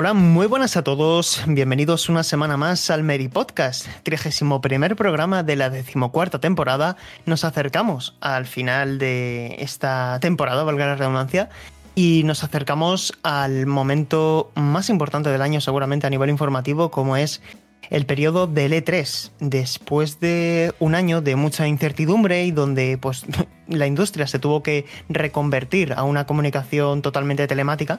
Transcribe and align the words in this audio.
Hola, 0.00 0.14
muy 0.14 0.46
buenas 0.46 0.76
a 0.76 0.84
todos. 0.84 1.42
Bienvenidos 1.48 2.08
una 2.08 2.22
semana 2.22 2.56
más 2.56 2.88
al 2.88 3.02
Mary 3.02 3.26
Podcast, 3.26 3.88
31 4.04 4.60
primer 4.60 4.94
programa 4.94 5.42
de 5.42 5.56
la 5.56 5.70
decimocuarta 5.70 6.38
temporada. 6.38 6.96
Nos 7.26 7.42
acercamos 7.42 8.16
al 8.20 8.46
final 8.46 8.98
de 9.00 9.56
esta 9.58 10.20
temporada, 10.20 10.62
valga 10.62 10.86
la 10.86 10.94
redundancia, 10.94 11.48
y 11.96 12.22
nos 12.22 12.44
acercamos 12.44 13.12
al 13.24 13.66
momento 13.66 14.52
más 14.54 14.88
importante 14.88 15.30
del 15.30 15.42
año, 15.42 15.60
seguramente 15.60 16.06
a 16.06 16.10
nivel 16.10 16.30
informativo, 16.30 16.92
como 16.92 17.16
es 17.16 17.42
el 17.90 18.06
periodo 18.06 18.46
del 18.46 18.74
E3, 18.74 19.32
después 19.40 20.20
de 20.20 20.74
un 20.78 20.94
año 20.94 21.22
de 21.22 21.34
mucha 21.34 21.66
incertidumbre 21.66 22.44
y 22.44 22.52
donde 22.52 22.98
pues, 22.98 23.26
la 23.66 23.88
industria 23.88 24.28
se 24.28 24.38
tuvo 24.38 24.62
que 24.62 24.86
reconvertir 25.08 25.92
a 25.92 26.04
una 26.04 26.24
comunicación 26.24 27.02
totalmente 27.02 27.48
telemática. 27.48 27.98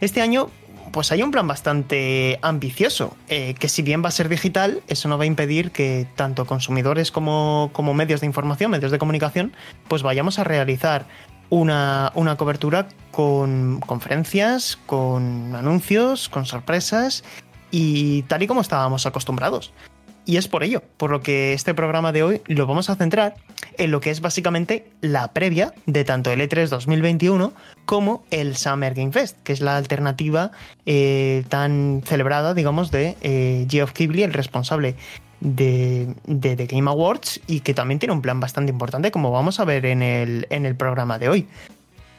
Este 0.00 0.20
año 0.20 0.50
pues 0.92 1.12
hay 1.12 1.22
un 1.22 1.30
plan 1.30 1.46
bastante 1.46 2.38
ambicioso, 2.42 3.16
eh, 3.28 3.54
que 3.58 3.68
si 3.68 3.82
bien 3.82 4.02
va 4.04 4.08
a 4.08 4.12
ser 4.12 4.28
digital, 4.28 4.82
eso 4.88 5.08
no 5.08 5.18
va 5.18 5.24
a 5.24 5.26
impedir 5.26 5.70
que 5.70 6.06
tanto 6.16 6.46
consumidores 6.46 7.10
como, 7.10 7.70
como 7.72 7.94
medios 7.94 8.20
de 8.20 8.26
información, 8.26 8.70
medios 8.70 8.92
de 8.92 8.98
comunicación, 8.98 9.52
pues 9.88 10.02
vayamos 10.02 10.38
a 10.38 10.44
realizar 10.44 11.06
una, 11.50 12.12
una 12.14 12.36
cobertura 12.36 12.88
con 13.10 13.80
conferencias, 13.80 14.78
con 14.86 15.54
anuncios, 15.54 16.28
con 16.28 16.46
sorpresas 16.46 17.24
y 17.70 18.22
tal 18.22 18.42
y 18.42 18.46
como 18.46 18.60
estábamos 18.60 19.06
acostumbrados. 19.06 19.72
Y 20.26 20.38
es 20.38 20.48
por 20.48 20.64
ello, 20.64 20.82
por 20.96 21.12
lo 21.12 21.22
que 21.22 21.52
este 21.52 21.72
programa 21.72 22.10
de 22.10 22.24
hoy 22.24 22.42
lo 22.46 22.66
vamos 22.66 22.90
a 22.90 22.96
centrar 22.96 23.36
en 23.78 23.92
lo 23.92 24.00
que 24.00 24.10
es 24.10 24.20
básicamente 24.20 24.90
la 25.00 25.28
previa 25.32 25.72
de 25.86 26.02
tanto 26.04 26.32
el 26.32 26.40
E3 26.40 26.68
2021 26.68 27.52
como 27.84 28.24
el 28.32 28.56
Summer 28.56 28.92
Game 28.92 29.12
Fest, 29.12 29.40
que 29.44 29.52
es 29.52 29.60
la 29.60 29.76
alternativa 29.76 30.50
eh, 30.84 31.44
tan 31.48 32.02
celebrada, 32.04 32.54
digamos, 32.54 32.90
de 32.90 33.16
eh, 33.22 33.68
Geoff 33.70 33.92
Keighley, 33.92 34.24
el 34.24 34.32
responsable 34.32 34.96
de, 35.38 36.12
de, 36.24 36.56
The 36.56 36.66
Game 36.66 36.90
Awards, 36.90 37.40
y 37.46 37.60
que 37.60 37.72
también 37.72 38.00
tiene 38.00 38.12
un 38.12 38.20
plan 38.20 38.40
bastante 38.40 38.72
importante, 38.72 39.12
como 39.12 39.30
vamos 39.30 39.60
a 39.60 39.64
ver 39.64 39.86
en 39.86 40.02
el, 40.02 40.48
en 40.50 40.66
el 40.66 40.74
programa 40.74 41.20
de 41.20 41.28
hoy. 41.28 41.46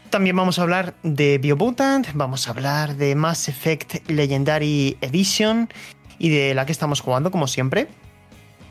También 0.10 0.38
vamos 0.38 0.58
a 0.58 0.62
hablar 0.62 0.94
de 1.04 1.38
Biomutant, 1.38 2.08
vamos 2.14 2.48
a 2.48 2.52
hablar 2.52 2.96
de 2.96 3.14
Mass 3.16 3.50
Effect 3.50 4.10
Legendary 4.10 4.98
Edition 5.02 5.68
y 6.20 6.30
de 6.30 6.54
la 6.54 6.66
que 6.66 6.72
estamos 6.72 7.02
jugando, 7.02 7.32
como 7.32 7.48
siempre. 7.48 7.88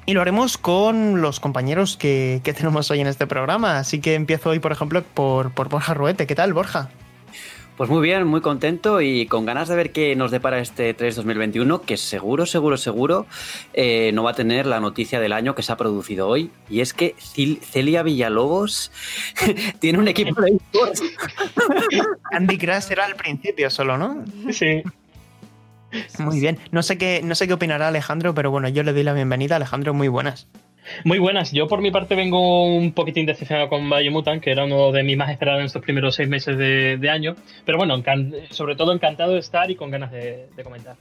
Y 0.07 0.15
lo 0.15 0.21
haremos 0.21 0.57
con 0.57 1.21
los 1.21 1.41
compañeros 1.41 1.97
que, 1.97 2.41
que 2.45 2.53
tenemos 2.55 2.91
hoy 2.91 3.01
en 3.01 3.07
este 3.07 3.27
programa. 3.27 3.79
Así 3.79 4.01
que 4.01 4.15
empiezo 4.15 4.51
hoy, 4.51 4.59
por 4.59 4.73
ejemplo, 4.73 5.03
por, 5.03 5.53
por 5.53 5.69
Borja 5.69 5.95
Ruete. 5.95 6.27
¿Qué 6.27 6.35
tal, 6.35 6.53
Borja? 6.53 6.91
Pues 7.77 7.91
muy 7.91 8.01
bien, 8.01 8.27
muy 8.27 8.41
contento 8.41 9.03
y 9.03 9.27
con 9.27 9.45
ganas 9.45 9.69
de 9.69 9.77
ver 9.77 9.93
qué 9.93 10.17
nos 10.17 10.31
depara 10.31 10.61
este 10.61 10.95
3 10.95 11.15
2021, 11.15 11.83
que 11.83 11.99
seguro, 11.99 12.47
seguro, 12.47 12.79
seguro 12.79 13.27
eh, 13.75 14.13
no 14.15 14.23
va 14.23 14.31
a 14.31 14.35
tener 14.35 14.65
la 14.65 14.81
noticia 14.81 15.21
del 15.21 15.35
año 15.35 15.55
que 15.55 15.63
se 15.63 15.73
ha 15.73 15.77
producido 15.77 16.27
hoy. 16.27 16.51
Y 16.71 16.81
es 16.81 16.95
que 16.95 17.15
Celia 17.19 18.03
Villalobos 18.03 18.91
tiene 19.79 19.99
un 19.99 20.09
equipo 20.09 20.41
de 20.41 20.59
Andy 22.33 22.57
Crash 22.57 22.91
era 22.91 23.05
al 23.05 23.15
principio 23.15 23.69
solo, 23.69 23.99
¿no? 23.99 24.25
Sí. 24.53 24.83
Muy 26.19 26.41
bien. 26.41 26.59
No 26.71 26.83
sé 26.83 26.99
qué, 26.99 27.21
no 27.23 27.35
sé 27.35 27.47
qué 27.47 27.55
opinará 27.55 27.89
Alejandro, 27.89 28.35
pero 28.35 28.51
bueno, 28.51 28.69
yo 28.69 28.83
le 28.83 28.93
doy 28.93 29.03
la 29.03 29.13
bienvenida. 29.13 29.57
Alejandro, 29.57 29.95
muy 29.95 30.09
buenas. 30.09 30.49
Muy 31.05 31.19
buenas. 31.19 31.53
Yo 31.53 31.67
por 31.67 31.81
mi 31.81 31.91
parte 31.91 32.15
vengo 32.15 32.65
un 32.65 32.93
poquitín 32.93 33.27
decepcionado 33.27 33.69
con 33.69 33.89
Biomutant, 33.91 34.43
que 34.43 34.51
era 34.51 34.65
uno 34.65 34.93
de 34.93 35.03
mis 35.03 35.17
más 35.17 35.31
esperados 35.31 35.61
en 35.61 35.67
estos 35.67 35.83
primeros 35.83 36.15
seis 36.15 36.29
meses 36.29 36.57
de, 36.57 37.11
año. 37.11 37.35
Pero 37.65 37.79
bueno, 37.79 38.03
sobre 38.51 38.77
todo 38.77 38.93
encantado 38.93 39.33
de 39.33 39.41
estar 39.41 39.71
y 39.71 39.77
con 39.77 39.91
ganas 39.91 40.13
de, 40.13 40.49
comentar. 40.63 40.97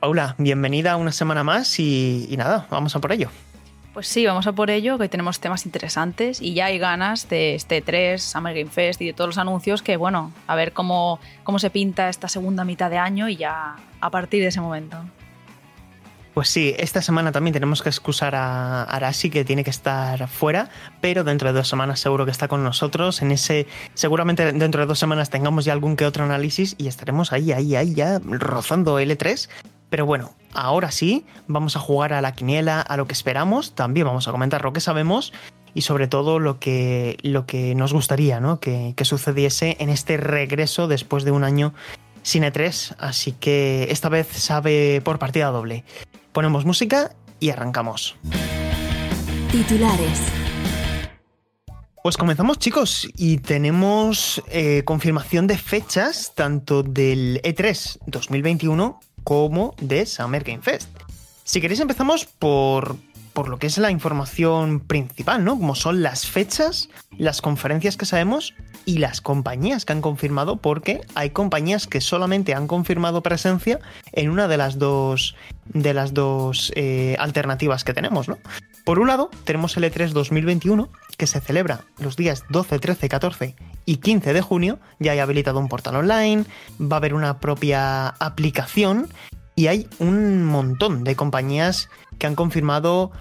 Paula, 0.00 0.34
bienvenida 0.38 0.96
una 0.96 1.12
semana 1.12 1.44
más 1.44 1.78
y, 1.78 2.26
y 2.30 2.36
nada, 2.36 2.66
vamos 2.70 2.96
a 2.96 3.00
por 3.00 3.12
ello. 3.12 3.30
Pues 3.92 4.06
sí, 4.06 4.24
vamos 4.24 4.46
a 4.46 4.52
por 4.52 4.70
ello, 4.70 4.98
que 4.98 5.08
tenemos 5.08 5.40
temas 5.40 5.66
interesantes 5.66 6.40
y 6.40 6.54
ya 6.54 6.66
hay 6.66 6.78
ganas 6.78 7.28
de 7.28 7.56
este 7.56 7.82
3, 7.82 8.22
Summer 8.22 8.54
Game 8.54 8.70
Fest 8.70 9.02
y 9.02 9.06
de 9.06 9.12
todos 9.12 9.28
los 9.28 9.38
anuncios 9.38 9.82
que, 9.82 9.96
bueno, 9.96 10.32
a 10.46 10.54
ver 10.54 10.72
cómo, 10.72 11.18
cómo 11.42 11.58
se 11.58 11.70
pinta 11.70 12.08
esta 12.08 12.28
segunda 12.28 12.64
mitad 12.64 12.88
de 12.88 12.98
año 12.98 13.28
y 13.28 13.36
ya 13.36 13.76
a 14.00 14.10
partir 14.10 14.42
de 14.42 14.48
ese 14.48 14.60
momento. 14.60 14.96
Pues 16.34 16.48
sí, 16.48 16.76
esta 16.78 17.02
semana 17.02 17.32
también 17.32 17.52
tenemos 17.52 17.82
que 17.82 17.88
excusar 17.88 18.36
a 18.36 18.84
Arashi 18.84 19.28
que 19.28 19.44
tiene 19.44 19.64
que 19.64 19.70
estar 19.70 20.28
fuera, 20.28 20.70
pero 21.00 21.24
dentro 21.24 21.48
de 21.48 21.58
dos 21.58 21.66
semanas 21.66 21.98
seguro 21.98 22.24
que 22.24 22.30
está 22.30 22.46
con 22.46 22.62
nosotros. 22.62 23.20
En 23.20 23.32
ese, 23.32 23.66
seguramente 23.94 24.52
dentro 24.52 24.82
de 24.82 24.86
dos 24.86 25.00
semanas 25.00 25.30
tengamos 25.30 25.64
ya 25.64 25.72
algún 25.72 25.96
que 25.96 26.06
otro 26.06 26.24
análisis 26.24 26.76
y 26.78 26.86
estaremos 26.86 27.32
ahí, 27.32 27.50
ahí, 27.50 27.74
ahí 27.74 27.94
ya 27.94 28.20
rozando 28.24 29.00
L3 29.00 29.48
pero 29.90 30.06
bueno, 30.06 30.32
ahora 30.54 30.90
sí, 30.90 31.26
vamos 31.48 31.76
a 31.76 31.80
jugar 31.80 32.12
a 32.12 32.22
la 32.22 32.32
quiniela, 32.32 32.80
a 32.80 32.96
lo 32.96 33.06
que 33.06 33.12
esperamos, 33.12 33.74
también 33.74 34.06
vamos 34.06 34.28
a 34.28 34.32
comentar 34.32 34.64
lo 34.64 34.72
que 34.72 34.80
sabemos 34.80 35.32
y 35.74 35.82
sobre 35.82 36.08
todo 36.08 36.38
lo 36.38 36.58
que, 36.58 37.18
lo 37.22 37.44
que 37.46 37.74
nos 37.74 37.92
gustaría 37.92 38.40
¿no? 38.40 38.60
que, 38.60 38.94
que 38.96 39.04
sucediese 39.04 39.76
en 39.80 39.90
este 39.90 40.16
regreso 40.16 40.88
después 40.88 41.24
de 41.24 41.32
un 41.32 41.44
año 41.44 41.74
sin 42.22 42.44
E3, 42.44 42.96
así 42.98 43.32
que 43.32 43.88
esta 43.90 44.08
vez 44.08 44.28
sabe 44.28 45.00
por 45.02 45.18
partida 45.18 45.50
doble. 45.50 45.84
Ponemos 46.32 46.64
música 46.64 47.12
y 47.40 47.50
arrancamos. 47.50 48.16
Titulares. 49.50 50.20
Pues 52.02 52.16
comenzamos 52.16 52.58
chicos 52.58 53.08
y 53.16 53.38
tenemos 53.38 54.42
eh, 54.48 54.84
confirmación 54.84 55.46
de 55.46 55.58
fechas 55.58 56.32
tanto 56.34 56.82
del 56.82 57.42
E3 57.42 57.98
2021 58.06 59.00
como 59.24 59.74
de 59.80 60.06
Summer 60.06 60.44
Game 60.44 60.62
Fest. 60.62 60.88
Si 61.44 61.60
queréis 61.60 61.80
empezamos 61.80 62.26
por, 62.26 62.96
por 63.32 63.48
lo 63.48 63.58
que 63.58 63.66
es 63.66 63.78
la 63.78 63.90
información 63.90 64.80
principal, 64.80 65.44
¿no? 65.44 65.56
Como 65.56 65.74
son 65.74 66.02
las 66.02 66.26
fechas, 66.26 66.88
las 67.18 67.40
conferencias 67.42 67.96
que 67.96 68.06
sabemos 68.06 68.54
y 68.84 68.98
las 68.98 69.20
compañías 69.20 69.84
que 69.84 69.92
han 69.92 70.00
confirmado, 70.00 70.56
porque 70.56 71.00
hay 71.14 71.30
compañías 71.30 71.86
que 71.86 72.00
solamente 72.00 72.54
han 72.54 72.66
confirmado 72.66 73.22
presencia 73.22 73.78
en 74.12 74.30
una 74.30 74.48
de 74.48 74.56
las 74.56 74.78
dos, 74.78 75.36
de 75.66 75.94
las 75.94 76.14
dos 76.14 76.72
eh, 76.76 77.16
alternativas 77.18 77.84
que 77.84 77.94
tenemos, 77.94 78.28
¿no? 78.28 78.38
Por 78.84 78.98
un 78.98 79.08
lado, 79.08 79.30
tenemos 79.44 79.76
el 79.76 79.84
E3 79.84 80.10
2021, 80.10 80.88
que 81.16 81.26
se 81.26 81.40
celebra 81.40 81.82
los 81.98 82.16
días 82.16 82.44
12, 82.48 82.78
13, 82.78 83.08
14 83.08 83.54
y 83.84 83.96
15 83.98 84.32
de 84.32 84.40
junio. 84.40 84.78
Ya 84.98 85.12
hay 85.12 85.18
habilitado 85.18 85.60
un 85.60 85.68
portal 85.68 85.96
online, 85.96 86.44
va 86.80 86.96
a 86.96 86.98
haber 86.98 87.14
una 87.14 87.38
propia 87.38 88.08
aplicación 88.08 89.08
y 89.54 89.66
hay 89.66 89.86
un 89.98 90.44
montón 90.44 91.04
de 91.04 91.14
compañías 91.14 91.90
que 92.18 92.26
han 92.26 92.34
confirmado 92.34 93.12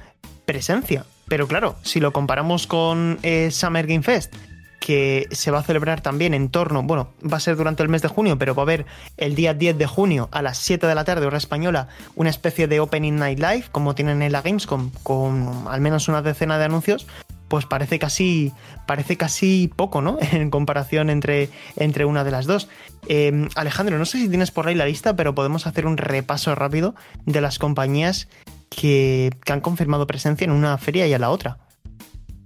presencia. 0.46 1.06
Pero 1.28 1.47
claro, 1.47 1.76
si 1.84 2.00
lo 2.00 2.14
comparamos 2.14 2.66
con 2.66 3.20
eh, 3.22 3.52
Summer 3.52 3.85
Game 3.85 4.02
Fest, 4.02 4.34
que 4.79 5.28
se 5.31 5.52
va 5.52 5.59
a 5.59 5.64
celebrar 5.64 6.02
también 6.02 6.34
en 6.34 6.49
torno, 6.49 6.84
bueno, 6.84 7.09
va 7.22 7.37
a 7.37 7.41
ser 7.41 7.55
durante 7.55 7.84
el 7.84 7.90
mes 7.90 8.02
de 8.02 8.08
junio, 8.08 8.37
pero 8.37 8.55
va 8.55 8.64
a 8.64 8.66
haber 8.66 8.85
el 9.17 9.35
día 9.35 9.53
10 9.53 9.78
de 9.78 9.85
junio 9.85 10.29
a 10.31 10.41
las 10.41 10.58
7 10.58 10.87
de 10.87 10.96
la 10.96 11.03
tarde, 11.03 11.26
hora 11.26 11.37
española, 11.37 11.90
una 12.16 12.29
especie 12.29 12.67
de 12.67 12.79
Opening 12.79 13.17
Night 13.17 13.40
Live, 13.40 13.66
como 13.72 13.96
tienen 13.96 14.22
en 14.22 14.31
la 14.31 14.41
Gamescom, 14.41 14.91
con 15.03 15.66
al 15.70 15.81
menos 15.81 16.08
una 16.08 16.22
decena 16.22 16.58
de 16.58 16.66
anuncios, 16.66 17.08
pues 17.49 17.66
parece 17.66 17.99
casi, 17.99 18.53
parece 18.85 19.17
casi 19.17 19.70
poco, 19.76 20.02
¿no? 20.02 20.17
En 20.31 20.49
comparación 20.49 21.09
entre, 21.09 21.49
entre 21.76 22.05
una 22.05 22.23
de 22.23 22.31
las 22.31 22.46
dos. 22.46 22.70
Eh, 23.08 23.49
Alejandro, 23.55 23.97
no 23.97 24.05
sé 24.05 24.20
si 24.20 24.29
tienes 24.29 24.52
por 24.52 24.67
ahí 24.67 24.76
la 24.76 24.85
lista, 24.85 25.16
pero 25.16 25.35
podemos 25.35 25.67
hacer 25.67 25.85
un 25.85 25.97
repaso 25.97 26.55
rápido 26.55 26.96
de 27.26 27.41
las 27.41 27.59
compañías 27.59 28.29
que, 28.70 29.31
que 29.43 29.53
han 29.53 29.61
confirmado 29.61 30.08
presencia 30.08 30.46
en 30.46 30.52
una 30.52 30.78
feria 30.78 31.08
y 31.08 31.14
a 31.14 31.20
la 31.20 31.31
otra. 31.31 31.58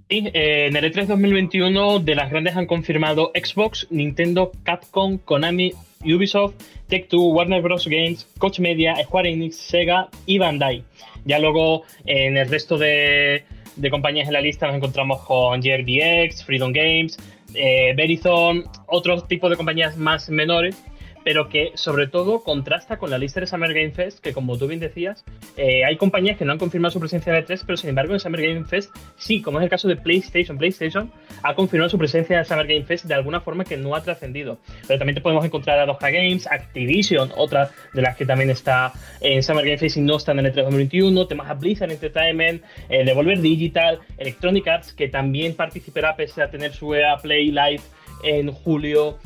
Eh, 0.10 0.68
en 0.68 0.76
el 0.76 0.94
E3 0.94 1.08
2021 1.08 2.00
de 2.00 2.16
las 2.16 2.30
grandes 2.30 2.56
han 2.56 2.66
confirmado 2.66 3.32
Xbox, 3.34 3.88
Nintendo, 3.90 4.52
Capcom, 4.64 5.18
Konami, 5.18 5.74
Ubisoft, 6.04 6.56
Tech2, 6.90 7.34
Warner 7.34 7.62
Bros. 7.62 7.88
Games, 7.88 8.28
Coach 8.38 8.60
Media, 8.60 8.96
Square 9.04 9.32
Enix, 9.32 9.58
Sega 9.58 10.10
y 10.26 10.38
Bandai. 10.38 10.84
Ya 11.26 11.40
luego 11.40 11.84
en 12.06 12.38
el 12.38 12.50
resto 12.50 12.78
de, 12.78 13.46
compañías 13.90 14.28
en 14.28 14.34
la 14.34 14.42
lista 14.42 14.68
nos 14.68 14.76
encontramos 14.76 15.22
con 15.22 15.62
JRBX, 15.62 16.44
Freedom 16.44 16.74
Games, 16.74 17.18
eh, 17.54 17.94
Verizon, 17.96 18.66
otros 18.88 19.28
tipos 19.28 19.50
de 19.50 19.56
compañías 19.56 19.98
más 19.98 20.30
menores 20.30 20.84
pero 21.24 21.50
que 21.50 21.72
sobre 21.76 22.08
todo 22.08 22.44
contrasta 22.44 22.98
con 22.98 23.10
la 23.10 23.18
lista 23.18 23.40
de 23.40 23.48
Summer 23.48 23.74
Game 23.74 23.92
Fest, 23.92 24.20
que 24.20 24.34
como 24.34 24.58
tú 24.58 24.68
bien 24.68 24.80
decías, 24.80 25.24
eh, 25.58 25.86
hay 25.86 25.98
compañías 25.98 26.38
que 26.38 26.46
no 26.46 26.52
han 26.52 26.58
confirmado 26.60 26.92
su 26.92 27.00
presencia 27.00 27.36
en 27.36 27.46
E3, 27.46 27.64
pero 27.66 27.78
sin 27.78 27.90
embargo 27.90 28.14
en 28.14 28.20
Summer 28.20 28.42
Game 28.42 28.66
Fest 28.66 28.96
sí, 29.18 29.42
como 29.42 29.60
es 29.60 29.64
el 29.64 29.70
caso 29.70 29.88
de 29.88 29.96
PlayStation. 29.96 30.58
PlayStation 30.58 31.12
ha 31.42 31.56
confirmado 31.56 31.90
su 31.90 31.98
presencia 31.98 32.38
en 32.38 32.46
Summer 32.46 32.68
Game 32.68 32.84
Fest 32.84 33.06
de 33.06 33.14
alguna 33.14 33.42
forma 33.42 33.64
que 33.64 33.78
no 33.78 33.96
ha 33.96 34.04
trascendido. 34.04 34.60
Pero 34.88 35.00
también 35.00 35.16
te 35.16 35.22
podemos 35.22 35.46
encontrar 35.46 35.80
a 35.80 35.86
2K 35.86 36.12
Games, 36.12 36.48
Activision, 36.48 37.32
otra 37.36 37.72
de 37.94 38.02
las 38.02 38.18
que 38.18 38.26
también 38.26 38.50
está 38.50 38.94
en 39.22 39.44
Summer 39.44 39.66
Game 39.66 39.78
Fest 39.78 39.98
y 39.98 40.02
no 40.02 40.18
están 40.18 40.40
en 40.40 40.46
E3 40.46 40.64
2021, 40.64 41.28
temas 41.28 41.50
a 41.50 41.54
Blizzard 41.54 41.92
Entertainment, 41.92 42.64
eh, 42.90 43.04
Devolver 43.06 43.40
Digital, 43.40 44.00
Electronic 44.18 44.68
Arts, 44.68 44.94
que 44.94 45.08
también 45.08 45.56
participará 45.56 46.16
pese 46.16 46.42
a 46.42 46.50
tener 46.50 46.74
su 46.74 46.94
EA 46.94 47.18
Play 47.18 47.52
Live 47.52 47.82
en 48.24 48.52
julio. 48.52 49.18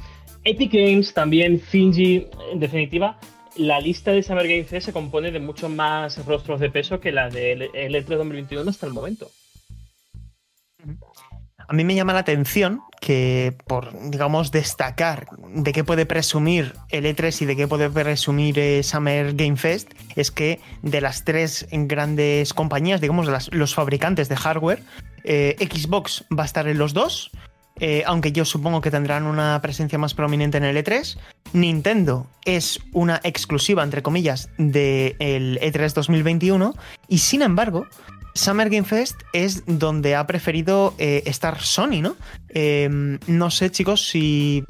Epic 0.48 0.72
Games, 0.72 1.14
también 1.14 1.60
Finji, 1.60 2.26
en 2.54 2.60
definitiva, 2.62 3.20
la 3.58 3.82
lista 3.82 4.12
de 4.12 4.24
Summer 4.24 4.48
Game 4.48 4.64
Fest 4.64 4.86
se 4.86 4.94
compone 4.94 5.30
de 5.30 5.42
muchos 5.42 5.70
más 5.70 6.26
rostros 6.26 6.62
de 6.62 6.70
peso 6.70 7.02
que 7.02 7.12
la 7.12 7.30
del 7.30 7.70
E3 7.74 8.06
2021 8.06 8.70
hasta 8.70 8.88
el 8.88 8.94
momento. 8.94 9.30
A 11.68 11.74
mí 11.74 11.84
me 11.84 11.96
llama 11.96 12.14
la 12.14 12.20
atención 12.20 12.82
que, 13.02 13.58
por, 13.68 13.92
digamos, 14.10 14.52
destacar 14.52 15.28
de 15.50 15.74
qué 15.74 15.84
puede 15.84 16.06
presumir 16.06 16.74
el 16.92 17.04
E3 17.04 17.42
y 17.42 17.46
de 17.46 17.56
qué 17.58 17.68
puede 17.68 17.90
presumir 17.90 18.58
eh, 18.58 18.84
Summer 18.84 19.34
Game 19.34 19.58
Fest, 19.58 19.92
es 20.16 20.32
que 20.32 20.62
de 20.82 21.02
las 21.02 21.26
tres 21.26 21.68
grandes 21.70 22.54
compañías, 22.54 23.02
digamos, 23.02 23.52
los 23.52 23.76
fabricantes 23.76 24.30
de 24.30 24.38
hardware, 24.38 24.82
eh, 25.26 25.58
Xbox 25.60 26.24
va 26.32 26.44
a 26.44 26.46
estar 26.46 26.70
en 26.70 26.78
los 26.78 26.94
dos, 26.94 27.32
eh, 27.80 28.04
aunque 28.06 28.32
yo 28.32 28.46
supongo 28.46 28.82
que 28.82 28.92
tendrán 28.92 29.26
una 29.26 29.60
presencia 29.62 29.98
más 29.98 30.14
prominente 30.14 30.58
en 30.58 30.64
el 30.64 30.78
E3. 30.78 31.18
Nintendo 31.54 32.28
es 32.46 32.80
una 32.94 33.20
exclusiva, 33.24 33.84
entre 33.84 34.04
comillas, 34.04 34.50
del 34.58 35.60
E3 35.60 35.94
2021 35.94 36.74
y 37.08 37.20
sin 37.20 37.42
embargo... 37.42 37.88
Summer 38.34 38.70
Game 38.70 38.84
Fest 38.84 39.20
es 39.34 39.64
donde 39.66 40.16
ha 40.16 40.28
preferido 40.28 40.94
eh, 41.00 41.24
estar 41.26 41.60
Sony, 41.60 42.04
¿no? 42.04 42.16
Em, 42.50 43.18
no 43.26 43.50
sé, 43.50 43.72
chicos, 43.72 44.08
si 44.08 44.64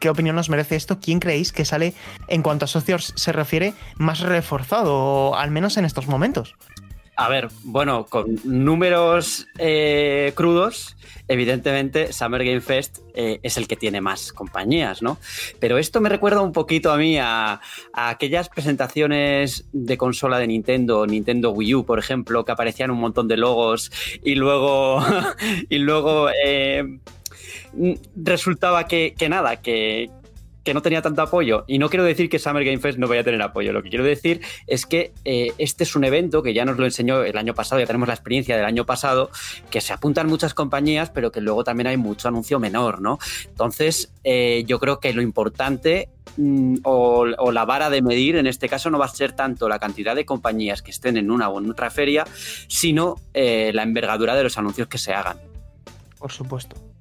¿Qué 0.00 0.08
opinión 0.08 0.36
nos 0.36 0.48
merece 0.48 0.76
esto? 0.76 0.98
¿Quién 0.98 1.20
creéis 1.20 1.52
que 1.52 1.64
sale, 1.64 1.94
en 2.28 2.42
cuanto 2.42 2.64
a 2.64 2.68
socios 2.68 3.12
se 3.16 3.32
refiere, 3.32 3.74
más 3.96 4.20
reforzado, 4.20 5.36
al 5.36 5.50
menos 5.50 5.76
en 5.76 5.84
estos 5.84 6.06
momentos? 6.06 6.54
A 7.16 7.28
ver, 7.28 7.48
bueno, 7.62 8.06
con 8.06 8.40
números 8.42 9.46
eh, 9.58 10.32
crudos, 10.34 10.96
evidentemente 11.28 12.12
Summer 12.12 12.44
Game 12.44 12.60
Fest 12.60 12.98
eh, 13.14 13.38
es 13.42 13.56
el 13.56 13.68
que 13.68 13.76
tiene 13.76 14.00
más 14.00 14.32
compañías, 14.32 15.00
¿no? 15.00 15.18
Pero 15.60 15.78
esto 15.78 16.00
me 16.00 16.08
recuerda 16.08 16.40
un 16.40 16.52
poquito 16.52 16.90
a 16.90 16.96
mí 16.96 17.16
a, 17.18 17.60
aquellas 17.92 18.48
presentaciones 18.48 19.66
de 19.72 19.96
consola 19.96 20.40
de 20.40 20.48
Nintendo, 20.48 21.06
Nintendo 21.06 21.52
Wii 21.52 21.74
U, 21.76 21.84
por 21.86 22.00
ejemplo, 22.00 22.44
que 22.44 22.50
aparecían 22.50 22.90
un 22.90 22.98
montón 22.98 23.28
de 23.28 23.36
logos 23.36 23.92
y 24.24 24.34
luego, 24.34 25.00
y 25.68 25.78
luego 25.78 26.30
eh, 26.44 26.98
resultaba 28.16 28.88
que, 28.88 29.14
que 29.16 29.28
nada, 29.28 29.62
que, 29.62 30.10
que 30.64 30.74
no 30.74 30.82
tenía 30.82 31.02
tanto 31.02 31.22
apoyo. 31.22 31.64
Y 31.66 31.78
no 31.78 31.88
quiero 31.88 32.04
decir 32.04 32.28
que 32.28 32.38
Summer 32.38 32.64
Game 32.64 32.78
Fest 32.78 32.98
no 32.98 33.06
vaya 33.06 33.20
a 33.20 33.24
tener 33.24 33.40
apoyo. 33.42 33.72
Lo 33.72 33.82
que 33.82 33.90
quiero 33.90 34.04
decir 34.04 34.40
es 34.66 34.86
que 34.86 35.12
eh, 35.24 35.52
este 35.58 35.84
es 35.84 35.94
un 35.94 36.04
evento 36.04 36.42
que 36.42 36.54
ya 36.54 36.64
nos 36.64 36.78
lo 36.78 36.84
enseñó 36.84 37.22
el 37.22 37.36
año 37.36 37.54
pasado, 37.54 37.80
ya 37.80 37.86
tenemos 37.86 38.08
la 38.08 38.14
experiencia 38.14 38.56
del 38.56 38.64
año 38.64 38.86
pasado, 38.86 39.30
que 39.70 39.80
se 39.80 39.92
apuntan 39.92 40.26
muchas 40.26 40.54
compañías, 40.54 41.10
pero 41.10 41.30
que 41.30 41.40
luego 41.40 41.62
también 41.62 41.86
hay 41.86 41.96
mucho 41.96 42.28
anuncio 42.28 42.58
menor, 42.58 43.00
¿no? 43.00 43.18
Entonces, 43.46 44.10
eh, 44.24 44.64
yo 44.66 44.80
creo 44.80 45.00
que 45.00 45.12
lo 45.12 45.20
importante 45.20 46.08
mm, 46.38 46.76
o, 46.82 47.26
la 47.26 47.64
vara 47.66 47.90
de 47.90 48.02
medir 48.02 48.36
en 48.36 48.46
este 48.46 48.68
caso 48.68 48.90
no 48.90 48.98
va 48.98 49.04
a 49.04 49.08
ser 49.08 49.32
tanto 49.32 49.68
la 49.68 49.78
cantidad 49.78 50.16
de 50.16 50.24
compañías 50.24 50.82
que 50.82 50.90
estén 50.90 51.18
en 51.18 51.30
una 51.30 51.50
o 51.50 51.60
en 51.60 51.70
otra 51.70 51.90
feria, 51.90 52.24
sino 52.68 53.16
eh, 53.34 53.70
la 53.74 53.82
envergadura 53.82 54.34
de 54.34 54.42
los 54.42 54.56
anuncios 54.56 54.88
que 54.88 54.98
se 54.98 55.12
hagan. 55.12 55.38
Por 56.18 56.32
supuesto 56.32 56.93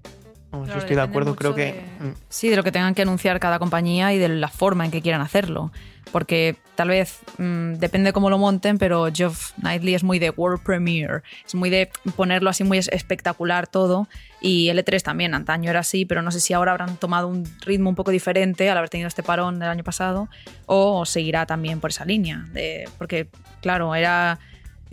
yo 0.53 0.77
estoy 0.77 0.95
de 0.95 1.01
acuerdo, 1.01 1.35
creo 1.35 1.55
que... 1.55 1.83
Mm. 1.99 2.11
Sí, 2.29 2.49
de 2.49 2.55
lo 2.55 2.63
que 2.63 2.71
tengan 2.71 2.93
que 2.93 3.01
anunciar 3.01 3.39
cada 3.39 3.59
compañía 3.59 4.13
y 4.13 4.17
de 4.17 4.29
la 4.29 4.49
forma 4.49 4.85
en 4.85 4.91
que 4.91 5.01
quieran 5.01 5.21
hacerlo. 5.21 5.71
Porque 6.11 6.57
tal 6.75 6.89
vez 6.89 7.21
mm, 7.39 7.73
depende 7.73 8.13
cómo 8.13 8.29
lo 8.29 8.37
monten, 8.37 8.77
pero 8.77 9.07
Geoff 9.11 9.53
Knightley 9.53 9.95
es 9.95 10.03
muy 10.03 10.19
de 10.19 10.29
World 10.29 10.61
Premiere. 10.63 11.23
Es 11.45 11.55
muy 11.55 11.71
de 11.71 11.89
ponerlo 12.15 12.51
así 12.51 12.63
muy 12.63 12.77
espectacular 12.77 13.67
todo. 13.67 14.07
Y 14.41 14.67
L3 14.67 15.01
también, 15.01 15.33
antaño 15.33 15.71
era 15.71 15.79
así, 15.79 16.05
pero 16.05 16.21
no 16.21 16.29
sé 16.29 16.39
si 16.39 16.53
ahora 16.53 16.71
habrán 16.71 16.97
tomado 16.97 17.27
un 17.27 17.45
ritmo 17.61 17.89
un 17.89 17.95
poco 17.95 18.11
diferente 18.11 18.69
al 18.69 18.77
haber 18.77 18.89
tenido 18.89 19.07
este 19.07 19.23
parón 19.23 19.57
del 19.57 19.69
año 19.69 19.83
pasado 19.83 20.29
o 20.67 21.05
seguirá 21.05 21.45
también 21.47 21.79
por 21.79 21.89
esa 21.89 22.05
línea. 22.05 22.45
De, 22.51 22.87
porque, 22.99 23.27
claro, 23.61 23.95
era 23.95 24.39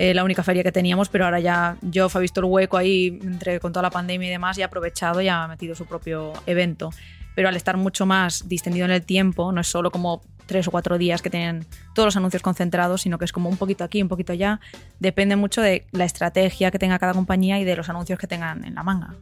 eh, 0.02 0.14
la 0.14 0.24
única 0.24 0.42
feria 0.42 0.62
que 0.62 0.72
teníamos, 0.72 1.10
pero 1.10 1.26
ahora 1.26 1.40
ya 1.40 1.76
Geoff 1.92 2.16
ha 2.16 2.20
visto 2.20 2.40
el 2.40 2.46
hueco 2.46 2.78
ahí 2.78 3.18
entre, 3.22 3.60
con 3.60 3.70
toda 3.70 3.82
la 3.82 3.90
pandemia 3.90 4.28
y 4.28 4.30
demás 4.30 4.56
y 4.56 4.62
ha 4.62 4.64
aprovechado 4.64 5.20
y 5.20 5.28
ha 5.28 5.46
metido 5.46 5.74
su 5.74 5.84
propio 5.84 6.32
evento. 6.46 6.88
Pero 7.34 7.50
al 7.50 7.54
estar 7.54 7.76
mucho 7.76 8.06
más 8.06 8.48
distendido 8.48 8.86
en 8.86 8.92
el 8.92 9.02
tiempo, 9.02 9.52
no 9.52 9.60
es 9.60 9.66
solo 9.66 9.90
como 9.90 10.22
tres 10.46 10.66
o 10.68 10.70
cuatro 10.70 10.96
días 10.96 11.20
que 11.20 11.28
tienen 11.28 11.66
todos 11.94 12.06
los 12.06 12.16
anuncios 12.16 12.40
concentrados, 12.40 13.02
sino 13.02 13.18
que 13.18 13.26
es 13.26 13.32
como 13.32 13.50
un 13.50 13.58
poquito 13.58 13.84
aquí, 13.84 14.00
un 14.00 14.08
poquito 14.08 14.32
allá. 14.32 14.58
Depende 15.00 15.36
mucho 15.36 15.60
de 15.60 15.84
la 15.92 16.06
estrategia 16.06 16.70
que 16.70 16.78
tenga 16.78 16.98
cada 16.98 17.12
compañía 17.12 17.60
y 17.60 17.64
de 17.64 17.76
los 17.76 17.90
anuncios 17.90 18.18
que 18.18 18.26
tengan 18.26 18.64
en 18.64 18.76
la 18.76 18.82
manga. 18.82 19.16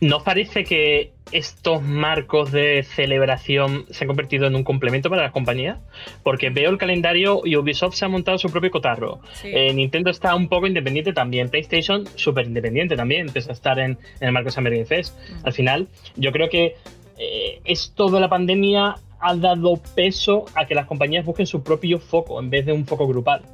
¿No 0.00 0.22
parece 0.22 0.64
que 0.64 1.12
estos 1.32 1.82
marcos 1.82 2.52
de 2.52 2.82
celebración 2.82 3.86
se 3.90 4.04
han 4.04 4.08
convertido 4.08 4.46
en 4.46 4.54
un 4.54 4.64
complemento 4.64 5.10
para 5.10 5.22
las 5.22 5.32
compañías? 5.32 5.78
Porque 6.22 6.50
veo 6.50 6.70
el 6.70 6.78
calendario 6.78 7.42
y 7.44 7.56
Ubisoft 7.56 7.94
se 7.94 8.04
ha 8.04 8.08
montado 8.08 8.38
su 8.38 8.50
propio 8.50 8.70
cotarro. 8.70 9.20
Eh, 9.42 9.72
Nintendo 9.72 10.10
está 10.10 10.34
un 10.34 10.48
poco 10.48 10.66
independiente 10.66 11.12
también. 11.12 11.48
PlayStation 11.48 12.04
súper 12.14 12.46
independiente 12.46 12.96
también, 12.96 13.28
empieza 13.28 13.50
a 13.50 13.54
estar 13.54 13.78
en, 13.78 13.98
el 14.20 14.32
marco 14.32 14.46
de 14.46 14.52
Summer 14.52 14.72
Game 14.72 14.86
Fest. 14.86 15.18
Mm. 15.18 15.46
Al 15.46 15.52
final, 15.52 15.88
yo 16.16 16.32
creo 16.32 16.48
que 16.48 16.76
eh, 17.18 17.60
esto 17.64 18.08
de 18.10 18.20
la 18.20 18.28
pandemia 18.28 18.96
ha 19.20 19.34
dado 19.36 19.80
peso 19.94 20.44
a 20.54 20.66
que 20.66 20.74
las 20.74 20.86
compañías 20.86 21.24
busquen 21.24 21.46
su 21.46 21.62
propio 21.62 21.98
foco 21.98 22.38
en 22.40 22.50
vez 22.50 22.66
de 22.66 22.72
un 22.72 22.84
foco 22.84 23.06
grupal 23.06 23.53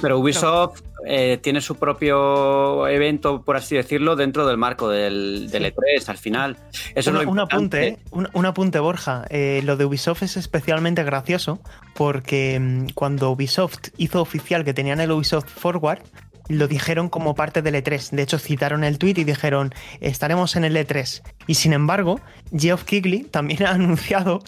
pero 0.00 0.18
Ubisoft 0.18 0.82
eh, 1.06 1.38
tiene 1.42 1.60
su 1.60 1.76
propio 1.76 2.88
evento, 2.88 3.42
por 3.42 3.56
así 3.56 3.76
decirlo, 3.76 4.16
dentro 4.16 4.46
del 4.46 4.56
marco 4.56 4.88
del, 4.88 5.50
E3 5.50 5.72
e 5.84 6.02
al 6.06 6.18
final. 6.18 6.56
Eso 6.94 7.10
un, 7.10 7.38
apunte, 7.38 7.88
¿eh? 7.88 7.98
un, 8.10 8.46
apunte, 8.46 8.78
Borja. 8.78 9.24
Eh, 9.28 9.60
lo 9.64 9.76
de 9.76 9.84
Ubisoft 9.84 10.22
es 10.22 10.36
especialmente 10.36 11.04
gracioso 11.04 11.60
porque 11.94 12.58
mm, 12.58 12.88
cuando 12.94 13.30
Ubisoft 13.30 13.88
hizo 13.98 14.20
oficial 14.20 14.64
que 14.64 14.74
tenían 14.74 15.00
el 15.00 15.10
Ubisoft 15.10 15.48
Forward, 15.48 16.02
lo 16.48 16.68
dijeron 16.68 17.08
como 17.08 17.34
parte 17.34 17.62
del 17.62 17.74
E3. 17.74 18.10
De 18.10 18.22
hecho, 18.22 18.38
citaron 18.38 18.84
el 18.84 18.98
tweet 18.98 19.14
y 19.16 19.24
dijeron, 19.24 19.74
estaremos 20.00 20.56
en 20.56 20.64
el 20.64 20.76
E3. 20.76 21.22
Y 21.46 21.54
sin 21.54 21.72
embargo, 21.72 22.20
Geoff 22.56 22.84
Keighley 22.84 23.24
también 23.24 23.64
ha 23.64 23.70
anunciado 23.74 24.42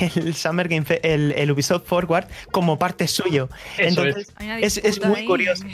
el 0.00 0.34
Summer 0.34 0.68
Game 0.68 0.84
el, 1.02 1.50
Ubisoft 1.50 1.86
Forward 1.86 2.28
como 2.50 2.78
parte 2.78 3.08
suyo. 3.08 3.48
Entonces, 3.78 4.32
es, 4.60 4.78
es, 4.78 5.04
muy 5.04 5.24
curioso. 5.24 5.64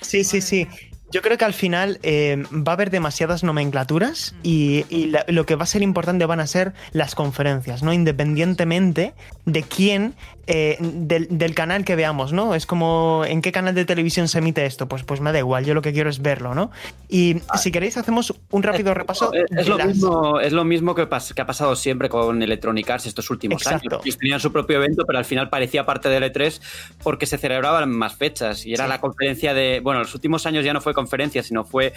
Sí, 0.00 0.24
sí, 0.24 0.40
sí. 0.40 0.66
Yo 1.12 1.22
creo 1.22 1.36
que 1.36 1.44
al 1.44 1.54
final 1.54 1.98
eh, 2.02 2.44
va 2.52 2.72
a 2.72 2.74
haber 2.74 2.90
demasiadas 2.90 3.42
nomenclaturas 3.42 4.32
mm. 4.32 4.38
y, 4.42 5.12
lo 5.28 5.46
que 5.46 5.56
va 5.56 5.64
a 5.64 5.66
ser 5.66 5.82
importante 5.82 6.24
van 6.26 6.40
a 6.40 6.46
ser 6.46 6.72
las 6.92 7.14
conferencias, 7.14 7.82
¿no? 7.82 7.92
Independientemente 7.92 9.14
de 9.44 9.62
quién, 9.62 10.14
eh, 10.46 10.76
del, 10.80 11.54
canal 11.54 11.84
que 11.84 11.96
veamos, 11.96 12.32
¿no? 12.32 12.54
Es 12.54 12.66
como, 12.66 13.24
¿en 13.26 13.42
qué 13.42 13.50
canal 13.50 13.74
de 13.74 13.84
televisión 13.84 14.28
se 14.28 14.38
emite 14.38 14.64
esto? 14.66 14.88
Pues, 14.88 15.02
pues 15.02 15.20
me 15.20 15.32
da 15.32 15.38
igual, 15.38 15.64
yo 15.64 15.74
lo 15.74 15.82
que 15.82 15.92
quiero 15.92 16.10
es 16.10 16.22
verlo, 16.22 16.54
¿no? 16.54 16.70
Y 17.08 17.36
ah. 17.48 17.58
si 17.58 17.72
queréis 17.72 17.96
hacemos 17.96 18.32
un 18.50 18.62
rápido 18.62 18.94
repaso. 18.94 19.32
Es, 19.32 19.68
lo, 19.68 19.78
mismo, 19.78 20.40
es 20.40 20.52
lo 20.52 20.64
mismo 20.64 20.94
que, 20.94 21.08
que, 21.08 21.42
ha 21.42 21.46
pasado 21.46 21.74
siempre 21.76 22.08
con 22.08 22.42
Electronic 22.42 22.88
Arts 22.88 23.06
estos 23.06 23.30
últimos 23.30 23.62
Exacto. 23.62 24.00
años. 24.02 24.16
Tenían 24.16 24.40
su 24.40 24.52
propio 24.52 24.76
evento, 24.76 25.04
pero 25.06 25.18
al 25.18 25.24
final 25.24 25.48
parecía 25.48 25.84
parte 25.86 26.08
del 26.08 26.22
E3 26.24 26.60
porque 27.02 27.26
se 27.26 27.38
celebraban 27.38 27.90
más 27.90 28.14
fechas 28.14 28.64
y 28.66 28.74
era 28.74 28.86
la 28.86 29.00
conferencia 29.00 29.54
de, 29.54 29.80
bueno, 29.80 30.00
los 30.00 30.14
últimos 30.14 30.46
años 30.46 30.64
ya 30.64 30.72
no 30.72 30.80
fue 30.80 30.94
conferencia, 31.00 31.42
sino 31.42 31.64
fue 31.64 31.92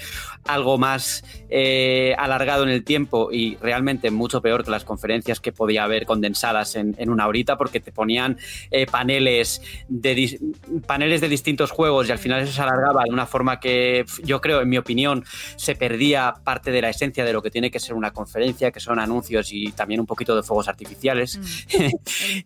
algo 0.45 0.77
más 0.77 1.23
eh, 1.49 2.15
alargado 2.17 2.63
en 2.63 2.69
el 2.69 2.83
tiempo 2.83 3.29
y 3.31 3.57
realmente 3.57 4.11
mucho 4.11 4.41
peor 4.41 4.63
que 4.63 4.71
las 4.71 4.85
conferencias 4.85 5.39
que 5.39 5.51
podía 5.51 5.83
haber 5.83 6.05
condensadas 6.05 6.75
en, 6.75 6.95
una 7.09 7.27
horita 7.27 7.57
porque 7.57 7.79
te 7.79 7.91
ponían 7.91 8.37
eh, 8.71 8.85
paneles, 8.85 9.61
de, 9.89 10.39
paneles 10.87 11.19
de 11.21 11.27
distintos 11.27 11.71
juegos 11.71 12.07
y 12.07 12.11
al 12.11 12.17
final 12.17 12.41
eso 12.41 12.53
se 12.53 12.61
alargaba 12.61 13.03
de 13.03 13.11
una 13.11 13.25
forma 13.25 13.59
que 13.59 14.05
yo 14.23 14.39
creo, 14.39 14.61
en 14.61 14.69
mi 14.69 14.77
opinión, 14.77 15.25
se 15.57 15.75
perdía 15.75 16.33
parte 16.43 16.71
de 16.71 16.81
la 16.81 16.89
esencia 16.89 17.25
de 17.25 17.33
lo 17.33 17.41
que 17.41 17.51
tiene 17.51 17.69
que 17.69 17.79
ser 17.79 17.93
una 17.93 18.11
conferencia, 18.11 18.71
que 18.71 18.79
son 18.79 18.99
anuncios 18.99 19.51
y 19.51 19.71
también 19.73 19.99
un 19.99 20.07
poquito 20.07 20.35
de 20.35 20.43
fuegos 20.43 20.67
artificiales. 20.69 21.37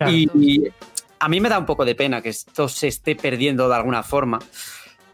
Mm. 0.01 0.07
y 0.09 0.63
a 1.19 1.29
mí 1.29 1.39
me 1.39 1.49
da 1.49 1.59
un 1.59 1.65
poco 1.65 1.85
de 1.85 1.95
pena 1.95 2.21
que 2.21 2.29
esto 2.29 2.67
se 2.67 2.87
esté 2.87 3.15
perdiendo 3.15 3.67
de 3.69 3.75
alguna 3.75 4.03
forma 4.03 4.39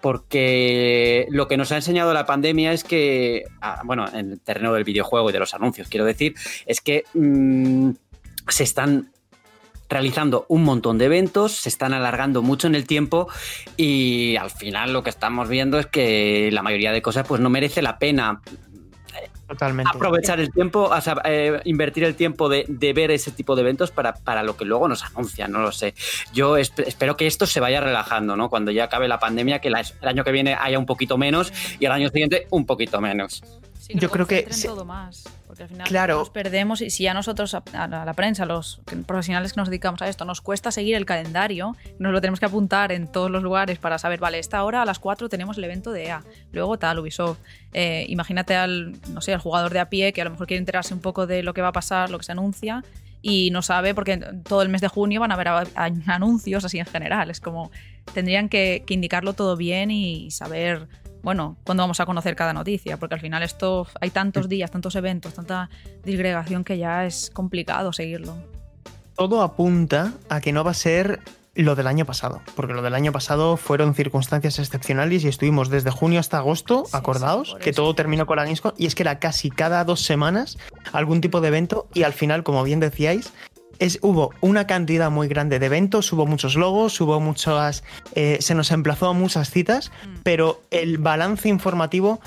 porque 0.04 1.28
lo 1.30 1.48
que 1.48 1.56
nos 1.56 1.72
ha 1.72 1.78
enseñado 1.78 2.14
la 2.14 2.26
pandemia 2.26 2.74
es 2.74 2.84
que, 2.84 3.46
ah, 3.62 3.84
bueno, 3.86 4.06
en 4.14 4.34
el 4.34 4.42
terreno 4.42 4.74
del 4.74 4.84
videojuego 4.84 5.30
y 5.30 5.34
de 5.34 5.40
los 5.40 5.54
anuncios, 5.54 5.88
quiero 5.88 6.04
decir, 6.04 6.36
es 6.66 6.82
que 6.82 7.06
mmm, 7.14 7.92
se 8.50 8.64
están 8.66 9.14
realizando 9.88 10.46
un 10.50 10.66
montón 10.66 10.98
de 10.98 11.06
eventos, 11.06 11.54
se 11.54 11.70
están 11.70 11.94
alargando 11.94 12.42
mucho 12.42 12.68
en 12.68 12.76
el 12.76 12.86
tiempo 12.86 13.30
y 13.78 14.36
al 14.36 14.52
final 14.52 14.92
lo 14.92 15.04
que 15.04 15.10
estamos 15.10 15.48
viendo 15.48 15.80
es 15.80 15.86
que 15.86 16.50
la 16.52 16.64
mayoría 16.64 16.92
de 16.92 17.02
cosas 17.02 17.26
pues 17.26 17.40
no 17.40 17.50
merece 17.50 17.82
la 17.82 17.98
pena 17.98 18.42
Totalmente. 19.54 19.92
aprovechar 19.94 20.40
el 20.40 20.52
tiempo, 20.52 20.90
eh, 21.26 21.62
invertir 21.66 22.04
el 22.04 22.16
tiempo 22.16 22.50
de, 22.50 22.66
de, 22.68 22.94
ver 22.94 23.12
ese 23.12 23.32
tipo 23.32 23.56
de 23.56 23.62
eventos 23.62 23.92
para, 23.92 24.14
para, 24.14 24.42
lo 24.44 24.58
que 24.58 24.66
luego 24.66 24.88
nos 24.88 25.04
anuncian, 25.04 25.52
no 25.52 25.60
lo 25.60 25.72
sé. 25.72 25.94
Yo 26.34 26.58
esp 26.58 26.80
espero 26.80 27.16
que 27.16 27.28
esto 27.28 27.46
se 27.46 27.60
vaya 27.60 27.82
relajando, 27.82 28.36
¿no? 28.36 28.50
Cuando 28.50 28.72
ya 28.72 28.86
acabe 28.86 29.08
la 29.08 29.20
pandemia, 29.20 29.60
que 29.60 29.68
el 29.68 29.76
año 29.76 30.24
que 30.24 30.32
viene 30.32 30.56
haya 30.60 30.80
un 30.80 30.86
poquito 30.86 31.18
menos 31.18 31.54
y 31.80 31.86
el 31.86 31.92
año 31.92 32.10
siguiente 32.10 32.48
un 32.50 32.66
poquito 32.66 33.00
menos. 33.00 33.44
Sí, 33.84 33.96
Yo 33.98 34.10
creo 34.10 34.26
que... 34.26 34.48
Todo 34.64 34.86
más, 34.86 35.26
porque 35.46 35.64
al 35.64 35.70
final 35.70 35.86
claro. 35.86 36.20
nos 36.20 36.30
perdemos 36.30 36.80
y 36.80 36.90
si 36.90 37.06
a 37.06 37.14
nosotros, 37.14 37.54
a 37.54 37.64
la, 37.74 38.04
a 38.04 38.06
la 38.06 38.14
prensa, 38.14 38.46
los 38.46 38.80
profesionales 39.06 39.52
que 39.52 39.60
nos 39.60 39.68
dedicamos 39.68 40.02
a 40.02 40.08
esto, 40.08 40.24
nos 40.24 40.40
cuesta 40.40 40.72
seguir 40.72 40.96
el 40.96 41.06
calendario, 41.06 41.76
nos 42.00 42.14
lo 42.14 42.22
tenemos 42.22 42.40
que 42.40 42.46
apuntar 42.46 42.94
en 42.94 43.12
todos 43.12 43.30
los 43.30 43.44
lugares 43.44 43.80
para 43.80 43.98
saber, 43.98 44.22
vale, 44.22 44.40
esta 44.40 44.64
hora 44.64 44.84
a 44.84 44.86
las 44.86 45.00
4 45.00 45.28
tenemos 45.28 45.58
el 45.58 45.66
evento 45.66 45.92
de 45.92 46.06
EA, 46.06 46.24
luego 46.54 46.80
tal, 46.80 47.00
Ubisoft. 47.00 47.40
Eh, 47.74 48.06
imagínate 48.08 48.56
al, 48.56 48.94
no 49.10 49.20
sé, 49.20 49.34
al 49.34 49.42
jugador 49.42 49.74
de 49.74 49.82
a 49.82 49.90
pie 49.90 50.14
que 50.14 50.22
a 50.22 50.24
lo 50.24 50.32
mejor 50.32 50.48
quiere 50.48 50.60
enterarse 50.60 50.94
un 50.94 51.02
poco 51.02 51.28
de 51.28 51.44
lo 51.44 51.54
que 51.54 51.62
va 51.62 51.68
a 51.68 51.74
pasar, 51.74 52.10
lo 52.10 52.20
que 52.20 52.24
se 52.24 52.32
anuncia 52.32 52.86
y 53.22 53.52
no 53.52 53.62
sabe 53.62 53.94
porque 53.94 54.18
todo 54.48 54.62
el 54.62 54.70
mes 54.70 54.80
de 54.80 54.90
junio 54.90 55.20
van 55.20 55.32
a 55.32 55.36
haber 55.36 55.48
anuncios 55.76 56.64
así 56.64 56.80
en 56.80 56.86
general. 56.86 57.30
Es 57.30 57.40
como 57.40 57.70
tendrían 58.14 58.48
que, 58.48 58.84
que 58.86 58.94
indicarlo 58.94 59.34
todo 59.34 59.56
bien 59.58 59.92
y 59.92 60.30
saber 60.30 60.88
bueno, 61.24 61.56
cuándo 61.64 61.84
vamos 61.84 62.00
a 62.00 62.06
conocer 62.06 62.36
cada 62.36 62.54
noticia, 62.54 62.98
porque 62.98 63.16
al 63.16 63.22
final 63.22 63.42
esto 63.42 63.88
hay 64.00 64.12
tantos 64.12 64.50
días, 64.50 64.70
tantos 64.70 64.96
eventos, 64.96 65.34
tanta 65.34 65.70
disgregación 66.04 66.64
que 66.64 66.78
ya 66.78 67.06
es 67.06 67.32
complicado 67.32 67.94
seguirlo. 67.94 68.36
Todo 69.16 69.42
apunta 69.42 70.14
a 70.30 70.42
que 70.42 70.52
no 70.52 70.64
va 70.64 70.72
a 70.72 70.76
ser 70.76 71.22
lo 71.56 71.76
del 71.76 71.88
año 71.88 72.06
pasado, 72.06 72.42
porque 72.56 72.74
lo 72.74 72.82
del 72.82 72.96
año 72.96 73.12
pasado 73.12 73.58
fueron 73.58 73.94
circunstancias 73.94 74.60
excepcionales 74.60 75.24
y 75.24 75.28
estuvimos 75.28 75.70
desde 75.70 75.92
junio 75.92 76.20
hasta 76.20 76.38
agosto, 76.38 76.84
sí, 76.86 76.98
acordaos, 76.98 77.52
sí, 77.52 77.64
que 77.64 77.70
eso. 77.70 77.84
todo 77.84 77.96
terminó 77.96 78.26
con 78.26 78.38
la 78.38 78.44
Gamescom 78.44 78.74
y 78.78 78.88
es 78.88 78.96
que 78.96 79.04
era 79.04 79.20
casi 79.20 79.50
cada 79.50 79.84
dos 79.86 80.02
semanas 80.02 80.58
algún 80.92 81.22
tipo 81.22 81.42
de 81.42 81.50
evento 81.50 81.88
y 81.94 82.04
al 82.04 82.14
final, 82.14 82.44
como 82.44 82.64
bien 82.64 82.80
decíais, 82.80 83.34
es, 83.80 84.00
hubo 84.02 84.32
una 84.42 84.68
cantidad 84.68 85.12
muy 85.12 85.28
grande 85.28 85.60
de 85.60 85.66
eventos, 85.66 86.12
hubo 86.14 86.26
muchos 86.26 86.56
logos, 86.56 87.00
hubo 87.02 87.20
muchas. 87.20 87.84
Eh, 88.16 88.38
se 88.40 88.56
nos 88.56 88.72
emplazó 88.72 89.08
a 89.08 89.14
muchas 89.14 89.50
citas, 89.50 89.92
mm. 90.06 90.22
pero 90.24 90.62
el 90.72 90.98
balance 90.98 91.50
informativo 91.50 92.20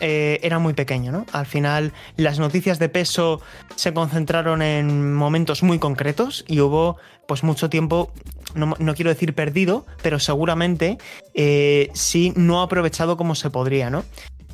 eh, 0.00 0.40
era 0.42 0.58
muy 0.58 0.74
pequeño, 0.74 1.10
¿no? 1.10 1.26
Al 1.32 1.46
final, 1.46 1.92
las 2.16 2.38
noticias 2.38 2.78
de 2.78 2.88
peso 2.88 3.40
se 3.76 3.94
concentraron 3.94 4.60
en 4.60 5.14
momentos 5.14 5.62
muy 5.62 5.78
concretos 5.78 6.44
y 6.46 6.60
hubo, 6.60 6.98
pues, 7.26 7.42
mucho 7.42 7.70
tiempo. 7.70 8.12
No, 8.54 8.74
no 8.78 8.94
quiero 8.94 9.10
decir 9.10 9.34
perdido, 9.34 9.86
pero 10.02 10.18
seguramente 10.18 10.98
eh, 11.34 11.90
sí 11.94 12.32
no 12.36 12.62
aprovechado 12.62 13.16
como 13.16 13.34
se 13.34 13.50
podría, 13.50 13.90
¿no? 13.90 14.04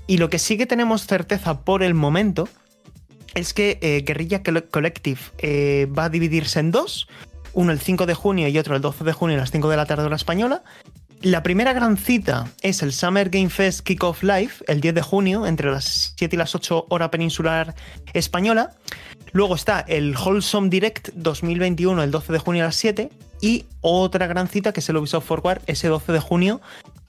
Y 0.06 0.18
lo 0.18 0.28
que 0.30 0.38
sí 0.38 0.56
que 0.58 0.66
tenemos 0.66 1.06
certeza 1.06 1.61
por 1.61 1.82
el 1.82 1.94
momento 1.94 2.49
es 3.34 3.54
que 3.54 3.78
eh, 3.80 4.02
Guerrilla 4.06 4.42
Collective 4.42 5.20
eh, 5.38 5.86
va 5.96 6.04
a 6.04 6.08
dividirse 6.08 6.60
en 6.60 6.70
dos, 6.70 7.08
uno 7.52 7.72
el 7.72 7.80
5 7.80 8.06
de 8.06 8.14
junio 8.14 8.48
y 8.48 8.58
otro 8.58 8.76
el 8.76 8.82
12 8.82 9.04
de 9.04 9.12
junio 9.12 9.36
a 9.36 9.40
las 9.40 9.50
5 9.50 9.68
de 9.68 9.76
la 9.76 9.86
tarde 9.86 10.04
hora 10.04 10.16
española. 10.16 10.62
La 11.20 11.44
primera 11.44 11.72
gran 11.72 11.96
cita 11.96 12.50
es 12.62 12.82
el 12.82 12.92
Summer 12.92 13.30
Game 13.30 13.48
Fest 13.48 13.82
Kickoff 13.82 14.24
Live, 14.24 14.54
el 14.66 14.80
10 14.80 14.96
de 14.96 15.02
junio, 15.02 15.46
entre 15.46 15.70
las 15.70 16.14
7 16.16 16.34
y 16.34 16.38
las 16.38 16.54
8 16.56 16.86
hora 16.88 17.12
peninsular 17.12 17.76
española. 18.12 18.72
Luego 19.30 19.54
está 19.54 19.80
el 19.80 20.16
Wholesome 20.16 20.68
Direct 20.68 21.10
2021, 21.14 22.02
el 22.02 22.10
12 22.10 22.32
de 22.32 22.38
junio 22.38 22.64
a 22.64 22.66
las 22.66 22.76
7. 22.76 23.08
Y 23.40 23.66
otra 23.80 24.26
gran 24.26 24.48
cita 24.48 24.72
que 24.72 24.80
es 24.80 24.88
el 24.88 24.96
Ubisoft 24.96 25.26
Forward, 25.26 25.62
ese 25.66 25.88
12 25.88 26.12
de 26.12 26.20
junio 26.20 26.60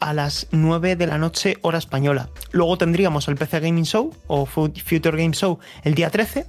a 0.04 0.14
las 0.14 0.48
9 0.52 0.98
de 0.98 1.08
la 1.08 1.18
noche 1.18 1.58
hora 1.62 1.78
española. 1.78 2.30
Luego 2.52 2.78
tendríamos 2.78 3.30
el 3.30 3.36
PC 3.36 3.62
Gaming 3.62 3.86
Show 3.86 4.14
o 4.28 4.46
Future 4.46 5.18
Game 5.18 5.34
Show 5.34 5.60
el 5.84 5.96
día 5.96 6.10
13, 6.10 6.46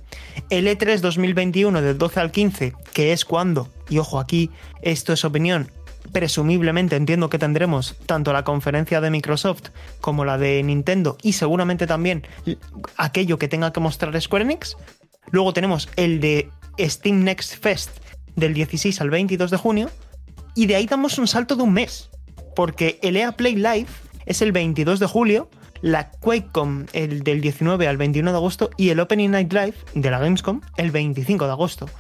el 0.50 0.66
E3 0.66 0.98
2021 0.98 1.80
del 1.80 1.96
12 1.96 2.20
al 2.20 2.32
15, 2.32 2.72
que 2.92 3.12
es 3.12 3.24
cuando, 3.24 3.68
y 3.88 3.98
ojo 3.98 4.18
aquí, 4.18 4.50
esto 4.82 5.12
es 5.12 5.24
opinión, 5.24 5.70
presumiblemente 6.12 6.96
entiendo 6.96 7.30
que 7.30 7.38
tendremos 7.38 7.94
tanto 8.06 8.32
la 8.32 8.42
conferencia 8.42 9.00
de 9.00 9.10
Microsoft 9.10 9.70
como 10.00 10.24
la 10.24 10.36
de 10.36 10.60
Nintendo 10.64 11.16
y 11.22 11.34
seguramente 11.34 11.86
también 11.86 12.26
aquello 12.96 13.38
que 13.38 13.46
tenga 13.46 13.72
que 13.72 13.80
mostrar 13.80 14.20
Square 14.20 14.44
Enix. 14.44 14.76
Luego 15.30 15.52
tenemos 15.52 15.88
el 15.94 16.20
de 16.20 16.50
Steam 16.80 17.22
Next 17.22 17.62
Fest 17.62 17.98
del 18.34 18.52
16 18.52 19.00
al 19.00 19.10
22 19.10 19.52
de 19.52 19.56
junio 19.56 19.90
y 20.56 20.66
de 20.66 20.74
ahí 20.74 20.86
damos 20.86 21.18
un 21.18 21.28
salto 21.28 21.54
de 21.54 21.62
un 21.62 21.72
mes 21.72 22.10
porque 22.54 22.98
el 23.02 23.16
EA 23.16 23.32
Play 23.32 23.56
Live 23.56 23.86
es 24.26 24.42
el 24.42 24.52
22 24.52 25.00
de 25.00 25.06
julio, 25.06 25.48
la 25.80 26.10
QuakeCon 26.10 26.88
el 26.92 27.22
del 27.22 27.40
19 27.40 27.86
al 27.86 27.96
21 27.96 28.30
de 28.30 28.36
agosto 28.36 28.70
y 28.76 28.88
el 28.88 29.00
Opening 29.00 29.30
Night 29.30 29.52
Live 29.52 29.74
de 29.94 30.10
la 30.10 30.18
Gamescom 30.18 30.60
el 30.76 30.90
25 30.90 31.44
de 31.44 31.50
agosto. 31.50 31.90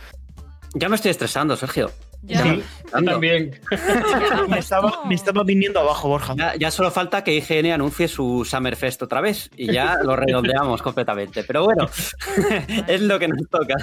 Ya 0.74 0.88
me 0.88 0.96
estoy 0.96 1.10
estresando, 1.10 1.56
Sergio. 1.56 1.90
Ya. 2.26 2.42
Sí, 2.42 2.62
también. 2.90 3.60
me, 4.48 4.58
estaba, 4.58 5.04
me, 5.04 5.14
estaba, 5.14 5.42
viniendo 5.44 5.80
abajo, 5.80 6.08
Borja. 6.08 6.34
Ya, 6.36 6.54
ya, 6.56 6.70
solo 6.70 6.90
falta 6.90 7.22
que 7.22 7.34
IGN 7.34 7.72
anuncie 7.72 8.08
su 8.08 8.46
Summerfest 8.48 9.02
otra 9.02 9.20
vez 9.20 9.50
y 9.56 9.72
ya 9.72 9.98
lo 10.02 10.16
redondeamos 10.16 10.80
completamente. 10.80 11.44
Pero 11.44 11.64
bueno, 11.64 11.88
es 12.88 13.00
lo 13.02 13.18
que 13.18 13.28
nos 13.28 13.48
toca. 13.48 13.74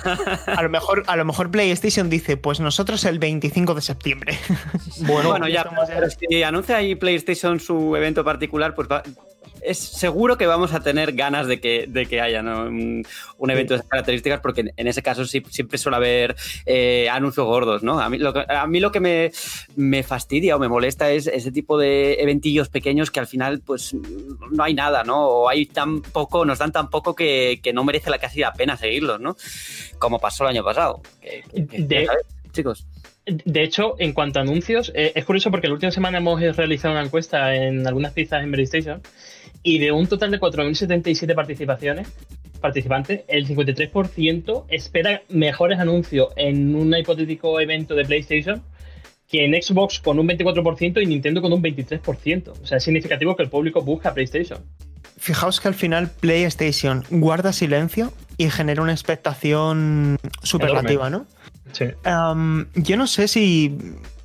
A 0.47 0.63
lo, 0.63 0.69
mejor, 0.69 1.03
a 1.07 1.15
lo 1.15 1.25
mejor 1.25 1.51
PlayStation 1.51 2.09
dice, 2.09 2.37
pues 2.37 2.59
nosotros 2.59 3.05
el 3.05 3.19
25 3.19 3.75
de 3.75 3.81
septiembre. 3.81 4.39
bueno, 5.01 5.29
bueno 5.29 5.47
ya, 5.47 5.69
pero 5.87 6.07
si 6.09 6.41
anuncia 6.41 6.77
ahí 6.77 6.95
PlayStation 6.95 7.59
su 7.59 7.95
evento 7.95 8.23
particular, 8.23 8.73
pues 8.73 8.87
va, 8.87 9.03
es 9.61 9.77
seguro 9.77 10.37
que 10.37 10.47
vamos 10.47 10.73
a 10.73 10.81
tener 10.81 11.13
ganas 11.13 11.47
de 11.47 11.59
que, 11.59 11.85
de 11.87 12.05
que 12.05 12.21
haya 12.21 12.41
¿no? 12.41 12.63
un, 12.63 13.05
un, 13.37 13.51
evento 13.51 13.73
de 13.73 13.79
esas 13.79 13.89
características, 13.89 14.39
porque 14.41 14.61
en, 14.61 14.73
en 14.75 14.87
ese 14.87 15.01
caso 15.01 15.25
sí, 15.25 15.43
siempre 15.49 15.77
suele 15.77 15.97
haber 15.97 16.35
eh, 16.65 17.09
anuncios 17.09 17.45
gordos, 17.45 17.83
¿no? 17.83 17.99
A 17.99 18.09
mí 18.09 18.17
lo 18.17 18.30
que, 18.33 18.45
a 18.47 18.67
mí 18.67 18.79
lo 18.79 18.91
que 18.91 18.99
me, 18.99 19.31
me, 19.75 20.03
fastidia 20.03 20.55
o 20.55 20.59
me 20.59 20.67
molesta 20.67 21.11
es 21.11 21.27
ese 21.27 21.51
tipo 21.51 21.77
de 21.77 22.13
eventillos 22.21 22.69
pequeños 22.69 23.11
que 23.11 23.19
al 23.19 23.27
final, 23.27 23.61
pues, 23.61 23.93
no 24.51 24.63
hay 24.63 24.73
nada, 24.73 25.03
¿no? 25.03 25.25
O 25.25 25.49
hay 25.49 25.65
tan 25.65 26.01
poco, 26.01 26.45
nos 26.45 26.59
dan 26.59 26.71
tan 26.71 26.89
poco 26.89 27.15
que, 27.15 27.59
que 27.61 27.73
no 27.73 27.83
merece 27.83 28.09
la 28.09 28.19
casi 28.19 28.39
la 28.39 28.53
pena 28.53 28.77
seguirlos, 28.77 29.19
¿no? 29.19 29.35
Como 29.99 30.19
pasó 30.19 30.43
el 30.43 30.51
año 30.51 30.63
pasado. 30.63 31.01
Que, 31.21 31.43
que, 31.65 31.83
de, 31.83 32.07
chicos. 32.51 32.85
De 33.25 33.63
hecho, 33.63 33.95
en 33.99 34.13
cuanto 34.13 34.39
a 34.39 34.41
anuncios, 34.41 34.91
eh, 34.95 35.11
es 35.15 35.25
curioso 35.25 35.51
porque 35.51 35.67
la 35.67 35.75
última 35.75 35.91
semana 35.91 36.17
hemos 36.17 36.41
realizado 36.41 36.93
una 36.93 37.03
encuesta 37.03 37.55
en 37.55 37.85
algunas 37.85 38.13
pizzas 38.13 38.43
en 38.43 38.51
Playstation 38.51 39.01
y 39.63 39.77
de 39.77 39.91
un 39.91 40.07
total 40.07 40.31
de 40.31 40.39
4.077 40.39 41.35
participaciones, 41.35 42.07
participantes, 42.61 43.21
el 43.27 43.47
53% 43.47 44.65
espera 44.69 45.23
mejores 45.29 45.79
anuncios 45.79 46.29
en 46.37 46.75
un 46.75 46.95
hipotético 46.95 47.59
evento 47.59 47.95
de 47.95 48.05
PlayStation 48.05 48.63
que 49.27 49.45
en 49.45 49.61
Xbox 49.61 49.99
con 49.99 50.19
un 50.19 50.27
24% 50.27 51.01
y 51.01 51.05
Nintendo 51.05 51.41
con 51.41 51.53
un 51.53 51.63
23%. 51.63 52.49
O 52.61 52.65
sea, 52.65 52.77
es 52.77 52.83
significativo 52.83 53.35
que 53.35 53.43
el 53.43 53.49
público 53.49 53.81
busca 53.81 54.13
PlayStation. 54.13 54.59
Fijaos 55.17 55.61
que 55.61 55.69
al 55.69 55.73
final 55.73 56.09
PlayStation 56.09 57.03
guarda 57.09 57.53
silencio 57.53 58.11
y 58.37 58.49
genera 58.49 58.81
una 58.81 58.91
expectación 58.91 60.17
superlativa, 60.43 61.09
¿no? 61.09 61.25
Sí. 61.71 61.85
Um, 62.05 62.65
yo 62.75 62.97
no 62.97 63.07
sé 63.07 63.27
si 63.27 63.77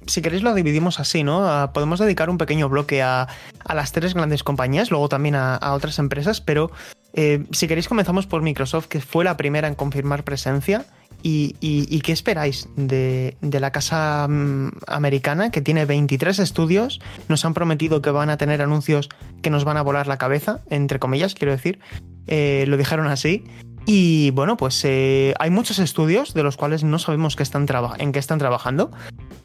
si 0.06 0.22
queréis 0.22 0.42
lo 0.42 0.54
dividimos 0.54 1.00
así, 1.00 1.24
¿no? 1.24 1.40
Uh, 1.40 1.72
podemos 1.72 1.98
dedicar 1.98 2.30
un 2.30 2.38
pequeño 2.38 2.68
bloque 2.68 3.02
a, 3.02 3.28
a, 3.64 3.74
las 3.74 3.92
tres 3.92 4.14
grandes 4.14 4.42
compañías, 4.42 4.90
luego 4.90 5.08
también 5.08 5.34
a, 5.34 5.56
a 5.56 5.74
otras 5.74 5.98
empresas, 5.98 6.40
pero 6.40 6.70
eh, 7.16 7.44
si 7.50 7.66
queréis 7.66 7.88
comenzamos 7.88 8.26
por 8.26 8.42
Microsoft, 8.42 8.86
que 8.86 9.00
fue 9.00 9.24
la 9.24 9.36
primera 9.36 9.66
en 9.68 9.74
confirmar 9.74 10.22
presencia. 10.22 10.86
¿Y, 11.22 12.00
qué 12.04 12.12
esperáis 12.12 12.68
de, 12.76 13.36
la 13.40 13.72
casa 13.72 14.26
um, 14.28 14.70
americana, 14.86 15.50
que 15.50 15.60
tiene 15.60 15.84
23 15.84 16.38
estudios? 16.38 17.00
Nos 17.28 17.44
han 17.44 17.52
prometido 17.52 18.00
que 18.00 18.10
van 18.10 18.30
a 18.30 18.36
tener 18.36 18.62
anuncios 18.62 19.08
que 19.42 19.50
nos 19.50 19.64
van 19.64 19.76
a 19.76 19.82
volar 19.82 20.06
la 20.06 20.18
cabeza, 20.18 20.60
entre 20.70 21.00
comillas, 21.00 21.34
quiero 21.34 21.50
decir. 21.50 21.80
Eh, 22.28 22.64
lo 22.68 22.76
dijeron 22.76 23.08
así. 23.08 23.42
Y 23.86 24.30
bueno, 24.32 24.56
pues 24.56 24.84
eh, 24.84 25.34
hay 25.38 25.50
muchos 25.50 25.78
estudios 25.78 26.34
de 26.34 26.42
los 26.42 26.56
cuales 26.56 26.84
no 26.84 26.98
sabemos 26.98 27.34
que 27.34 27.42
están 27.42 27.66
en 27.98 28.12
qué 28.12 28.18
están 28.18 28.38
trabajando. 28.38 28.90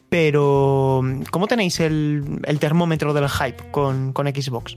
Pero, 0.08 1.02
¿cómo 1.30 1.46
tenéis 1.46 1.80
el, 1.80 2.40
termómetro 2.60 3.14
del 3.14 3.28
hype 3.28 3.70
con, 3.70 4.12
Xbox? 4.14 4.76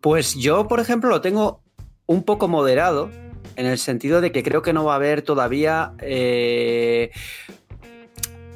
Pues 0.00 0.34
yo, 0.34 0.68
por 0.68 0.80
ejemplo, 0.80 1.08
lo 1.08 1.20
tengo 1.20 1.62
un 2.08 2.24
poco 2.24 2.48
moderado, 2.48 3.10
en 3.54 3.66
el 3.66 3.78
sentido 3.78 4.20
de 4.20 4.32
que 4.32 4.42
creo 4.42 4.62
que 4.62 4.72
no 4.72 4.84
va 4.84 4.94
a 4.94 4.96
haber 4.96 5.22
todavía. 5.22 5.92
Eh... 6.00 7.10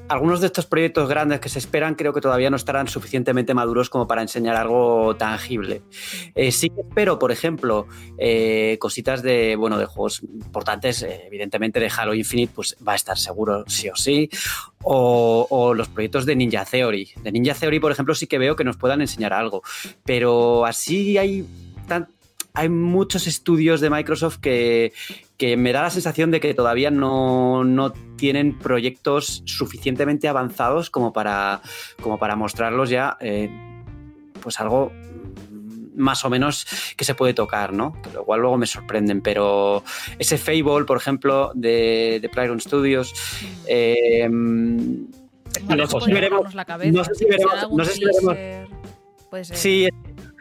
algunos 0.09 0.40
de 0.40 0.47
estos 0.47 0.66
proyectos 0.66 1.09
grandes 1.09 1.40
que 1.40 1.49
se 1.49 1.59
esperan 1.59 1.94
creo 1.94 2.12
que 2.12 2.21
todavía 2.21 2.50
no 2.50 2.56
estarán 2.56 2.87
suficientemente 2.87 3.54
maduros 3.54 3.88
como 3.88 4.06
para 4.06 4.21
enseñar 4.23 4.56
algo 4.56 5.16
tangible. 5.16 5.82
Eh, 6.35 6.50
sí 6.52 6.71
que 6.71 6.82
espero, 6.82 7.18
por 7.18 7.30
ejemplo, 7.30 7.87
eh, 8.18 8.76
cositas 8.78 9.23
de, 9.23 9.56
bueno, 9.56 9.78
de 9.78 9.87
juegos 9.87 10.23
importantes, 10.23 11.02
evidentemente 11.02 11.78
de 11.80 11.90
Halo 11.94 12.14
Infinite, 12.14 12.52
pues 12.54 12.76
va 12.87 12.92
a 12.92 12.97
estar 12.97 13.18
seguro 13.18 13.64
sí 13.68 13.88
o 13.88 13.97
sí, 13.97 14.30
o, 14.82 15.47
o, 15.49 15.75
los 15.75 15.88
proyectos 15.88 16.26
de 16.26 16.37
Ninja 16.37 16.64
Theory. 16.64 17.11
De 17.23 17.32
Ninja 17.32 17.54
Theory, 17.54 17.80
por 17.80 17.92
ejemplo, 17.92 18.14
sí 18.14 18.26
que 18.26 18.38
veo 18.38 18.56
que 18.56 18.64
nos 18.64 18.76
puedan 18.76 19.00
enseñar 19.00 19.32
algo, 19.32 19.62
pero 20.04 20.64
así 20.66 21.16
hay 21.18 21.47
hay 22.54 22.68
muchos 22.68 23.26
estudios 23.26 23.80
de 23.80 23.90
Microsoft 23.90 24.38
que, 24.38 24.92
que 25.37 25.56
me 25.56 25.73
da 25.73 25.82
la 25.82 25.90
sensación 25.90 26.30
de 26.30 26.40
que 26.40 26.54
todavía 26.54 26.90
no, 26.90 27.64
no, 27.64 27.92
tienen 28.16 28.59
proyectos 28.59 29.42
suficientemente 29.47 30.28
avanzados 30.28 30.90
como 30.90 31.12
para, 31.12 31.62
como 32.02 32.18
para 32.18 32.37
mostrarlos 32.37 32.90
ya, 32.90 33.16
eh, 33.21 33.50
pues 34.40 34.61
algo 34.61 34.92
más 35.94 36.25
o 36.25 36.30
menos 36.30 36.66
que 36.97 37.04
se 37.04 37.14
puede 37.14 37.35
tocar, 37.35 37.73
¿no? 37.73 37.94
Lo 38.14 38.25
cual 38.25 38.40
luego 38.40 38.56
me 38.56 38.66
sorprenden, 38.66 39.21
pero 39.21 39.85
ese 40.18 40.38
Fable, 40.38 40.85
por 40.87 40.97
ejemplo, 40.97 41.52
de, 41.54 42.18
de 42.21 42.28
Playground 42.28 42.61
Studios, 42.61 43.14
eh, 43.66 44.28
no, 44.28 45.87
sé 45.87 46.00
si 46.00 46.12
veremos, 46.12 46.54
no 46.54 47.04
sé 47.04 47.14
si 47.14 47.25
veremos, 47.26 47.54
no 47.73 47.85
sé 47.85 47.92
si 47.92 48.04
veremos 48.04 48.37
Sí, 49.40 49.88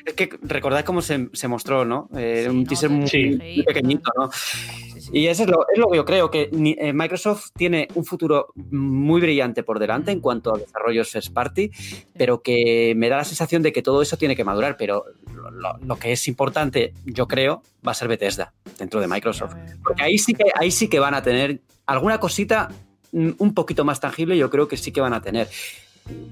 es 0.06 0.14
que 0.14 0.30
recordad 0.42 0.84
cómo 0.86 1.02
se, 1.02 1.30
se 1.34 1.48
mostró, 1.48 1.86
¿no? 1.86 2.10
Eh, 2.16 2.44
sí, 2.44 2.50
un 2.50 2.66
teaser 2.66 2.90
muy, 2.90 3.08
sí. 3.08 3.38
muy, 3.38 3.64
pequeñito, 3.64 4.12
¿no? 4.18 4.32
Sí, 4.32 5.10
y 5.14 5.28
eso 5.28 5.44
es 5.44 5.50
lo, 5.50 5.66
es 5.68 5.78
lo, 5.78 5.90
que 5.90 5.98
yo 5.98 6.06
creo, 6.06 6.32
que 6.32 6.50
eh, 6.52 6.94
Microsoft 6.94 7.50
tiene 7.56 7.88
un 7.96 8.06
futuro 8.06 8.48
muy 8.56 9.22
brillante 9.22 9.64
por 9.64 9.80
delante 9.80 10.12
en 10.12 10.20
cuanto 10.20 10.56
a 10.56 10.60
desarrollos 10.60 11.10
first 11.10 11.34
party, 11.34 11.72
pero 12.16 12.42
que 12.42 12.94
me 12.96 13.10
da 13.10 13.18
la 13.18 13.24
sensación 13.24 13.62
de 13.62 13.72
que 13.72 13.82
todo 13.82 14.02
eso 14.02 14.18
tiene 14.18 14.36
que 14.36 14.44
madurar, 14.44 14.78
pero 14.78 15.06
lo, 15.52 15.78
lo 15.78 15.96
que 15.98 16.12
es 16.12 16.28
importante, 16.28 16.94
yo 17.06 17.28
creo, 17.28 17.62
va 17.86 17.92
a 17.92 17.96
ser 17.96 18.08
Bethesda 18.08 18.54
dentro 18.78 19.00
de 19.02 19.08
Microsoft. 19.08 19.56
Porque 19.84 20.04
ahí 20.04 20.18
sí 20.18 20.34
que, 20.34 20.46
ahí 20.56 20.72
sí 20.72 20.88
que 20.88 21.00
van 21.00 21.14
a 21.14 21.22
tener 21.22 21.62
alguna 21.86 22.20
cosita 22.20 22.70
mm, 23.12 23.32
un 23.38 23.54
poquito 23.54 23.84
más 23.84 24.00
tangible, 24.00 24.38
yo 24.38 24.50
creo 24.50 24.68
que 24.68 24.78
sí 24.78 24.92
que 24.92 25.02
van 25.02 25.14
a 25.14 25.22
tener 25.22 25.48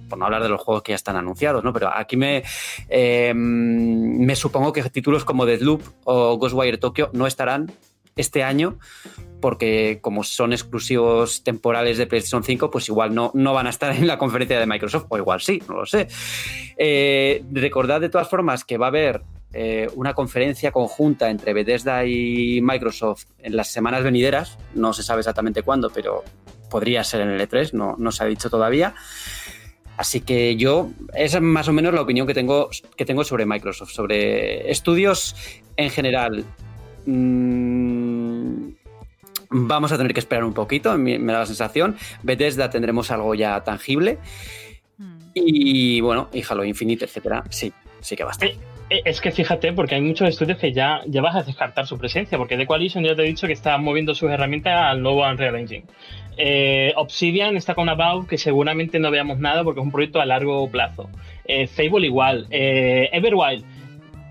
por 0.09 0.17
no 0.17 0.25
hablar 0.25 0.43
de 0.43 0.49
los 0.49 0.61
juegos 0.61 0.83
que 0.83 0.91
ya 0.91 0.95
están 0.95 1.15
anunciados, 1.15 1.63
¿no? 1.63 1.73
Pero 1.73 1.89
aquí 1.95 2.17
me, 2.17 2.43
eh, 2.89 3.33
me 3.35 4.35
supongo 4.35 4.73
que 4.73 4.83
títulos 4.83 5.25
como 5.25 5.45
Deadloop 5.45 5.81
o 6.05 6.37
Ghostwire 6.37 6.77
Tokyo 6.77 7.09
no 7.13 7.27
estarán 7.27 7.71
este 8.15 8.43
año 8.43 8.77
porque 9.39 9.99
como 10.01 10.23
son 10.23 10.51
exclusivos 10.51 11.43
temporales 11.43 11.97
de 11.97 12.07
PlayStation 12.07 12.43
5, 12.43 12.69
pues 12.69 12.89
igual 12.89 13.15
no, 13.15 13.31
no 13.33 13.53
van 13.53 13.67
a 13.67 13.69
estar 13.69 13.95
en 13.95 14.05
la 14.05 14.17
conferencia 14.17 14.59
de 14.59 14.65
Microsoft, 14.65 15.05
o 15.09 15.17
igual 15.17 15.41
sí, 15.41 15.61
no 15.67 15.75
lo 15.75 15.85
sé. 15.85 16.07
Eh, 16.77 17.43
recordad 17.51 18.01
de 18.01 18.09
todas 18.09 18.27
formas 18.27 18.65
que 18.65 18.77
va 18.77 18.87
a 18.87 18.89
haber 18.89 19.21
eh, 19.53 19.87
una 19.95 20.13
conferencia 20.13 20.71
conjunta 20.71 21.29
entre 21.29 21.53
Bethesda 21.53 22.05
y 22.05 22.59
Microsoft 22.61 23.25
en 23.39 23.55
las 23.55 23.71
semanas 23.71 24.03
venideras, 24.03 24.57
no 24.75 24.93
se 24.93 25.03
sabe 25.03 25.21
exactamente 25.21 25.63
cuándo, 25.63 25.89
pero 25.89 26.23
podría 26.69 27.03
ser 27.03 27.21
en 27.21 27.29
el 27.29 27.41
E3, 27.41 27.73
no, 27.73 27.95
no 27.97 28.11
se 28.11 28.23
ha 28.23 28.27
dicho 28.27 28.49
todavía. 28.49 28.93
Así 29.99 30.21
que 30.21 30.55
yo, 30.55 30.91
esa 31.13 31.39
es 31.39 31.43
más 31.43 31.67
o 31.67 31.73
menos 31.73 31.93
la 31.93 31.99
opinión 31.99 32.25
que 32.25 32.33
tengo, 32.33 32.69
que 32.95 33.03
tengo 33.03 33.25
sobre 33.25 33.45
Microsoft, 33.45 33.91
sobre 33.91 34.71
estudios 34.71 35.35
en 35.75 35.89
general. 35.89 36.45
Mmm, 37.05 38.69
vamos 39.49 39.91
a 39.91 39.97
tener 39.97 40.13
que 40.13 40.21
esperar 40.21 40.45
un 40.45 40.53
poquito, 40.53 40.97
me 40.97 41.19
da 41.19 41.39
la 41.39 41.45
sensación. 41.45 41.97
Bethesda 42.23 42.69
tendremos 42.69 43.11
algo 43.11 43.35
ya 43.35 43.61
tangible. 43.65 44.19
Mm. 44.97 45.17
Y 45.33 45.99
bueno, 45.99 46.29
y 46.31 46.43
Halo 46.49 46.63
Infinite, 46.63 47.03
etcétera, 47.03 47.43
sí, 47.49 47.73
sí 47.99 48.15
que 48.15 48.23
va 48.23 48.29
a 48.29 48.31
estar. 48.31 48.49
Es 48.89 49.19
que 49.19 49.31
fíjate, 49.31 49.73
porque 49.73 49.95
hay 49.95 50.01
muchos 50.01 50.29
estudios 50.29 50.59
que 50.59 50.71
ya, 50.71 51.01
ya 51.07 51.21
vas 51.21 51.35
a 51.35 51.43
descartar 51.43 51.85
su 51.87 51.97
presencia, 51.97 52.37
porque 52.37 52.55
The 52.55 52.65
Coalition 52.65 53.03
ya 53.03 53.17
te 53.17 53.23
he 53.23 53.25
dicho 53.25 53.47
que 53.47 53.53
está 53.53 53.77
moviendo 53.77 54.15
sus 54.15 54.31
herramientas 54.31 54.73
al 54.75 55.03
nuevo 55.03 55.29
Unreal 55.29 55.57
Engine. 55.57 55.83
Eh, 56.41 56.93
Obsidian 56.95 57.57
está 57.57 57.75
con 57.75 57.89
About, 57.89 58.25
que 58.29 58.37
seguramente 58.37 58.97
no 58.97 59.11
veamos 59.11 59.39
nada 59.39 59.61
porque 59.65 59.81
es 59.81 59.85
un 59.85 59.91
proyecto 59.91 60.21
a 60.21 60.25
largo 60.25 60.71
plazo. 60.71 61.09
Eh, 61.43 61.67
Fable 61.67 62.07
igual. 62.07 62.47
Eh, 62.49 63.09
Everwild 63.11 63.65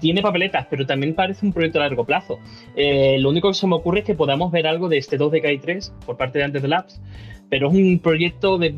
tiene 0.00 0.22
papeletas, 0.22 0.66
pero 0.70 0.86
también 0.86 1.14
parece 1.14 1.44
un 1.44 1.52
proyecto 1.52 1.80
a 1.80 1.82
largo 1.82 2.06
plazo. 2.06 2.38
Lo 2.74 3.28
único 3.28 3.48
que 3.48 3.54
se 3.54 3.66
me 3.66 3.74
ocurre 3.74 4.00
es 4.00 4.06
que 4.06 4.14
podamos 4.14 4.50
ver 4.50 4.66
algo 4.66 4.88
de 4.88 4.96
este 4.96 5.18
2 5.18 5.32
de 5.32 5.58
3 5.60 5.92
por 6.06 6.16
parte 6.16 6.38
de 6.38 6.44
Antes 6.44 6.62
de 6.62 6.68
Labs, 6.68 6.98
pero 7.50 7.68
es 7.68 7.74
un 7.74 7.98
proyecto 7.98 8.58
de 8.58 8.74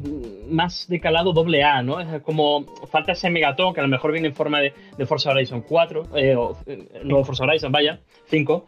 más 0.49 0.87
de 0.88 1.01
calado 1.01 1.33
doble 1.33 1.62
A, 1.62 1.83
¿no? 1.83 2.01
Es 2.01 2.23
como 2.23 2.64
falta 2.90 3.12
ese 3.12 3.31
megatón 3.31 3.75
que 3.75 3.81
a 3.81 3.83
lo 3.83 3.88
mejor 3.88 4.12
viene 4.12 4.29
en 4.29 4.35
forma 4.35 4.61
de, 4.61 4.73
Forza 5.07 5.31
Horizon 5.31 5.62
4, 5.62 6.16
eh, 6.16 6.37
o 6.37 6.57
nuevo 7.05 7.25
Forza 7.25 7.45
Horizon, 7.45 7.73
vaya, 7.73 8.01
5. 8.27 8.64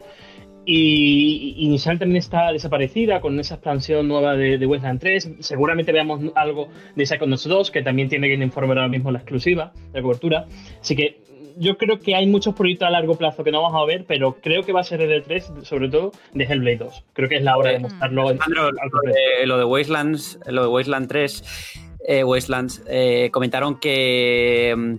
Y, 0.65 1.55
Initial 1.57 1.99
también 1.99 2.17
está 2.17 2.51
desaparecida 2.51 3.21
con 3.21 3.39
esa 3.39 3.55
expansión 3.55 4.07
nueva 4.07 4.35
de, 4.35 4.57
de 4.57 4.65
Westland 4.65 4.99
3. 4.99 5.31
Seguramente 5.39 5.91
veamos 5.91 6.21
algo 6.35 6.69
de 6.95 7.05
Psychonauts 7.05 7.47
2, 7.47 7.71
que 7.71 7.81
también 7.81 8.09
tiene 8.09 8.27
que 8.27 8.33
informar 8.35 8.77
ahora 8.77 8.89
mismo 8.89 9.11
la 9.11 9.19
exclusiva, 9.19 9.73
la 9.93 10.01
cobertura. 10.01 10.45
Así 10.79 10.95
que 10.95 11.23
yo 11.57 11.77
creo 11.77 11.99
que 11.99 12.15
hay 12.15 12.27
muchos 12.27 12.55
proyectos 12.55 12.87
a 12.87 12.91
largo 12.91 13.15
plazo 13.15 13.43
que 13.43 13.51
no 13.51 13.61
vamos 13.61 13.81
a 13.81 13.85
ver, 13.85 14.05
pero 14.07 14.37
creo 14.41 14.63
que 14.63 14.73
va 14.73 14.81
a 14.81 14.83
ser 14.83 15.01
el 15.01 15.09
de 15.09 15.21
3, 15.21 15.51
sobre 15.63 15.89
todo 15.89 16.11
de 16.33 16.43
Hellblade 16.45 16.77
2. 16.77 17.03
Creo 17.13 17.29
que 17.29 17.35
es 17.35 17.43
la 17.43 17.57
hora 17.57 17.71
de 17.71 17.79
mostrarlo. 17.79 18.29
Alejandro, 18.29 18.71
lo, 18.71 19.01
de, 19.01 19.45
lo 19.45 19.57
de 19.57 19.65
Wastelands, 19.65 20.39
lo 20.47 20.63
de 20.63 20.67
Wasteland 20.67 21.07
3, 21.07 21.79
eh, 22.07 22.23
Wastelands, 22.23 22.83
eh, 22.87 23.29
comentaron 23.31 23.79
que 23.79 24.97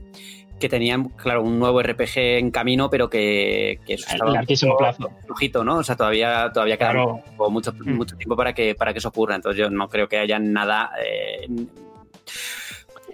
que 0.65 0.71
tenían, 0.71 1.11
claro, 1.11 1.43
un 1.43 1.59
nuevo 1.59 1.83
RPG 1.83 2.17
en 2.39 2.51
camino, 2.51 2.89
pero 2.89 3.11
que, 3.11 3.81
que 3.87 3.95
eso 3.95 4.07
estaba 4.11 4.31
larguísimo 4.31 4.79
plazo. 4.79 5.11
Flujito, 5.27 5.63
¿no? 5.63 5.77
O 5.77 5.83
sea, 5.85 5.95
todavía, 5.95 6.51
todavía 6.55 6.79
queda 6.79 6.93
claro. 6.93 7.23
mucho, 7.51 7.71
Mm. 7.75 7.95
mucho 7.95 8.17
tiempo 8.17 8.35
para 8.35 8.55
que, 8.55 8.75
para 8.75 8.95
que 8.95 8.99
eso 8.99 9.11
ocurra. 9.11 9.35
Entonces 9.35 9.59
yo 9.59 9.69
no 9.69 9.91
creo 9.91 10.09
que 10.09 10.17
haya 10.17 10.39
nada... 10.39 10.91
Eh, 11.07 11.47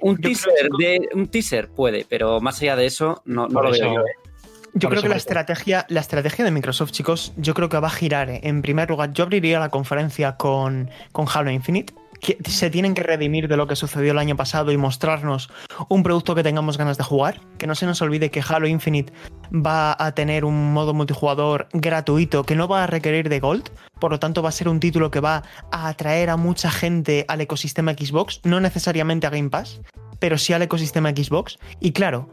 un 0.01 0.17
teaser, 0.19 0.69
de, 0.79 1.09
un 1.13 1.27
teaser 1.27 1.71
puede, 1.71 2.07
pero 2.09 2.41
más 2.41 2.63
allá 2.63 2.77
de 2.77 2.87
eso, 2.87 3.21
no, 3.25 3.49
no 3.49 3.63
lo 3.63 3.73
veo 3.73 3.95
yo. 3.95 4.01
¿eh? 4.01 4.31
Yo 4.75 4.89
creo 4.89 5.03
que 5.03 5.09
la 5.09 5.17
estrategia, 5.17 5.87
la 5.89 5.99
estrategia 5.99 6.45
de 6.45 6.53
Microsoft, 6.53 6.93
chicos, 6.93 7.33
yo 7.37 7.53
creo 7.55 7.69
que 7.69 7.81
va 7.81 7.89
a 7.89 7.91
girar. 7.91 8.31
¿eh? 8.31 8.41
En 8.45 8.63
primer 8.63 8.89
lugar, 8.89 9.13
yo 9.13 9.25
abriría 9.25 9.59
la 9.59 9.71
conferencia 9.71 10.37
con, 10.37 10.89
con 11.11 11.27
Halo 11.35 11.51
Infinite. 11.51 11.93
Se 12.45 12.71
tienen 12.71 12.95
que 12.95 13.03
redimir 13.03 13.49
de 13.49 13.57
lo 13.57 13.67
que 13.67 13.77
sucedió 13.77 14.13
el 14.13 14.19
año 14.19 14.37
pasado 14.37 14.73
y 14.73 14.77
mostrarnos 14.77 15.51
un 15.89 16.03
producto 16.03 16.35
que 16.35 16.43
tengamos 16.43 16.77
ganas 16.77 16.99
de 16.99 17.05
jugar. 17.05 17.41
Que 17.59 17.67
no 17.67 17.75
se 17.75 17.87
nos 17.87 18.03
olvide 18.03 18.31
que 18.31 18.43
Halo 18.47 18.67
Infinite 18.67 19.13
va 19.55 19.97
a 19.99 20.13
tener 20.13 20.45
un 20.45 20.73
modo 20.73 20.95
multijugador 20.95 21.69
gratuito 21.73 22.45
que 22.45 22.57
no 22.57 22.69
va 22.69 22.85
a 22.85 22.87
requerir 22.87 23.29
de 23.29 23.41
Gold. 23.41 23.71
Por 23.99 24.11
lo 24.11 24.19
tanto, 24.19 24.43
va 24.43 24.51
a 24.51 24.53
ser 24.53 24.69
un 24.69 24.81
título 24.81 25.11
que 25.11 25.21
va 25.21 25.43
a 25.71 25.89
atraer 25.89 26.31
a 26.31 26.37
mucha 26.37 26.71
gente 26.71 27.25
al 27.29 27.41
ecosistema 27.41 27.93
Xbox, 27.93 28.41
no 28.45 28.61
necesariamente 28.61 29.27
a 29.27 29.31
Game 29.31 29.51
Pass, 29.51 29.81
pero 30.19 30.39
sí 30.39 30.53
al 30.53 30.63
ecosistema 30.63 31.11
Xbox. 31.11 31.59
Y 31.81 31.93
claro, 31.93 32.29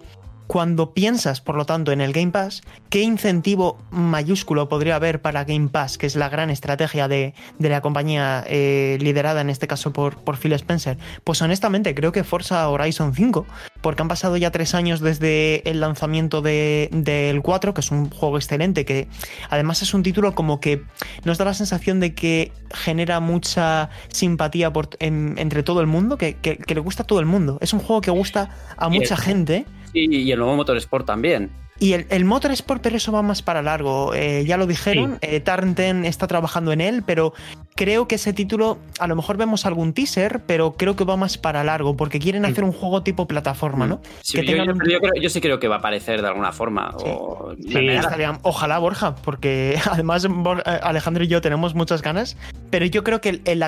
cuando 0.47 0.93
piensas, 0.93 1.41
por 1.41 1.55
lo 1.55 1.65
tanto, 1.65 1.91
en 1.91 1.99
el 1.99 2.13
Game 2.13 2.31
Pass, 2.31 2.61
¿qué 2.89 3.01
incentivo 3.01 3.77
mayúsculo 3.91 4.69
podría 4.69 4.95
haber 4.95 5.21
para 5.21 5.43
Game 5.43 5.67
Pass, 5.67 5.97
que 5.97 6.07
es 6.07 6.15
la 6.15 6.29
gran 6.29 6.49
estrategia 6.49 7.09
de, 7.09 7.33
de 7.59 7.69
la 7.69 7.81
compañía 7.81 8.45
eh, 8.47 8.97
liderada 9.01 9.41
en 9.41 9.49
este 9.49 9.67
caso 9.67 9.91
por, 9.91 10.17
por, 10.17 10.37
Phil 10.37 10.53
Spencer? 10.53 10.97
Pues 11.25 11.41
honestamente 11.41 11.93
creo 11.93 12.13
que 12.13 12.23
Forza 12.23 12.67
Horizon 12.69 13.13
5, 13.13 13.45
porque 13.81 14.01
han 14.01 14.07
pasado 14.07 14.37
ya 14.37 14.49
tres 14.49 14.73
años 14.73 15.01
desde 15.01 15.69
el 15.69 15.81
lanzamiento 15.81 16.41
del 16.41 16.89
de, 16.91 17.39
4, 17.43 17.73
que 17.73 17.81
es 17.81 17.91
un 17.91 18.09
juego 18.09 18.37
excelente, 18.37 18.85
que 18.85 19.09
además 19.49 19.81
es 19.81 19.93
un 19.93 20.01
título 20.01 20.33
como 20.33 20.61
que 20.61 20.81
nos 21.25 21.37
da 21.37 21.45
la 21.45 21.53
sensación 21.53 21.99
de 21.99 22.15
que 22.15 22.53
genera 22.73 23.19
mucha 23.19 23.89
simpatía 24.07 24.71
por, 24.71 24.89
en, 24.99 25.35
entre 25.37 25.61
todo 25.63 25.81
el 25.81 25.87
mundo, 25.87 26.17
que, 26.17 26.35
que, 26.35 26.57
que, 26.57 26.73
le 26.73 26.79
gusta 26.79 27.03
a 27.03 27.05
todo 27.05 27.19
el 27.19 27.25
mundo. 27.25 27.57
Es 27.59 27.73
un 27.73 27.79
juego 27.79 28.01
que 28.01 28.11
gusta 28.11 28.49
a 28.77 28.87
mucha 28.87 29.17
gente. 29.17 29.65
Y, 29.93 30.31
el 30.31 30.39
nuevo 30.39 30.55
Motorsport 30.55 31.05
también. 31.05 31.49
Y 31.79 31.93
el, 31.93 32.07
el 32.09 32.25
Motorsport, 32.25 32.81
pero 32.81 32.97
eso 32.97 33.11
va 33.11 33.21
más 33.21 33.41
para 33.41 33.61
largo. 33.61 34.13
Eh, 34.15 34.43
ya 34.45 34.57
lo 34.57 34.65
dijeron, 34.65 35.19
sí. 35.21 35.29
eh, 35.29 35.39
Tarnten 35.39 36.05
está 36.05 36.27
trabajando 36.27 36.71
en 36.71 36.81
él, 36.81 37.03
pero 37.05 37.33
creo 37.75 38.07
que 38.07 38.15
ese 38.15 38.33
título, 38.33 38.79
a 38.99 39.07
lo 39.07 39.15
mejor 39.15 39.37
vemos 39.37 39.65
algún 39.65 39.93
teaser, 39.93 40.41
pero 40.47 40.73
creo 40.73 40.95
que 40.95 41.03
va 41.03 41.17
más 41.17 41.37
para 41.37 41.63
largo, 41.63 41.95
porque 41.95 42.19
quieren 42.19 42.45
hacer 42.45 42.63
un 42.63 42.71
juego 42.71 43.03
tipo 43.03 43.27
plataforma, 43.27 43.85
¿no? 43.85 44.01
Sí, 44.21 44.39
que 44.39 44.45
yo, 44.45 44.57
yo, 44.57 44.63
un... 44.63 44.79
yo, 44.89 44.99
creo, 44.99 45.11
yo, 45.21 45.29
sí 45.29 45.39
creo 45.39 45.59
que 45.59 45.67
va 45.67 45.75
a 45.75 45.79
aparecer 45.79 46.21
de 46.21 46.27
alguna 46.27 46.51
forma. 46.51 46.95
Sí. 46.97 47.05
O... 47.07 47.53
Estaría, 47.67 48.39
ojalá, 48.41 48.79
Borja, 48.79 49.15
porque 49.15 49.79
además 49.91 50.25
eh, 50.25 50.79
Alejandro 50.81 51.23
y 51.23 51.27
yo 51.27 51.41
tenemos 51.41 51.75
muchas 51.75 52.01
ganas, 52.01 52.37
pero 52.71 52.87
yo 52.87 53.03
creo 53.03 53.21
que 53.21 53.29
el, 53.29 53.41
el, 53.45 53.63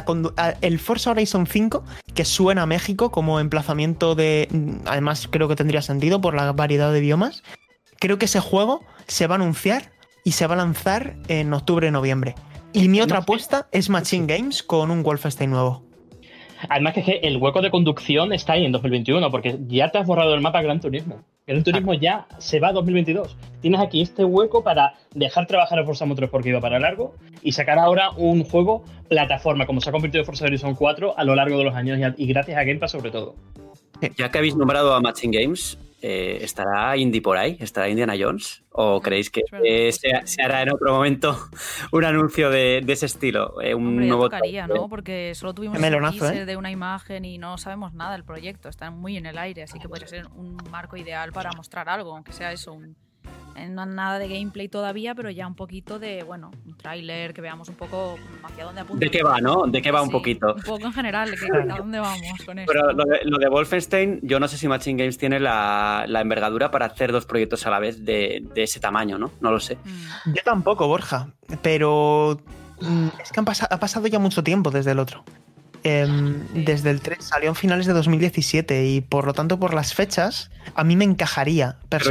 el 0.62 0.80
Forza 0.80 1.12
Horizon 1.12 1.46
5, 1.46 1.84
que 2.16 2.26
suena 2.26 2.64
a 2.64 2.66
México 2.66 3.12
como 3.12 3.40
emplazamiento 3.40 4.16
de... 4.16 4.48
Además 4.86 5.28
creo 5.30 5.48
que 5.48 5.56
tendría 5.56 5.84
sentido 5.84 6.20
por 6.22 6.34
la 6.34 6.52
variedad 6.52 6.92
de 6.92 7.00
idiomas, 7.00 7.44
creo 8.00 8.18
que 8.18 8.26
ese 8.26 8.40
juego 8.40 8.84
se 9.08 9.28
va 9.28 9.36
a 9.36 9.38
anunciar 9.38 9.92
y 10.24 10.32
se 10.32 10.48
va 10.48 10.56
a 10.56 10.58
lanzar 10.58 11.16
en 11.28 11.54
octubre-noviembre. 11.54 12.36
Y 12.74 12.88
mi 12.88 13.02
otra 13.02 13.20
apuesta 13.20 13.68
es 13.72 13.90
Machine 13.90 14.28
Games 14.28 14.64
con 14.64 14.92
un 14.92 15.04
Wolfenstein 15.04 15.50
nuevo. 15.50 15.84
Además 16.68 16.94
que, 16.94 17.00
es 17.00 17.06
que 17.06 17.20
el 17.24 17.38
hueco 17.38 17.62
de 17.62 17.72
conducción 17.72 18.34
está 18.34 18.54
ahí 18.54 18.66
en 18.66 18.72
2021, 18.72 19.32
porque 19.32 19.58
ya 19.68 19.90
te 19.90 19.98
has 19.98 20.06
borrado 20.06 20.34
el 20.34 20.42
mapa 20.42 20.62
Gran 20.62 20.82
Turismo. 20.82 21.24
Gran 21.48 21.64
Turismo 21.64 21.94
ya 21.94 22.28
se 22.38 22.60
va 22.60 22.68
a 22.68 22.74
2022. 22.74 23.36
Tienes 23.62 23.80
aquí 23.80 24.02
este 24.02 24.24
hueco 24.24 24.64
para 24.64 24.94
dejar 25.16 25.48
trabajar 25.48 25.80
a 25.80 25.86
Forza 25.86 26.06
Motorsport 26.06 26.32
porque 26.32 26.50
iba 26.50 26.60
para 26.60 26.80
largo 26.80 27.16
y 27.42 27.54
sacar 27.54 27.80
ahora 27.80 28.12
un 28.12 28.44
juego 28.44 28.84
plataforma, 29.08 29.66
como 29.66 29.82
se 29.82 29.90
ha 29.90 29.94
convertido 29.94 30.24
Forza 30.26 30.46
Horizon 30.46 30.76
4 30.76 31.18
a 31.18 31.24
lo 31.24 31.34
largo 31.34 31.58
de 31.58 31.64
los 31.64 31.74
años 31.74 31.98
y 32.18 32.28
gracias 32.28 32.58
a 32.58 32.64
Game 32.64 32.80
Pass 32.80 32.92
sobre 32.92 33.10
todo. 33.10 33.36
Ya 34.18 34.30
que 34.30 34.38
habéis 34.38 34.56
nombrado 34.56 34.94
a 34.94 35.02
Matching 35.02 35.32
Games, 35.32 35.78
eh, 36.02 36.40
¿estará 36.42 36.96
Indy 36.98 37.22
por 37.22 37.38
ahí? 37.38 37.58
¿Estará 37.60 37.90
Indiana 37.90 38.14
Jones? 38.18 38.64
¿O 38.72 39.02
creéis 39.02 39.30
que 39.30 39.42
eh, 39.64 39.92
se, 39.92 40.42
hará 40.42 40.62
en 40.62 40.72
otro 40.72 40.94
momento 40.94 41.38
un 41.92 42.06
anuncio 42.06 42.50
de, 42.50 42.84
ese 42.88 43.06
estilo? 43.06 43.62
Eh, 43.62 43.74
un 43.74 43.88
Hombre, 43.88 44.08
nuevo 44.08 44.24
tocaría, 44.24 44.68
¿no? 44.68 44.88
Porque 44.88 45.34
solo 45.36 45.54
tuvimos 45.54 45.78
un 45.78 45.84
teaser 45.84 46.38
¿eh? 46.38 46.46
de 46.46 46.58
una 46.58 46.72
imagen 46.72 47.26
y 47.26 47.38
no 47.38 47.58
sabemos 47.58 47.94
nada 47.94 48.14
del 48.14 48.24
proyecto. 48.24 48.70
Está 48.70 48.92
muy 48.92 49.18
en 49.18 49.26
el 49.26 49.38
aire, 49.38 49.64
así 49.64 49.80
que 49.80 49.90
podría 49.90 50.08
ser 50.08 50.28
un 50.36 50.58
marco 50.72 50.96
ideal 50.96 51.32
para 51.32 51.52
mostrar 51.52 51.90
algo, 51.90 52.14
aunque 52.14 52.32
sea 52.32 52.52
eso, 52.52 52.74
un, 52.74 52.96
no 53.70 53.86
nada 53.86 54.20
de 54.20 54.28
gameplay 54.28 54.68
todavía, 54.68 55.16
pero 55.16 55.30
ya 55.30 55.48
un 55.48 55.56
poquito 55.56 56.00
de, 56.00 56.24
bueno, 56.24 56.52
un 56.66 56.78
tráiler, 56.78 57.34
que 57.34 57.42
veamos 57.42 57.70
un 57.70 57.76
poco 57.76 58.18
hacia 58.44 58.66
dónde 58.66 58.82
apunta. 58.82 59.06
¿De 59.06 59.12
qué 59.12 59.24
va, 59.24 59.40
no? 59.40 59.66
¿De 59.68 59.82
qué 59.82 59.92
va 59.92 60.02
un 60.02 60.10
poquito? 60.10 60.54
Un 60.56 60.64
poco 60.64 60.86
en 60.86 60.94
general, 60.94 61.32
de 61.32 61.72
a 61.74 61.78
dónde 61.78 62.00
vamos 62.00 62.44
con 62.46 62.60
esto. 62.60 62.72
Pero 62.72 62.92
lo 62.94 63.06
de, 63.06 63.20
lo 63.26 63.38
de, 63.38 63.50
Wolfenstein, 63.50 64.20
yo 64.24 64.40
no 64.40 64.48
sé 64.48 64.58
si 64.58 64.68
Machine 64.68 65.02
Games 65.02 65.18
tiene 65.18 65.40
la, 65.40 66.06
la 66.08 66.22
envergadura 66.22 66.72
para 66.72 66.86
hacer 66.86 67.12
dos 67.12 67.26
proyectos 67.26 67.66
a 67.66 67.70
la 67.70 67.80
vez 67.80 68.04
de, 68.06 68.44
de 68.54 68.64
ese 68.64 68.80
tamaño, 68.80 69.18
¿no? 69.18 69.32
No 69.42 69.52
lo 69.52 69.60
sé. 69.60 69.76
Mm. 69.76 70.34
Yo 70.34 70.44
tampoco, 70.44 70.88
Borja, 70.88 71.28
pero 71.62 72.40
mm, 72.82 73.08
es 73.22 73.32
que 73.32 73.40
han 73.40 73.46
pas 73.46 73.64
ha 73.64 73.80
pasado 73.80 74.08
ya 74.08 74.20
mucho 74.20 74.44
tiempo 74.44 74.72
desde 74.72 74.92
el 74.92 75.00
otro. 75.00 75.24
Eh, 75.84 76.08
desde 76.54 76.90
el 76.90 77.02
3 77.02 77.24
salió 77.24 77.50
en 77.50 77.56
finales 77.56 77.86
de 77.86 77.94
2017 77.94 78.86
y 78.86 79.02
por 79.02 79.26
lo 79.26 79.34
tanto 79.34 79.60
por 79.60 79.74
las 79.74 79.94
fechas 79.94 80.52
a 80.76 80.84
mí 80.84 80.96
me 80.96 81.06
encajaría. 81.06 81.78
Pero 81.90 82.06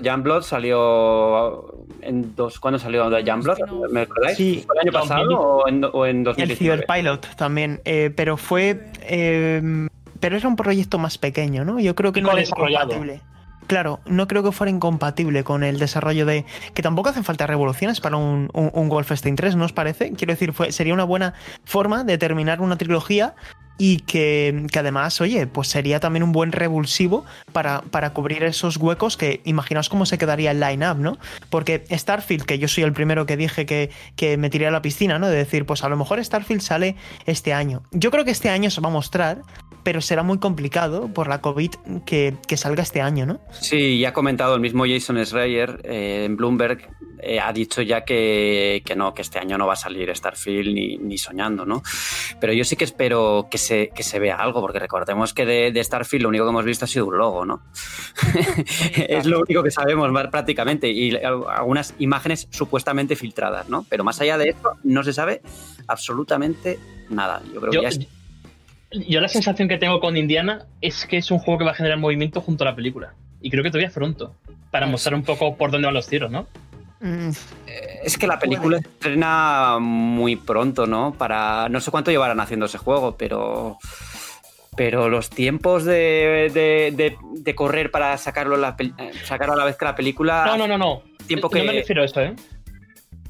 Youngblood, 0.00 0.42
salió 0.42 1.86
en 2.00 2.34
dos, 2.34 2.58
¿cuándo 2.58 2.78
salió 2.78 3.18
Youngblood? 3.18 3.58
¿Me 3.90 4.02
acordáis? 4.02 4.36
Sí. 4.36 4.64
¿Fue 4.66 4.76
el 4.76 4.88
año 4.88 4.92
pasado 4.92 5.40
o 5.40 5.68
en, 5.68 5.84
o 5.84 6.06
en 6.06 6.24
2019? 6.24 6.52
El 6.52 6.58
Cyberpilot 6.58 7.36
también, 7.36 7.80
eh, 7.84 8.12
pero 8.14 8.36
fue... 8.36 8.90
Eh, 9.02 9.88
pero 10.20 10.36
era 10.36 10.46
un 10.46 10.54
proyecto 10.54 10.98
más 10.98 11.18
pequeño, 11.18 11.64
¿no? 11.64 11.80
Yo 11.80 11.96
creo 11.96 12.12
que 12.12 12.22
no 12.22 12.30
era 12.30 12.48
compatible. 12.48 13.20
Claro, 13.66 14.00
no 14.06 14.28
creo 14.28 14.42
que 14.42 14.52
fuera 14.52 14.70
incompatible 14.70 15.44
con 15.44 15.62
el 15.64 15.78
desarrollo 15.78 16.26
de. 16.26 16.44
Que 16.74 16.82
tampoco 16.82 17.08
hacen 17.08 17.24
falta 17.24 17.46
revoluciones 17.46 18.00
para 18.00 18.16
un, 18.16 18.50
un, 18.52 18.70
un 18.72 18.88
Wolfenstein 18.88 19.36
3, 19.36 19.56
¿no 19.56 19.64
os 19.64 19.72
parece? 19.72 20.12
Quiero 20.12 20.32
decir, 20.32 20.52
sería 20.70 20.94
una 20.94 21.04
buena 21.04 21.34
forma 21.64 22.04
de 22.04 22.18
terminar 22.18 22.60
una 22.60 22.76
trilogía 22.76 23.34
y 23.78 23.98
que, 24.00 24.66
que, 24.70 24.78
además, 24.78 25.20
oye, 25.20 25.46
pues 25.46 25.68
sería 25.68 25.98
también 25.98 26.22
un 26.22 26.32
buen 26.32 26.52
revulsivo 26.52 27.24
para, 27.52 27.82
para 27.82 28.12
cubrir 28.12 28.44
esos 28.44 28.76
huecos 28.76 29.16
que 29.16 29.40
imaginaos 29.44 29.88
cómo 29.88 30.06
se 30.06 30.18
quedaría 30.18 30.50
el 30.50 30.60
line-up, 30.60 30.98
¿no? 30.98 31.18
Porque 31.50 31.84
Starfield, 31.90 32.44
que 32.44 32.58
yo 32.58 32.68
soy 32.68 32.84
el 32.84 32.92
primero 32.92 33.26
que 33.26 33.36
dije 33.36 33.66
que, 33.66 33.90
que 34.14 34.36
me 34.36 34.50
tiré 34.50 34.66
a 34.66 34.70
la 34.70 34.82
piscina, 34.82 35.18
¿no? 35.18 35.28
De 35.28 35.36
decir, 35.36 35.66
pues 35.66 35.82
a 35.82 35.88
lo 35.88 35.96
mejor 35.96 36.22
Starfield 36.22 36.60
sale 36.60 36.96
este 37.26 37.52
año. 37.52 37.82
Yo 37.90 38.10
creo 38.10 38.24
que 38.24 38.30
este 38.30 38.50
año 38.50 38.70
se 38.70 38.80
va 38.80 38.88
a 38.88 38.92
mostrar, 38.92 39.42
pero 39.82 40.00
será 40.00 40.22
muy 40.22 40.38
complicado 40.38 41.08
por 41.08 41.28
la 41.28 41.40
COVID 41.40 41.70
que, 42.04 42.34
que 42.46 42.56
salga 42.56 42.82
este 42.82 43.00
año, 43.00 43.26
¿no? 43.26 43.40
Sí, 43.52 43.98
ya 43.98 44.10
ha 44.10 44.12
comentado 44.12 44.54
el 44.54 44.60
mismo 44.60 44.84
Jason 44.86 45.24
Schreier 45.24 45.80
eh, 45.84 46.24
en 46.26 46.36
Bloomberg, 46.36 46.88
eh, 47.24 47.38
ha 47.38 47.52
dicho 47.52 47.82
ya 47.82 48.04
que, 48.04 48.82
que, 48.84 48.96
no, 48.96 49.14
que 49.14 49.22
este 49.22 49.38
año 49.38 49.56
no 49.56 49.66
va 49.66 49.74
a 49.74 49.76
salir 49.76 50.14
Starfield 50.14 50.74
ni, 50.74 50.96
ni 50.96 51.18
soñando, 51.18 51.64
¿no? 51.64 51.82
Pero 52.40 52.52
yo 52.52 52.64
sí 52.64 52.74
que 52.74 52.84
espero 52.84 53.46
que 53.48 53.58
se, 53.58 53.90
que 53.94 54.02
se 54.02 54.18
vea 54.18 54.36
algo, 54.36 54.60
porque 54.60 54.80
recordemos 54.80 55.32
que 55.32 55.46
de, 55.46 55.70
de, 55.70 55.84
Starfield 55.84 56.24
lo 56.24 56.28
único 56.30 56.44
que 56.44 56.50
hemos 56.50 56.64
visto 56.64 56.84
ha 56.84 56.88
sido 56.88 57.06
un 57.06 57.18
logo, 57.18 57.46
¿no? 57.46 57.62
es 58.96 59.24
lo 59.26 59.40
único 59.40 59.62
que 59.62 59.70
sabemos 59.70 60.10
prácticamente 60.30 60.90
y 60.90 61.14
algunas 61.14 61.94
imágenes 62.00 62.48
supuestamente 62.50 63.14
filtradas, 63.14 63.68
¿no? 63.68 63.86
Pero 63.88 64.02
más 64.02 64.20
allá 64.20 64.36
de 64.36 64.50
esto 64.50 64.72
no 64.82 65.04
se 65.04 65.12
sabe 65.12 65.42
absolutamente 65.86 66.80
nada. 67.08 67.40
Yo 67.54 67.60
creo 67.60 67.72
yo, 67.72 67.80
que 67.80 67.84
ya 67.84 67.88
es... 67.88 68.21
Yo 68.92 69.20
la 69.20 69.28
sensación 69.28 69.68
que 69.68 69.78
tengo 69.78 70.00
con 70.00 70.16
Indiana 70.16 70.66
es 70.80 71.06
que 71.06 71.18
es 71.18 71.30
un 71.30 71.38
juego 71.38 71.58
que 71.58 71.64
va 71.64 71.70
a 71.72 71.74
generar 71.74 71.98
movimiento 71.98 72.40
junto 72.40 72.64
a 72.64 72.68
la 72.68 72.76
película. 72.76 73.14
Y 73.40 73.50
creo 73.50 73.62
que 73.62 73.70
todavía 73.70 73.88
es 73.88 73.94
pronto, 73.94 74.34
para 74.70 74.86
mostrar 74.86 75.14
un 75.14 75.24
poco 75.24 75.56
por 75.56 75.70
dónde 75.70 75.86
van 75.86 75.94
los 75.94 76.06
tiros, 76.06 76.30
¿no? 76.30 76.46
Mm. 77.00 77.30
Es 78.04 78.16
que 78.16 78.26
la 78.26 78.38
película 78.38 78.76
bueno. 78.76 78.88
estrena 78.88 79.78
muy 79.80 80.36
pronto, 80.36 80.86
¿no? 80.86 81.12
Para. 81.12 81.68
No 81.68 81.80
sé 81.80 81.90
cuánto 81.90 82.10
llevarán 82.10 82.38
haciendo 82.40 82.66
ese 82.66 82.78
juego, 82.78 83.16
pero. 83.16 83.78
Pero 84.74 85.10
los 85.10 85.28
tiempos 85.28 85.84
de, 85.84 86.50
de, 86.54 86.92
de, 86.96 87.16
de 87.20 87.54
correr 87.54 87.90
para 87.90 88.16
sacarlo, 88.16 88.56
la, 88.56 88.74
sacarlo 89.22 89.52
a 89.52 89.56
la 89.56 89.64
vez 89.66 89.76
que 89.76 89.84
la 89.84 89.94
película. 89.94 90.44
No, 90.46 90.56
no, 90.56 90.66
no, 90.66 90.78
no. 90.78 91.02
Tiempo 91.26 91.50
que... 91.50 91.58
No 91.58 91.66
me 91.66 91.72
refiero 91.72 92.00
a 92.00 92.06
esto, 92.06 92.22
¿eh? 92.22 92.34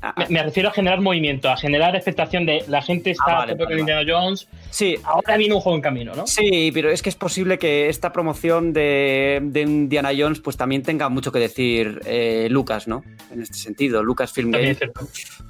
Ah, 0.05 0.15
me, 0.17 0.27
me, 0.29 0.43
refiero 0.43 0.69
a 0.69 0.73
generar 0.73 1.01
movimiento, 1.01 1.49
a 1.49 1.57
generar 1.57 1.95
expectación 1.95 2.45
de 2.45 2.65
la 2.67 2.83
gente 2.83 3.13
está 3.13 3.43
ah, 3.43 3.47
vale, 3.47 3.79
Indiana 3.79 4.03
Jones. 4.07 4.49
Sí. 4.71 4.97
Ahora 5.05 5.37
viene 5.37 5.55
un 5.55 5.61
juego 5.61 5.77
en 5.77 5.83
camino, 5.83 6.13
¿no? 6.15 6.27
Sí, 6.27 6.73
pero 6.75 6.91
es 6.91 7.03
que 7.03 7.09
es 7.09 7.15
posible 7.15 7.57
que 7.57 7.89
esta 7.89 8.13
promoción 8.13 8.73
de, 8.73 9.41
de 9.45 9.61
Indiana 9.61 10.11
Jones 10.17 10.41
pues 10.41 10.57
también 10.57 10.83
tenga 10.83 11.09
mucho 11.09 11.31
que 11.31 11.39
decir 11.39 12.01
eh, 12.05 12.49
Lucas, 12.51 12.89
¿no? 12.89 13.05
En 13.31 13.43
este 13.43 13.59
sentido, 13.59 14.03
Lucas 14.03 14.33
Film. 14.33 14.53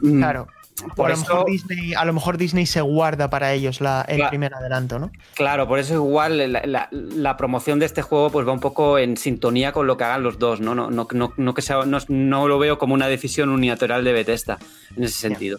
Mm. 0.01 0.19
Claro. 0.19 0.49
Por 0.97 1.11
a, 1.11 1.15
lo 1.15 1.21
eso, 1.21 1.45
Disney, 1.47 1.95
a, 1.95 2.05
lo 2.05 2.13
mejor 2.13 2.39
Disney, 2.39 2.67
se 2.67 2.81
guarda 2.81 3.31
para 3.31 3.53
ellos 3.53 3.81
la, 3.81 4.05
el 4.09 4.17
claro, 4.17 4.31
primer 4.31 4.55
adelanto, 4.55 4.99
¿no? 4.99 5.13
Claro, 5.35 5.69
por 5.69 5.79
eso 5.79 5.95
igual 5.95 6.53
la, 6.53 6.63
la, 6.65 6.89
la, 6.91 7.37
promoción 7.37 7.79
de 7.79 7.87
este 7.87 8.03
juego 8.03 8.31
pues 8.31 8.49
va 8.49 8.53
un 8.53 8.61
poco 8.61 8.99
en 8.99 9.17
sintonía 9.17 9.73
con 9.73 9.87
lo 9.87 9.97
que 9.97 10.05
hagan 10.05 10.23
los 10.23 10.39
dos, 10.39 10.61
¿no? 10.61 10.75
No, 10.75 10.91
no, 10.91 11.07
no, 11.13 11.33
no 11.37 11.55
que 11.55 11.63
sea, 11.63 11.85
no, 11.85 11.99
no, 12.09 12.49
lo 12.49 12.59
veo 12.59 12.79
como 12.79 12.95
una 12.95 13.07
decisión 13.07 13.51
unilateral 13.51 14.03
de 14.03 14.13
Bethesda 14.13 14.59
en 14.97 15.05
ese 15.05 15.19
sentido. 15.19 15.59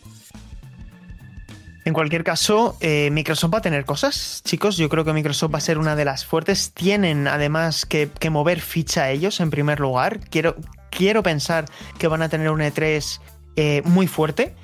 En 1.86 1.93
cualquier 1.93 2.23
caso, 2.23 2.78
eh, 2.80 3.10
Microsoft 3.12 3.54
va 3.54 3.58
a 3.58 3.62
tener 3.62 3.84
cosas, 3.86 4.41
chicos. 4.45 4.78
Yo 4.78 4.88
creo 4.88 5.04
que 5.04 5.12
Microsoft 5.12 5.54
va 5.54 5.58
a 5.58 5.62
ser 5.62 5.78
una 5.78 5.95
de 5.95 6.06
las 6.06 6.26
fuertes. 6.26 6.71
Tienen 6.73 7.28
además 7.28 7.86
que, 7.86 8.10
que 8.19 8.30
mover 8.30 8.62
ficha 8.62 9.04
a 9.04 9.12
ellos 9.12 9.41
en 9.41 9.49
primer 9.49 9.82
lugar. 9.82 10.21
Quiero, 10.30 10.56
quiero 10.89 11.23
pensar 11.23 11.65
que 11.97 12.08
van 12.08 12.21
a 12.21 12.30
tener 12.30 12.49
un 12.49 12.62
E3 12.62 13.19
eh, 13.56 13.82
muy 13.86 14.08
fuerte. 14.08 14.56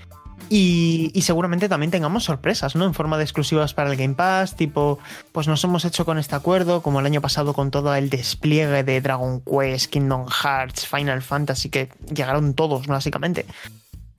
Y, 0.49 1.11
y, 1.13 1.21
seguramente 1.21 1.69
también 1.69 1.91
tengamos 1.91 2.23
sorpresas, 2.23 2.75
¿no? 2.75 2.85
En 2.85 2.95
forma 2.95 3.17
de 3.17 3.23
exclusivas 3.23 3.75
para 3.75 3.91
el 3.91 3.97
Game 3.97 4.15
Pass, 4.15 4.55
tipo, 4.55 4.97
pues 5.31 5.47
nos 5.47 5.63
hemos 5.63 5.85
hecho 5.85 6.05
con 6.05 6.17
este 6.17 6.33
acuerdo, 6.33 6.81
como 6.81 6.99
el 6.99 7.05
año 7.05 7.21
pasado 7.21 7.53
con 7.53 7.69
todo 7.69 7.93
el 7.93 8.09
despliegue 8.09 8.83
de 8.83 8.99
Dragon 8.99 9.41
Quest, 9.41 9.91
Kingdom 9.91 10.27
Hearts, 10.27 10.87
Final 10.87 11.21
Fantasy, 11.21 11.69
que 11.69 11.89
llegaron 12.11 12.55
todos, 12.55 12.87
básicamente. 12.87 13.45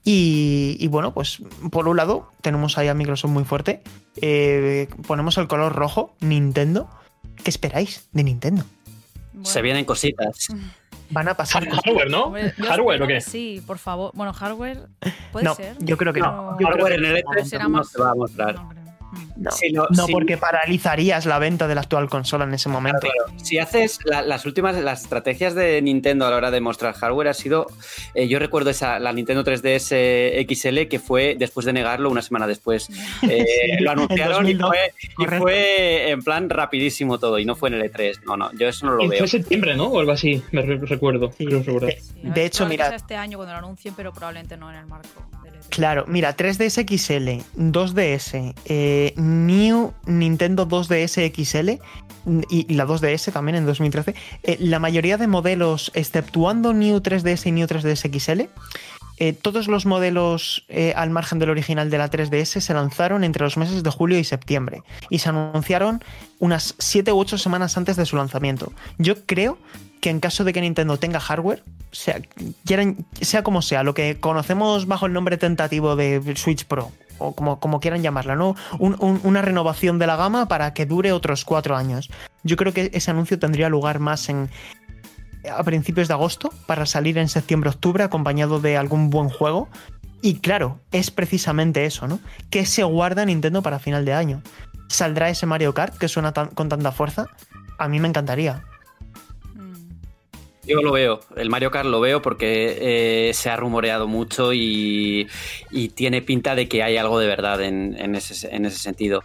Y, 0.04 0.76
y, 0.78 0.86
bueno, 0.86 1.12
pues 1.12 1.42
por 1.70 1.88
un 1.88 1.96
lado 1.96 2.32
tenemos 2.42 2.78
ahí 2.78 2.88
a 2.88 2.94
Microsoft 2.94 3.30
muy 3.30 3.44
fuerte. 3.44 3.82
Eh, 4.22 4.88
ponemos 5.06 5.36
el 5.36 5.48
color 5.48 5.74
rojo, 5.74 6.14
Nintendo. 6.20 6.88
¿Qué 7.42 7.50
esperáis 7.50 8.08
de 8.12 8.24
Nintendo? 8.24 8.64
Bueno. 9.32 9.46
Se 9.46 9.62
vienen 9.62 9.84
cositas. 9.84 10.48
Van 11.10 11.28
a 11.28 11.34
pasar 11.34 11.68
hardware, 11.68 12.10
¿no? 12.10 12.32
¿Hardware 12.58 13.02
o 13.02 13.06
qué? 13.06 13.20
Sí, 13.20 13.62
por 13.66 13.78
favor. 13.78 14.12
Bueno, 14.14 14.32
hardware 14.32 14.88
puede 15.32 15.44
no, 15.44 15.54
ser. 15.54 15.76
Yo 15.80 15.96
creo 15.96 16.12
que 16.12 16.20
no. 16.20 16.56
Yo 16.58 16.66
hardware 16.66 16.94
creo 16.94 17.10
en 17.10 17.16
el 17.16 17.24
E3 17.24 17.62
no 17.62 17.68
más... 17.68 17.88
se 17.88 18.00
va 18.00 18.10
a 18.10 18.14
mostrar. 18.14 18.56
No, 19.36 19.86
no, 19.90 20.06
porque 20.06 20.36
paralizarías 20.36 21.26
la 21.26 21.38
venta 21.38 21.66
de 21.66 21.74
la 21.74 21.80
actual 21.80 22.08
consola 22.08 22.44
en 22.44 22.54
ese 22.54 22.68
momento. 22.68 23.00
Claro, 23.00 23.24
claro. 23.26 23.44
Si 23.44 23.58
haces 23.58 23.98
la, 24.04 24.22
las 24.22 24.46
últimas, 24.46 24.76
las 24.76 25.02
estrategias 25.02 25.54
de 25.54 25.80
Nintendo 25.82 26.26
a 26.26 26.30
la 26.30 26.36
hora 26.36 26.50
de 26.50 26.60
mostrar 26.60 26.94
hardware 26.94 27.28
ha 27.28 27.34
sido, 27.34 27.66
eh, 28.14 28.28
yo 28.28 28.38
recuerdo 28.38 28.70
esa, 28.70 28.98
la 28.98 29.12
Nintendo 29.12 29.44
3DS 29.44 30.46
XL 30.46 30.88
que 30.88 30.98
fue 30.98 31.36
después 31.38 31.66
de 31.66 31.72
negarlo 31.72 32.10
una 32.10 32.22
semana 32.22 32.46
después. 32.46 32.88
Eh, 33.30 33.44
sí, 33.44 33.84
lo 33.84 33.90
anunciaron 33.90 34.48
y 34.48 34.54
fue, 34.54 34.92
y 35.18 35.24
fue, 35.24 36.10
en 36.10 36.22
plan 36.22 36.48
rapidísimo 36.48 37.18
todo 37.18 37.38
y 37.38 37.44
no 37.44 37.54
fue 37.54 37.68
en 37.68 37.76
el 37.76 37.92
E3. 37.92 38.22
No, 38.24 38.36
no, 38.36 38.50
yo 38.54 38.66
eso 38.66 38.86
no 38.86 38.92
lo 38.92 39.04
y 39.04 39.08
veo. 39.08 39.18
Fue 39.18 39.28
septiembre, 39.28 39.76
¿no? 39.76 39.86
O 39.86 40.00
algo 40.00 40.12
así, 40.12 40.42
me 40.50 40.62
recuerdo. 40.62 41.30
Sí. 41.36 41.46
De, 41.46 41.98
de 42.22 42.44
hecho, 42.44 42.66
mira. 42.66 42.94
este 42.94 43.14
año 43.14 43.36
cuando 43.36 43.52
lo 43.52 43.58
anuncien, 43.58 43.94
pero 43.94 44.12
probablemente 44.12 44.56
no 44.56 44.70
en 44.70 44.76
el 44.78 44.86
marco. 44.86 45.22
Claro, 45.68 46.04
mira, 46.08 46.36
3DS 46.36 46.84
XL, 46.84 47.42
2DS, 47.56 48.54
eh, 48.64 49.14
New 49.16 49.92
Nintendo 50.06 50.66
2DS 50.66 51.32
XL 51.32 51.78
y, 52.50 52.74
la 52.74 52.86
2DS 52.86 53.32
también 53.32 53.56
en 53.56 53.66
2013. 53.66 54.14
Eh, 54.42 54.56
la 54.58 54.78
mayoría 54.78 55.16
de 55.16 55.26
modelos, 55.26 55.90
exceptuando 55.94 56.72
New 56.72 56.98
3DS 56.98 57.46
y 57.46 57.52
New 57.52 57.66
3DS 57.66 58.10
XL, 58.10 58.48
eh, 59.18 59.32
todos 59.34 59.68
los 59.68 59.84
modelos 59.84 60.64
al 60.96 61.10
margen 61.10 61.38
del 61.38 61.50
original 61.50 61.90
de 61.90 61.98
la 61.98 62.10
3DS 62.10 62.60
se 62.60 62.74
lanzaron 62.74 63.22
entre 63.22 63.44
los 63.44 63.58
meses 63.58 63.82
de 63.82 63.90
julio 63.90 64.18
y 64.18 64.24
septiembre 64.24 64.82
y 65.10 65.18
se 65.18 65.28
anunciaron 65.28 66.02
unas 66.38 66.74
7 66.78 67.12
u 67.12 67.18
8 67.18 67.36
semanas 67.36 67.76
antes 67.76 67.96
de 67.96 68.06
su 68.06 68.16
lanzamiento. 68.16 68.72
Yo 68.96 69.26
creo 69.26 69.58
que 70.00 70.10
en 70.10 70.20
caso 70.20 70.44
de 70.44 70.52
que 70.52 70.60
Nintendo 70.60 70.98
tenga 70.98 71.20
hardware, 71.20 71.62
sea, 71.92 72.20
como 73.42 73.62
sea, 73.62 73.82
lo 73.82 73.94
que 73.94 74.18
conocemos 74.18 74.86
bajo 74.86 75.06
el 75.06 75.12
nombre 75.12 75.36
tentativo 75.36 75.96
de 75.96 76.34
Switch 76.36 76.64
Pro, 76.64 76.90
o 77.18 77.34
como, 77.34 77.60
como 77.60 77.80
quieran 77.80 78.02
llamarla, 78.02 78.34
¿no? 78.34 78.56
una 78.78 79.42
renovación 79.42 79.98
de 79.98 80.06
la 80.06 80.16
gama 80.16 80.48
para 80.48 80.72
que 80.74 80.86
dure 80.86 81.12
otros 81.12 81.44
cuatro 81.44 81.76
años. 81.76 82.10
Yo 82.42 82.56
creo 82.56 82.72
que 82.72 82.90
ese 82.94 83.10
anuncio 83.10 83.38
tendría 83.38 83.68
lugar 83.68 83.98
más 83.98 84.28
en 84.28 84.50
a 85.50 85.62
principios 85.62 86.08
de 86.08 86.14
agosto 86.14 86.52
para 86.66 86.84
salir 86.86 87.16
en 87.16 87.28
septiembre-octubre 87.28 88.04
acompañado 88.04 88.60
de 88.60 88.76
algún 88.76 89.10
buen 89.10 89.28
juego. 89.30 89.68
Y 90.22 90.40
claro, 90.40 90.80
es 90.92 91.10
precisamente 91.10 91.86
eso, 91.86 92.06
¿no? 92.06 92.20
¿Qué 92.50 92.66
se 92.66 92.82
guarda 92.82 93.24
Nintendo 93.24 93.62
para 93.62 93.78
final 93.78 94.04
de 94.04 94.12
año? 94.12 94.42
¿Saldrá 94.88 95.30
ese 95.30 95.46
Mario 95.46 95.72
Kart 95.72 95.96
que 95.96 96.08
suena 96.08 96.32
con 96.32 96.68
tanta 96.68 96.92
fuerza? 96.92 97.26
A 97.78 97.88
mí 97.88 98.00
me 98.00 98.08
encantaría. 98.08 98.64
Yo 100.70 100.82
lo 100.82 100.92
veo, 100.92 101.18
el 101.34 101.50
Mario 101.50 101.72
Kart 101.72 101.88
lo 101.88 101.98
veo 101.98 102.22
porque 102.22 103.28
eh, 103.28 103.34
se 103.34 103.50
ha 103.50 103.56
rumoreado 103.56 104.06
mucho 104.06 104.52
y, 104.52 105.28
tiene 105.96 106.22
pinta 106.22 106.54
de 106.54 106.68
que 106.68 106.84
hay 106.84 106.96
algo 106.96 107.18
de 107.18 107.26
verdad 107.26 107.60
en, 107.60 108.14
ese, 108.14 108.70
sentido. 108.70 109.24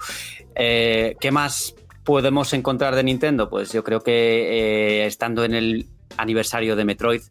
Eh, 0.56 1.16
¿Qué 1.20 1.32
más 1.32 1.76
podemos 2.04 2.52
encontrar 2.54 2.96
de 2.96 3.04
Nintendo? 3.04 3.48
Pues 3.48 3.72
yo 3.72 3.84
creo 3.84 4.02
que 4.02 5.02
eh, 5.02 5.06
estando 5.06 5.44
en 5.44 5.54
el 5.54 5.86
aniversario 6.18 6.76
de 6.76 6.86
Metroid, 6.86 7.22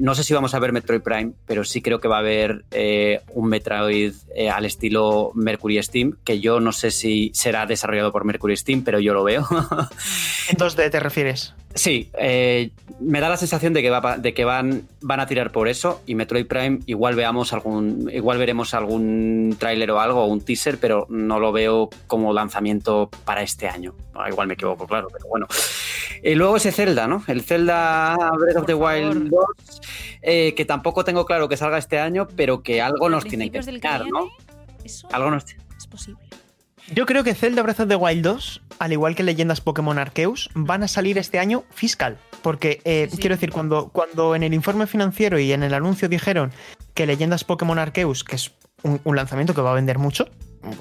no 0.00 0.14
sé 0.14 0.24
si 0.24 0.34
vamos 0.34 0.54
a 0.54 0.58
ver 0.58 0.72
Metroid 0.72 1.00
Prime, 1.00 1.32
pero 1.46 1.64
sí 1.64 1.82
creo 1.82 2.00
que 2.00 2.08
va 2.08 2.16
a 2.16 2.20
haber 2.20 2.64
un 3.34 3.48
Metroid 3.48 4.14
al 4.52 4.64
estilo 4.64 5.32
Mercury 5.34 5.82
Steam, 5.82 6.16
que 6.24 6.40
yo 6.40 6.60
no 6.60 6.72
sé 6.72 6.90
si 6.90 7.30
será 7.34 7.66
desarrollado 7.66 8.12
por 8.12 8.24
Mercury 8.24 8.56
Steam, 8.56 8.82
pero 8.82 9.00
yo 9.00 9.14
lo 9.14 9.24
veo. 9.24 9.46
¿En 10.50 10.56
2D 10.56 10.90
te 10.90 11.00
refieres? 11.00 11.54
Sí, 11.76 12.10
eh, 12.18 12.70
me 13.00 13.20
da 13.20 13.28
la 13.28 13.36
sensación 13.36 13.74
de 13.74 13.82
que, 13.82 13.90
va, 13.90 14.16
de 14.16 14.32
que 14.32 14.46
van, 14.46 14.88
van 15.02 15.20
a 15.20 15.26
tirar 15.26 15.52
por 15.52 15.68
eso 15.68 16.00
y 16.06 16.14
Metroid 16.14 16.46
Prime 16.46 16.78
igual 16.86 17.14
veamos 17.14 17.52
algún, 17.52 18.10
igual 18.12 18.38
veremos 18.38 18.72
algún 18.72 19.54
tráiler 19.58 19.90
o 19.90 20.00
algo, 20.00 20.24
o 20.24 20.26
un 20.26 20.40
teaser, 20.40 20.78
pero 20.78 21.06
no 21.10 21.38
lo 21.38 21.52
veo 21.52 21.90
como 22.06 22.32
lanzamiento 22.32 23.10
para 23.26 23.42
este 23.42 23.68
año. 23.68 23.94
igual 24.26 24.48
me 24.48 24.54
equivoco, 24.54 24.86
claro, 24.86 25.08
pero 25.12 25.26
bueno. 25.28 25.46
Y 26.22 26.34
luego 26.34 26.56
ese 26.56 26.72
Zelda, 26.72 27.06
¿no? 27.06 27.22
El 27.26 27.42
Zelda 27.42 28.16
Breath 28.38 28.56
of 28.56 28.66
the 28.66 28.74
Wild 28.74 29.28
2, 29.28 29.44
eh, 30.22 30.54
que 30.54 30.64
tampoco 30.64 31.04
tengo 31.04 31.24
claro 31.26 31.48
que 31.48 31.56
salga 31.56 31.78
este 31.78 31.98
año, 31.98 32.26
pero 32.36 32.62
que 32.62 32.82
algo 32.82 33.08
nos 33.08 33.24
tiene 33.24 33.50
que 33.50 33.58
explicar, 33.58 34.04
¿no? 34.06 34.30
algo 35.12 35.30
nos... 35.30 35.44
es 35.44 35.86
posible. 35.86 36.20
Yo 36.92 37.04
creo 37.04 37.24
que 37.24 37.34
Zelda 37.34 37.62
Breath 37.62 37.80
of 37.80 37.88
the 37.88 37.96
Wild 37.96 38.22
2, 38.22 38.62
al 38.78 38.92
igual 38.92 39.16
que 39.16 39.24
Leyendas 39.24 39.60
Pokémon 39.60 39.98
Arceus, 39.98 40.50
van 40.54 40.84
a 40.84 40.88
salir 40.88 41.18
este 41.18 41.40
año 41.40 41.64
fiscal. 41.70 42.18
Porque, 42.42 42.80
eh, 42.84 43.08
quiero 43.18 43.34
decir, 43.34 43.50
cuando, 43.50 43.88
cuando 43.88 44.36
en 44.36 44.44
el 44.44 44.54
informe 44.54 44.86
financiero 44.86 45.38
y 45.40 45.52
en 45.52 45.64
el 45.64 45.74
anuncio 45.74 46.08
dijeron 46.08 46.52
que 46.94 47.06
Leyendas 47.06 47.42
Pokémon 47.42 47.78
Arceus, 47.78 48.22
que 48.22 48.36
es 48.36 48.52
un 48.82 49.16
lanzamiento 49.16 49.52
que 49.52 49.62
va 49.62 49.72
a 49.72 49.74
vender 49.74 49.98
mucho, 49.98 50.28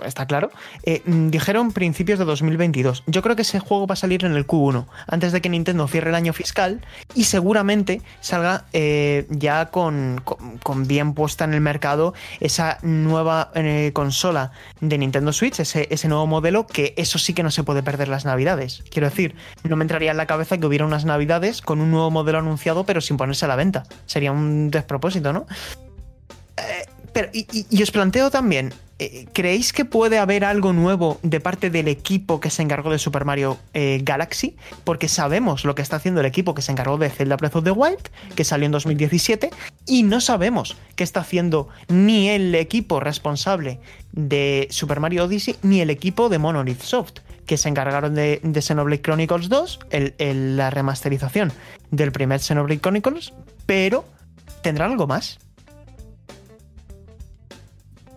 está 0.05 0.25
claro, 0.25 0.51
eh, 0.83 1.01
mm, 1.05 1.29
dijeron 1.29 1.71
principios 1.71 2.19
de 2.19 2.25
2022. 2.25 3.03
Yo 3.07 3.21
creo 3.21 3.35
que 3.35 3.43
ese 3.43 3.59
juego 3.59 3.87
va 3.87 3.93
a 3.93 3.95
salir 3.95 4.25
en 4.25 4.33
el 4.33 4.45
Q1, 4.47 4.85
antes 5.07 5.31
de 5.31 5.41
que 5.41 5.49
Nintendo 5.49 5.87
cierre 5.87 6.09
el 6.09 6.15
año 6.15 6.33
fiscal 6.33 6.81
y 7.13 7.25
seguramente 7.25 8.01
salga 8.21 8.65
eh, 8.73 9.27
ya 9.29 9.67
con, 9.67 10.23
bien 10.85 11.13
puesta 11.13 11.45
en 11.45 11.53
el 11.53 11.61
mercado 11.61 12.13
esa 12.39 12.77
nueva 12.81 13.51
eh, 13.55 13.91
consola 13.93 14.51
de 14.81 14.97
Nintendo 14.97 15.33
Switch, 15.33 15.59
ese, 15.59 15.87
ese 15.89 16.07
nuevo 16.07 16.27
modelo, 16.27 16.67
que 16.67 16.93
eso 16.97 17.17
sí 17.17 17.33
que 17.33 17.43
no 17.43 17.51
se 17.51 17.63
puede 17.63 17.83
perder 17.83 18.07
las 18.07 18.25
navidades. 18.25 18.83
Quiero 18.89 19.09
decir, 19.09 19.35
no 19.63 19.75
me 19.75 19.83
entraría 19.83 20.11
en 20.11 20.17
la 20.17 20.25
cabeza 20.25 20.57
que 20.57 20.65
hubiera 20.65 20.85
unas 20.85 21.05
navidades 21.05 21.61
con 21.61 21.81
un 21.81 21.91
nuevo 21.91 22.11
modelo 22.11 22.39
anunciado 22.39 22.85
pero 22.85 23.01
sin 23.01 23.17
ponerse 23.17 23.45
a 23.45 23.47
la 23.47 23.55
venta. 23.55 23.83
Sería 24.05 24.31
un 24.31 24.71
despropósito, 24.71 25.33
¿no? 25.33 25.45
pero, 27.11 27.29
y 27.33 27.81
os 27.81 27.91
planteo 27.91 28.29
también, 28.29 28.73
¿Creéis 29.33 29.73
que 29.73 29.83
puede 29.83 30.19
haber 30.19 30.45
algo 30.45 30.71
nuevo 30.71 31.19
de 31.21 31.41
parte 31.41 31.69
del 31.69 31.89
equipo 31.89 32.39
que 32.39 32.49
se 32.49 32.61
encargó 32.61 32.91
de 32.91 32.97
Super 32.97 33.25
Mario 33.25 33.57
eh, 33.73 33.99
Galaxy? 34.01 34.55
Porque 34.85 35.09
sabemos 35.09 35.65
lo 35.65 35.75
que 35.75 35.81
está 35.81 35.97
haciendo 35.97 36.21
el 36.21 36.25
equipo 36.25 36.55
que 36.55 36.61
se 36.61 36.71
encargó 36.71 36.97
de 36.97 37.09
Zelda 37.09 37.35
Breath 37.35 37.57
of 37.57 37.65
the 37.65 37.71
Wild, 37.71 38.09
que 38.35 38.45
salió 38.45 38.67
en 38.67 38.71
2017, 38.71 39.49
y 39.85 40.03
no 40.03 40.21
sabemos 40.21 40.77
qué 40.95 41.03
está 41.03 41.19
haciendo 41.19 41.67
ni 41.89 42.29
el 42.29 42.55
equipo 42.55 43.01
responsable 43.01 43.81
de 44.13 44.69
Super 44.71 45.01
Mario 45.01 45.25
Odyssey 45.25 45.57
ni 45.61 45.81
el 45.81 45.89
equipo 45.89 46.29
de 46.29 46.39
Monolith 46.39 46.81
Soft, 46.81 47.19
que 47.45 47.57
se 47.57 47.67
encargaron 47.67 48.15
de, 48.15 48.39
Xenoblade 48.61 49.01
Chronicles 49.01 49.49
2, 49.49 49.79
la 50.19 50.69
remasterización 50.69 51.51
del 51.91 52.13
primer 52.13 52.39
Xenoblade 52.39 52.79
Chronicles, 52.79 53.33
pero 53.65 54.05
¿tendrán 54.61 54.91
algo 54.91 55.05
más? 55.05 55.39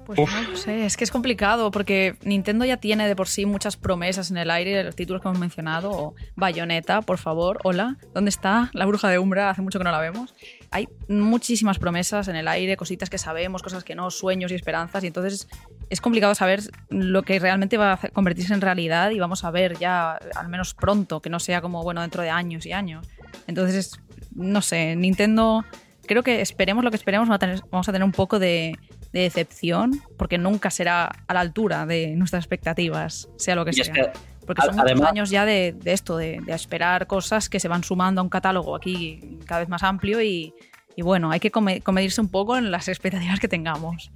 Pues 0.08 0.20
no 0.48 0.56
sé, 0.56 0.86
es 0.86 0.96
que 0.96 1.04
es 1.04 1.10
complicado 1.10 1.70
porque 1.70 2.16
Nintendo 2.22 2.64
ya 2.64 2.78
tiene 2.78 3.06
de 3.06 3.14
por 3.14 3.28
sí 3.28 3.44
muchas 3.44 3.76
promesas 3.76 4.30
en 4.30 4.38
el 4.38 4.50
aire, 4.50 4.74
de 4.74 4.84
los 4.84 4.96
títulos 4.96 5.20
que 5.20 5.28
hemos 5.28 5.38
mencionado. 5.38 6.14
Bayonetta, 6.34 7.02
por 7.02 7.18
favor, 7.18 7.58
hola, 7.62 7.98
¿dónde 8.14 8.30
está 8.30 8.70
la 8.72 8.86
bruja 8.86 9.10
de 9.10 9.18
Umbra? 9.18 9.50
Hace 9.50 9.60
mucho 9.60 9.78
que 9.78 9.84
no 9.84 9.90
la 9.90 10.00
vemos. 10.00 10.34
Hay 10.70 10.88
muchísimas 11.08 11.78
promesas 11.78 12.26
en 12.28 12.36
el 12.36 12.48
aire, 12.48 12.78
cositas 12.78 13.10
que 13.10 13.18
sabemos, 13.18 13.62
cosas 13.62 13.84
que 13.84 13.94
no, 13.94 14.10
sueños 14.10 14.50
y 14.50 14.54
esperanzas, 14.54 15.04
y 15.04 15.08
entonces 15.08 15.46
es 15.90 16.00
complicado 16.00 16.34
saber 16.34 16.62
lo 16.88 17.22
que 17.22 17.38
realmente 17.38 17.76
va 17.76 17.92
a 17.92 18.08
convertirse 18.08 18.54
en 18.54 18.62
realidad 18.62 19.10
y 19.10 19.18
vamos 19.18 19.44
a 19.44 19.50
ver 19.50 19.78
ya, 19.78 20.12
al 20.36 20.48
menos 20.48 20.72
pronto, 20.72 21.20
que 21.20 21.28
no 21.28 21.38
sea 21.38 21.60
como, 21.60 21.82
bueno, 21.82 22.00
dentro 22.00 22.22
de 22.22 22.30
años 22.30 22.64
y 22.64 22.72
años. 22.72 23.06
Entonces, 23.46 24.00
no 24.34 24.62
sé, 24.62 24.96
Nintendo, 24.96 25.66
creo 26.06 26.22
que 26.22 26.40
esperemos 26.40 26.82
lo 26.82 26.90
que 26.90 26.96
esperemos, 26.96 27.28
vamos 27.28 27.88
a 27.88 27.92
tener 27.92 28.04
un 28.04 28.12
poco 28.12 28.38
de 28.38 28.74
de 29.12 29.20
decepción, 29.20 30.02
porque 30.16 30.38
nunca 30.38 30.70
será 30.70 31.10
a 31.26 31.34
la 31.34 31.40
altura 31.40 31.86
de 31.86 32.14
nuestras 32.16 32.44
expectativas, 32.44 33.28
sea 33.36 33.54
lo 33.54 33.64
que 33.64 33.72
sea. 33.72 34.12
porque 34.46 34.62
son 34.62 34.76
muchos 34.76 35.00
años 35.02 35.30
ya 35.30 35.44
de, 35.44 35.76
esto, 35.84 36.16
de, 36.16 36.42
esperar 36.48 37.06
cosas 37.06 37.48
que 37.48 37.60
se 37.60 37.68
van 37.68 37.84
sumando 37.84 38.20
a 38.20 38.24
un 38.24 38.30
catálogo 38.30 38.76
aquí 38.76 39.38
cada 39.46 39.60
vez 39.60 39.68
más 39.68 39.82
amplio 39.82 40.22
y, 40.22 40.54
bueno, 40.98 41.30
hay 41.30 41.40
que 41.40 41.50
comedirse 41.50 42.20
un 42.20 42.28
poco 42.28 42.56
en 42.56 42.70
las 42.70 42.88
expectativas 42.88 43.40
que 43.40 43.48
tengamos. 43.48 44.10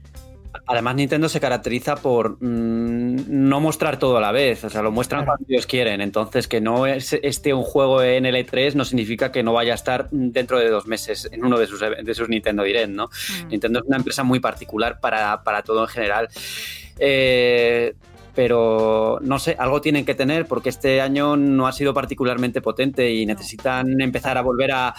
Además, 0.67 0.95
Nintendo 0.95 1.29
se 1.29 1.41
caracteriza 1.41 1.97
por 1.97 2.37
mm, 2.43 3.25
no 3.29 3.61
mostrar 3.61 3.99
todo 3.99 4.19
a 4.19 4.21
la 4.21 4.33
vez, 4.33 4.65
o 4.65 4.71
sea, 4.71 4.83
lo 4.83 4.91
muestran 4.91 5.25
cuando 5.25 5.45
ellos 5.49 5.67
quieren. 5.67 6.01
Entonces, 6.01 6.47
que 6.47 6.61
no 6.61 6.87
esté 6.87 7.55
un 7.55 7.62
juego 7.62 8.03
en 8.03 8.27
el 8.27 8.35
E3 8.35 8.75
no 8.75 8.85
significa 8.85 9.33
que 9.33 9.43
no 9.43 9.53
vaya 9.53 9.73
a 9.73 9.75
estar 9.75 10.09
dentro 10.11 10.59
de 10.59 10.69
dos 10.69 10.87
meses 10.87 11.29
en 11.33 11.45
uno 11.45 11.59
de 11.59 11.67
sus, 11.67 11.81
de 11.81 12.15
sus 12.15 12.29
Nintendo 12.29 12.62
Direct, 12.62 12.91
¿no? 12.91 13.07
Mm. 13.07 13.49
Nintendo 13.49 13.81
es 13.81 13.87
una 13.87 13.97
empresa 13.97 14.23
muy 14.23 14.41
particular 14.41 15.01
para, 15.01 15.43
para 15.43 15.62
todo 15.62 15.83
en 15.83 15.88
general. 15.88 16.29
Eh, 16.99 17.95
pero 18.35 19.19
no 19.23 19.38
sé, 19.38 19.57
algo 19.59 19.81
tienen 19.81 20.05
que 20.05 20.15
tener 20.15 20.47
porque 20.47 20.71
este 20.71 21.01
año 21.01 21.37
no 21.37 21.67
ha 21.67 21.73
sido 21.73 21.93
particularmente 21.93 22.62
potente 22.62 23.11
y 23.11 23.27
necesitan 23.27 24.01
empezar 24.01 24.38
a 24.38 24.43
volver 24.43 24.73
a, 24.73 24.95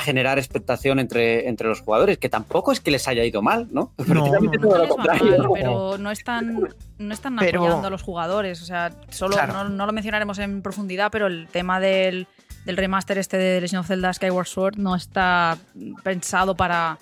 generar 0.00 0.38
expectación 0.38 0.98
entre, 0.98 1.48
entre 1.48 1.68
los 1.68 1.80
jugadores, 1.80 2.18
que 2.18 2.28
tampoco 2.28 2.72
es 2.72 2.80
que 2.80 2.90
les 2.90 3.08
haya 3.08 3.24
ido 3.24 3.42
mal, 3.42 3.68
¿no? 3.70 3.92
no, 4.06 4.30
todo 4.60 4.78
lo 4.78 4.88
contrario. 4.88 5.50
pero 5.54 5.98
no 5.98 6.10
están, 6.10 6.68
no 6.98 7.14
están 7.14 7.38
apoyando 7.38 7.86
a 7.86 7.90
los 7.90 8.02
jugadores, 8.02 8.62
o 8.62 8.64
sea, 8.64 8.92
solo 9.10 9.36
no, 9.68 9.86
lo 9.86 9.92
mencionaremos 9.92 10.38
en 10.38 10.62
profundidad, 10.62 11.10
pero 11.10 11.26
el 11.26 11.48
tema 11.48 11.80
del, 11.80 12.26
del 12.64 12.76
remaster 12.76 13.18
este 13.18 13.36
de 13.36 13.60
Legend 13.60 13.80
of 13.80 13.86
Zelda 13.86 14.12
Skyward 14.12 14.46
Sword 14.46 14.76
no 14.78 14.94
está 14.94 15.58
pensado 16.02 16.54
para 16.54 16.98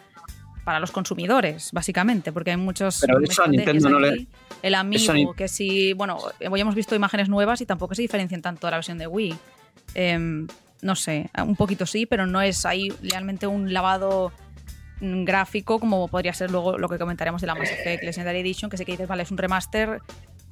para 0.65 0.81
los 0.81 0.91
consumidores, 0.91 1.71
básicamente, 1.73 2.33
porque 2.33 2.51
hay 2.51 2.57
muchos... 2.57 3.01
Pero 3.01 3.21
eso 3.21 3.45
a 3.45 3.49
Nintendo 3.49 3.91
no 3.91 4.01
le... 4.01 4.27
El 4.63 4.75
amigo, 4.75 5.35
que 5.35 5.47
sí, 5.47 5.93
bueno, 5.93 6.19
hoy 6.51 6.61
hemos 6.61 6.75
visto 6.75 6.95
imágenes 6.95 7.29
nuevas 7.29 7.61
y 7.61 7.67
tampoco 7.67 7.95
se 7.95 8.01
diferencian 8.01 8.41
tanto 8.41 8.67
de 8.67 8.71
la 8.71 8.79
versión 8.79 8.97
de 8.97 9.07
Wii. 9.07 9.35
Em, 9.95 10.49
no 10.85 10.95
sé, 10.95 11.31
un 11.43 11.57
poquito 11.57 11.87
sí, 11.87 12.05
pero 12.05 12.27
no 12.27 12.43
es 12.43 12.67
ahí 12.67 12.91
realmente 13.03 13.47
un 13.47 13.73
lavado 13.73 14.33
gráfico 15.01 15.81
como 15.81 16.09
podría 16.09 16.33
ser 16.35 16.51
luego 16.51 16.79
lo 16.79 16.89
que 16.89 16.99
comentaremos 16.99 17.41
de 17.41 17.47
la 17.47 17.55
Mass 17.55 17.71
Effect 17.71 18.05
Legendary 18.05 18.41
Edition, 18.41 18.71
que 18.71 18.77
sé 18.77 18.85
que 18.85 18.93
dices, 18.93 19.09
vale, 19.09 19.23
es 19.23 19.31
un 19.31 19.39
remaster 19.39 20.01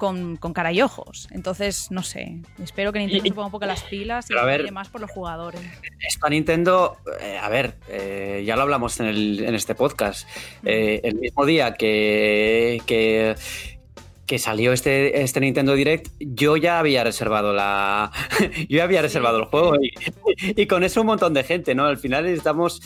con, 0.03 0.37
cara 0.37 0.73
y 0.73 0.83
ojos. 0.83 1.29
Entonces, 1.31 1.93
no 1.93 2.03
sé. 2.03 2.41
Espero 2.61 2.93
que 2.93 2.99
Nintendo 2.99 3.25
se 3.25 3.31
ponga 3.31 3.47
un 3.47 3.53
poco 3.53 3.67
las 3.67 3.85
pilas 3.85 4.29
y 4.31 4.35
ver, 4.35 4.73
más 4.73 4.89
por 4.89 5.01
los 5.01 5.11
jugadores. 5.11 5.61
Está 6.01 6.29
Nintendo, 6.29 6.97
eh, 7.21 7.39
a 7.41 7.49
ver, 7.49 7.77
eh, 7.89 8.43
ya 8.45 8.57
lo 8.57 8.63
hablamos 8.63 8.99
en, 8.99 9.07
el, 9.07 9.45
en 9.45 9.55
este 9.55 9.77
podcast. 9.77 10.27
Eh, 10.65 11.01
el 11.05 11.17
mismo 11.17 11.47
día 11.47 11.75
que, 11.75 12.83
que, 12.85 13.37
que 14.27 14.39
salió 14.39 14.73
este, 14.73 15.23
este 15.23 15.41
Nintendo 15.41 15.75
Direct, 15.75 16.09
yo 16.19 16.57
ya 16.57 16.79
había 16.79 17.05
reservado 17.05 17.53
la. 17.53 18.11
yo 18.69 18.79
ya 18.79 18.85
había 18.85 19.03
reservado 19.03 19.39
el 19.39 19.45
juego 19.45 19.75
y, 19.77 19.93
y, 20.63 20.67
con 20.67 20.85
eso 20.85 21.01
un 21.01 21.09
montón 21.09 21.35
de 21.35 21.45
gente, 21.45 21.75
¿no? 21.75 21.87
Al 21.87 21.99
final 21.99 22.27
estamos 22.27 22.81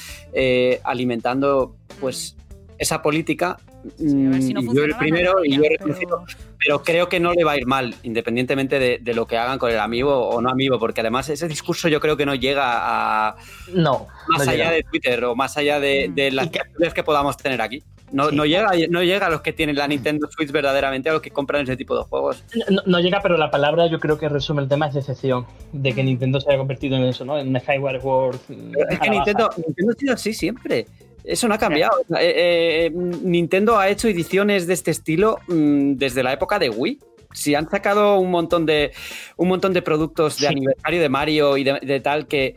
alimentando, 0.84 1.76
pues 2.00 2.36
esa 2.78 3.02
política. 3.02 3.58
Mm, 3.98 4.74
yo 4.74 4.84
el 4.84 4.96
primero 4.96 5.44
y 5.44 5.56
yo 5.56 5.62
he 5.62 5.68
reconocido, 5.68 6.24
pero... 6.58 6.82
creo 6.82 7.08
que 7.08 7.20
no 7.20 7.32
le 7.32 7.44
va 7.44 7.52
a 7.52 7.56
ir 7.56 7.66
mal, 7.66 7.94
independientemente 8.02 8.78
de, 8.78 9.14
lo 9.14 9.26
que 9.26 9.38
hagan 9.38 9.58
con 9.58 9.70
el 9.70 9.78
amigo 9.78 10.28
o 10.28 10.40
no 10.40 10.50
amigo, 10.50 10.78
porque 10.78 11.02
además 11.02 11.28
ese 11.28 11.46
discurso 11.46 11.88
yo 11.88 12.00
creo 12.00 12.16
que 12.16 12.26
no 12.26 12.34
llega 12.34 12.64
a. 12.66 13.36
No. 13.72 14.08
Más 14.28 14.48
allá 14.48 14.70
de 14.70 14.82
Twitter 14.82 15.24
o 15.24 15.36
más 15.36 15.56
allá 15.56 15.78
de, 15.78 16.10
mm. 16.10 16.82
las 16.82 16.94
que 16.94 17.04
podamos 17.04 17.36
tener 17.36 17.62
aquí. 17.62 17.82
No, 18.12 18.30
Sí. 18.30 18.36
no, 18.36 18.46
llega, 18.46 18.70
no 18.88 19.02
llega 19.02 19.26
a 19.26 19.30
los 19.30 19.40
que 19.42 19.52
tienen 19.52 19.76
la 19.76 19.88
Nintendo 19.88 20.28
Switch 20.30 20.50
verdaderamente, 20.52 21.08
a 21.10 21.12
los 21.14 21.22
que 21.22 21.30
compran 21.30 21.62
ese 21.62 21.76
tipo 21.76 21.96
de 21.96 22.04
juegos. 22.04 22.44
No, 22.70 22.82
no 22.86 23.00
llega, 23.00 23.20
pero 23.20 23.36
la 23.36 23.50
palabra 23.50 23.86
yo 23.88 23.98
creo 23.98 24.16
que 24.18 24.28
resume 24.28 24.62
el 24.62 24.68
tema 24.68 24.86
es 24.88 24.94
decepción. 24.94 25.44
De 25.72 25.92
que 25.92 26.02
Nintendo 26.04 26.40
se 26.40 26.48
haya 26.48 26.58
convertido 26.58 26.96
en 26.96 27.04
eso, 27.04 27.24
¿no? 27.24 27.38
En 27.38 27.48
un 27.48 27.60
Skyward 27.60 28.00
Sword. 28.00 28.36
mm, 28.48 28.72
es 28.90 28.98
que 29.00 29.10
Nintendo. 29.10 29.50
Nintendo 29.56 29.92
ha 29.92 29.96
sido 29.98 30.14
así 30.14 30.32
siempre. 30.34 30.86
Eso 31.24 31.48
no 31.48 31.54
ha 31.54 31.58
cambiado. 31.58 31.98
Eh, 32.20 32.86
eh, 32.86 32.90
Nintendo 32.94 33.76
ha 33.78 33.88
hecho 33.88 34.06
ediciones 34.06 34.68
de 34.68 34.74
este 34.74 34.92
estilo 34.92 35.38
mm, 35.48 35.94
desde 35.94 36.22
la 36.22 36.32
época 36.32 36.58
de 36.60 36.70
Wii. 36.70 37.00
Si 37.32 37.54
han 37.56 37.68
sacado 37.68 38.18
un 38.18 38.30
montón 38.30 38.64
de 38.64 38.92
un 39.36 39.48
montón 39.48 39.72
de 39.72 39.82
productos 39.82 40.36
de 40.38 40.46
Sí. 40.46 40.46
aniversario 40.46 41.00
de 41.00 41.08
Mario 41.08 41.56
y 41.56 41.64
de, 41.64 41.80
de 41.82 42.00
tal 42.00 42.28
que, 42.28 42.54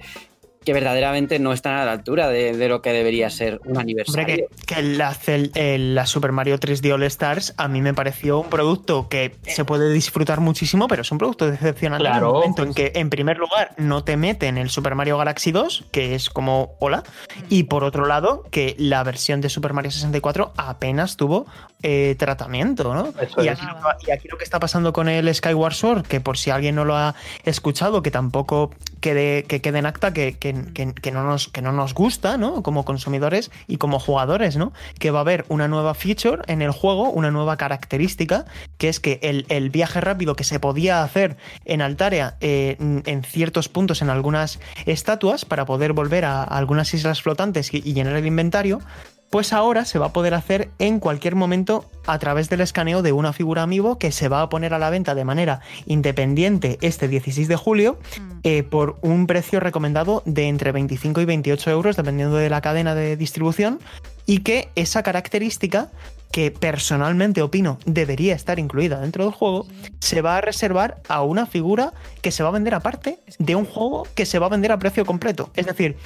que 0.64 0.74
verdaderamente 0.74 1.40
no 1.40 1.54
están 1.54 1.78
a 1.78 1.86
la 1.86 1.92
altura 1.94 2.28
de, 2.28 2.56
de 2.56 2.68
lo 2.68 2.82
que 2.82 2.92
debería 2.92 3.30
ser 3.30 3.56
un 3.64 3.70
Hombre, 3.78 3.82
aniversario. 3.82 4.48
que, 4.66 4.66
que 4.76 4.82
la, 4.84 5.14
Cel- 5.14 5.52
el- 5.56 5.96
la 5.96 6.06
Super 6.06 6.32
Mario 6.32 6.60
3D 6.60 6.92
All 6.94 7.04
Stars 7.04 7.54
a 7.58 7.68
mí 7.68 7.82
me 7.82 7.94
pareció 7.94 8.40
un 8.40 8.50
producto 8.50 9.08
que 9.10 9.36
se 9.44 9.64
puede 9.66 9.92
disfrutar 9.94 10.40
muchísimo, 10.42 10.88
pero 10.88 11.02
es 11.04 11.12
un 11.12 11.18
producto 11.18 11.50
decepcionante 11.50 12.08
en 12.08 12.14
el 12.16 12.22
momento 12.24 12.64
en 12.64 12.74
que, 12.74 12.92
en 12.96 13.10
primer 13.10 13.38
lugar, 13.38 13.74
no 13.78 14.04
te 14.04 14.18
meten 14.18 14.58
el 14.58 14.70
Super 14.70 14.96
Mario 14.96 15.18
Galaxy 15.18 15.52
2, 15.52 15.86
que 15.92 16.14
es 16.16 16.30
como 16.30 16.76
hola, 16.80 17.04
y 17.50 17.64
por 17.64 17.84
otro 17.84 18.06
lado, 18.06 18.44
que 18.52 18.76
la 18.78 19.04
versión 19.04 19.42
de 19.42 19.50
Super 19.50 19.74
Mario 19.74 19.92
64 19.92 20.54
apenas 20.58 21.16
tuvo 21.18 21.46
eh, 21.82 22.16
tratamiento, 22.20 22.94
¿no? 22.94 23.14
Eso 23.22 23.44
Y 23.44 23.48
aquí, 23.48 23.66
lo 23.66 23.74
que- 23.98 24.08
y 24.08 24.12
aquí 24.12 24.28
lo 24.28 24.38
que 24.38 24.44
está 24.44 24.60
pasando 24.60 24.92
con 24.94 25.08
el 25.08 25.34
Skyward 25.34 25.74
Sword, 25.74 26.04
que 26.06 26.20
por 26.20 26.38
si 26.38 26.50
alguien 26.50 26.76
no 26.76 26.84
lo 26.86 26.96
ha 26.98 27.16
escuchado, 27.46 28.02
que 28.02 28.12
tampoco 28.12 28.72
quede, 29.00 29.44
que 29.44 29.62
quede 29.62 29.80
en 29.80 29.86
acta, 29.86 30.12
que, 30.14 30.38
que- 30.38 30.66
que- 30.74 30.94
que 30.94 31.12
no 31.12 31.24
nos, 31.24 31.48
que 31.48 31.62
no 31.62 31.72
nos 31.72 31.94
gusta, 31.94 32.38
¿no? 32.38 32.64
Como 32.64 32.84
consumidores 32.84 33.50
y 33.68 33.78
como 33.78 34.00
jugadores, 34.00 34.58
¿no? 34.58 34.74
Que 35.00 35.12
va 35.12 35.20
a 35.20 35.22
haber 35.22 35.46
una 35.48 35.68
nueva 35.70 35.94
feature 35.94 36.42
en 36.48 36.62
el 36.62 36.72
juego, 36.72 37.10
una 37.10 37.32
nueva 37.32 37.56
característica, 37.58 38.46
que 38.78 38.90
es 38.90 39.00
que 39.00 39.20
el, 39.24 39.46
el 39.50 39.70
viaje 39.70 40.02
rápido 40.02 40.36
que 40.36 40.44
se 40.44 40.60
podía 40.60 41.02
hacer 41.04 41.38
en 41.66 41.82
Altaria 41.82 42.36
eh, 42.42 42.76
en 42.80 43.24
ciertos 43.24 43.70
puntos, 43.70 44.02
en 44.02 44.10
algunas 44.10 44.60
estatuas, 44.86 45.46
para 45.46 45.66
poder 45.66 45.94
volver 45.94 46.26
a, 46.26 46.42
a 46.44 46.58
algunas 46.58 46.94
islas 46.94 47.22
flotantes 47.22 47.74
y- 47.74 47.78
y 47.86 47.94
llenar 47.94 48.16
el 48.16 48.26
inventario, 48.26 48.82
pues 49.30 49.54
ahora 49.54 49.86
se 49.86 50.00
va 50.00 50.08
a 50.08 50.14
poder 50.14 50.34
hacer 50.34 50.70
en 50.80 51.00
cualquier 51.00 51.36
momento 51.36 51.86
a 52.08 52.18
través 52.18 52.50
del 52.50 52.62
escaneo 52.62 53.02
de 53.02 53.12
una 53.12 53.32
figura 53.34 53.62
amiibo 53.64 54.00
que 54.00 54.12
se 54.12 54.28
va 54.28 54.42
a 54.42 54.50
poner 54.50 54.74
a 54.74 54.80
la 54.80 54.90
venta 54.90 55.14
de 55.14 55.24
manera 55.26 55.62
independiente 55.86 56.78
este 56.82 57.08
16 57.08 57.48
de 57.48 57.56
julio 57.56 58.00
Mm. 58.20 58.40
eh, 58.44 58.64
por 58.64 58.98
un 59.02 59.28
precio 59.28 59.60
recomendado 59.60 60.24
de 60.26 60.48
entre 60.48 60.72
25 60.72 61.22
y 61.22 61.26
28 61.26 61.70
euros 61.72 61.96
dependiendo 61.96 62.36
de 62.38 62.50
la 62.50 62.62
cadena 62.62 62.96
de 62.96 63.18
distribución 63.18 63.80
y 64.26 64.40
que 64.40 64.70
esa 64.76 65.04
característica 65.04 65.90
que 66.32 66.52
personalmente 66.52 67.42
opino 67.42 67.80
debería 67.86 68.36
estar 68.36 68.60
incluida 68.60 69.00
dentro 69.02 69.24
del 69.24 69.34
juego 69.34 69.66
se 70.00 70.22
va 70.22 70.38
a 70.38 70.42
reservar 70.42 70.98
a 71.08 71.24
una 71.24 71.46
figura 71.46 71.94
que 72.22 72.32
se 72.32 72.44
va 72.44 72.50
a 72.50 72.52
vender 72.52 72.76
aparte 72.76 73.20
de 73.40 73.56
un 73.56 73.66
juego 73.66 74.08
que 74.16 74.26
se 74.26 74.40
va 74.40 74.46
a 74.46 74.50
vender 74.50 74.72
a 74.72 74.78
precio 74.80 75.06
completo. 75.06 75.50
Es 75.56 75.66
decir, 75.66 75.98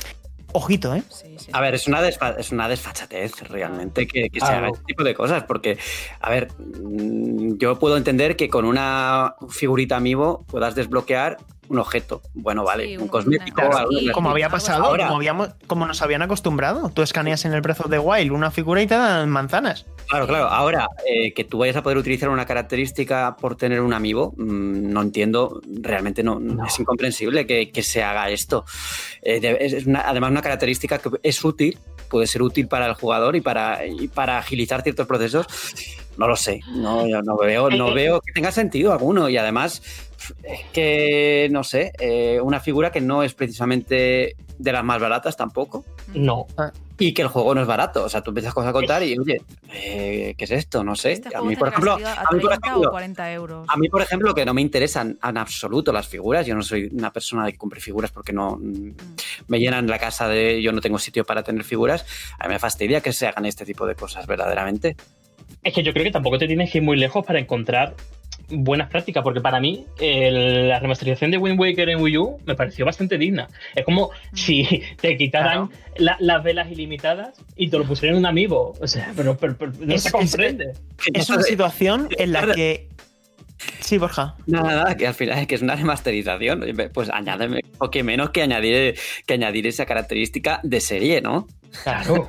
ojito, 0.53 0.95
¿eh? 0.95 1.03
Sí, 1.09 1.27
sí, 1.37 1.51
A 1.53 1.59
ver, 1.61 1.75
es 1.75 1.87
una, 1.87 2.01
desfa- 2.01 2.35
es 2.37 2.51
una 2.51 2.67
desfachatez 2.69 3.41
realmente 3.49 4.07
que, 4.07 4.29
que 4.29 4.39
se 4.39 4.45
haga 4.45 4.67
este 4.69 4.83
tipo 4.85 5.03
de 5.03 5.13
cosas, 5.13 5.43
porque, 5.43 5.77
a 6.21 6.29
ver, 6.29 6.47
mm, 6.57 7.57
yo 7.57 7.77
puedo 7.79 7.97
entender 7.97 8.35
que 8.35 8.49
con 8.49 8.65
una 8.65 9.35
figurita 9.49 9.97
amiibo 9.97 10.45
puedas 10.47 10.75
desbloquear 10.75 11.37
un 11.69 11.80
objeto. 11.80 12.21
Bueno, 12.34 12.63
vale, 12.63 12.86
Sí, 12.88 12.97
un 12.97 13.04
un- 13.04 13.08
cosmético, 13.10 13.62
una- 13.65 13.78
algo 13.80 13.91
sí. 13.91 14.08
de- 14.08 14.12
Como 14.12 14.30
había 14.30 14.49
pasado, 14.49 14.84
Ahora- 14.86 15.06
como, 15.08 15.17
habíamos, 15.17 15.49
como 15.67 15.86
nos 15.86 16.02
habían 16.02 16.21
acostumbrado. 16.21 16.89
Tú 16.89 17.02
escaneas 17.02 17.45
en 17.45 17.54
el 17.54 17.62
Breath 17.62 17.80
of 17.82 17.89
the 17.89 17.99
Wild 17.99 18.32
una 18.32 18.52
figura 18.52 18.82
y 18.82 18.88
te 18.88 18.95
dan 18.95 19.30
manzanas. 19.30 19.86
Claro, 20.10 20.28
claro. 20.28 20.47
Ahora, 20.49 20.88
eh, 21.08 21.34
que 21.34 21.43
tú 21.45 21.58
vayas 21.60 21.76
a 21.78 21.84
poder 21.84 21.97
utilizar 21.97 22.30
una 22.30 22.45
característica 22.45 23.36
por 23.39 23.56
tener 23.56 23.80
un 23.82 23.93
amiibo, 23.93 24.34
mm, 24.38 24.91
no 24.91 25.02
entiendo, 25.02 25.62
realmente 25.82 26.21
no, 26.23 26.39
No. 26.39 26.65
es 26.65 26.80
incomprensible 26.80 27.47
que, 27.47 27.71
que 27.71 27.82
se 27.84 28.04
haga 28.04 28.30
esto. 28.30 28.65
Eh, 29.21 29.39
de- 29.39 29.58
es 29.62 29.73
es 29.73 29.86
una- 29.88 30.02
además, 30.08 30.32
una 30.32 30.41
característica 30.41 30.97
que 30.99 31.10
es 31.23 31.43
útil, 31.43 31.80
puede 32.10 32.28
ser 32.28 32.41
útil 32.43 32.67
para 32.67 32.86
el 32.88 32.93
jugador 32.93 33.36
y 33.36 33.41
para, 33.41 33.86
y 33.88 34.08
para 34.08 34.38
agilizar 34.38 34.82
ciertos 34.84 35.08
procesos. 35.08 35.47
No 36.17 36.28
lo 36.28 36.36
sé, 36.36 36.62
no, 36.67 37.08
yo 37.08 37.21
no 37.21 37.38
veo, 37.38 37.69
no 37.69 37.93
veo 37.93 38.21
que 38.21 38.32
tenga 38.34 38.52
sentido 38.52 38.93
alguno 38.93 39.30
y 39.30 39.38
además 39.38 39.82
es 40.43 40.62
que, 40.71 41.47
no 41.52 41.63
sé, 41.63 41.91
eh, 41.99 42.39
una 42.41 42.60
figura 42.60 42.91
que 42.91 43.02
no 43.02 43.23
es 43.23 43.34
precisamente 43.34 44.36
de 44.58 44.71
las 44.71 44.84
más 44.84 44.99
baratas 44.99 45.36
tampoco. 45.36 45.84
No. 46.13 46.47
Y 46.99 47.13
que 47.13 47.23
el 47.23 47.28
juego 47.28 47.54
no 47.56 47.62
es 47.62 47.67
barato. 47.67 48.04
O 48.04 48.10
sea, 48.10 48.21
tú 48.21 48.32
empiezas 48.32 48.54
cosas 48.54 48.69
a 48.69 48.73
contar 48.73 49.04
y, 49.04 49.17
oye, 49.17 49.41
eh, 49.73 50.36
¿qué 50.38 50.45
es 50.45 50.52
esto? 50.52 50.84
No 50.84 50.95
sé. 50.95 51.13
Este 51.13 51.36
a 51.36 51.41
mí, 51.41 51.56
por 51.56 51.67
ejemplo, 51.69 51.93
a 51.93 51.97
mí, 52.32 52.39
por 52.39 52.49
30 52.49 52.67
ejemplo, 52.67 52.89
o 52.89 52.91
40 52.91 53.34
euros. 53.34 53.65
a 53.67 53.78
mí, 53.78 53.89
por 53.89 54.02
ejemplo, 54.02 54.34
que 54.34 54.45
no 54.45 54.54
me 54.54 54.62
interesan 54.62 55.17
en 55.21 55.38
absoluto 55.38 55.91
las 55.91 56.08
figuras. 56.08 56.45
Yo 56.45 56.56
no 56.56 56.62
soy 56.62 56.89
una 56.93 57.12
persona 57.12 57.45
de 57.45 57.54
que 57.54 57.58
compre 57.58 57.82
figuras 57.82 58.12
porque 58.12 58.32
no 58.32 58.58
mm, 58.62 58.91
me 59.47 59.60
llenan 59.60 59.88
la 59.88 59.99
casa 59.99 60.28
de 60.28 60.62
yo 60.62 60.71
no 60.71 60.82
tengo 60.82 60.99
sitio 60.99 61.26
para 61.26 61.43
tener 61.43 61.63
figuras. 61.63 62.06
A 62.39 62.47
mí 62.47 62.54
me 62.54 62.60
fastidia 62.60 63.02
que 63.02 63.12
se 63.12 63.28
hagan 63.28 63.45
este 63.45 63.65
tipo 63.65 63.86
de 63.86 63.95
cosas, 63.95 64.28
verdaderamente. 64.28 64.95
Es 65.63 65.73
que 65.73 65.84
yo 65.84 65.93
creo 65.93 66.04
que 66.04 66.12
tampoco 66.12 66.38
te 66.38 66.47
tienes 66.47 66.71
que 66.71 66.80
ir 66.80 66.84
muy 66.84 66.97
lejos 66.97 67.26
para 67.26 67.39
encontrar 67.39 67.95
buenas 68.49 68.89
prácticas, 68.89 69.23
porque 69.23 69.39
para 69.41 69.60
mí 69.60 69.86
el- 69.99 70.67
la 70.67 70.80
remasterización 70.80 71.32
de 71.32 71.38
Wind 71.38 71.60
Waker 71.60 71.89
en 71.89 72.02
Wii 72.02 72.17
U 72.17 72.38
me 72.45 72.56
pareció 72.56 72.86
bastante 72.86 73.17
digna. 73.17 73.47
Es 73.73 73.86
como 73.86 74.12
si 74.34 74.63
te 75.02 75.17
quitaran 75.17 75.69
la- 75.97 76.17
las 76.19 76.43
velas 76.43 76.69
ilimitadas 76.71 77.30
y 77.56 77.69
te 77.69 77.78
lo 77.78 77.86
pusieran 77.86 78.15
en 78.15 78.19
un 78.19 78.26
amiibo. 78.26 78.73
O 78.82 78.88
sea, 78.88 79.13
pero, 79.15 79.38
pero- 79.38 79.56
pero 79.58 79.71
no 79.80 79.93
Es- 79.93 80.04
se 80.04 80.08
es- 80.10 80.12
comprende. 80.13 80.73
Es 81.13 81.30
una 81.30 81.41
situación 81.43 82.10
en 82.17 82.34
la 82.34 82.54
que. 82.54 82.89
Sí, 83.80 83.97
Borja. 83.97 84.36
Nada, 84.45 84.76
nada, 84.76 84.97
que 84.97 85.08
al 85.08 85.13
final 85.13 85.39
es 85.39 85.47
que 85.47 85.56
es 85.56 85.62
una 85.62 85.76
remasterización. 85.78 86.65
Pues 86.93 87.10
añádeme, 87.10 87.62
o 87.78 87.89
que 87.89 88.04
menos 88.04 88.32
que 88.32 88.41
añadir, 88.41 88.95
que 89.26 89.34
añadir 89.36 89.67
esa 89.67 89.86
característica 89.86 90.60
de 90.63 90.82
serie, 90.82 91.21
¿no? 91.21 91.47
Claro. 91.84 92.28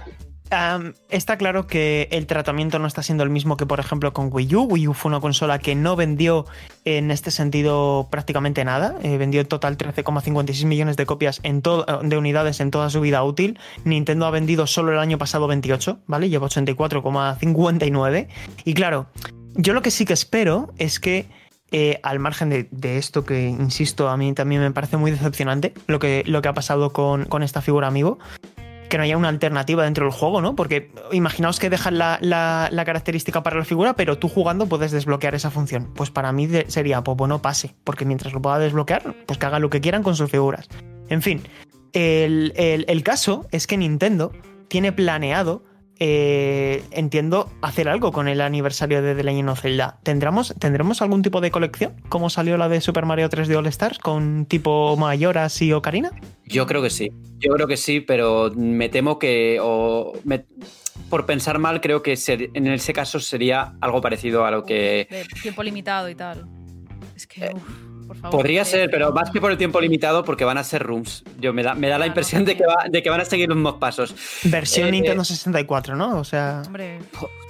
Está 1.08 1.36
claro 1.36 1.66
que 1.66 2.08
el 2.12 2.26
tratamiento 2.26 2.78
no 2.78 2.86
está 2.86 3.02
siendo 3.02 3.24
el 3.24 3.30
mismo 3.30 3.56
que, 3.56 3.66
por 3.66 3.80
ejemplo, 3.80 4.12
con 4.12 4.28
Wii 4.32 4.54
U. 4.54 4.62
Wii 4.64 4.88
U 4.88 4.94
fue 4.94 5.08
una 5.08 5.20
consola 5.20 5.58
que 5.58 5.74
no 5.74 5.96
vendió 5.96 6.46
en 6.84 7.10
este 7.10 7.30
sentido 7.30 8.08
prácticamente 8.10 8.64
nada. 8.64 8.96
Eh, 9.02 9.16
vendió 9.16 9.40
en 9.40 9.48
total 9.48 9.76
13,56 9.76 10.66
millones 10.66 10.96
de 10.96 11.06
copias 11.06 11.40
de 11.42 12.16
unidades 12.16 12.60
en 12.60 12.70
toda 12.70 12.90
su 12.90 13.00
vida 13.00 13.24
útil. 13.24 13.58
Nintendo 13.84 14.26
ha 14.26 14.30
vendido 14.30 14.66
solo 14.66 14.92
el 14.92 14.98
año 14.98 15.18
pasado 15.18 15.46
28, 15.48 16.00
¿vale? 16.06 16.28
Lleva 16.28 16.46
84,59. 16.46 18.28
Y 18.64 18.74
claro, 18.74 19.06
yo 19.54 19.72
lo 19.72 19.82
que 19.82 19.90
sí 19.90 20.04
que 20.04 20.12
espero 20.12 20.72
es 20.78 21.00
que 21.00 21.26
eh, 21.72 21.98
al 22.04 22.20
margen 22.20 22.68
de, 22.70 22.98
esto 22.98 23.24
que, 23.24 23.48
insisto, 23.48 24.08
a 24.08 24.16
mí 24.16 24.32
también 24.34 24.60
me 24.60 24.70
parece 24.70 24.96
muy 24.98 25.10
decepcionante 25.10 25.74
lo 25.88 25.98
que, 25.98 26.22
lo 26.26 26.42
que 26.42 26.48
ha 26.48 26.54
pasado 26.54 26.92
con 26.92 27.42
esta 27.42 27.62
figura 27.62 27.88
amigo, 27.88 28.18
que 28.94 28.98
no 28.98 29.02
haya 29.02 29.16
una 29.16 29.28
alternativa 29.28 29.82
dentro 29.82 30.04
del 30.06 30.12
juego, 30.14 30.40
¿no? 30.40 30.54
Porque 30.54 30.92
imaginaos 31.10 31.58
que 31.58 31.68
dejan 31.68 31.98
la, 31.98 32.16
la- 32.20 32.84
característica 32.84 33.42
para 33.42 33.58
la 33.58 33.64
figura, 33.64 33.96
pero 33.96 34.18
tú 34.18 34.28
jugando 34.28 34.66
puedes 34.68 34.92
desbloquear 34.92 35.34
esa 35.34 35.50
función. 35.50 35.90
Pues 35.96 36.12
para 36.12 36.30
mí 36.30 36.48
sería, 36.68 37.02
pues 37.02 37.16
bueno, 37.16 37.42
pase, 37.42 37.74
porque 37.82 38.04
mientras 38.04 38.32
lo 38.32 38.40
pueda 38.40 38.60
desbloquear, 38.60 39.16
pues 39.26 39.36
que 39.36 39.46
hagan 39.46 39.62
lo 39.62 39.68
que 39.70 39.80
quieran 39.80 40.04
con 40.04 40.14
sus 40.14 40.30
figuras. 40.30 40.68
En 41.08 41.22
fin, 41.22 41.42
el- 41.92 42.52
el 42.86 43.02
caso 43.02 43.48
es 43.50 43.66
que 43.66 43.76
Nintendo 43.76 44.30
tiene 44.68 44.92
planeado, 44.92 45.64
eh, 46.00 46.82
entiendo, 46.90 47.50
hacer 47.62 47.88
algo 47.88 48.12
con 48.12 48.28
el 48.28 48.40
aniversario 48.40 49.00
de 49.02 49.14
The 49.14 49.22
Legend 49.24 49.48
of 49.50 49.60
Zelda. 49.60 49.98
¿Tendremos, 50.02 50.54
¿Tendremos 50.58 51.00
algún 51.02 51.22
tipo 51.22 51.40
de 51.40 51.50
colección? 51.50 51.94
como 52.08 52.30
salió 52.30 52.56
la 52.56 52.68
de 52.68 52.80
Super 52.80 53.06
Mario 53.06 53.28
3D 53.28 53.56
All 53.56 53.66
Stars 53.66 53.98
con 53.98 54.46
tipo 54.46 54.96
Mayoras 54.96 55.60
y 55.62 55.72
Ocarina? 55.72 56.10
Yo 56.46 56.66
creo 56.66 56.82
que 56.82 56.90
sí. 56.90 57.10
Yo 57.38 57.52
creo 57.52 57.66
que 57.66 57.76
sí, 57.76 58.00
pero 58.00 58.50
me 58.54 58.88
temo 58.88 59.18
que. 59.18 59.58
O 59.62 60.12
me- 60.24 60.44
por 61.10 61.26
pensar 61.26 61.58
mal, 61.58 61.80
creo 61.80 62.02
que 62.02 62.16
ser- 62.16 62.50
en 62.54 62.66
ese 62.68 62.92
caso 62.92 63.20
sería 63.20 63.74
algo 63.80 64.00
parecido 64.00 64.44
a 64.44 64.50
lo 64.50 64.64
que. 64.64 65.06
De 65.10 65.24
tiempo 65.42 65.62
limitado 65.62 66.08
y 66.08 66.14
tal. 66.14 66.46
Es 67.16 67.26
que, 67.26 67.50
uf, 67.54 67.62
por 68.14 68.22
favor. 68.22 68.38
Podría 68.38 68.62
eh, 68.62 68.64
ser, 68.64 68.90
pero 68.90 69.12
más 69.12 69.30
que 69.30 69.40
por 69.40 69.50
el 69.50 69.58
tiempo 69.58 69.80
limitado, 69.80 70.24
porque 70.24 70.44
van 70.44 70.58
a 70.58 70.64
ser 70.64 70.82
rooms. 70.82 71.22
Yo 71.40 71.52
me 71.52 71.62
da, 71.62 71.74
me 71.74 71.88
da 71.88 71.94
la 71.98 72.04
Claro, 72.04 72.08
impresión 72.08 72.44
de 72.44 72.56
que, 72.56 72.64
va- 72.66 72.86
de 72.90 73.02
que 73.02 73.10
van 73.10 73.20
a 73.20 73.24
seguir 73.24 73.48
los 73.48 73.56
mismos 73.56 73.74
pasos. 73.76 74.14
Versión 74.44 74.88
Eh, 74.88 74.92
Nintendo 74.92 75.24
64, 75.24 75.96
¿no? 75.96 76.18
O 76.18 76.24
sea. 76.24 76.62
Hombre, 76.66 76.98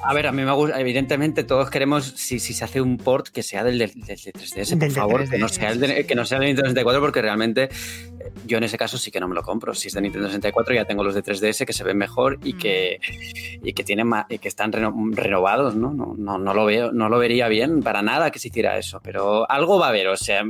A 0.07 0.13
ver, 0.13 0.27
a 0.27 0.33
mí 0.33 0.43
me 0.43 0.53
gusta, 0.53 0.79
evidentemente 0.79 1.45
todos 1.45 1.71
queremos, 1.71 2.05
si, 2.05 2.39
si 2.39 2.53
se 2.53 2.63
hace 2.65 2.81
un 2.83 2.99
port, 2.99 3.29
que 3.29 3.43
sea 3.43 3.65
del, 3.65 3.79
del, 3.79 3.91
del 3.95 4.05
de 4.19 4.33
3DS, 4.35 4.71
por 4.71 4.79
Del 4.79 4.91
favor, 4.93 5.31
que 5.31 5.39
no 5.39 5.47
3DS, 5.47 5.51
sea 5.51 5.71
el 5.71 5.81
de, 5.81 6.07
que 6.07 6.15
no 6.15 6.25
sea 6.27 6.37
el 6.39 6.45
Nintendo 6.45 6.69
64, 6.69 7.01
porque 7.01 7.23
realmente 7.23 7.63
eh, 7.65 7.71
yo 8.47 8.59
en 8.59 8.65
ese 8.65 8.77
caso 8.77 8.99
sí 8.99 9.11
que 9.11 9.19
no 9.19 9.29
me 9.29 9.35
lo 9.35 9.43
compro. 9.43 9.73
Si 9.75 9.89
es 9.89 9.95
de 9.95 10.03
Nintendo 10.03 10.27
64 10.29 10.75
ya 10.75 10.85
tengo 10.85 11.03
los 11.05 11.15
de 11.15 11.23
3DS 11.25 11.65
que 11.65 11.73
se 11.73 11.85
ven 11.85 11.97
mejor 11.97 12.39
y 12.45 12.53
Mm. 12.53 12.59
que, 12.59 13.01
y 13.63 13.73
que 13.73 13.83
tienen 13.83 14.07
ma- 14.07 14.27
y 14.29 14.39
que 14.39 14.49
están 14.49 14.73
reno- 14.73 14.95
renovados, 15.13 15.75
¿no? 15.75 15.95
No, 15.95 16.15
no, 16.19 16.37
no 16.39 16.53
lo 16.53 16.67
veo, 16.67 16.93
no 16.93 17.09
lo 17.09 17.19
vería 17.19 17.49
bien 17.49 17.83
para 17.83 18.03
nada 18.03 18.31
que 18.31 18.39
se 18.39 18.49
hiciera 18.49 18.77
eso, 18.77 19.01
pero 19.03 19.51
algo 19.51 19.79
va 19.79 19.87
a 19.87 19.89
haber, 19.89 20.09
o 20.09 20.17
sea, 20.19 20.43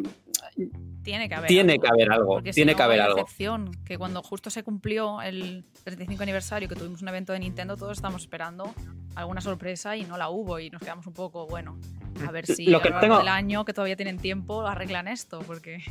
tiene 1.02 1.28
que 1.28 1.34
haber. 1.34 1.48
tiene 1.48 1.72
algo. 1.74 1.82
que 1.82 1.88
haber 1.88 2.12
algo, 2.12 2.32
Porque 2.34 2.52
si 2.52 2.56
tiene 2.56 2.72
no, 2.72 2.76
que 2.76 2.82
haber 2.82 3.00
hay 3.00 3.06
algo. 3.06 3.16
decepción, 3.16 3.70
que 3.84 3.98
cuando 3.98 4.22
justo 4.22 4.50
se 4.50 4.62
cumplió 4.62 5.20
el 5.22 5.64
35 5.84 6.22
aniversario 6.22 6.68
que 6.68 6.74
tuvimos 6.76 7.02
un 7.02 7.08
evento 7.08 7.32
de 7.32 7.40
Nintendo, 7.40 7.76
todos 7.76 7.98
estamos 7.98 8.22
esperando 8.22 8.72
alguna 9.14 9.40
sorpresa 9.40 9.96
y 9.96 10.04
no 10.04 10.16
la 10.16 10.28
hubo 10.30 10.58
y 10.60 10.70
nos 10.70 10.80
quedamos 10.80 11.06
un 11.06 11.12
poco, 11.14 11.46
bueno, 11.46 11.78
a 12.26 12.30
ver 12.30 12.46
si 12.46 12.66
Lo 12.66 12.80
que 12.80 12.88
a 12.88 12.92
lo 12.92 13.00
tengo- 13.00 13.18
del 13.18 13.28
año, 13.28 13.64
que 13.64 13.72
todavía 13.72 13.96
tienen 13.96 14.18
tiempo, 14.18 14.66
arreglan 14.66 15.08
esto, 15.08 15.40
porque 15.46 15.82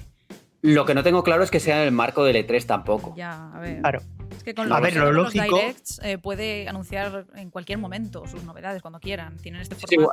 Lo 0.64 0.86
que 0.86 0.96
no 0.96 1.04
tengo 1.04 1.24
claro 1.24 1.44
es 1.44 1.52
que 1.52 1.60
sea 1.60 1.82
en 1.82 1.88
el 1.88 1.92
marco 1.92 2.24
del 2.24 2.36
E3 2.38 2.66
tampoco. 2.66 3.14
ya, 3.16 3.52
a 3.54 3.60
ver. 3.60 3.82
Claro. 3.82 4.02
Es 4.36 4.44
que 4.44 4.56
con 4.56 4.66
A 4.66 4.80
los, 4.80 4.82
ver, 4.82 4.96
lo 4.96 5.12
los 5.12 5.36
lógico- 5.36 5.58
directs 5.60 6.02
eh, 6.04 6.18
puede 6.18 6.68
anunciar 6.68 7.26
en 7.36 7.52
cualquier 7.52 7.78
momento 7.78 8.26
sus 8.28 8.44
novedades 8.44 8.82
cuando 8.82 9.00
quieran. 9.00 9.38
Tienen 9.38 9.62
este 9.62 9.76
Sí, 9.76 9.96
igual, 9.96 10.10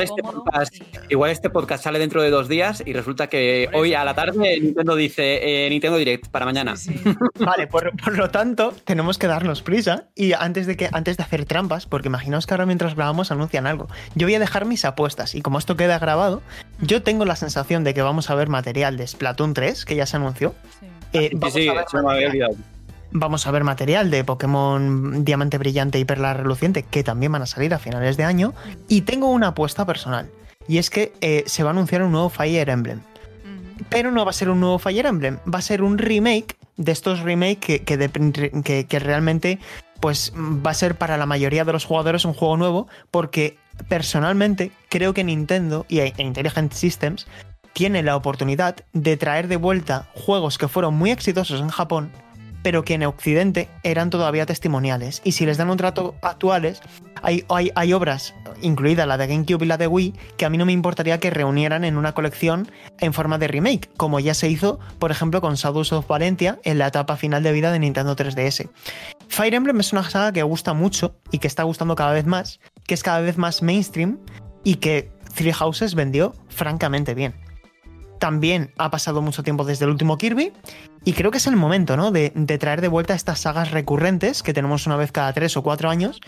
les 0.00 0.10
este 0.10 0.22
podcast, 0.22 0.74
y- 0.76 0.82
igual 1.10 1.30
este 1.30 1.50
podcast 1.50 1.84
sale 1.84 1.98
dentro 1.98 2.22
de 2.22 2.30
dos 2.30 2.48
días 2.48 2.82
y 2.86 2.94
resulta 2.94 3.26
que 3.26 3.68
hoy 3.74 3.92
a 3.92 4.04
la 4.04 4.14
tarde 4.14 4.58
Nintendo 4.58 4.96
dice 4.96 5.66
eh, 5.66 5.68
Nintendo 5.68 5.98
Direct 5.98 6.28
para 6.28 6.46
mañana. 6.46 6.76
Sí, 6.76 6.94
sí. 6.96 7.14
Vale, 7.44 7.66
por, 7.66 7.94
por 8.02 8.16
lo 8.16 8.30
tanto, 8.30 8.72
tenemos 8.84 9.18
que 9.18 9.26
darnos 9.26 9.60
prisa 9.62 10.04
y 10.14 10.32
antes 10.32 10.66
de 10.66 10.76
que 10.78 10.88
antes 10.92 11.18
de 11.18 11.22
hacer 11.24 11.44
trampas, 11.44 11.84
porque 11.86 12.08
imaginaos 12.08 12.46
que 12.46 12.54
ahora 12.54 12.64
mientras 12.64 12.94
grabamos 12.94 13.30
anuncian 13.32 13.66
algo. 13.66 13.86
Yo 14.14 14.26
voy 14.26 14.34
a 14.36 14.38
dejar 14.40 14.64
mis 14.64 14.86
apuestas 14.86 15.34
y 15.34 15.42
como 15.42 15.58
esto 15.58 15.76
queda 15.76 15.98
grabado, 15.98 16.40
yo 16.82 17.02
tengo 17.02 17.24
la 17.24 17.34
sensación 17.36 17.82
de 17.84 17.94
que 17.94 18.02
vamos 18.02 18.28
a 18.28 18.34
ver 18.34 18.48
material 18.48 18.96
de 18.98 19.06
Splatoon 19.06 19.54
3, 19.54 19.84
que 19.86 19.96
ya 19.96 20.04
se 20.06 20.16
anunció. 20.18 20.54
sí. 20.80 20.86
Eh, 21.14 21.28
Sí, 21.30 21.36
vamos, 21.36 21.54
sí, 21.54 21.68
a 21.68 21.72
ver 21.74 21.84
se 21.90 21.96
me 21.96 22.00
había 22.10 22.26
material, 22.28 22.50
olvidado. 22.50 22.56
vamos 23.12 23.46
a 23.46 23.50
ver 23.50 23.64
material 23.64 24.10
de 24.10 24.24
Pokémon 24.24 25.24
Diamante 25.24 25.58
Brillante 25.58 25.98
y 25.98 26.04
Perla 26.04 26.34
Reluciente, 26.34 26.82
que 26.84 27.02
también 27.04 27.32
van 27.32 27.42
a 27.42 27.46
salir 27.46 27.72
a 27.74 27.78
finales 27.78 28.16
de 28.16 28.24
año. 28.24 28.52
Y 28.88 29.02
tengo 29.02 29.30
una 29.30 29.48
apuesta 29.48 29.84
personal, 29.86 30.28
y 30.68 30.78
es 30.78 30.90
que 30.90 31.12
eh, 31.20 31.44
se 31.46 31.62
va 31.62 31.70
a 31.70 31.72
anunciar 31.72 32.02
un 32.02 32.12
nuevo 32.12 32.28
Fire 32.30 32.68
Emblem. 32.68 33.00
Pero 33.90 34.10
no 34.12 34.24
va 34.24 34.30
a 34.30 34.34
ser 34.34 34.48
un 34.48 34.60
nuevo 34.60 34.78
Fire 34.78 35.06
Emblem, 35.06 35.38
va 35.52 35.58
a 35.58 35.62
ser 35.62 35.82
un 35.82 35.98
remake 35.98 36.56
de 36.76 36.92
estos 36.92 37.20
remakes 37.20 37.58
que, 37.58 37.82
que, 37.82 37.96
de- 37.96 38.62
que- 38.64 38.86
que 38.86 38.98
realmente 38.98 39.58
pues, 40.00 40.32
va 40.36 40.70
a 40.70 40.74
ser 40.74 40.96
para 40.96 41.16
la 41.16 41.26
mayoría 41.26 41.64
de 41.64 41.72
los 41.72 41.84
jugadores 41.84 42.24
un 42.24 42.32
juego 42.32 42.56
nuevo, 42.56 42.88
porque 43.10 43.58
personalmente 43.88 44.72
creo 44.88 45.14
que 45.14 45.24
Nintendo 45.24 45.86
y 45.88 46.00
e 46.00 46.12
Intelligent 46.18 46.72
Systems 46.72 47.26
tiene 47.72 48.02
la 48.02 48.16
oportunidad 48.16 48.76
de 48.92 49.16
traer 49.16 49.48
de 49.48 49.56
vuelta 49.56 50.08
juegos 50.14 50.58
que 50.58 50.68
fueron 50.68 50.94
muy 50.94 51.10
exitosos 51.10 51.60
en 51.60 51.68
Japón, 51.68 52.12
pero 52.62 52.84
que 52.84 52.94
en 52.94 53.04
Occidente 53.04 53.68
eran 53.82 54.10
todavía 54.10 54.46
testimoniales. 54.46 55.20
Y 55.24 55.32
si 55.32 55.46
les 55.46 55.56
dan 55.56 55.70
un 55.70 55.76
trato 55.76 56.14
actuales, 56.22 56.80
hay, 57.22 57.44
hay, 57.48 57.70
hay 57.74 57.92
obras, 57.92 58.34
incluida 58.60 59.06
la 59.06 59.16
de 59.16 59.26
GameCube 59.26 59.64
y 59.64 59.68
la 59.68 59.78
de 59.78 59.86
Wii, 59.86 60.14
que 60.36 60.44
a 60.44 60.50
mí 60.50 60.58
no 60.58 60.66
me 60.66 60.72
importaría 60.72 61.18
que 61.18 61.30
reunieran 61.30 61.84
en 61.84 61.96
una 61.96 62.12
colección 62.12 62.70
en 62.98 63.12
forma 63.12 63.38
de 63.38 63.48
remake, 63.48 63.90
como 63.96 64.20
ya 64.20 64.34
se 64.34 64.48
hizo, 64.48 64.78
por 64.98 65.10
ejemplo, 65.10 65.40
con 65.40 65.54
Shadows 65.54 65.92
of 65.92 66.06
Valentia 66.06 66.58
en 66.64 66.78
la 66.78 66.88
etapa 66.88 67.16
final 67.16 67.42
de 67.42 67.52
vida 67.52 67.72
de 67.72 67.78
Nintendo 67.78 68.16
3DS. 68.16 68.68
Fire 69.28 69.54
Emblem 69.54 69.80
es 69.80 69.92
una 69.92 70.08
saga 70.08 70.32
que 70.32 70.42
gusta 70.42 70.74
mucho 70.74 71.16
y 71.30 71.38
que 71.38 71.48
está 71.48 71.62
gustando 71.62 71.96
cada 71.96 72.12
vez 72.12 72.26
más, 72.26 72.60
que 72.92 72.94
es 72.94 73.02
cada 73.02 73.20
vez 73.20 73.38
más 73.38 73.62
mainstream 73.62 74.18
y 74.64 74.74
que 74.74 75.10
Three 75.34 75.54
Houses 75.54 75.94
vendió 75.94 76.34
francamente 76.50 77.14
bien. 77.14 77.34
También 78.18 78.70
ha 78.76 78.90
pasado 78.90 79.22
mucho 79.22 79.42
tiempo 79.42 79.64
desde 79.64 79.86
el 79.86 79.92
último 79.92 80.18
Kirby 80.18 80.52
y 81.02 81.14
creo 81.14 81.30
que 81.30 81.38
es 81.38 81.46
el 81.46 81.56
momento, 81.56 81.96
¿no? 81.96 82.10
De, 82.10 82.28
traer 82.60 82.82
de 82.82 82.88
vuelta 82.88 83.14
estas 83.14 83.38
sagas 83.38 83.70
recurrentes 83.70 84.42
que 84.42 84.52
tenemos 84.52 84.86
una 84.86 84.96
vez 84.96 85.10
cada 85.10 85.32
tres 85.32 85.56
o 85.56 85.62
cuatro 85.62 85.88
años 85.88 86.20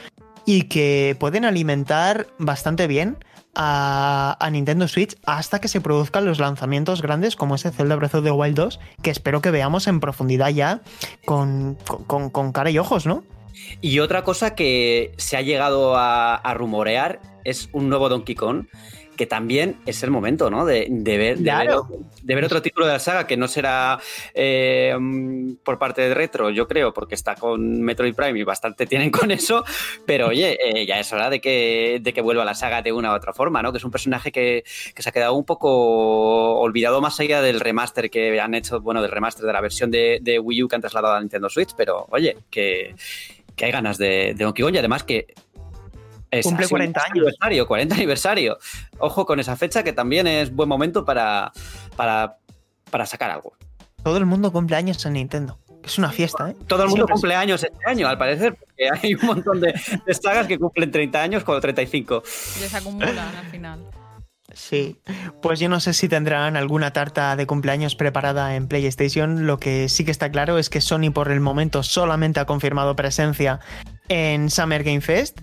y 0.47 0.63
que 0.63 1.19
pueden 1.21 1.45
alimentar 1.45 2.29
bastante 2.39 2.87
bien 2.87 3.19
a, 3.55 4.39
a 4.41 4.49
Nintendo 4.49 4.89
Switch 4.89 5.19
hasta 5.27 5.61
que 5.61 5.69
se 5.69 5.83
produzcan 5.83 6.25
los 6.25 6.39
lanzamientos 6.39 7.03
grandes 7.03 7.37
como 7.37 7.57
ese 7.57 7.73
Zelda 7.73 7.95
Breath 7.97 8.15
of 8.15 8.25
the 8.25 8.31
Wild 8.31 8.57
2 8.57 8.81
que 9.03 9.11
espero 9.11 9.43
que 9.43 9.51
veamos 9.51 9.87
en 9.87 10.01
profundidad 10.01 10.49
ya 10.49 10.81
con, 11.27 11.77
con- 12.07 12.31
con 12.31 12.53
cara 12.53 12.71
y 12.71 12.79
ojos, 12.79 13.05
¿no? 13.05 13.23
Y 13.81 13.99
otra 14.01 14.23
cosa 14.25 14.55
que 14.55 15.13
se 15.17 15.37
ha 15.37 15.43
llegado 15.43 15.97
a, 15.97 16.35
a 16.35 16.55
rumorear 16.55 17.21
es 17.45 17.69
un 17.73 17.89
nuevo 17.89 18.09
Donkey 18.09 18.35
Kong, 18.35 18.67
que 19.17 19.27
también 19.27 19.77
es 19.87 20.03
el 20.03 20.11
momento, 20.11 20.51
¿no? 20.51 20.65
De, 20.65 20.87
de 20.91 21.19
ver, 21.19 21.39
de, 21.39 21.55
ver, 21.55 21.69
de 22.23 22.35
ver 22.35 22.45
otro 22.45 22.63
título 22.63 22.87
de 22.87 22.93
la 22.93 22.99
saga 22.99 23.27
que 23.27 23.37
no 23.37 23.49
será 23.49 24.01
eh, 24.35 24.97
por 25.63 25.79
parte 25.79 26.03
de 26.03 26.15
Retro, 26.15 26.51
yo 26.51 26.67
creo, 26.67 26.93
porque 26.93 27.15
está 27.15 27.35
con 27.35 27.81
Metroid 27.81 28.15
Prime 28.15 28.39
y 28.39 28.45
bastante 28.45 28.87
tienen 28.87 29.11
con 29.11 29.31
eso, 29.31 29.65
pero 30.07 30.29
oye, 30.29 30.59
eh, 30.61 30.87
ya 30.87 30.99
es 30.99 31.13
hora 31.13 31.31
de 31.31 31.41
que, 31.41 32.01
de 32.03 32.13
que 32.13 32.21
vuelva 32.21 32.45
la 32.45 32.55
saga 32.55 32.83
de 32.83 32.93
una 32.93 33.13
u 33.13 33.15
otra 33.15 33.33
forma, 33.33 33.63
¿no? 33.63 33.73
Que 33.73 33.79
es 33.79 33.85
un 33.85 33.91
personaje 33.91 34.33
que, 34.33 34.65
que 34.95 35.03
se 35.03 35.09
ha 35.09 35.13
quedado 35.13 35.35
un 35.35 35.45
poco 35.45 36.59
olvidado 36.59 37.01
más 37.01 37.19
allá 37.21 37.41
del 37.41 37.61
remaster 37.61 38.11
que 38.11 38.41
han 38.41 38.55
hecho, 38.55 38.81
bueno, 38.81 39.03
del 39.03 39.11
remaster 39.11 39.47
de 39.47 39.53
la 39.53 39.61
versión 39.61 39.91
de, 39.91 40.19
de 40.23 40.39
Wii 40.39 40.65
U 40.65 40.69
que 40.69 40.77
han 40.77 40.83
trasladado 40.83 41.15
a 41.15 41.21
Nintendo 41.21 41.49
Switch, 41.49 41.75
pero 41.77 42.07
oye, 42.11 42.37
que, 42.51 42.95
que 43.57 43.65
hay 43.67 43.73
ganas 43.73 43.99
de, 43.99 44.35
de 44.37 44.45
Donkey 44.45 44.63
Kong 44.65 44.75
y 44.75 44.79
además 44.79 45.03
que 45.05 45.27
es 46.31 46.45
Cumple 46.47 46.65
ha 46.65 46.69
sido 46.69 46.77
40 46.77 47.01
un 47.01 47.05
años. 47.05 47.13
Aniversario, 47.17 47.67
40 47.69 47.95
aniversario. 47.95 48.59
Ojo 48.99 49.25
con 49.27 49.39
esa 49.41 49.57
fecha 49.57 49.83
que 49.85 49.93
también 49.93 50.27
es 50.27 50.53
buen 50.55 50.69
momento 50.69 51.05
para, 51.05 51.53
para, 51.97 52.39
para 52.91 53.07
sacar 53.07 53.31
algo. 53.31 53.57
Todo 54.03 54.17
el 54.19 54.27
mundo 54.27 54.51
cumple 54.53 54.77
años 54.77 55.05
en 55.07 55.13
Nintendo. 55.15 55.59
Es 55.85 55.99
una 55.99 56.11
fiesta, 56.11 56.51
¿eh? 56.51 56.57
Todo 56.67 56.83
el 56.85 56.89
mundo 56.89 57.05
Siempre 57.07 57.15
es- 57.15 57.21
cumple 57.21 57.35
años 57.37 57.63
este 57.63 57.79
año, 57.89 58.09
al 58.09 58.17
parecer, 58.19 58.55
porque 58.57 58.89
hay 58.91 59.15
un 59.15 59.27
montón 59.27 59.61
de, 59.61 59.75
de 60.07 60.15
sagas 60.15 60.47
que 60.47 60.59
cumplen 60.59 60.91
30 60.91 61.23
años 61.23 61.45
con 61.45 61.61
35. 61.61 62.23
Y 62.57 62.61
les 62.61 62.75
acumulan 62.75 63.19
al 63.37 63.47
final. 63.51 63.81
Sí, 64.55 64.97
pues 65.43 65.59
yo 65.59 65.69
no 65.69 65.81
sé 65.81 65.93
si 65.93 66.09
tendrán 66.09 66.57
alguna 66.57 66.93
tarta 66.93 67.35
de 67.37 67.47
cumpleaños 67.47 67.97
preparada 67.97 68.55
en 68.55 68.69
PlayStation. 68.69 69.47
Lo 69.47 69.59
que 69.59 69.89
sí 69.89 70.05
que 70.05 70.11
está 70.11 70.31
claro 70.31 70.59
es 70.59 70.71
que 70.71 70.81
Sony 70.81 71.11
por 71.13 71.31
el 71.31 71.41
momento 71.41 71.83
solamente 71.83 72.41
ha 72.41 72.47
confirmado 72.47 72.95
presencia 72.95 73.61
en 74.09 74.51
Summer 74.51 74.85
Game 74.85 75.01
Fest. 75.01 75.41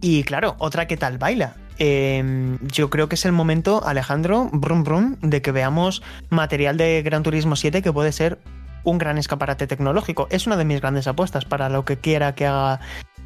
Y 0.00 0.24
claro, 0.24 0.56
otra 0.58 0.86
que 0.86 0.96
tal 0.96 1.18
baila. 1.18 1.56
Eh, 1.78 2.56
yo 2.62 2.88
creo 2.88 3.08
que 3.08 3.16
es 3.16 3.24
el 3.24 3.32
momento, 3.32 3.84
Alejandro, 3.84 4.48
brum 4.52 4.84
brum, 4.84 5.16
de 5.20 5.42
que 5.42 5.52
veamos 5.52 6.02
material 6.30 6.76
de 6.76 7.02
Gran 7.02 7.22
Turismo 7.22 7.56
7 7.56 7.82
que 7.82 7.92
puede 7.92 8.12
ser 8.12 8.38
un 8.84 8.98
gran 8.98 9.18
escaparate 9.18 9.66
tecnológico. 9.66 10.26
Es 10.30 10.46
una 10.46 10.56
de 10.56 10.64
mis 10.64 10.80
grandes 10.80 11.06
apuestas 11.06 11.44
para 11.44 11.68
lo 11.68 11.84
que 11.84 11.98
quiera 11.98 12.34
que 12.34 12.46
haga 12.46 12.80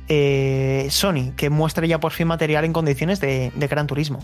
eh, 0.08 0.88
Sony, 0.90 1.32
que 1.36 1.50
muestre 1.50 1.86
ya 1.88 2.00
por 2.00 2.12
fin 2.12 2.26
material 2.26 2.64
en 2.64 2.72
condiciones 2.72 3.20
de 3.20 3.50
Gran 3.68 3.86
Turismo. 3.86 4.20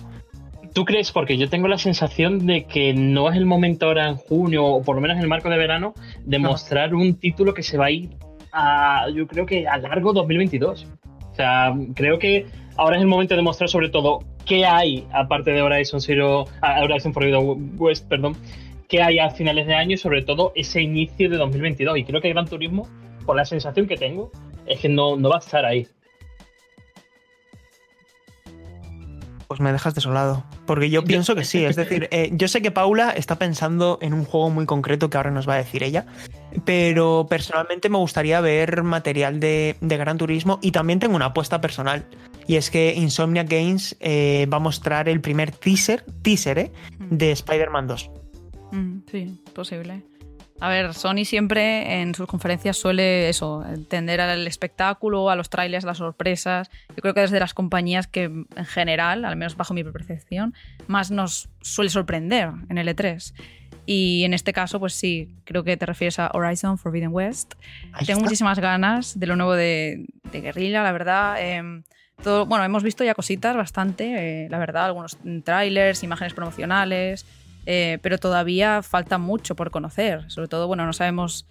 ¿Tú 0.75 0.85
crees? 0.85 1.13
Porque 1.13 1.39
yo 1.39 1.49
tengo 1.49 1.69
la 1.69 1.79
sensación 1.79 2.47
de 2.47 2.65
que 2.65 2.93
no 2.93 3.31
es 3.31 3.37
el 3.37 3.47
momento 3.47 3.87
ahora 3.87 4.09
en 4.09 4.17
junio, 4.17 4.67
o 4.67 4.83
por 4.83 4.97
lo 4.97 5.01
menos 5.01 5.17
en 5.17 5.23
el 5.23 5.29
marco 5.29 5.49
de 5.49 5.57
verano, 5.57 5.95
de 6.25 6.41
mostrar 6.41 6.97
un 6.97 7.15
título 7.15 7.55
que 7.55 7.63
se 7.63 7.79
va 7.79 7.87
a 7.87 7.91
ir 7.93 8.11
a, 8.51 9.09
yo 9.15 9.29
creo 9.29 9.47
que 9.47 9.69
a 9.69 9.79
largo 9.79 10.13
2022. 10.13 10.89
O 11.31 11.35
sea, 11.37 11.73
creo 11.95 12.19
que 12.19 12.47
ahora 12.77 12.97
es 12.97 13.03
el 13.03 13.09
momento 13.09 13.37
de 13.37 13.43
mostrar 13.43 13.71
sobre 13.71 13.89
todo 13.89 14.25
qué 14.45 14.67
hay, 14.67 15.07
aparte 15.13 15.53
de 15.53 15.63
Horizon 15.63 16.01
Zero, 16.01 16.47
ah, 16.61 16.81
Horizon 16.83 17.13
Forbidden 17.15 17.77
West, 17.79 18.09
perdón, 18.09 18.37
qué 18.89 19.01
hay 19.01 19.21
a 19.21 19.31
finales 19.31 19.69
de 19.69 19.75
año 19.75 19.95
y 19.95 19.99
sobre 19.99 20.23
todo 20.23 20.51
ese 20.57 20.83
inicio 20.83 21.31
de 21.31 21.37
2022. 21.37 21.99
Y 21.99 22.05
creo 22.05 22.21
que 22.21 22.31
Gran 22.31 22.47
Turismo, 22.47 22.89
por 23.25 23.37
la 23.37 23.45
sensación 23.45 23.87
que 23.87 23.97
tengo, 23.97 24.33
es 24.67 24.81
que 24.81 24.89
no, 24.89 25.17
no 25.17 25.29
va 25.29 25.37
a 25.37 25.39
estar 25.39 25.65
ahí. 25.65 25.87
Pues 29.49 29.61
me 29.61 29.73
dejas 29.73 29.95
desolado. 29.95 30.45
Porque 30.67 30.91
yo 30.91 31.05
pienso 31.05 31.35
que 31.35 31.45
sí. 31.45 31.65
Es 31.65 31.77
decir, 31.77 32.09
eh, 32.11 32.31
yo 32.33 32.49
sé 32.49 32.63
que 32.63 32.71
Paula 32.71 33.11
está 33.11 33.39
pensando 33.39 33.99
en 34.01 34.15
un 34.15 34.25
juego 34.25 34.51
muy 34.51 34.67
concreto 34.67 35.11
que 35.11 35.17
ahora 35.17 35.31
nos 35.31 35.49
va 35.49 35.55
a 35.55 35.59
decir 35.59 35.83
ella. 35.83 36.07
Pero 36.65 37.27
personalmente 37.29 37.89
me 37.89 37.99
gustaría 37.99 38.41
ver 38.41 38.83
material 38.83 39.41
de, 39.41 39.77
de 39.81 39.97
Gran 39.97 40.19
Turismo. 40.19 40.59
Y 40.63 40.73
también 40.73 40.99
tengo 40.99 41.17
una 41.17 41.27
apuesta 41.27 41.61
personal. 41.61 42.07
Y 42.47 42.57
es 42.57 42.71
que 42.71 42.95
Insomnia 42.95 43.45
Games 43.45 43.97
eh, 44.01 44.47
va 44.53 44.59
a 44.59 44.61
mostrar 44.61 45.09
el 45.09 45.21
primer 45.21 45.51
teaser, 45.51 46.05
teaser 46.23 46.59
eh, 46.59 46.73
de 46.99 47.33
Spider-Man 47.33 47.87
2. 47.87 48.11
Mm, 48.73 48.99
sí, 49.11 49.41
posible. 49.55 50.03
A 50.61 50.69
ver, 50.69 50.95
Sony 50.95 51.25
siempre 51.25 52.01
en 52.01 52.15
sus 52.15 52.27
conferencias 52.27 52.77
suele 52.77 53.29
eso, 53.29 53.65
tender 53.89 54.21
al 54.21 54.47
espectáculo, 54.47 55.29
a 55.29 55.37
los 55.37 55.51
trailers, 55.51 55.85
a 55.85 55.89
las 55.89 55.99
sorpresas. 55.99 56.71
Yo 56.91 57.03
creo 57.03 57.13
que 57.13 57.25
es 57.25 57.31
de 57.31 57.41
las 57.41 57.55
compañías 57.55 58.07
que 58.07 58.25
en 58.25 58.65
general, 58.67 59.25
al 59.25 59.37
menos 59.37 59.57
bajo 59.57 59.75
mi 59.75 59.83
percepción, 59.85 60.55
más 60.87 61.11
nos 61.11 61.49
suele 61.61 61.91
sorprender 61.91 62.51
en 62.69 62.79
el 62.79 62.89
E3. 62.89 63.35
Y 63.87 64.25
en 64.25 64.33
este 64.33 64.53
caso, 64.53 64.81
pues 64.81 64.95
sí, 64.95 65.35
creo 65.45 65.65
que 65.65 65.77
te 65.77 65.85
refieres 65.87 66.19
a 66.19 66.31
Horizon 66.33 66.79
Forbidden 66.79 67.13
West. 67.13 67.55
Ahí 67.93 68.07
Tengo 68.07 68.19
está. 68.19 68.25
muchísimas 68.25 68.59
ganas 68.59 69.19
de 69.19 69.27
lo 69.27 69.37
nuevo 69.37 69.53
de, 69.55 70.07
de 70.33 70.41
Guerrilla, 70.41 70.83
la 70.83 70.93
verdad. 70.93 71.37
Em, 71.39 71.83
todo, 72.23 72.47
bueno, 72.47 72.65
hemos 72.65 72.83
visto 72.83 73.05
ya 73.05 73.15
cositas 73.15 73.57
bastante, 73.57 74.45
eh, 74.45 74.49
la 74.49 74.59
verdad, 74.59 74.87
algunos 74.87 75.19
trailers, 75.45 76.03
imágenes 76.03 76.33
promocionales, 76.33 77.27
eh, 77.67 77.99
pero 78.03 78.19
todavía 78.19 78.83
falta 78.83 79.19
mucho 79.19 79.57
por 79.57 79.71
conocer. 79.71 80.25
Sobre 80.31 80.49
todo, 80.49 80.67
bueno, 80.67 80.87
no 80.87 80.93
sabemos 80.93 81.47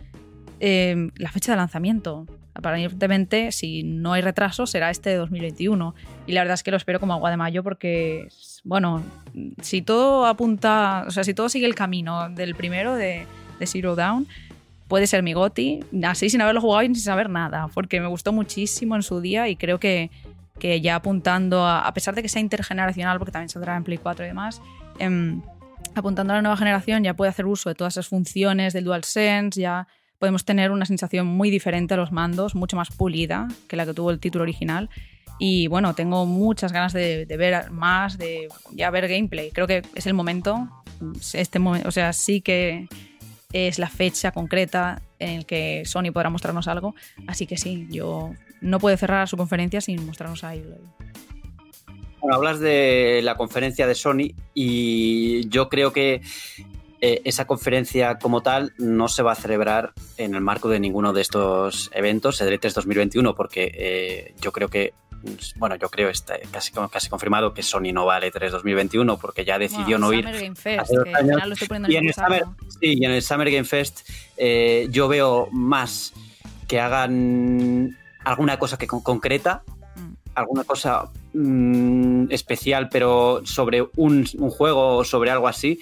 eh, 0.60 1.10
la 1.16 1.32
fecha 1.32 1.54
de 1.54 1.58
lanzamiento. 1.58 2.28
Aparentemente, 2.56 3.52
si 3.52 3.84
no 3.84 4.14
hay 4.14 4.22
retraso, 4.22 4.68
será 4.68 4.92
este 4.92 5.10
de 5.10 5.16
2021. 5.16 5.96
Y 6.28 6.34
la 6.34 6.42
verdad 6.42 6.54
es 6.54 6.64
que 6.64 6.72
lo 6.72 6.78
espero 6.78 7.00
como 7.00 7.14
agua 7.14 7.32
de 7.32 7.38
mayo 7.38 7.64
porque, 7.64 8.28
bueno, 8.64 9.02
si 9.62 9.82
todo 9.82 10.26
apunta, 10.28 11.06
o 11.08 11.12
sea, 11.12 11.24
si 11.24 11.34
todo 11.34 11.50
sigue 11.50 11.66
el 11.66 11.76
camino 11.76 12.30
del 12.30 12.54
primero 12.54 12.96
de, 12.96 13.26
de 13.60 13.68
Zero 13.68 13.96
Down, 13.96 14.28
puede 14.88 15.08
ser 15.08 15.24
mi 15.24 15.34
goti, 15.34 15.80
así 16.04 16.30
sin 16.30 16.42
haberlo 16.42 16.62
jugado 16.62 16.84
y 16.84 16.86
sin 16.88 17.04
saber 17.04 17.28
nada, 17.28 17.68
porque 17.74 18.00
me 18.00 18.06
gustó 18.06 18.32
muchísimo 18.32 18.96
en 18.96 19.02
su 19.02 19.22
día 19.22 19.50
y 19.50 19.56
creo 19.56 19.80
que, 19.80 20.12
que 20.60 20.82
ya 20.82 20.94
apuntando, 20.96 21.66
a, 21.66 21.80
a 21.80 21.94
pesar 21.96 22.14
de 22.14 22.22
que 22.22 22.30
sea 22.30 22.42
intergeneracional, 22.42 23.18
porque 23.18 23.32
también 23.32 23.50
saldrá 23.50 23.76
en 23.76 23.84
Play 23.84 23.98
4 23.98 24.26
y 24.26 24.28
demás, 24.28 24.62
em, 25.00 25.42
apuntando 25.96 26.34
a 26.34 26.38
la 26.38 26.42
nueva 26.42 26.58
generación 26.58 27.04
ya 27.04 27.16
puede 27.16 27.30
hacer 27.30 27.46
uso 27.46 27.70
de 27.70 27.76
todas 27.76 27.94
esas 27.94 28.08
funciones 28.08 28.74
del 28.74 28.86
DualSense, 28.86 29.60
ya 29.60 29.88
podemos 30.20 30.46
tener 30.46 30.72
una 30.72 30.86
sensación 30.86 31.28
muy 31.28 31.50
diferente 31.50 31.94
a 31.94 31.98
los 31.98 32.12
mandos, 32.12 32.56
mucho 32.56 32.78
más 32.78 32.90
pulida 32.90 33.48
que 33.68 33.76
la 33.76 33.86
que 33.86 33.94
tuvo 33.94 34.12
el 34.12 34.20
título 34.20 34.44
original. 34.44 34.90
Y 35.40 35.68
bueno, 35.68 35.94
tengo 35.96 36.26
muchas 36.26 36.72
ganas 36.72 36.94
de, 36.94 37.26
ver 37.26 37.72
más, 37.72 38.18
de 38.18 38.48
ya 38.72 38.90
ver 38.90 39.08
gameplay. 39.08 39.52
Creo 39.52 39.68
que 39.68 39.82
es 39.96 40.08
el 40.08 40.14
momento, 40.14 40.70
este 41.34 41.60
momento, 41.60 41.90
o 41.90 41.92
sea, 41.92 42.14
sí 42.14 42.40
que 42.40 42.88
es 43.52 43.80
la 43.80 43.90
fecha 43.90 44.32
concreta 44.32 45.02
en 45.20 45.40
el 45.40 45.46
que 45.46 45.84
Sony 45.86 46.12
podrá 46.14 46.30
mostrarnos 46.30 46.68
algo. 46.68 46.96
Así 47.28 47.46
que 47.46 47.58
sí, 47.58 47.88
yo 47.90 48.32
no 48.62 48.80
puedo 48.80 48.96
cerrar 48.96 49.28
su 49.28 49.36
conferencia 49.36 49.82
sin 49.82 50.06
mostrarnos 50.06 50.44
a 50.44 50.50
Aloy. 50.50 50.88
Bueno, 52.24 52.38
hablas 52.38 52.60
de 52.62 53.20
la 53.22 53.36
conferencia 53.36 53.86
de 53.86 53.96
Sony 53.96 54.34
y 54.54 55.48
yo 55.50 55.68
creo 55.68 55.92
que 55.92 56.22
eh, 57.02 57.22
esa 57.26 57.46
conferencia 57.46 58.18
como 58.18 58.42
tal 58.42 58.72
no 58.78 59.10
se 59.10 59.24
va 59.24 59.34
a 59.34 59.36
celebrar 59.36 59.92
en 60.16 60.34
el 60.34 60.40
marco 60.40 60.70
de 60.70 60.80
ninguno 60.80 61.12
de 61.12 61.22
estos 61.22 61.92
eventos, 61.94 62.40
el 62.40 62.58
E3 62.58 62.74
2021, 62.74 63.36
porque 63.36 63.70
eh, 63.76 64.34
yo 64.40 64.54
creo 64.54 64.70
que 64.70 64.94
bueno, 65.58 65.76
yo 65.76 65.90
creo 65.90 66.10
está 66.10 66.36
casi, 66.52 66.72
casi 66.92 67.10
confirmado 67.10 67.54
que 67.54 67.62
Sony 67.62 67.92
no 67.94 68.06
va 68.06 68.16
al 68.18 68.24
E3 68.24 68.50
2021 68.52 69.18
porque 69.20 69.44
ya 69.44 69.58
decidió 69.60 69.98
Wow, 69.98 70.00
no 70.00 70.14
ir. 70.14 70.24
Game 70.26 70.56
Fest, 70.56 70.92
que 71.04 71.10
años. 71.16 71.30
final 71.32 71.50
lo 71.50 71.54
estoy 71.54 71.68
poniendo 71.68 71.92
Y 71.92 71.96
en 71.98 72.08
el 72.08 72.14
Summer, 72.14 72.44
sí, 72.80 72.94
y 73.00 73.06
en 73.06 73.12
el 73.12 73.22
Summer 73.22 73.52
Game 73.52 73.64
Fest 73.66 74.08
eh, 74.38 74.88
yo 74.92 75.10
veo 75.10 75.50
más 75.52 76.14
que 76.70 76.80
hagan 76.80 77.98
alguna 78.24 78.58
cosa 78.60 78.78
que 78.78 78.88
con- 78.88 79.02
concreta, 79.04 79.64
Mm. 79.98 80.14
alguna 80.36 80.64
cosa 80.64 81.10
mm, 81.34 82.32
especial, 82.32 82.90
pero 82.90 83.42
sobre 83.46 83.88
un, 83.96 84.26
un 84.38 84.50
juego 84.50 84.98
o 84.98 85.04
sobre 85.04 85.32
algo 85.32 85.48
así, 85.48 85.80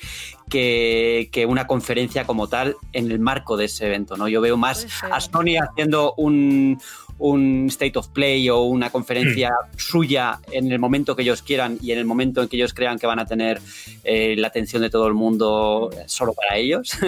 que, 0.49 1.29
que 1.31 1.45
una 1.45 1.65
conferencia 1.65 2.25
como 2.25 2.47
tal 2.47 2.75
en 2.93 3.09
el 3.09 3.19
marco 3.19 3.57
de 3.57 3.65
ese 3.65 3.87
evento. 3.87 4.17
¿no? 4.17 4.27
Yo 4.27 4.41
veo 4.41 4.57
más 4.57 4.85
a 5.09 5.19
Sony 5.19 5.57
haciendo 5.61 6.13
un, 6.17 6.79
un 7.23 7.67
State 7.69 7.97
of 7.99 8.07
Play 8.09 8.49
o 8.49 8.61
una 8.63 8.89
conferencia 8.89 9.51
suya 9.77 10.39
en 10.51 10.71
el 10.71 10.79
momento 10.79 11.15
que 11.15 11.21
ellos 11.21 11.41
quieran 11.43 11.77
y 11.81 11.91
en 11.91 11.99
el 11.99 12.05
momento 12.05 12.41
en 12.41 12.47
que 12.47 12.57
ellos 12.57 12.73
crean 12.73 12.97
que 12.97 13.05
van 13.05 13.19
a 13.19 13.25
tener 13.25 13.61
eh, 14.03 14.35
la 14.37 14.47
atención 14.47 14.81
de 14.81 14.89
todo 14.89 15.07
el 15.07 15.13
mundo 15.13 15.89
solo 16.07 16.33
para 16.33 16.57
ellos. 16.57 16.91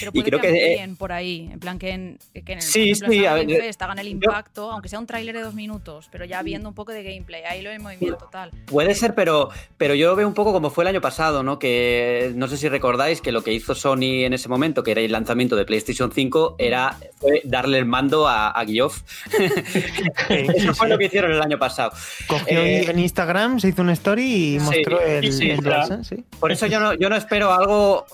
Pero 0.00 0.10
Y 0.14 0.20
puede 0.20 0.24
creo 0.24 0.40
que, 0.40 0.48
que, 0.48 0.74
eh, 0.74 0.94
por 0.98 1.12
ahí, 1.12 1.48
en 1.52 1.60
plan 1.60 1.78
que 1.78 1.90
en, 1.90 2.18
que 2.32 2.52
en 2.52 2.58
el, 2.58 2.62
Sí, 2.62 2.90
ejemplo, 2.90 3.12
sí, 3.12 3.26
a 3.26 3.36
Fest 3.36 3.82
hagan 3.82 3.98
el 4.00 4.06
yo- 4.06 4.12
impacto, 4.14 4.70
aunque 4.72 4.88
sea 4.88 4.98
un 4.98 5.06
tráiler 5.06 5.36
de 5.36 5.42
dos 5.42 5.54
minutos, 5.54 6.08
pero 6.10 6.24
ya 6.24 6.42
viendo 6.42 6.68
un 6.68 6.74
poco 6.74 6.92
de 6.92 7.02
gameplay, 7.02 7.42
ahí 7.44 7.62
lo 7.62 7.70
en 7.70 7.82
movimiento 7.82 8.28
tal. 8.32 8.50
Puede 8.66 8.94
ser, 8.94 9.14
pero, 9.14 9.50
pero 9.76 9.94
yo 9.94 10.16
veo 10.16 10.26
un 10.26 10.34
poco 10.34 10.52
como 10.52 10.70
fue 10.70 10.84
el 10.84 10.88
año 10.88 11.00
pasado, 11.00 11.42
¿no? 11.42 11.58
Que 11.58 12.32
no 12.34 12.48
sé 12.48 12.56
si 12.56 12.68
recordáis 12.68 13.20
que 13.20 13.30
lo 13.30 13.42
que 13.44 13.52
hizo 13.52 13.74
Sony 13.74 14.24
en 14.24 14.32
ese 14.32 14.48
momento, 14.48 14.82
que 14.82 14.90
era 14.92 15.00
el 15.00 15.12
lanzamiento 15.12 15.54
de 15.54 15.64
PlayStation 15.64 16.10
5, 16.12 16.56
era 16.58 16.96
fue 17.20 17.40
darle 17.44 17.78
el 17.78 17.84
mando 17.86 18.26
a, 18.26 18.48
a 18.50 18.64
Geoff. 18.66 19.02
Eso 20.28 20.74
fue 20.74 20.88
lo 20.88 20.98
que 20.98 21.06
hicieron 21.06 21.32
el 21.32 21.40
año 21.40 21.58
pasado. 21.58 21.92
Cogió 22.26 22.58
Eh, 22.60 22.90
en 22.90 22.98
Instagram, 22.98 23.60
se 23.60 23.68
hizo 23.68 23.82
una 23.82 23.92
story 23.92 24.22
y 24.22 24.58
sí, 24.60 24.64
mostró 24.64 25.00
el, 25.00 25.32
sí, 25.32 25.50
el 25.50 25.60
claro. 25.60 25.86
DualSense, 25.86 26.16
sí. 26.16 26.24
Por 26.38 26.52
eso 26.52 26.66
yo 26.66 26.80
no, 26.80 26.94
yo 26.94 27.08
no 27.08 27.16
espero 27.16 27.52
algo 27.52 28.06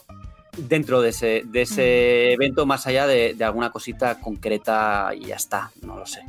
dentro 0.57 1.01
de 1.03 1.11
ese, 1.11 1.43
de 1.47 1.63
ese 1.63 2.33
evento 2.33 2.65
más 2.67 2.87
allá 2.87 3.07
de, 3.07 3.35
de 3.35 3.45
alguna 3.45 3.71
cosita 3.71 4.21
concreta 4.21 5.11
y 5.19 5.27
ya 5.27 5.37
está, 5.37 5.71
no 5.83 5.97
lo 5.99 6.07
sé. 6.07 6.21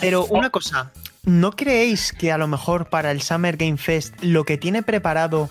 Pero 0.00 0.24
una 0.26 0.50
cosa, 0.50 0.90
¿no 1.24 1.52
creéis 1.52 2.12
que 2.12 2.32
a 2.32 2.38
lo 2.38 2.48
mejor 2.48 2.88
para 2.88 3.10
el 3.10 3.20
Summer 3.20 3.56
Game 3.56 3.76
Fest 3.76 4.14
lo 4.22 4.44
que 4.44 4.56
tiene 4.56 4.82
preparado 4.82 5.50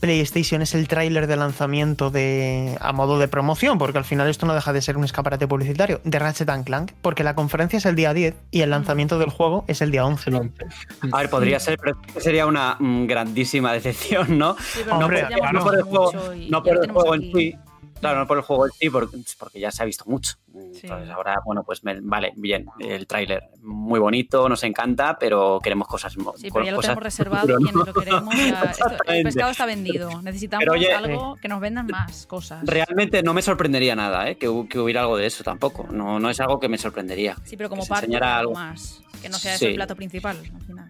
PlayStation 0.00 0.62
es 0.62 0.74
el 0.74 0.88
tráiler 0.88 1.26
de 1.26 1.36
lanzamiento 1.36 2.10
de 2.10 2.76
a 2.80 2.92
modo 2.92 3.18
de 3.18 3.28
promoción? 3.28 3.78
Porque 3.78 3.98
al 3.98 4.04
final 4.04 4.28
esto 4.28 4.46
no 4.46 4.54
deja 4.54 4.72
de 4.72 4.82
ser 4.82 4.96
un 4.96 5.04
escaparate 5.04 5.46
publicitario 5.46 6.00
de 6.04 6.18
Ratchet 6.18 6.48
and 6.48 6.64
Clank, 6.64 6.92
porque 7.02 7.24
la 7.24 7.34
conferencia 7.34 7.76
es 7.76 7.86
el 7.86 7.96
día 7.96 8.14
10 8.14 8.34
y 8.50 8.60
el 8.62 8.70
lanzamiento 8.70 9.18
del 9.18 9.30
juego 9.30 9.64
es 9.68 9.82
el 9.82 9.90
día 9.90 10.04
11. 10.04 10.30
El 10.30 10.36
11. 10.36 10.64
A 11.12 11.18
ver, 11.18 11.30
podría 11.30 11.60
ser, 11.60 11.78
pero 11.78 11.96
sería 12.20 12.46
una 12.46 12.76
mm, 12.78 13.06
grandísima 13.06 13.72
decepción, 13.72 14.38
¿no? 14.38 14.56
Sí, 14.58 14.80
pero 14.84 14.98
Hombre, 14.98 15.26
no 15.52 15.64
por 15.64 15.74
el 15.76 15.82
juego, 15.82 16.12
no 16.48 16.62
por 16.62 17.14
el 17.16 17.24
en 17.24 17.32
sí. 17.32 17.56
Claro, 18.00 18.20
no 18.20 18.26
por 18.26 18.36
el 18.38 18.42
juego 18.44 18.66
en 18.66 18.72
sí, 18.72 18.90
porque, 18.90 19.16
porque 19.38 19.60
ya 19.60 19.70
se 19.70 19.82
ha 19.82 19.86
visto 19.86 20.04
mucho. 20.06 20.34
Entonces 20.54 21.10
ahora, 21.10 21.40
bueno, 21.44 21.62
pues 21.64 21.82
me- 21.84 22.00
vale, 22.00 22.32
bien, 22.36 22.66
el 22.80 23.06
tráiler 23.06 23.44
muy 23.62 23.98
bonito, 24.00 24.48
nos 24.48 24.62
encanta, 24.64 25.18
pero 25.18 25.58
queremos 25.62 25.88
cosas 25.88 26.12
Sí, 26.12 26.50
pero 26.52 26.64
ya 26.64 26.72
lo 26.72 26.80
tenemos 26.80 27.02
reservado, 27.02 27.40
futuro, 27.42 27.58
quienes 27.58 27.74
¿no? 27.74 27.84
lo 27.84 27.94
queremos. 27.94 28.34
ya- 28.36 28.62
esto- 28.70 28.96
el 29.06 29.22
pescado 29.24 29.50
está 29.50 29.66
vendido. 29.66 30.22
Necesitamos 30.22 30.60
Pero 30.62 30.72
oye, 30.72 30.92
algo 30.92 31.36
que 31.36 31.48
nos 31.48 31.60
vendan 31.60 31.86
más 31.88 32.26
cosas. 32.26 32.64
Realmente 32.64 33.22
no 33.22 33.34
me 33.34 33.42
sorprendería 33.42 33.94
nada, 33.96 34.28
¿eh? 34.30 34.36
que, 34.36 34.48
hu- 34.48 34.68
que 34.68 34.78
hubiera 34.78 35.02
algo 35.02 35.16
de 35.16 35.26
eso 35.26 35.44
tampoco. 35.44 35.86
No, 35.90 36.18
no 36.20 36.30
es 36.30 36.40
algo 36.40 36.58
que 36.60 36.68
me 36.68 36.78
sorprendería. 36.78 37.36
Sí, 37.44 37.56
pero 37.56 37.68
como 37.68 37.86
parte 37.86 38.14
algo 38.16 38.26
algo. 38.26 38.52
más. 38.54 39.00
Que 39.22 39.28
no 39.28 39.36
sea 39.38 39.52
Sí. 39.52 39.64
ese 39.64 39.70
el 39.70 39.74
plato 39.76 39.96
principal 39.96 40.36
al 40.36 40.62
final. 40.62 40.88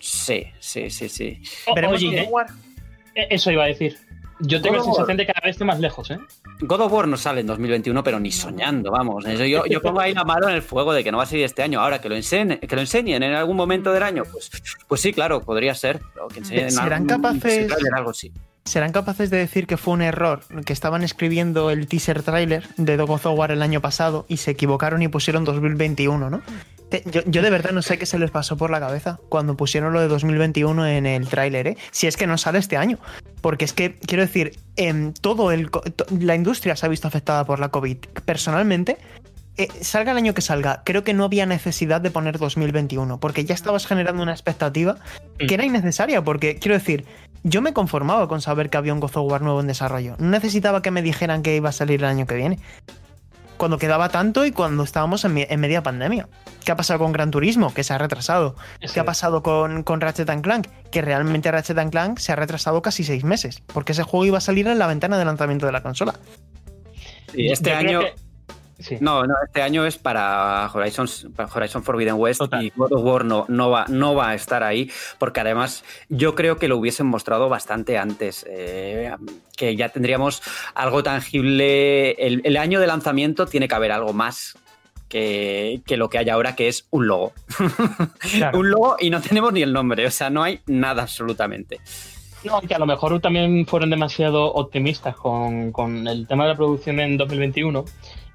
Sí, 0.00 0.46
sí, 0.58 0.90
sí, 0.90 1.08
sí. 1.08 1.42
O- 1.66 1.74
Veremos 1.74 1.96
Oye, 2.02 2.20
eh, 2.22 2.30
eh, 3.14 3.26
eso 3.30 3.50
iba 3.50 3.64
a 3.64 3.66
decir. 3.66 3.98
Yo 4.40 4.60
tengo 4.60 4.76
la 4.76 4.82
God 4.82 4.86
sensación 4.90 5.16
de 5.16 5.26
que 5.26 5.32
cada 5.32 5.44
vez 5.46 5.54
estoy 5.54 5.66
más 5.66 5.78
lejos, 5.80 6.10
¿eh? 6.10 6.18
God 6.60 6.80
of 6.80 6.92
War 6.92 7.06
no 7.08 7.16
sale 7.16 7.40
en 7.42 7.46
2021, 7.46 8.02
pero 8.02 8.18
ni 8.18 8.32
soñando, 8.32 8.90
vamos. 8.90 9.24
Eso 9.26 9.44
yo, 9.44 9.64
yo 9.66 9.80
pongo 9.80 10.00
ahí 10.00 10.14
la 10.14 10.24
mano 10.24 10.48
en 10.48 10.54
el 10.54 10.62
fuego 10.62 10.92
de 10.92 11.04
que 11.04 11.12
no 11.12 11.18
va 11.18 11.24
a 11.24 11.26
salir 11.26 11.44
este 11.44 11.62
año. 11.62 11.80
Ahora, 11.80 12.00
que 12.00 12.08
lo 12.08 12.16
enseñen, 12.16 12.58
que 12.58 12.74
lo 12.74 12.80
enseñen 12.80 13.22
en 13.22 13.34
algún 13.34 13.56
momento 13.56 13.92
del 13.92 14.02
año, 14.02 14.24
pues, 14.30 14.50
pues 14.88 15.00
sí, 15.00 15.12
claro, 15.12 15.40
podría 15.42 15.74
ser. 15.74 16.00
pero 16.14 16.28
que 16.28 16.40
enseñen 16.40 16.70
¿Serán 16.70 16.92
algún- 16.92 17.06
capaces- 17.08 17.72
algo 17.94 18.12
sí. 18.14 18.32
¿Serán 18.64 18.92
capaces 18.92 19.30
de 19.30 19.38
decir 19.38 19.66
que 19.66 19.76
fue 19.76 19.94
un 19.94 20.02
error? 20.02 20.40
Que 20.64 20.72
estaban 20.72 21.02
escribiendo 21.02 21.70
el 21.70 21.88
teaser 21.88 22.22
trailer 22.22 22.68
de 22.76 22.96
God 22.96 23.10
of 23.10 23.26
War 23.26 23.50
el 23.50 23.62
año 23.62 23.80
pasado 23.80 24.24
y 24.28 24.36
se 24.36 24.52
equivocaron 24.52 25.02
y 25.02 25.08
pusieron 25.08 25.44
2021, 25.44 26.30
¿no? 26.30 26.42
Yo, 27.06 27.42
de 27.42 27.50
verdad 27.50 27.72
no 27.72 27.82
sé 27.82 27.98
qué 27.98 28.06
se 28.06 28.18
les 28.18 28.30
pasó 28.30 28.56
por 28.56 28.70
la 28.70 28.78
cabeza 28.78 29.18
cuando 29.28 29.56
pusieron 29.56 29.92
lo 29.92 30.00
de 30.00 30.08
2021 30.08 30.86
en 30.86 31.06
el 31.06 31.26
tráiler, 31.26 31.66
¿eh? 31.68 31.76
Si 31.90 32.06
es 32.06 32.16
que 32.16 32.26
no 32.26 32.36
sale 32.36 32.58
este 32.58 32.76
año. 32.76 32.98
Porque 33.40 33.64
es 33.64 33.72
que, 33.72 33.96
quiero 33.96 34.22
decir, 34.22 34.58
em, 34.76 35.12
todo 35.14 35.52
el, 35.52 35.70
la 36.20 36.34
industria 36.34 36.76
se 36.76 36.86
ha 36.86 36.88
visto 36.88 37.08
afectada 37.08 37.44
por 37.44 37.60
la 37.60 37.70
COVID. 37.70 37.96
Personalmente, 38.24 38.98
eh, 39.62 39.68
salga 39.82 40.12
el 40.12 40.18
año 40.18 40.34
que 40.34 40.40
salga, 40.42 40.82
creo 40.84 41.04
que 41.04 41.14
no 41.14 41.24
había 41.24 41.46
necesidad 41.46 42.00
de 42.00 42.10
poner 42.10 42.38
2021, 42.38 43.18
porque 43.18 43.44
ya 43.44 43.54
estabas 43.54 43.86
generando 43.86 44.22
una 44.22 44.32
expectativa 44.32 44.96
que 45.38 45.54
era 45.54 45.64
innecesaria, 45.64 46.22
porque 46.22 46.58
quiero 46.58 46.74
decir, 46.76 47.04
yo 47.42 47.60
me 47.62 47.72
conformaba 47.72 48.28
con 48.28 48.40
saber 48.40 48.70
que 48.70 48.76
había 48.76 48.94
un 48.94 49.00
God 49.00 49.16
of 49.16 49.30
War 49.30 49.42
nuevo 49.42 49.60
en 49.60 49.66
desarrollo. 49.66 50.14
No 50.18 50.28
necesitaba 50.30 50.82
que 50.82 50.90
me 50.90 51.02
dijeran 51.02 51.42
que 51.42 51.56
iba 51.56 51.68
a 51.70 51.72
salir 51.72 52.00
el 52.00 52.06
año 52.08 52.26
que 52.26 52.34
viene. 52.36 52.58
Cuando 53.56 53.78
quedaba 53.78 54.08
tanto 54.08 54.44
y 54.44 54.50
cuando 54.50 54.82
estábamos 54.82 55.24
en, 55.24 55.34
mi- 55.34 55.46
en 55.48 55.60
media 55.60 55.82
pandemia. 55.84 56.28
¿Qué 56.64 56.72
ha 56.72 56.76
pasado 56.76 56.98
con 56.98 57.12
Gran 57.12 57.30
Turismo? 57.30 57.72
Que 57.72 57.84
se 57.84 57.92
ha 57.92 57.98
retrasado. 57.98 58.56
¿Qué 58.92 58.98
ha 58.98 59.04
pasado 59.04 59.42
con, 59.44 59.84
con 59.84 60.00
Ratchet 60.00 60.28
and 60.30 60.42
Clank? 60.42 60.66
Que 60.90 61.00
realmente 61.00 61.48
Ratchet 61.50 61.78
and 61.78 61.92
Clank 61.92 62.18
se 62.18 62.32
ha 62.32 62.36
retrasado 62.36 62.82
casi 62.82 63.04
seis 63.04 63.22
meses. 63.22 63.62
Porque 63.72 63.92
ese 63.92 64.02
juego 64.02 64.26
iba 64.26 64.38
a 64.38 64.40
salir 64.40 64.66
en 64.66 64.78
la 64.80 64.88
ventana 64.88 65.16
de 65.16 65.24
lanzamiento 65.24 65.66
de 65.66 65.72
la 65.72 65.82
consola. 65.82 66.14
Sí, 67.32 67.48
este 67.48 67.72
año. 67.72 68.00
que- 68.00 68.14
sí. 68.82 68.98
No, 69.00 69.24
no, 69.24 69.34
este 69.44 69.62
año 69.62 69.86
es 69.86 69.98
para 69.98 70.70
Horizon, 70.72 71.08
para 71.34 71.48
Horizon 71.52 71.82
Forbidden 71.82 72.14
West 72.14 72.40
Total. 72.40 72.64
y 72.64 72.72
God 72.74 72.92
of 72.92 73.04
War 73.04 73.24
no, 73.24 73.46
no, 73.48 73.70
va, 73.70 73.86
no 73.88 74.14
va 74.14 74.30
a 74.30 74.34
estar 74.34 74.62
ahí, 74.62 74.90
porque 75.18 75.40
además 75.40 75.84
yo 76.08 76.34
creo 76.34 76.56
que 76.56 76.68
lo 76.68 76.76
hubiesen 76.76 77.06
mostrado 77.06 77.48
bastante 77.48 77.98
antes, 77.98 78.44
eh, 78.48 79.12
que 79.56 79.76
ya 79.76 79.88
tendríamos 79.88 80.42
algo 80.74 81.02
tangible. 81.02 82.12
El, 82.12 82.42
el 82.44 82.56
año 82.56 82.80
de 82.80 82.86
lanzamiento 82.86 83.46
tiene 83.46 83.68
que 83.68 83.74
haber 83.74 83.92
algo 83.92 84.12
más 84.12 84.56
que, 85.12 85.82
que 85.84 85.98
lo 85.98 86.08
que 86.08 86.16
hay 86.16 86.30
ahora, 86.30 86.56
que 86.56 86.68
es 86.68 86.86
un 86.90 87.06
logo. 87.06 87.34
Claro. 88.32 88.58
un 88.58 88.70
logo 88.70 88.96
y 88.98 89.10
no 89.10 89.20
tenemos 89.20 89.52
ni 89.52 89.60
el 89.62 89.72
nombre, 89.72 90.06
o 90.06 90.10
sea, 90.10 90.30
no 90.30 90.42
hay 90.42 90.60
nada 90.66 91.02
absolutamente. 91.02 91.80
No, 92.44 92.60
que 92.62 92.74
a 92.74 92.78
lo 92.78 92.86
mejor 92.86 93.20
también 93.20 93.66
fueron 93.66 93.90
demasiado 93.90 94.52
optimistas 94.52 95.14
con, 95.14 95.70
con 95.70 96.08
el 96.08 96.26
tema 96.26 96.44
de 96.44 96.50
la 96.50 96.56
producción 96.56 96.98
en 96.98 97.16
2021. 97.16 97.84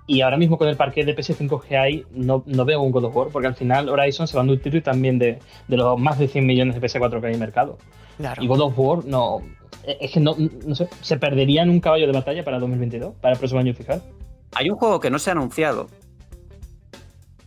Y 0.08 0.22
ahora 0.22 0.38
mismo 0.38 0.58
con 0.58 0.70
el 0.70 0.78
parque 0.78 1.03
de 1.03 1.16
PS5 1.16 1.62
que 1.68 1.78
hay, 1.78 2.05
no, 2.12 2.41
no 2.45 2.64
veo 2.64 2.82
un 2.82 2.91
God 2.91 3.05
of 3.05 3.16
War, 3.16 3.28
porque 3.28 3.47
al 3.47 3.55
final 3.55 3.89
Horizon 3.89 4.28
se 4.28 4.38
va 4.38 4.41
a 4.41 4.45
nutrir 4.45 4.82
también 4.82 5.20
de, 5.20 5.39
de 5.68 5.78
los 5.78 5.99
más 5.99 6.18
de 6.18 6.30
100 6.30 6.45
millones 6.45 6.76
de 6.76 6.82
PS4 6.82 7.20
que 7.20 7.28
hay 7.28 7.34
en 7.34 7.34
el 7.34 7.39
mercado. 7.39 7.78
Claro. 8.18 8.41
Y 8.41 8.47
God 8.47 8.62
of 8.62 8.80
War 8.80 9.05
no. 9.05 9.41
Es 9.86 10.12
que 10.12 10.20
no, 10.22 10.36
no 10.66 10.76
sé, 10.76 10.88
se 11.01 11.18
perdería 11.18 11.62
en 11.64 11.70
un 11.70 11.82
caballo 11.82 12.08
de 12.08 12.14
batalla 12.14 12.43
para 12.43 12.58
2022, 12.60 13.16
para 13.22 13.34
el 13.34 13.39
próximo 13.39 13.60
año 13.60 13.74
fiscal. 13.74 14.01
Hay 14.55 14.70
un 14.70 14.78
juego 14.78 14.99
que 14.99 15.10
no 15.10 15.20
se 15.20 15.30
ha 15.30 15.34
anunciado 15.34 15.88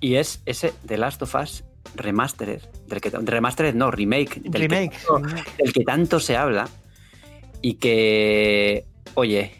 y 0.01 0.17
es 0.17 0.43
ese 0.47 0.73
The 0.87 0.99
Last 0.99 1.23
of 1.23 1.35
Us 1.35 1.65
Remastered, 1.95 2.63
del 2.87 3.01
que, 3.01 3.11
Remastered 3.11 3.75
no, 3.75 3.91
remake, 3.91 4.41
del 4.43 4.53
que 4.53 4.59
Remake. 4.59 4.97
del 5.59 5.73
que 5.73 5.85
tanto 5.85 6.21
se 6.21 6.37
habla 6.37 6.69
y 7.63 7.75
que, 7.75 8.85
oye, 9.15 9.53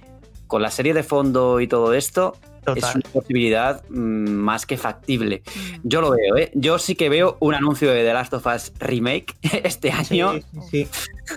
con 0.47 0.63
la 0.63 0.71
serie 0.71 0.95
de 0.95 1.03
fondo 1.03 1.61
y 1.61 1.67
todo 1.67 1.93
esto, 1.95 2.37
es 2.77 2.95
una 2.95 3.11
posibilidad 3.13 3.83
mm, 3.89 4.31
más 4.31 4.67
que 4.67 4.77
factible. 4.77 5.43
Mm. 5.45 5.77
Yo 5.83 6.01
lo 6.01 6.11
veo, 6.11 6.37
¿eh? 6.37 6.51
Yo 6.55 6.79
sí 6.79 6.95
que 6.95 7.09
veo 7.09 7.37
un 7.41 7.55
anuncio 7.55 7.91
de 7.91 8.05
The 8.05 8.13
Last 8.13 8.35
of 8.35 8.47
Us 8.47 8.73
Remake 8.79 9.35
este 9.65 9.93
año. 9.93 10.35
Sí, 10.71 10.89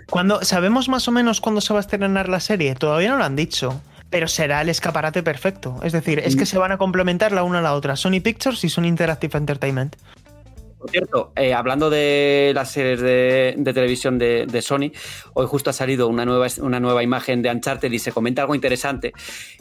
Cuando, 0.10 0.44
¿Sabemos 0.44 0.90
más 0.90 1.08
o 1.08 1.12
menos 1.12 1.42
cuándo 1.42 1.62
se 1.62 1.74
va 1.74 1.80
a 1.80 1.82
estrenar 1.82 2.30
la 2.30 2.40
serie? 2.40 2.76
Todavía 2.76 3.12
no 3.12 3.18
lo 3.18 3.24
han 3.24 3.36
dicho 3.36 3.82
pero 4.10 4.28
será 4.28 4.62
el 4.62 4.70
escaparate 4.70 5.24
perfecto. 5.24 5.80
Es 5.82 5.92
decir, 5.92 6.20
es 6.20 6.36
que 6.36 6.44
mm. 6.44 6.46
se 6.46 6.60
van 6.60 6.72
a 6.72 6.78
complementar 6.78 7.32
la 7.32 7.42
una 7.42 7.58
a 7.58 7.62
la 7.64 7.74
otra, 7.74 7.96
Sony 7.96 8.22
Pictures 8.22 8.64
y 8.64 8.70
Sony 8.70 8.84
Interactive 8.84 9.36
Entertainment. 9.36 9.96
Por 10.84 10.92
cierto, 10.92 11.32
eh, 11.38 11.54
hablando 11.54 11.90
de 11.90 12.52
las 12.54 12.72
series 12.72 13.00
de, 13.00 13.72
televisión 13.74 14.20
de, 14.20 14.62
Sony, 14.62 14.92
hoy 15.34 15.48
justo 15.48 15.70
ha 15.70 15.74
salido 15.74 16.10
una 16.10 16.26
nueva, 16.26 16.46
una 16.60 16.82
nueva 16.82 17.02
imagen 17.02 17.42
de 17.42 17.50
Uncharted 17.50 17.90
y 17.90 18.00
se 18.00 18.12
comenta 18.12 18.42
algo 18.42 18.54
interesante, 18.54 19.14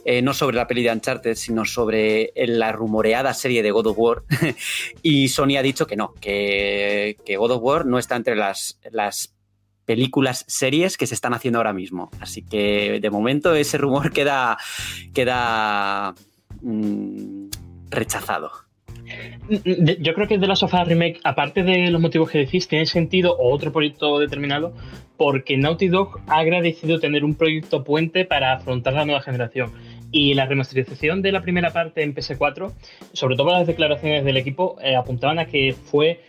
eh, 0.03 0.21
no 0.21 0.33
sobre 0.33 0.57
la 0.57 0.67
peli 0.67 0.83
de 0.83 0.91
Uncharted, 0.91 1.35
sino 1.35 1.63
sobre 1.63 2.33
la 2.35 2.73
rumoreada 2.73 3.33
serie 3.33 3.63
de 3.63 3.71
God 3.71 3.87
of 3.87 3.97
War. 3.97 4.23
y 5.01 5.29
Sony 5.29 5.55
ha 5.57 5.61
dicho 5.61 5.87
que 5.87 5.95
no, 5.95 6.13
que, 6.19 7.15
God 7.37 7.51
of 7.51 7.63
War 7.63 7.85
no 7.85 7.99
está 7.99 8.17
entre 8.17 8.35
las, 8.35 8.77
las 8.91 9.33
películas, 9.85 10.43
series 10.49 10.97
que 10.97 11.07
se 11.07 11.15
están 11.15 11.33
haciendo 11.33 11.59
ahora 11.59 11.71
mismo. 11.71 12.11
Así 12.19 12.41
que 12.41 12.99
de 13.01 13.09
momento 13.09 13.55
ese 13.55 13.77
rumor 13.77 14.11
queda, 14.13 14.57
queda 15.13 16.15
mm, 16.61 17.47
rechazado. 17.91 18.62
Yo 19.99 20.13
creo 20.13 20.27
que 20.27 20.37
de 20.37 20.47
la 20.47 20.55
Sofá 20.55 20.83
Remake, 20.83 21.19
aparte 21.23 21.63
de 21.63 21.89
los 21.91 22.01
motivos 22.01 22.29
que 22.29 22.39
decís, 22.39 22.67
tiene 22.67 22.85
sentido 22.85 23.35
o 23.37 23.53
otro 23.53 23.71
proyecto 23.71 24.19
determinado, 24.19 24.73
porque 25.17 25.57
Naughty 25.57 25.87
Dog 25.87 26.19
ha 26.27 26.39
agradecido 26.39 26.99
tener 26.99 27.23
un 27.23 27.35
proyecto 27.35 27.83
puente 27.83 28.25
para 28.25 28.53
afrontar 28.53 28.93
la 28.93 29.05
nueva 29.05 29.21
generación. 29.21 29.71
Y 30.11 30.33
la 30.35 30.45
remasterización 30.45 31.21
de 31.21 31.31
la 31.31 31.41
primera 31.41 31.71
parte 31.71 32.03
en 32.03 32.13
PS4, 32.13 32.71
sobre 33.13 33.35
todo 33.35 33.51
las 33.51 33.67
declaraciones 33.67 34.23
del 34.23 34.37
equipo, 34.37 34.77
eh, 34.81 34.95
apuntaban 34.95 35.39
a 35.39 35.45
que 35.45 35.73
fue 35.73 36.21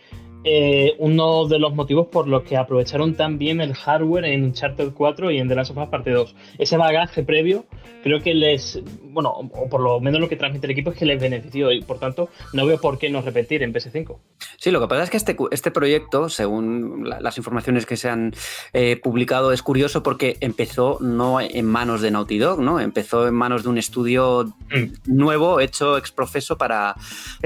eh, 0.47 0.93
uno 0.99 1.47
de 1.47 1.57
los 1.57 1.73
motivos 1.73 2.05
por 2.07 2.27
los 2.27 2.43
que 2.43 2.55
aprovecharon 2.55 3.15
tan 3.15 3.39
bien 3.39 3.61
el 3.61 3.73
hardware 3.73 4.25
en 4.25 4.43
Uncharted 4.43 4.91
4 4.93 5.31
y 5.31 5.39
en 5.39 5.47
The 5.47 5.55
Last 5.55 5.71
of 5.71 5.77
Us 5.77 5.89
Parte 5.89 6.11
2. 6.11 6.35
Ese 6.59 6.77
bagaje 6.77 7.23
previo 7.23 7.65
creo 8.03 8.21
que 8.21 8.35
les, 8.35 8.79
bueno, 9.15 9.29
o 9.29 9.69
por 9.69 9.79
lo 9.79 10.01
menos 10.01 10.19
lo 10.19 10.27
que 10.27 10.35
transmite 10.35 10.67
el 10.67 10.71
equipo 10.71 10.91
es 10.91 10.97
que 10.97 11.05
les 11.05 11.19
benefició 11.19 11.71
y 11.71 11.81
por 11.81 11.99
tanto 11.99 12.27
no 12.51 12.65
veo 12.65 12.77
por 12.79 12.99
qué 12.99 13.09
no 13.09 13.21
repetir 13.21 13.63
en 13.63 13.73
PS5. 13.73 14.17
Sí, 14.57 14.71
lo 14.71 14.81
que 14.81 14.87
pasa 14.87 15.03
es 15.03 15.09
que 15.09 15.15
este, 15.15 15.37
este 15.51 15.71
proyecto, 15.71 16.27
según 16.27 17.07
las 17.07 17.37
informaciones 17.37 17.85
que 17.85 17.95
se 17.95 18.09
han 18.09 18.33
eh, 18.73 18.99
publicado, 19.01 19.53
es 19.53 19.63
curioso 19.63 20.03
porque 20.03 20.35
empezó 20.41 20.97
no 20.99 21.39
en 21.39 21.65
manos 21.65 22.01
de 22.01 22.11
Naughty 22.11 22.37
Dog, 22.37 22.59
¿no? 22.59 22.81
Empezó 22.81 23.25
en 23.25 23.35
manos 23.35 23.63
de 23.63 23.69
un 23.69 23.77
estudio 23.77 24.53
mm. 24.69 24.85
nuevo 25.05 25.61
hecho 25.61 25.97
ex 25.97 26.11
profeso 26.11 26.57
para, 26.57 26.95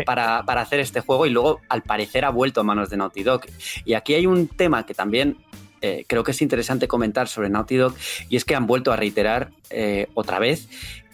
para, 0.07 0.43
para 0.43 0.61
hacer 0.61 0.79
este 0.79 1.01
juego 1.01 1.27
y 1.27 1.29
luego 1.29 1.61
al 1.69 1.83
parecer 1.83 2.25
ha 2.25 2.31
vuelto 2.31 2.61
a 2.61 2.63
manos 2.63 2.89
de 2.89 2.97
Naughty 2.97 3.21
Dog. 3.21 3.41
Y 3.85 3.93
aquí 3.93 4.15
hay 4.15 4.25
un 4.25 4.47
tema 4.47 4.87
que 4.87 4.95
también 4.95 5.37
eh, 5.81 6.03
creo 6.07 6.23
que 6.23 6.31
es 6.31 6.41
interesante 6.41 6.87
comentar 6.87 7.27
sobre 7.27 7.49
Naughty 7.49 7.77
Dog 7.77 7.95
y 8.27 8.35
es 8.35 8.43
que 8.43 8.55
han 8.55 8.67
vuelto 8.67 8.91
a 8.91 8.95
reiterar 8.95 9.51
eh, 9.69 10.07
otra 10.13 10.39
vez 10.39 10.67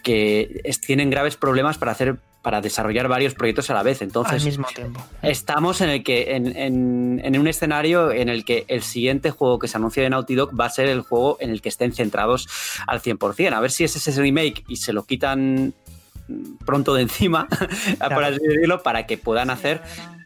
que 0.06 0.62
tienen 0.86 1.10
graves 1.10 1.36
problemas 1.36 1.80
para 1.80 1.92
hacer 1.92 2.18
para 2.44 2.62
desarrollar 2.62 3.08
varios 3.08 3.34
proyectos 3.34 3.72
a 3.72 3.74
la 3.74 3.82
vez. 3.82 4.04
Entonces, 4.04 4.34
al 4.34 4.46
mismo 4.46 4.68
tiempo. 4.68 5.04
Estamos 5.24 5.82
en 5.82 5.90
el 5.90 6.04
que 6.04 6.36
en, 6.36 7.40
un 7.40 7.48
escenario 7.48 8.12
en 8.12 8.30
el 8.30 8.46
que 8.46 8.66
el 8.68 8.84
siguiente 8.84 9.32
juego 9.32 9.58
que 9.58 9.68
se 9.68 9.78
anuncia 9.78 10.04
de 10.04 10.12
Naughty 10.12 10.36
Dog 10.36 10.52
va 10.58 10.66
a 10.66 10.70
ser 10.70 10.88
el 10.88 11.02
juego 11.02 11.38
en 11.40 11.50
el 11.50 11.64
que 11.64 11.70
estén 11.70 11.92
centrados 11.92 12.48
al 12.86 13.02
100%. 13.02 13.52
A 13.52 13.60
ver 13.60 13.72
si 13.72 13.84
es 13.84 13.96
ese 13.96 14.22
remake 14.22 14.64
y 14.68 14.76
se 14.76 14.94
lo 14.94 15.06
quitan 15.06 15.74
pronto 16.68 16.94
de 16.94 17.02
encima, 17.02 17.48
por 18.14 18.24
así 18.24 18.40
decirlo, 18.48 18.84
para 18.84 19.08
que 19.08 19.18
puedan 19.18 19.50
hacer 19.50 19.82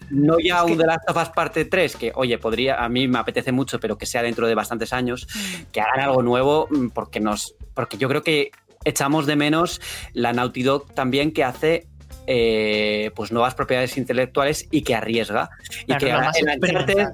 no 0.10 0.40
ya 0.40 0.66
un 0.66 0.78
The 0.78 0.86
Last 0.86 1.10
of 1.10 1.16
Us 1.16 1.30
parte 1.30 1.64
3, 1.64 1.96
que 1.96 2.12
oye, 2.16 2.38
podría, 2.38 2.84
a 2.84 2.90
mí 2.90 3.08
me 3.08 3.20
apetece 3.20 3.54
mucho, 3.54 3.80
pero 3.80 3.98
que 3.98 4.06
sea 4.06 4.24
dentro 4.24 4.46
de 4.46 4.56
bastantes 4.56 4.92
años, 4.92 5.26
mm. 5.34 5.72
que 5.72 5.80
hagan 5.80 6.02
algo 6.02 6.22
nuevo, 6.22 6.68
mm, 6.70 6.90
porque 6.90 7.22
nos. 7.22 7.56
Porque 7.74 7.98
yo 7.98 8.10
creo 8.10 8.24
que 8.24 8.52
echamos 8.84 9.26
de 9.26 9.36
menos 9.36 9.82
la 10.14 10.34
Naughty 10.34 10.64
Dog 10.64 10.94
también 10.94 11.32
que 11.32 11.44
hace 11.44 11.88
eh, 12.28 13.12
pues 13.16 13.32
nuevas 13.32 13.56
propiedades 13.56 13.98
intelectuales 13.98 14.68
y 14.72 14.82
que 14.84 14.96
arriesga. 14.96 15.50
Y 15.88 15.96
que 15.98 16.10
el 16.10 16.18
Uncharted, 16.18 17.08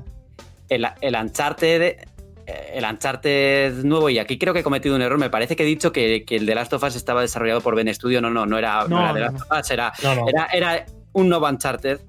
el, 0.69 0.87
el 1.01 1.15
Uncharted 1.15 1.95
el 2.45 2.83
Uncharted 2.83 3.83
nuevo, 3.83 4.09
y 4.09 4.19
aquí 4.19 4.37
creo 4.37 4.53
que 4.53 4.59
he 4.59 4.63
cometido 4.63 4.95
un 4.95 5.01
error, 5.01 5.17
me 5.17 5.29
parece 5.29 5.55
que 5.55 5.63
he 5.63 5.65
dicho 5.65 5.91
que, 5.91 6.25
el 6.27 6.45
The 6.45 6.55
Last 6.55 6.73
of 6.73 6.83
Us 6.83 6.95
estaba 6.95 7.21
desarrollado 7.21 7.61
por 7.61 7.75
Ben 7.75 7.93
Studio, 7.93 8.21
no, 8.21 8.29
no, 8.29 8.45
no 8.45 8.57
era, 8.57 8.87
no, 8.87 9.01
era 9.01 9.31
Last 9.31 9.51
of 9.51 9.59
Us, 9.59 9.71
era, 9.71 9.93
era, 10.27 10.47
era, 10.53 10.85
un 11.13 11.29
nuevo 11.29 11.47
Uncharted 11.47 12.01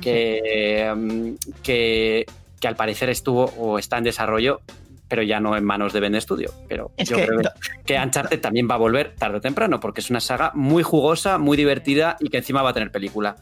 que, 0.00 0.92
mm, 0.96 1.52
que, 1.62 2.26
que, 2.58 2.68
al 2.68 2.76
parecer 2.76 3.10
estuvo 3.10 3.44
o 3.58 3.78
está 3.78 3.98
en 3.98 4.04
desarrollo, 4.04 4.62
pero 5.08 5.22
ya 5.22 5.40
no 5.40 5.56
en 5.56 5.64
manos 5.64 5.92
de 5.92 6.00
Ben 6.00 6.20
Studio. 6.20 6.52
Pero 6.68 6.92
yo 6.98 7.16
creo 7.16 7.40
que 7.84 7.98
Uncharted 7.98 8.40
también 8.40 8.68
va 8.68 8.74
a 8.74 8.78
volver 8.78 9.14
tarde 9.16 9.38
o 9.38 9.40
temprano, 9.40 9.80
porque 9.80 10.00
es 10.00 10.10
una 10.10 10.20
saga 10.20 10.52
muy 10.54 10.82
jugosa, 10.82 11.38
muy 11.38 11.56
divertida 11.56 12.16
y 12.20 12.28
que 12.28 12.38
encima 12.38 12.62
va 12.62 12.70
a 12.70 12.74
tener 12.74 12.90
película 12.90 13.36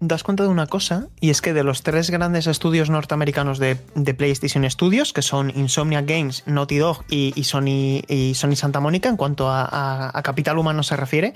das 0.00 0.22
cuenta 0.22 0.44
de 0.44 0.48
una 0.48 0.66
cosa, 0.66 1.08
y 1.20 1.30
es 1.30 1.42
que 1.42 1.52
de 1.52 1.64
los 1.64 1.82
tres 1.82 2.10
grandes 2.10 2.46
estudios 2.46 2.88
norteamericanos 2.90 3.58
de, 3.58 3.76
PlayStation 4.16 4.68
Studios, 4.70 5.12
que 5.12 5.22
son 5.22 5.50
Insomnia 5.50 6.02
Games, 6.02 6.44
Naughty 6.46 6.78
Dog 6.78 7.04
y, 7.08 7.32
Sony, 7.44 8.02
y 8.08 8.34
Sony 8.34 8.54
Santa 8.54 8.80
Mónica, 8.80 9.08
en 9.08 9.16
cuanto 9.16 9.48
a, 9.48 10.16
a, 10.16 10.22
capital 10.22 10.58
humano 10.58 10.82
se 10.82 10.96
refiere, 10.96 11.34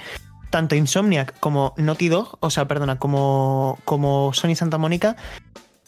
tanto 0.51 0.77
Insomniac 0.77 1.39
como 1.41 1.75
Naughty 1.77 2.09
Dog, 2.09 2.39
o 2.41 2.51
sea, 2.51 2.69
perdona, 2.69 2.99
como, 2.99 3.79
como 3.85 4.33
Sony 4.33 4.55
Santa 4.55 4.79
Mónica, 4.79 5.17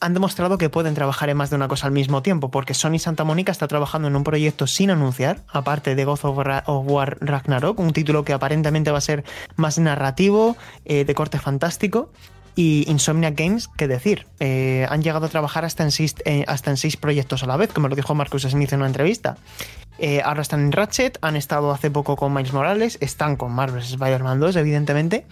han 0.05 0.12
demostrado 0.12 0.59
que 0.59 0.68
pueden 0.68 0.92
trabajar 0.92 1.30
en 1.30 1.38
más 1.38 1.48
de 1.48 1.57
una 1.57 1.66
cosa 1.66 1.86
al 1.86 1.92
mismo 1.92 2.20
tiempo, 2.20 2.50
porque 2.50 2.74
Sony 2.74 2.98
Santa 2.98 3.24
Mónica 3.24 3.50
está 3.50 3.68
trabajando 3.68 4.07
en 4.07 4.16
un 4.16 4.22
proyecto 4.22 4.66
sin 4.66 4.90
anunciar, 4.90 5.38
aparte 5.48 5.94
de 5.94 6.05
God 6.05 6.18
of, 6.22 6.86
War 6.86 7.16
Ragnarok, 7.20 7.78
un 7.80 7.94
título 7.94 8.22
que 8.22 8.34
aparentemente 8.34 8.90
va 8.90 8.98
a 8.98 9.00
ser 9.00 9.24
más 9.57 9.78
narrativo, 9.78 10.59
eh, 10.84 11.07
de 11.07 11.14
corte 11.14 11.38
fantástico. 11.38 12.12
Y 12.55 12.84
Insomniac 12.88 13.34
Games, 13.34 13.68
qué 13.78 13.88
decir, 13.88 14.26
eh, 14.40 14.86
han 14.90 15.02
llegado 15.02 15.24
a 15.24 15.28
trabajar 15.30 15.64
hasta 15.64 15.82
en, 15.82 15.90
seis, 15.90 16.14
eh, 16.26 16.44
hasta 16.46 16.70
en 16.70 16.76
seis 16.76 16.98
proyectos 16.98 17.42
a 17.42 17.46
la 17.46 17.57
vez, 17.57 17.72
como 17.72 17.88
lo 17.88 17.96
dijo 17.96 18.14
Marcus 18.14 18.42
Smith 18.42 18.74
en 18.74 18.80
una 18.80 18.88
entrevista. 18.88 19.38
Ahora 20.22 20.42
están 20.42 20.61
en 20.61 20.72
Ratchet, 20.72 21.18
han 21.22 21.34
estado 21.34 21.72
hace 21.72 21.90
poco 21.90 22.14
con 22.16 22.34
Miles 22.34 22.52
Morales, 22.52 22.98
están 23.00 23.36
con 23.36 23.52
Marvel's 23.52 23.90
Spider-Man 23.90 24.38
2, 24.38 24.57
evidentemente. 24.57 25.24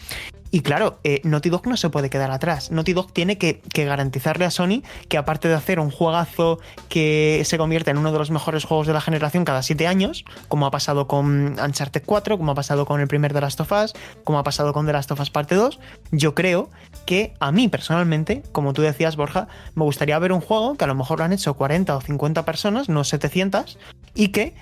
Y 0.55 0.61
claro, 0.61 0.99
eh, 1.03 1.23
Naughty 1.25 1.49
Dog 1.49 1.67
no 1.67 1.79
se 1.79 1.89
puede 1.89 2.11
quedar 2.11 2.31
atrás. 2.31 2.71
Naughty 2.71 2.93
Dog 2.93 3.11
tiene 3.15 3.39
que, 3.39 3.63
garantizarle 3.75 4.45
a 4.45 4.51
Sony 4.51 4.83
que 5.09 5.17
aparte 5.17 5.49
de 5.49 5.55
hacer 5.55 5.81
un 5.81 5.91
juegazo 5.91 6.61
que 6.91 7.41
se 7.47 7.57
convierte 7.57 7.91
en 7.91 7.97
uno 7.97 8.13
de 8.13 8.19
los 8.19 8.31
mejores 8.31 8.65
juegos 8.65 8.87
de 8.87 8.93
la 8.93 9.01
generación 9.01 9.47
cada 9.47 9.63
siete 9.63 9.87
años, 9.87 10.27
como 10.49 10.67
ha 10.67 10.71
pasado 10.71 11.09
con 11.09 11.59
Uncharted 11.59 12.03
4, 12.05 12.37
como 12.37 12.53
ha 12.53 12.55
pasado 12.55 12.85
con 12.85 13.01
el 13.01 13.09
primer 13.09 13.33
The 13.33 13.41
Last 13.41 13.61
of 13.63 13.73
Us, 13.73 13.95
como 14.25 14.39
ha 14.39 14.43
pasado 14.43 14.75
con 14.75 14.85
The 14.85 14.93
Last 14.93 15.11
of 15.11 15.21
Us 15.21 15.31
Parte 15.31 15.55
2, 15.55 15.81
yo 16.11 16.35
creo 16.35 16.69
que 17.07 17.33
a 17.41 17.51
mí 17.51 17.69
personalmente, 17.69 18.43
como 18.53 18.75
tú 18.75 18.83
decías 18.83 19.17
Borja, 19.17 19.49
me 19.75 19.85
gustaría 19.85 20.19
ver 20.19 20.33
un 20.33 20.43
juego 20.43 20.75
que 20.75 20.85
a 20.85 20.87
lo 20.87 20.95
mejor 20.95 21.19
lo 21.19 21.25
han 21.25 21.33
hecho 21.33 21.55
40 21.55 21.97
o 21.97 22.01
50 22.03 22.45
personas, 22.45 22.91
no 22.91 23.05
700, 23.05 23.79
y 24.15 24.29
que 24.29 24.55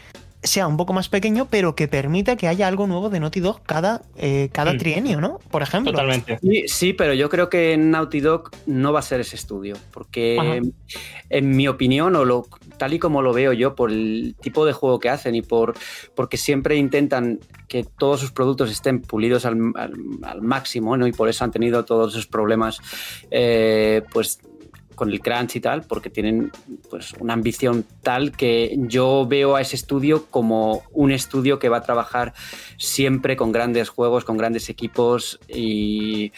sea 0.43 0.67
un 0.67 0.77
poco 0.77 0.93
más 0.93 1.09
pequeño, 1.09 1.49
pero 1.51 1.75
que 1.75 1.87
permita 1.87 2.37
que 2.37 2.49
haya 2.49 2.67
algo 2.67 2.87
nuevo 2.87 3.11
de 3.11 3.21
Naughty 3.21 3.41
Dog 3.41 3.63
cada, 3.65 4.03
eh, 4.17 4.49
cada 4.53 4.73
mm. 4.73 4.79
trienio, 4.79 5.21
¿no? 5.21 5.39
Por 5.51 5.63
ejemplo. 5.63 5.93
Totalmente. 5.93 6.39
Sí, 6.67 6.95
pero 6.95 7.13
yo 7.13 7.29
creo 7.29 7.51
que 7.51 7.77
Naughty 7.77 8.21
Dog 8.21 8.51
no 8.67 8.93
va 8.93 9.01
a 9.01 9.03
ser 9.03 9.21
ese 9.21 9.37
estudio, 9.37 9.77
porque 9.93 10.63
en 11.29 11.57
mi 11.57 11.69
opinión, 11.69 12.17
o 12.17 12.25
lo, 12.25 12.47
tal 12.79 12.95
y 12.95 12.99
como 12.99 13.21
lo 13.21 13.33
veo 13.33 13.53
yo, 13.53 13.75
por 13.75 13.91
el 13.91 14.35
tipo 14.41 14.65
de 14.65 14.73
juego 14.73 14.99
que 14.99 15.11
hacen 15.11 15.35
y 15.35 15.43
por 15.43 15.75
porque 16.15 16.37
siempre 16.37 16.77
intentan 16.77 17.41
que 17.69 17.85
todos 17.85 18.21
sus 18.21 18.33
productos 18.33 18.71
estén 18.71 19.01
pulidos 19.01 19.45
al, 19.45 19.57
máximo, 20.41 20.97
¿no? 20.97 21.07
Y 21.07 21.13
por 21.13 21.29
eso 21.29 21.45
han 21.45 21.51
tenido 21.51 21.85
todos 21.85 22.13
esos 22.15 22.27
problemas, 22.27 22.81
eh, 23.31 24.03
pues 24.13 24.41
con 25.01 25.11
el 25.11 25.23
crunch 25.23 25.57
y 25.57 25.61
tal, 25.61 25.85
porque 25.85 26.11
tienen 26.11 26.53
pues 26.91 27.15
una 27.21 27.33
ambición 27.33 27.87
tal 28.03 28.33
que 28.33 28.77
yo 28.81 29.27
veo 29.27 29.57
a 29.57 29.63
ese 29.63 29.77
estudio 29.77 30.27
como 30.27 30.83
un 30.93 31.11
estudio 31.11 31.59
que 31.59 31.71
va 31.71 31.79
a 31.79 31.83
trabajar 31.83 32.35
siempre 32.77 33.35
con 33.35 33.51
grandes 33.51 33.89
juegos, 33.89 34.27
con 34.27 34.37
grandes 34.37 34.69
equipos 34.69 35.41
y, 35.49 36.33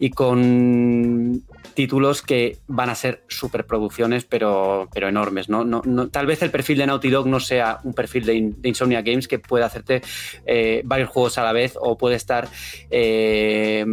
y 0.00 0.10
con 0.10 1.44
títulos 1.74 2.22
que 2.22 2.58
van 2.66 2.90
a 2.90 2.96
ser 2.96 3.22
superproducciones, 3.28 4.24
pero, 4.24 4.88
pero 4.92 5.06
enormes. 5.06 5.48
¿no? 5.48 5.64
No, 5.64 6.08
tal 6.08 6.26
vez 6.26 6.42
el 6.42 6.50
perfil 6.50 6.78
de 6.78 6.86
Naughty 6.88 7.10
Dog 7.10 7.28
no 7.28 7.38
sea 7.38 7.78
un 7.84 7.94
perfil 7.94 8.24
de, 8.26 8.34
Insomnia 8.64 9.02
Games 9.02 9.28
que 9.28 9.38
pueda 9.38 9.66
hacerte 9.66 10.02
eh, 10.46 10.82
varios 10.84 11.10
juegos 11.10 11.38
a 11.38 11.44
la 11.44 11.52
vez 11.52 11.78
o 11.80 11.96
puede 11.96 12.16
estar 12.16 12.48
eh, 12.90 13.86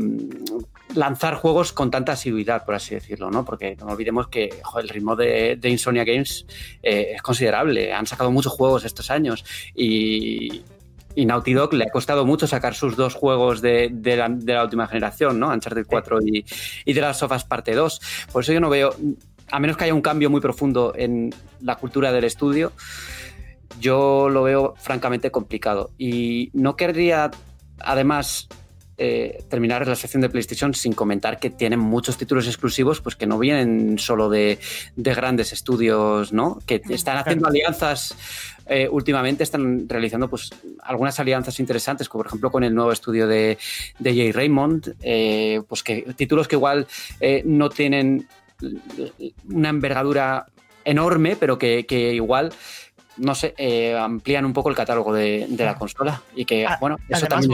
lanzar 0.96 1.36
juegos 1.36 1.74
con 1.74 1.92
tanta 1.92 2.14
asiduidad, 2.14 2.66
por 2.66 2.76
así 2.76 2.96
decirlo, 2.96 3.30
¿no? 3.30 3.44
Porque 3.46 3.76
no 3.76 3.88
olvidemos 3.88 4.28
que 4.28 4.50
el 4.80 4.90
ritmo 4.90 5.16
de, 5.16 5.60
Insomnia 5.64 6.04
Games 6.04 6.46
eh, 6.82 7.14
es 7.16 7.22
considerable. 7.22 7.94
Han 7.94 8.06
sacado 8.06 8.32
muchos 8.32 8.54
juegos 8.54 8.86
estos 8.86 9.12
años 9.12 9.44
y, 9.76 10.64
y 11.16 11.26
Naughty 11.26 11.54
Dog 11.54 11.74
le 11.74 11.86
ha 11.86 11.92
costado 11.92 12.26
mucho 12.26 12.46
sacar 12.46 12.76
sus 12.76 12.96
dos 12.96 13.16
juegos 13.16 13.60
de, 13.62 13.92
la, 14.46 14.64
última 14.64 14.88
generación, 14.88 15.40
¿no? 15.40 15.50
Uncharted 15.50 15.86
4 15.88 16.20
y, 16.22 16.46
y 16.86 16.94
The 16.94 17.02
Last 17.02 17.24
of 17.24 17.32
Us 17.32 17.44
Parte 17.44 17.74
2. 17.74 18.02
Por 18.32 18.44
eso 18.44 18.54
yo 18.54 18.60
no 18.60 18.70
veo, 18.70 18.96
a 19.52 19.60
menos 19.60 19.78
que 19.78 19.86
haya 19.86 19.94
un 19.94 20.02
cambio 20.02 20.30
muy 20.30 20.42
profundo 20.42 20.94
en 20.96 21.34
la 21.60 21.76
cultura 21.76 22.12
del 22.12 22.24
estudio, 22.24 22.72
yo 23.80 24.30
lo 24.30 24.44
veo 24.44 24.76
francamente 24.78 25.32
complicado. 25.32 25.90
Y 25.98 26.52
no 26.54 26.76
querría, 26.76 27.32
además, 27.80 28.48
eh, 29.00 29.44
terminar 29.48 29.88
la 29.88 29.96
sección 29.96 30.22
de 30.22 30.30
PlayStation 30.30 30.74
sin 30.74 30.94
comentar 30.94 31.40
que 31.40 31.52
tienen 31.52 31.80
muchos 31.80 32.18
títulos 32.18 32.48
exclusivos, 32.48 33.00
pues 33.00 33.16
que 33.16 33.28
no 33.28 33.38
vienen 33.38 34.00
solo 34.00 34.28
de, 34.28 34.58
grandes 34.96 35.54
estudios, 35.54 36.34
¿no? 36.34 36.58
Que 36.66 36.82
están 36.90 37.18
haciendo 37.18 37.48
alianzas. 37.48 38.16
Eh, 38.66 38.90
últimamente 38.90 39.44
están 39.44 39.88
realizando 39.88 40.28
pues 40.28 40.50
algunas 40.82 41.20
alianzas 41.20 41.60
interesantes, 41.60 42.10
como 42.10 42.24
por 42.24 42.28
ejemplo 42.28 42.50
con 42.50 42.64
el 42.64 42.74
nuevo 42.74 42.92
estudio 42.92 43.28
de, 43.28 43.60
de 44.00 44.16
Jay 44.16 44.32
Raymond, 44.32 44.96
eh, 45.04 45.62
pues 45.70 45.84
que 45.84 46.02
títulos 46.16 46.48
que 46.48 46.56
igual 46.56 46.88
no 47.46 47.70
tienen 47.70 48.28
una 49.48 49.70
envergadura 49.70 50.48
enorme, 50.84 51.36
pero 51.36 51.60
que, 51.60 51.86
igual 52.16 52.52
no 53.18 53.36
sé, 53.36 53.54
amplían 53.96 54.44
un 54.44 54.54
poco 54.54 54.70
el 54.70 54.76
catálogo 54.76 55.14
de, 55.14 55.48
la 55.56 55.76
consola 55.76 56.24
y 56.36 56.46
que, 56.46 56.66
ah, 56.66 56.80
bueno, 56.82 56.98
eso 57.10 57.28
también 57.28 57.52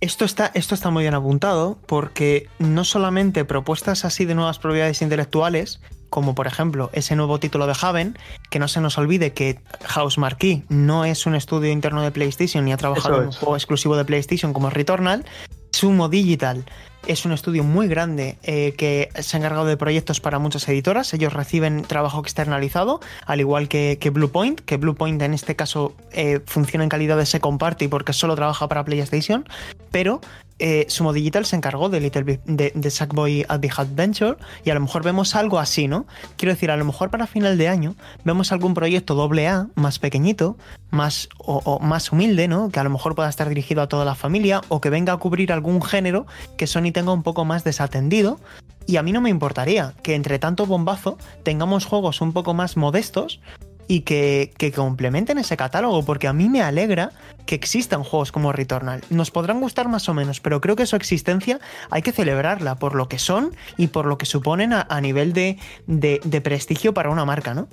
esto 0.00 0.24
está, 0.24 0.50
esto 0.54 0.74
está 0.74 0.90
muy 0.90 1.02
bien 1.02 1.14
apuntado 1.14 1.78
porque 1.86 2.48
no 2.58 2.84
solamente 2.84 3.44
propuestas 3.44 4.04
así 4.04 4.24
de 4.24 4.34
nuevas 4.34 4.58
propiedades 4.58 5.02
intelectuales, 5.02 5.80
como 6.08 6.34
por 6.34 6.46
ejemplo 6.46 6.90
ese 6.92 7.16
nuevo 7.16 7.40
título 7.40 7.66
de 7.66 7.74
Haven, 7.80 8.16
que 8.50 8.58
no 8.58 8.68
se 8.68 8.80
nos 8.80 8.96
olvide 8.98 9.32
que 9.32 9.58
House 9.84 10.18
Marquee 10.18 10.62
no 10.68 11.04
es 11.04 11.26
un 11.26 11.34
estudio 11.34 11.70
interno 11.70 12.02
de 12.02 12.12
PlayStation 12.12 12.64
ni 12.64 12.72
ha 12.72 12.76
trabajado 12.76 13.22
en 13.22 13.26
un 13.26 13.32
juego 13.32 13.56
exclusivo 13.56 13.96
de 13.96 14.04
PlayStation 14.04 14.52
como 14.52 14.70
Returnal, 14.70 15.24
Sumo 15.72 16.08
Digital 16.08 16.64
es 17.06 17.24
un 17.24 17.32
estudio 17.32 17.64
muy 17.64 17.88
grande 17.88 18.38
eh, 18.42 18.74
que 18.76 19.10
se 19.20 19.36
ha 19.36 19.40
encargado 19.40 19.66
de 19.66 19.76
proyectos 19.76 20.20
para 20.20 20.38
muchas 20.38 20.68
editoras. 20.68 21.12
Ellos 21.14 21.32
reciben 21.32 21.82
trabajo 21.82 22.20
externalizado, 22.20 23.00
al 23.26 23.40
igual 23.40 23.68
que, 23.68 23.98
que 24.00 24.10
Bluepoint, 24.10 24.60
que 24.60 24.76
Bluepoint 24.76 25.20
en 25.22 25.34
este 25.34 25.56
caso 25.56 25.94
eh, 26.12 26.40
funciona 26.46 26.84
en 26.84 26.90
calidad 26.90 27.16
de 27.16 27.26
second 27.26 27.58
party 27.58 27.88
porque 27.88 28.12
solo 28.12 28.34
trabaja 28.34 28.68
para 28.68 28.84
PlayStation, 28.84 29.48
pero 29.90 30.20
eh, 30.58 30.86
Sumo 30.88 31.12
Digital 31.12 31.46
se 31.46 31.56
encargó 31.56 31.88
de, 31.88 32.00
Little 32.00 32.40
de, 32.44 32.72
de 32.74 32.90
Sackboy 32.90 33.44
Adventure 33.48 34.36
y 34.64 34.70
a 34.70 34.74
lo 34.74 34.80
mejor 34.80 35.02
vemos 35.02 35.36
algo 35.36 35.58
así, 35.58 35.88
¿no? 35.88 36.06
Quiero 36.36 36.52
decir, 36.52 36.70
a 36.70 36.76
lo 36.76 36.84
mejor 36.84 37.10
para 37.10 37.26
final 37.26 37.58
de 37.58 37.68
año 37.68 37.94
vemos 38.24 38.50
algún 38.52 38.74
proyecto 38.74 39.14
doble 39.14 39.48
A 39.48 39.68
más 39.74 39.98
pequeñito, 39.98 40.56
más, 40.90 41.28
o, 41.38 41.78
más 41.80 42.12
humilde, 42.12 42.48
¿no? 42.48 42.70
Que 42.70 42.80
a 42.80 42.84
lo 42.84 42.90
mejor 42.90 43.14
pueda 43.14 43.28
estar 43.28 43.48
dirigido 43.48 43.82
a 43.82 43.88
toda 43.88 44.04
la 44.04 44.14
familia 44.14 44.62
o 44.68 44.80
que 44.80 44.90
venga 44.90 45.12
a 45.12 45.16
cubrir 45.18 45.52
algún 45.52 45.82
género 45.82 46.26
que 46.56 46.66
Sony 46.66 46.92
tenga 46.92 47.12
un 47.12 47.22
poco 47.22 47.44
más 47.44 47.64
desatendido. 47.64 48.40
Y 48.86 48.96
a 48.96 49.02
mí 49.02 49.12
no 49.12 49.20
me 49.20 49.28
importaría 49.28 49.92
que 50.02 50.14
entre 50.14 50.38
tanto 50.38 50.64
bombazo 50.64 51.18
tengamos 51.42 51.84
juegos 51.84 52.22
un 52.22 52.32
poco 52.32 52.54
más 52.54 52.78
modestos 52.78 53.40
y 53.88 54.02
que, 54.02 54.72
complementen 54.76 55.38
ese 55.38 55.56
catálogo, 55.56 56.04
porque 56.04 56.28
a 56.28 56.32
mí 56.34 56.48
me 56.48 56.62
alegra 56.62 57.10
que 57.46 57.54
existan 57.54 58.04
juegos 58.04 58.30
como 58.30 58.52
Returnal. 58.52 59.02
Nos 59.08 59.30
podrán 59.30 59.60
gustar 59.60 59.88
más 59.88 60.08
o 60.10 60.14
menos, 60.14 60.40
pero 60.40 60.60
creo 60.60 60.76
que 60.76 60.86
su 60.86 60.94
existencia 60.94 61.58
hay 61.90 62.02
que 62.02 62.12
celebrarla 62.12 62.76
por 62.76 62.94
lo 62.94 63.08
que 63.08 63.18
son 63.18 63.56
y 63.78 63.88
por 63.88 64.04
lo 64.04 64.18
que 64.18 64.26
suponen 64.26 64.74
a, 64.74 65.00
nivel 65.00 65.32
de, 65.32 65.58
de 65.86 66.40
prestigio 66.42 66.92
para 66.92 67.08
una 67.08 67.24
marca, 67.24 67.54
¿no? 67.54 67.66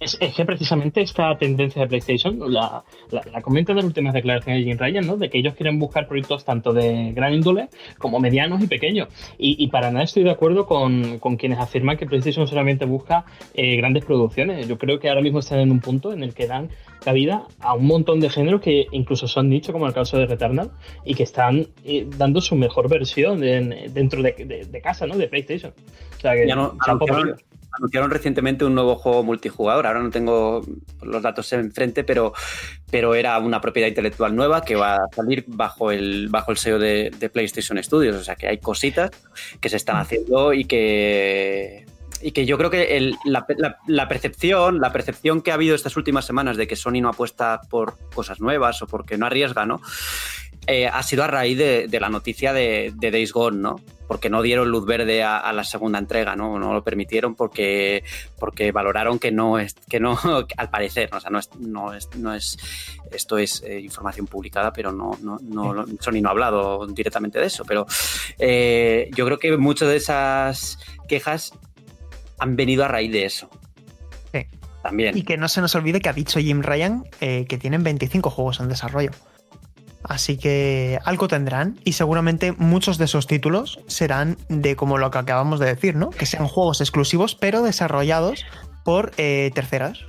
Es, 0.00 0.16
que 0.16 0.44
precisamente 0.44 1.00
esta 1.00 1.36
tendencia 1.38 1.82
de 1.82 1.88
PlayStation 1.88 2.38
la, 2.52 2.84
la, 3.10 3.42
comenta 3.42 3.72
en 3.72 3.76
las 3.76 3.84
últimas 3.84 4.14
declaraciones 4.14 4.64
de 4.64 4.70
Jim 4.70 4.78
Ryan, 4.78 5.06
¿no? 5.06 5.16
De 5.16 5.28
que 5.28 5.38
ellos 5.38 5.54
quieren 5.54 5.78
buscar 5.78 6.06
proyectos 6.06 6.44
tanto 6.44 6.72
de 6.72 7.12
gran 7.12 7.34
índole 7.34 7.68
como 7.98 8.20
medianos 8.20 8.62
y 8.62 8.68
pequeños. 8.68 9.08
Y, 9.38 9.66
para 9.68 9.90
nada 9.90 10.04
estoy 10.04 10.22
de 10.22 10.30
acuerdo 10.30 10.66
con, 10.66 11.18
quienes 11.36 11.58
afirman 11.58 11.96
que 11.96 12.06
PlayStation 12.06 12.46
solamente 12.46 12.84
busca 12.84 13.24
eh, 13.54 13.76
grandes 13.76 14.04
producciones. 14.04 14.68
Yo 14.68 14.78
creo 14.78 15.00
que 15.00 15.08
ahora 15.08 15.20
mismo 15.20 15.40
están 15.40 15.60
en 15.60 15.72
un 15.72 15.80
punto 15.80 16.12
en 16.12 16.22
el 16.22 16.32
que 16.32 16.46
dan 16.46 16.68
cabida 17.04 17.46
a 17.60 17.74
un 17.74 17.86
montón 17.86 18.20
de 18.20 18.30
géneros 18.30 18.60
que 18.60 18.86
incluso 18.92 19.26
son 19.26 19.48
nicho, 19.48 19.72
como 19.72 19.86
el 19.86 19.94
caso 19.94 20.16
de 20.18 20.26
Returnal, 20.26 20.70
y 21.04 21.14
que 21.14 21.22
están 21.24 21.66
eh, 21.84 22.06
dando 22.16 22.40
su 22.40 22.54
mejor 22.54 22.88
versión 22.88 23.40
dentro 23.40 24.22
de, 24.22 24.80
casa, 24.82 25.06
¿no? 25.06 25.16
De 25.16 25.28
PlayStation. 25.28 25.72
O 26.16 26.20
sea 26.20 26.34
que 26.34 26.46
ya 26.46 26.54
no, 26.54 26.76
anunciaron 27.78 28.10
recientemente 28.10 28.64
un 28.64 28.74
nuevo 28.74 28.96
juego 28.96 29.22
multijugador. 29.22 29.86
Ahora 29.86 30.02
no 30.02 30.10
tengo 30.10 30.62
los 31.02 31.22
datos 31.22 31.52
enfrente, 31.52 32.04
pero, 32.04 32.32
pero 32.90 33.14
era 33.14 33.38
una 33.38 33.60
propiedad 33.60 33.88
intelectual 33.88 34.34
nueva 34.34 34.62
que 34.62 34.76
va 34.76 34.96
a 34.96 35.08
salir 35.14 35.44
bajo 35.46 35.90
el, 35.90 36.28
bajo 36.28 36.50
el 36.50 36.58
sello 36.58 36.78
de, 36.78 37.30
PlayStation 37.32 37.82
Studios. 37.82 38.16
O 38.16 38.24
sea 38.24 38.36
que 38.36 38.48
hay 38.48 38.58
cositas 38.58 39.10
que 39.60 39.68
se 39.68 39.76
están 39.76 39.96
haciendo 39.96 40.52
y 40.52 40.64
que 40.64 41.86
y 42.20 42.32
que 42.32 42.46
yo 42.46 42.58
creo 42.58 42.68
que 42.68 43.12
la, 43.24 44.08
percepción, 44.08 44.80
la 44.80 44.92
percepción 44.92 45.40
que 45.40 45.52
ha 45.52 45.54
habido 45.54 45.76
estas 45.76 45.96
últimas 45.96 46.24
semanas 46.24 46.56
de 46.56 46.66
que 46.66 46.74
Sony 46.74 47.00
no 47.00 47.10
apuesta 47.10 47.60
por 47.70 47.96
cosas 48.12 48.40
nuevas 48.40 48.82
o 48.82 48.88
porque 48.88 49.16
no 49.16 49.26
arriesga, 49.26 49.66
¿no? 49.66 49.80
Eh, 50.66 50.88
ha 50.88 51.02
sido 51.04 51.22
a 51.22 51.28
raíz 51.28 51.56
de, 51.56 51.98
la 52.00 52.08
noticia 52.08 52.52
de, 52.52 52.92
Days 53.00 53.32
Gone, 53.32 53.58
¿no? 53.58 53.76
Porque 54.08 54.30
no 54.30 54.42
dieron 54.42 54.70
luz 54.70 54.84
verde 54.84 55.22
a, 55.22 55.52
la 55.52 55.62
segunda 55.62 55.98
entrega, 55.98 56.34
¿no? 56.34 56.58
No 56.58 56.72
lo 56.72 56.82
permitieron 56.82 57.34
porque, 57.34 58.02
porque 58.38 58.72
valoraron 58.72 59.18
que 59.18 59.30
no 59.30 59.58
es, 59.58 59.74
que 59.88 60.00
no, 60.00 60.18
al 60.56 60.70
parecer, 60.70 61.10
o 61.12 61.20
sea, 61.20 61.30
no 61.30 61.38
es, 61.38 61.50
no 61.58 61.92
es, 61.92 62.08
no 62.16 62.34
es 62.34 62.58
esto 63.12 63.38
es 63.38 63.62
eh, 63.62 63.80
información 63.80 64.26
publicada, 64.26 64.72
pero 64.72 64.90
no, 64.92 65.16
no, 65.22 65.38
no, 65.42 65.86
Sony 66.00 66.20
no 66.22 66.28
ha 66.28 66.32
hablado 66.32 66.86
directamente 66.86 67.38
de 67.38 67.46
eso, 67.46 67.64
pero 67.64 67.86
eh, 68.38 69.10
yo 69.14 69.24
creo 69.26 69.38
que 69.38 69.56
muchas 69.56 69.88
de 69.88 69.96
esas 69.96 70.78
quejas 71.06 71.52
han 72.38 72.56
venido 72.56 72.84
a 72.84 72.88
raíz 72.88 73.12
de 73.12 73.26
eso. 73.26 73.48
Sí. 74.32 74.40
También. 74.82 75.16
Y 75.16 75.22
que 75.22 75.36
no 75.36 75.48
se 75.48 75.60
nos 75.60 75.74
olvide 75.74 76.00
que 76.00 76.08
ha 76.08 76.14
dicho 76.14 76.40
Jim 76.40 76.62
Ryan 76.62 77.04
que 77.20 77.58
tienen 77.60 77.82
25 77.82 78.30
juegos 78.30 78.60
en 78.60 78.68
desarrollo. 78.68 79.10
Así 80.08 80.38
que 80.38 80.98
algo 81.04 81.28
tendrán 81.28 81.76
y 81.84 81.92
seguramente 81.92 82.52
muchos 82.52 82.96
de 82.96 83.04
esos 83.04 83.26
títulos 83.26 83.78
serán 83.86 84.38
de 84.48 84.74
como 84.74 84.96
lo 84.96 85.10
que 85.10 85.18
acabamos 85.18 85.60
de 85.60 85.66
decir, 85.66 85.94
¿no? 85.96 86.10
Que 86.10 86.24
sean 86.24 86.48
juegos 86.48 86.80
exclusivos 86.80 87.34
pero 87.34 87.62
desarrollados 87.62 88.46
por 88.84 89.12
eh, 89.18 89.50
terceras. 89.54 90.06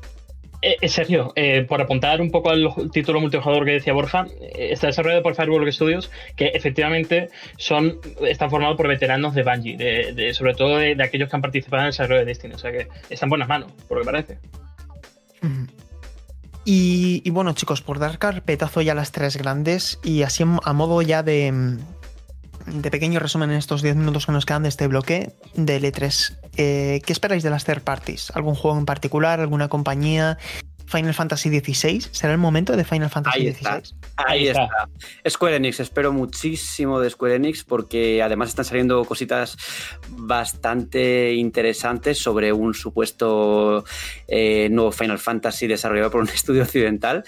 Eh, 0.62 0.78
en 0.82 0.90
serio, 0.90 1.34
eh, 1.36 1.66
por 1.68 1.82
apuntar 1.82 2.22
un 2.22 2.32
poco 2.32 2.50
al 2.50 2.70
título 2.92 3.20
multijugador 3.20 3.66
que 3.66 3.72
decía 3.72 3.92
Borja, 3.92 4.26
está 4.54 4.88
desarrollado 4.88 5.22
por 5.22 5.36
Firewall 5.36 5.72
Studios, 5.72 6.10
que 6.38 6.48
efectivamente 6.48 7.30
son 7.58 8.00
están 8.26 8.50
formados 8.50 8.78
por 8.78 8.88
veteranos 8.88 9.36
de 9.36 9.44
Bungie, 9.44 9.78
de, 9.78 10.34
sobre 10.34 10.54
todo 10.54 10.78
de, 10.78 10.96
aquellos 11.02 11.30
que 11.30 11.36
han 11.36 11.42
participado 11.42 11.82
en 11.82 11.88
el 11.88 11.92
desarrollo 11.92 12.20
de 12.20 12.26
Destiny, 12.26 12.54
o 12.54 12.58
sea 12.58 12.72
que 12.72 12.88
están 13.10 13.28
en 13.28 13.30
buenas 13.30 13.48
manos, 13.50 13.72
por 13.88 13.98
lo 13.98 14.04
que 14.04 14.12
parece. 14.12 14.38
Y, 16.66 17.28
bueno, 17.32 17.54
chicos, 17.54 17.82
por 17.82 18.00
dar 18.00 18.20
carpetazo 18.20 18.82
ya 18.82 18.94
las 18.94 19.12
tres 19.12 19.38
grandes 19.38 20.00
y 20.04 20.22
así 20.24 20.44
a 20.44 20.74
modo 20.74 21.02
ya 21.02 21.24
de, 21.24 21.80
de 22.68 22.92
pequeño 22.92 23.20
resumen 23.20 23.50
en 23.52 23.58
estos 23.58 23.82
10 23.82 23.96
minutos 23.96 24.26
que 24.26 24.32
nos 24.32 24.46
quedan 24.46 24.64
de 24.64 24.70
este 24.70 24.88
bloque 24.88 25.34
de 25.56 25.82
L3, 25.82 26.38
eh, 26.58 27.02
¿qué 27.06 27.14
esperáis 27.14 27.44
de 27.44 27.50
las 27.50 27.66
third 27.66 27.82
parties? 27.82 28.32
¿Algún 28.36 28.56
juego 28.56 28.78
en 28.78 28.86
particular? 28.86 29.40
¿Alguna 29.40 29.68
compañía? 29.68 30.38
Final 30.90 31.14
Fantasy 31.14 31.50
XVI. 31.50 32.02
¿Será 32.12 32.34
el 32.34 32.40
momento 32.40 32.76
de 32.76 32.84
Final 32.84 33.10
Fantasy 33.10 33.48
Ahí 33.48 33.54
XVI? 33.54 33.96
Ahí, 34.18 34.48
está. 34.48 34.90
Square 35.28 35.58
Enix, 35.58 35.80
espero 35.80 36.12
muchísimo 36.12 37.00
de 37.00 37.10
Square 37.10 37.36
Enix 37.36 37.64
porque 37.64 38.24
además 38.24 38.50
están 38.50 38.66
saliendo 38.66 39.06
cositas 39.06 39.56
bastante 40.10 41.34
interesantes 41.34 42.18
sobre 42.18 42.52
un 42.52 42.74
supuesto 42.74 43.86
eh, 44.28 44.68
nuevo 44.72 44.92
Final 44.92 45.20
Fantasy 45.20 45.68
desarrollado 45.68 46.10
por 46.10 46.22
un 46.22 46.30
estudio 46.34 46.64
occidental, 46.64 47.24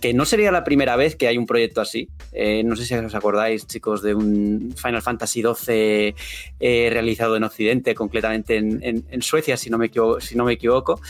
que 0.00 0.12
no 0.12 0.24
sería 0.24 0.50
la 0.50 0.64
primera 0.64 0.96
vez 0.96 1.14
que 1.14 1.28
hay 1.28 1.38
un 1.38 1.46
proyecto 1.46 1.80
así. 1.80 2.08
Eh, 2.32 2.64
no 2.64 2.74
sé 2.74 2.84
si 2.84 2.94
os 2.94 3.14
acordáis, 3.14 3.66
chicos, 3.66 4.02
de 4.02 4.14
un 4.14 4.74
Final 4.76 5.02
Fantasy 5.02 5.42
XII 5.42 6.14
eh, 6.58 6.88
realizado 6.90 7.36
en 7.36 7.44
Occidente, 7.44 7.94
completamente 7.94 8.56
en, 8.56 9.22
Suecia, 9.22 9.56
si 9.56 9.70
no 9.70 9.78
me 9.78 9.90
Si 10.20 10.36
no 10.36 10.44
me 10.44 10.52
equivoco 10.52 11.00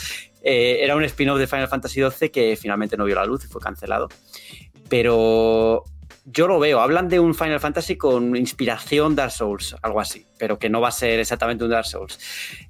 eh, 0.49 0.85
era 0.85 0.95
un 0.95 1.03
spin-off 1.03 1.41
de 1.41 1.49
Final 1.49 1.67
Fantasy 1.67 2.01
XII 2.09 2.31
que 2.31 2.57
finalmente 2.57 2.97
no 2.97 3.05
vio 3.05 3.17
la 3.17 3.27
luz 3.27 3.45
y 3.45 3.49
fue 3.49 3.61
cancelado. 3.61 4.09
Pero 4.89 5.83
yo 6.27 6.49
lo 6.49 6.59
veo. 6.59 6.81
Hablan 6.81 7.09
de 7.09 7.21
un 7.21 7.35
Final 7.35 7.61
Fantasy 7.61 7.97
con 7.97 8.37
inspiración 8.37 9.15
Dark 9.15 9.31
Souls, 9.31 9.77
algo 9.81 10.01
así, 10.01 10.27
pero 10.39 10.59
que 10.59 10.69
no 10.69 10.81
va 10.81 10.89
a 10.89 10.93
ser 10.93 11.21
exactamente 11.21 11.65
un 11.65 11.71
Dark 11.71 11.87
Souls. 11.87 12.19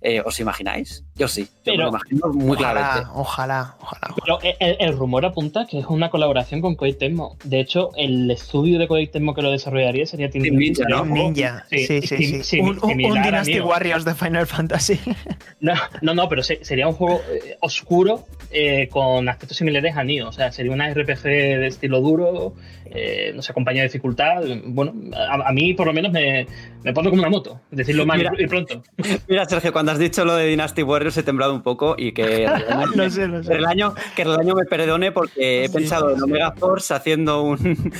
Eh, 0.02 0.22
¿Os 0.24 0.38
imagináis? 0.40 1.04
Yo 1.14 1.26
sí. 1.26 1.48
Yo 1.64 1.74
lo 1.74 1.88
imagino 1.88 2.28
muy 2.32 2.56
ojalá, 2.56 3.10
Ojalá, 3.14 3.76
ojalá. 3.80 4.14
Pero 4.22 4.38
el, 4.60 4.96
rumor 4.96 5.24
apunta 5.24 5.66
que 5.66 5.78
es 5.78 5.86
una 5.86 6.10
colaboración 6.10 6.60
con 6.60 6.74
Koei 6.74 6.92
Tecmo. 6.92 7.38
De 7.44 7.60
hecho, 7.60 7.90
el 7.96 8.30
estudio 8.30 8.78
de 8.78 8.86
Koei 8.86 9.06
Tecmo 9.06 9.34
que 9.34 9.40
lo 9.40 9.50
desarrollaría 9.50 10.04
sería 10.04 10.28
Team, 10.30 10.44
Ninja, 10.54 10.84
¿no? 10.88 11.06
Ninja. 11.06 11.64
Sí, 11.70 12.02
sí, 12.02 12.42
sí. 12.42 12.60
un, 12.60 12.78
Dynasty 12.78 13.60
Warriors 13.60 14.04
de 14.04 14.14
Final 14.14 14.46
Fantasy. 14.46 15.00
No, 15.58 15.72
no, 16.02 16.14
no 16.14 16.28
pero 16.28 16.42
sería 16.42 16.86
un 16.86 16.94
juego 16.94 17.22
eh, 17.30 17.56
oscuro 17.60 18.26
eh, 18.50 18.88
con 18.88 19.28
aspectos 19.28 19.56
similares 19.56 19.96
a 19.96 20.04
Nioh. 20.04 20.28
O 20.28 20.32
sea, 20.32 20.52
sería 20.52 20.70
una 20.70 20.92
RPG 20.92 21.22
de 21.22 21.66
estilo 21.66 22.00
duro, 22.00 22.54
eh, 22.90 23.32
no 23.34 23.42
sé, 23.42 23.52
acompaña 23.52 23.82
de 23.82 23.88
dificultad. 23.88 24.42
Bueno, 24.64 24.94
a, 25.16 25.52
mí 25.52 25.74
por 25.74 25.86
lo 25.86 25.92
menos 25.92 26.12
me, 26.12 26.46
me 26.82 26.92
pone 26.92 27.10
como 27.10 27.20
una 27.20 27.30
moto, 27.30 27.60
decirlo 27.70 28.06
mal 28.06 28.28
y 28.38 28.46
pronto. 28.46 28.82
Mira, 29.28 29.44
Sergio, 29.46 29.72
cuando 29.72 29.92
has 29.92 29.98
dicho 29.98 30.24
lo 30.24 30.36
de 30.36 30.46
Dynasty 30.46 30.82
Warriors 30.82 31.16
he 31.16 31.22
temblado 31.22 31.54
un 31.54 31.62
poco 31.62 31.94
y 31.98 32.12
que 32.12 32.46
no 32.96 33.10
sé, 33.10 33.28
no 33.28 33.42
sé. 33.42 33.54
el 33.54 33.66
año, 33.66 33.94
que 34.14 34.22
el 34.22 34.32
año 34.32 34.54
me 34.54 34.64
perdone 34.64 35.12
porque 35.12 35.64
he 35.64 35.68
pensado 35.68 36.14
en 36.14 36.22
Omega 36.22 36.52
Force 36.52 36.94
haciendo 36.94 37.42
un, 37.42 37.58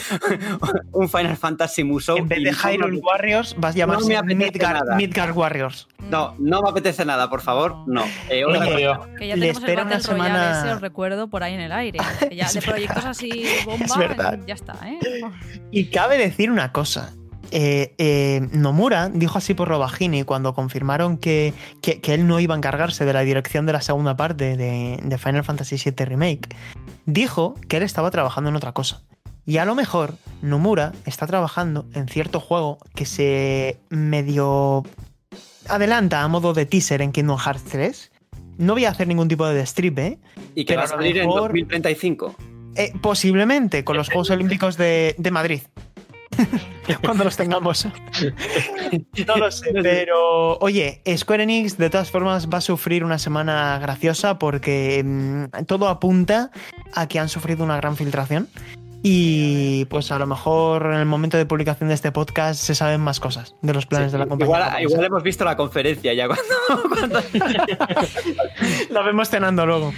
un 0.93 1.09
Final 1.09 1.37
Fantasy 1.37 1.85
Musou. 1.85 2.19
En 2.19 2.29
vez 2.29 2.43
de 2.43 2.53
Hyrule 2.53 2.99
Warriors 2.99 3.57
vas 3.59 3.75
a 3.75 3.79
llamarse 3.79 4.15
no 4.15 4.97
Midgard, 4.97 5.37
Warriors. 5.37 5.89
No, 6.11 6.35
no 6.39 6.63
me 6.63 6.71
apetece 6.71 7.05
nada, 7.05 7.29
por 7.29 7.41
favor, 7.41 7.77
no. 7.87 8.05
Eh, 8.31 8.45
que 9.19 9.29
ya 9.29 9.35
tenemos 9.35 9.63
el 9.65 9.77
Battle 9.77 10.01
semana... 10.01 10.61
ese, 10.61 10.73
os 10.75 10.81
recuerdo, 10.81 11.29
por 11.29 11.43
ahí 11.43 11.55
en 11.55 11.61
el 11.61 11.73
aire. 11.73 11.99
ya 12.31 12.51
de 12.53 12.63
proyectos 12.63 13.05
así 13.05 13.45
bomba, 13.65 14.39
ya 14.47 14.55
está. 14.55 14.76
¿Eh? 14.85 14.99
Y 15.71 15.87
cabe 15.87 16.19
decir 16.19 16.51
una 16.51 16.73
cosa. 16.73 17.15
Eh, 17.53 17.95
eh, 17.99 18.49
Nomura 18.53 19.09
dijo 19.09 19.39
así 19.39 19.55
por 19.55 19.69
Robagini 19.69 20.25
cuando 20.25 20.53
confirmaron 20.53 21.17
que, 21.17 21.55
que, 21.81 22.01
él 22.13 22.27
no 22.27 22.41
iba 22.41 22.55
a 22.55 22.59
encargarse 22.59 23.05
de 23.05 23.13
la 23.13 23.21
dirección 23.21 23.67
de 23.67 23.73
la 23.73 23.81
segunda 23.81 24.17
parte 24.17 24.57
de, 24.57 24.99
de, 25.01 25.19
Final 25.19 25.45
Fantasy 25.45 25.77
VII 25.77 26.05
Remake. 26.07 26.49
Dijo 27.05 27.55
que 27.69 27.77
él 27.77 27.85
estaba 27.85 28.11
trabajando 28.11 28.51
en 28.51 28.57
otra 28.57 28.73
cosa. 28.73 29.03
Y 29.45 29.59
a 29.59 29.65
lo 29.65 29.77
mejor 29.77 30.15
Nomura 30.43 30.93
está 31.05 31.27
trabajando 31.29 31.87
en 31.95 32.09
cierto 32.09 32.41
juego 32.41 32.79
que 32.97 33.07
se 33.07 33.79
medio 33.91 34.83
adelanta 35.69 36.23
a 36.23 36.29
modo 36.29 36.53
de 36.53 36.67
teaser 36.67 37.01
en 37.01 37.13
Kingdom 37.13 37.39
Hearts 37.39 37.65
3. 37.65 38.13
No 38.59 38.73
voy 38.73 38.87
a 38.87 38.91
hacer 38.91 39.07
ningún 39.07 39.29
tipo 39.29 39.47
de 39.47 39.61
strip, 39.63 39.99
¿eh? 39.99 40.19
Y 40.55 40.65
que 40.65 40.77
va 40.77 40.85
a 40.85 40.87
salir 40.89 41.19
en 41.19 41.29
2035. 41.29 42.35
Eh, 42.77 42.93
posiblemente, 43.01 43.85
con 43.85 43.97
los 43.97 44.09
Juegos 44.09 44.31
Olímpicos 44.31 44.77
de, 44.77 45.15
de 45.19 45.31
Madrid. 45.31 45.63
Cuando 47.03 47.25
los 47.25 47.37
tengamos. 47.37 47.87
no 49.27 49.37
lo 49.37 49.51
sé, 49.51 49.73
pero 49.83 50.59
oye, 50.59 51.03
Square 51.17 51.43
Enix 51.43 51.77
de 51.79 51.91
todas 51.91 52.11
formas 52.11 52.49
va 52.49 52.59
a 52.59 52.61
sufrir 52.61 53.05
una 53.05 53.19
semana 53.19 53.79
graciosa 53.79 54.39
porque 54.39 55.03
mm, 55.05 55.65
todo 55.67 55.89
apunta 55.89 56.51
a 56.95 57.09
que 57.09 57.19
han 57.19 57.29
sufrido 57.29 57.65
una 57.65 57.77
gran 57.77 57.97
filtración. 57.97 58.49
Y 59.03 59.85
pues 59.85 60.11
a 60.11 60.19
lo 60.19 60.27
mejor 60.27 60.87
en 60.87 60.99
el 60.99 61.07
momento 61.07 61.37
de 61.37 61.47
publicación 61.47 61.89
de 61.89 61.95
este 61.95 62.11
podcast 62.11 62.61
se 62.61 62.75
saben 62.75 63.01
más 63.01 63.21
cosas 63.21 63.55
de 63.63 63.73
los 63.73 63.87
planes 63.87 64.11
de 64.11 64.19
la 64.19 64.27
compañía. 64.27 64.81
Igual, 64.81 65.05
hemos 65.05 65.23
visto 65.23 65.45
la 65.45 65.57
conferencia 65.57 66.13
ya 66.13 66.27
cuando... 66.27 67.23
la 68.91 69.03
vemos 69.03 69.29
cenando 69.29 69.65
luego. 69.65 69.93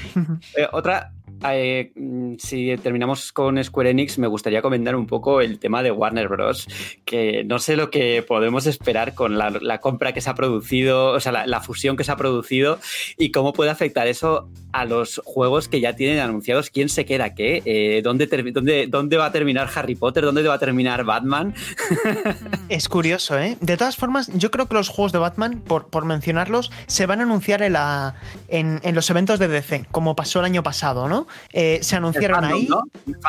Eh, 0.55 0.69
otra, 0.73 1.13
eh, 1.45 1.93
mm, 1.95 2.35
si 2.39 2.77
terminamos 2.79 3.33
con 3.33 3.63
Square 3.63 3.91
Enix, 3.91 4.19
me 4.19 4.27
gustaría 4.27 4.63
comentar 4.63 4.97
un 4.97 5.07
poco 5.07 5.41
el 5.41 5.59
tema 5.59 5.83
de 5.83 5.91
Warner 5.91 6.29
Bros. 6.29 6.67
Que 7.05 7.45
no 7.45 7.59
sé 7.59 7.77
lo 7.77 7.91
que 7.91 8.25
podemos 8.27 8.67
esperar 8.67 9.15
con 9.15 9.39
la, 9.39 9.81
compra 9.81 10.13
que 10.13 10.21
se 10.21 10.31
ha 10.31 10.35
producido, 10.35 11.13
o 11.13 11.21
sea, 11.21 11.47
la, 11.47 11.61
fusión 11.61 11.97
que 11.97 12.05
se 12.05 12.13
ha 12.13 12.17
producido 12.17 12.79
y 13.17 13.31
cómo 13.31 13.53
puede 13.53 13.71
afectar 13.71 14.07
eso 14.07 14.49
a 14.73 14.85
los 14.85 15.21
juegos 15.25 15.69
que 15.69 15.81
ya 15.81 15.95
tienen 15.95 16.19
anunciados. 16.21 16.71
¿Quién 16.71 16.89
se 16.89 17.05
queda 17.05 17.35
qué? 17.35 17.63
Eh, 17.65 18.01
¿dónde, 18.03 18.27
dónde, 18.27 18.87
¿Dónde 18.89 19.17
va 19.17 19.27
a 19.27 19.33
terminar 19.33 19.69
Harry 19.75 19.95
Potter? 19.95 20.25
¿Dónde 20.25 20.43
va 20.43 20.55
a 20.55 20.59
terminar 20.59 21.05
Batman? 21.05 21.55
es 22.69 22.89
curioso, 22.89 23.39
¿eh? 23.39 23.57
De 23.61 23.77
todas 23.77 23.97
formas, 23.97 24.31
yo 24.35 24.51
creo 24.51 24.67
que 24.67 24.75
los 24.75 24.89
juegos 24.89 25.13
de 25.13 25.19
Batman, 25.19 25.61
por, 25.61 25.89
por 25.89 26.05
mencionarlos, 26.05 26.71
se 26.87 27.07
van 27.07 27.21
a 27.21 27.23
anunciar 27.25 27.63
en, 27.63 27.75
la, 27.75 28.17
en, 28.49 28.81
en 28.83 28.95
los 28.95 29.09
eventos 29.11 29.39
de 29.39 29.49
DC, 29.49 29.87
como 29.91 30.17
pasó 30.17 30.41
el 30.41 30.47
año 30.47 30.63
pasado, 30.63 31.09
¿no? 31.09 31.28
Eh, 31.53 31.79
se 31.83 31.97
anunciaron 31.97 32.45
ahí. 32.45 32.69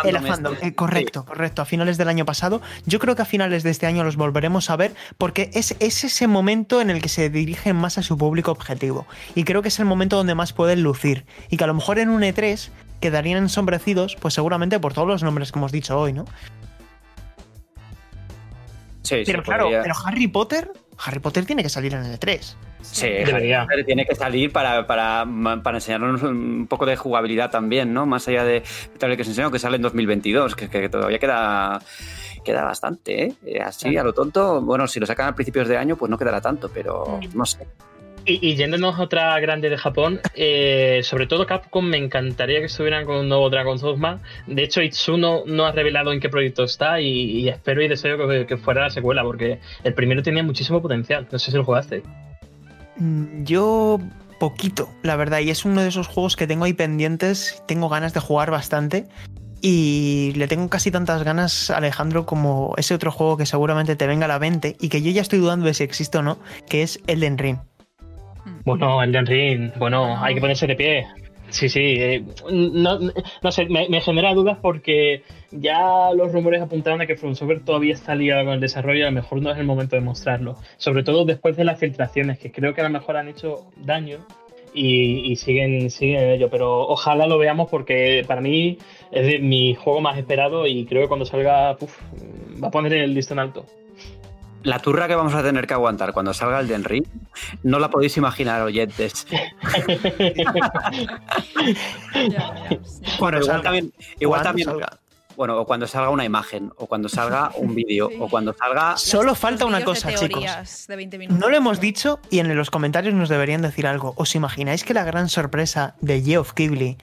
El 0.03 0.19
fandom, 0.19 0.53
este. 0.53 0.67
eh, 0.67 0.75
correcto, 0.75 1.25
correcto. 1.25 1.61
A 1.61 1.65
finales 1.65 1.97
del 1.97 2.09
año 2.09 2.25
pasado. 2.25 2.61
Yo 2.85 2.99
creo 2.99 3.15
que 3.15 3.21
a 3.21 3.25
finales 3.25 3.63
de 3.63 3.69
este 3.69 3.85
año 3.85 4.03
los 4.03 4.15
volveremos 4.15 4.69
a 4.69 4.75
ver 4.75 4.93
porque 5.17 5.49
es, 5.53 5.75
es 5.79 6.03
ese 6.03 6.27
momento 6.27 6.81
en 6.81 6.89
el 6.89 7.01
que 7.01 7.09
se 7.09 7.29
dirigen 7.29 7.75
más 7.75 7.97
a 7.97 8.03
su 8.03 8.17
público 8.17 8.51
objetivo. 8.51 9.05
Y 9.35 9.43
creo 9.43 9.61
que 9.61 9.69
es 9.69 9.79
el 9.79 9.85
momento 9.85 10.17
donde 10.17 10.35
más 10.35 10.53
pueden 10.53 10.83
lucir. 10.83 11.25
Y 11.49 11.57
que 11.57 11.63
a 11.63 11.67
lo 11.67 11.73
mejor 11.73 11.99
en 11.99 12.09
un 12.09 12.21
E3 12.21 12.69
quedarían 12.99 13.37
ensombrecidos, 13.39 14.15
pues 14.15 14.33
seguramente 14.33 14.79
por 14.79 14.93
todos 14.93 15.07
los 15.07 15.23
nombres 15.23 15.51
que 15.51 15.59
hemos 15.59 15.71
dicho 15.71 15.97
hoy, 15.97 16.13
¿no? 16.13 16.25
Sí, 19.03 19.23
pero 19.25 19.41
claro, 19.41 19.69
pero 19.69 19.93
Harry 20.05 20.27
Potter, 20.27 20.71
Harry 21.03 21.19
Potter 21.19 21.45
tiene 21.45 21.63
que 21.63 21.69
salir 21.69 21.93
en 21.93 22.03
el 22.03 22.19
E3. 22.19 22.55
Sí, 22.81 23.07
debería. 23.07 23.67
Tiene 23.85 24.05
que 24.05 24.15
salir 24.15 24.51
para, 24.51 24.87
para, 24.87 25.25
para, 25.63 25.77
enseñarnos 25.77 26.23
un 26.23 26.67
poco 26.67 26.85
de 26.85 26.95
jugabilidad 26.95 27.51
también, 27.51 27.93
¿no? 27.93 28.05
Más 28.05 28.27
allá 28.27 28.43
de 28.43 28.63
tal 28.97 29.15
que 29.17 29.23
se 29.23 29.31
enseñó 29.31 29.51
que 29.51 29.59
sale 29.59 29.75
en 29.75 29.81
2022, 29.81 30.55
que, 30.55 30.69
que 30.69 30.89
todavía 30.89 31.19
queda 31.19 31.81
queda 32.43 32.63
bastante, 32.63 33.23
¿eh? 33.23 33.33
¿eh? 33.45 33.59
Así, 33.61 33.97
a 33.97 34.03
lo 34.03 34.13
tonto, 34.13 34.61
bueno, 34.61 34.87
si 34.87 34.99
lo 34.99 35.05
sacan 35.05 35.27
a 35.27 35.35
principios 35.35 35.67
de 35.67 35.77
año, 35.77 35.95
pues 35.95 36.09
no 36.09 36.17
quedará 36.17 36.41
tanto, 36.41 36.69
pero 36.73 37.19
mm. 37.21 37.37
no 37.37 37.45
sé. 37.45 37.67
Y, 38.25 38.55
yéndonos 38.55 38.99
a 38.99 39.03
otra 39.03 39.39
grande 39.39 39.69
de 39.69 39.77
Japón, 39.77 40.19
eh, 40.35 40.99
sobre 41.03 41.25
todo 41.25 41.47
Capcom, 41.47 41.85
me 41.85 41.97
encantaría 41.97 42.59
que 42.59 42.65
estuvieran 42.65 43.05
con 43.05 43.15
un 43.15 43.29
nuevo 43.29 43.49
Dragon's 43.49 43.81
Dogma. 43.81 44.19
De 44.45 44.63
hecho, 44.63 44.81
Itsuno 44.81 45.43
no 45.47 45.65
ha 45.65 45.71
revelado 45.71 46.11
en 46.11 46.19
qué 46.19 46.29
proyecto 46.29 46.63
está 46.63 47.01
y, 47.01 47.47
espero 47.49 47.81
y 47.81 47.87
deseo 47.87 48.27
que, 48.27 48.45
que, 48.45 48.57
fuera 48.57 48.81
la 48.81 48.89
secuela, 48.89 49.23
porque 49.23 49.59
el 49.83 49.93
primero 49.95 50.21
tenía 50.21 50.43
muchísimo 50.43 50.81
potencial. 50.81 51.27
No 51.31 51.39
sé 51.39 51.49
si 51.49 51.57
lo 51.57 51.63
jugaste. 51.63 52.03
Mm, 52.99 53.43
yo 53.43 53.99
poquito, 54.39 54.89
la 55.03 55.15
verdad, 55.15 55.39
y 55.39 55.49
es 55.49 55.65
uno 55.65 55.81
de 55.81 55.89
esos 55.89 56.07
juegos 56.07 56.35
que 56.35 56.47
tengo 56.47 56.65
ahí 56.65 56.73
pendientes, 56.73 57.61
tengo 57.67 57.89
ganas 57.89 58.13
de 58.13 58.19
jugar 58.19 58.51
bastante. 58.51 59.07
Y 59.61 60.31
le 60.37 60.47
tengo 60.47 60.69
casi 60.69 60.89
tantas 60.89 61.23
ganas, 61.23 61.69
Alejandro, 61.69 62.25
como 62.25 62.73
ese 62.77 62.93
otro 62.93 63.11
juego 63.11 63.35
que 63.35 63.45
seguramente 63.45 63.97
te 63.97 64.07
venga 64.07 64.23
a 64.23 64.29
la 64.29 64.39
mente 64.39 64.77
y 64.79 64.87
que 64.87 65.01
yo 65.01 65.11
ya 65.11 65.21
estoy 65.21 65.39
dudando 65.39 65.65
de 65.65 65.73
si 65.73 65.83
existe 65.83 66.17
o 66.17 66.21
no, 66.21 66.39
que 66.69 66.81
es 66.81 67.01
Elden 67.07 67.37
Ring. 67.37 67.57
Bueno, 68.63 69.03
Elden 69.03 69.25
Ring, 69.25 69.71
bueno, 69.77 70.17
hay 70.23 70.35
que 70.35 70.41
ponerse 70.41 70.65
de 70.65 70.75
pie. 70.75 71.07
Sí, 71.49 71.69
sí. 71.69 71.79
Eh, 71.97 72.23
no, 72.51 72.99
no, 73.41 73.51
sé, 73.51 73.65
me, 73.65 74.01
genera 74.01 74.33
dudas 74.33 74.57
porque 74.61 75.23
ya 75.51 76.11
los 76.13 76.31
rumores 76.31 76.61
apuntaban 76.61 77.01
a 77.01 77.07
que 77.07 77.15
From 77.15 77.35
Software 77.35 77.63
todavía 77.63 77.93
está 77.93 78.15
ligado 78.15 78.45
con 78.45 78.53
el 78.53 78.59
desarrollo 78.59 78.99
y 78.99 79.03
a 79.03 79.05
lo 79.05 79.11
mejor 79.11 79.41
no 79.41 79.51
es 79.51 79.57
el 79.57 79.65
momento 79.65 79.95
de 79.95 80.01
mostrarlo. 80.01 80.55
Sobre 80.77 81.03
todo 81.03 81.25
después 81.25 81.57
de 81.57 81.63
las 81.63 81.79
filtraciones, 81.79 82.39
que 82.39 82.51
creo 82.51 82.73
que 82.73 82.81
a 82.81 82.85
lo 82.85 82.89
mejor 82.89 83.17
han 83.17 83.27
hecho 83.27 83.67
daño 83.77 84.19
y, 84.73 85.35
siguen, 85.37 85.89
siguen 85.89 86.23
en 86.23 86.29
ello. 86.31 86.49
Pero 86.49 86.87
ojalá 86.87 87.27
lo 87.27 87.37
veamos 87.37 87.69
porque 87.69 88.23
para 88.27 88.41
mí 88.41 88.77
es 89.11 89.41
mi 89.41 89.75
juego 89.75 90.01
más 90.01 90.17
esperado 90.17 90.67
y 90.67 90.85
creo 90.85 91.03
que 91.03 91.07
cuando 91.07 91.25
salga 91.25 91.77
va 92.63 92.67
a 92.67 92.71
poner 92.71 92.93
el 92.93 93.13
listón 93.13 93.39
alto 93.39 93.65
la 94.63 94.79
turra 94.79 95.07
que 95.07 95.15
vamos 95.15 95.33
a 95.33 95.43
tener 95.43 95.67
que 95.67 95.73
aguantar 95.73 96.13
cuando 96.13 96.33
salga 96.33 96.59
el 96.59 96.67
Den 96.67 96.83
Ring, 96.83 97.05
no 97.63 97.79
la 97.79 97.89
podéis 97.89 98.17
imaginar, 98.17 98.61
oyentes. 98.61 99.25
bueno, 103.19 103.39
igual 103.39 103.61
también, 103.61 103.93
igual 104.19 104.43
también 104.43 104.69
bueno, 105.39 105.57
o 105.57 105.65
cuando 105.65 105.87
salga 105.87 106.09
una 106.09 106.25
imagen, 106.25 106.69
o 106.75 106.85
cuando 106.85 107.07
salga 107.07 107.51
un 107.55 107.73
vídeo, 107.73 108.09
o 108.19 108.27
cuando 108.27 108.51
salga. 108.51 108.97
Solo 108.97 109.35
falta 109.35 109.65
una 109.65 109.85
cosa, 109.85 110.13
chicos. 110.13 110.43
no 111.29 111.47
lo 111.47 111.55
hemos 111.55 111.79
dicho 111.79 112.19
y 112.29 112.39
en 112.39 112.53
los 112.57 112.69
comentarios 112.69 113.13
nos 113.13 113.29
deberían 113.29 113.61
decir 113.61 113.87
algo. 113.87 114.13
¿Os 114.17 114.35
imagináis 114.35 114.83
que 114.83 114.93
la 114.93 115.05
gran 115.05 115.29
sorpresa 115.29 115.95
de 116.01 116.21
Geoff 116.21 116.51
Keighley, 116.51 116.97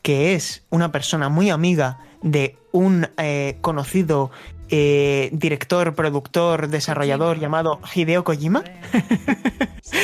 que 0.00 0.34
es 0.34 0.64
una 0.70 0.92
persona 0.92 1.28
muy 1.28 1.50
amiga 1.50 1.98
de 2.22 2.56
un 2.72 3.06
eh, 3.18 3.58
conocido 3.60 4.30
eh, 4.70 5.30
director, 5.32 5.94
productor, 5.94 6.68
desarrollador 6.68 7.38
llamado 7.38 7.80
Hideo 7.94 8.24
Kojima. 8.24 8.64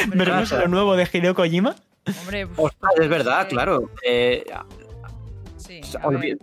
¿Veremos 0.08 0.52
lo 0.52 0.68
nuevo 0.68 0.96
de 0.96 1.08
Hideo 1.12 1.34
Kojima? 1.34 1.76
Hombre, 2.20 2.48
es 3.00 3.08
verdad, 3.08 3.48
claro. 3.48 3.90
Eh, 4.04 4.44
sí, 5.56 5.80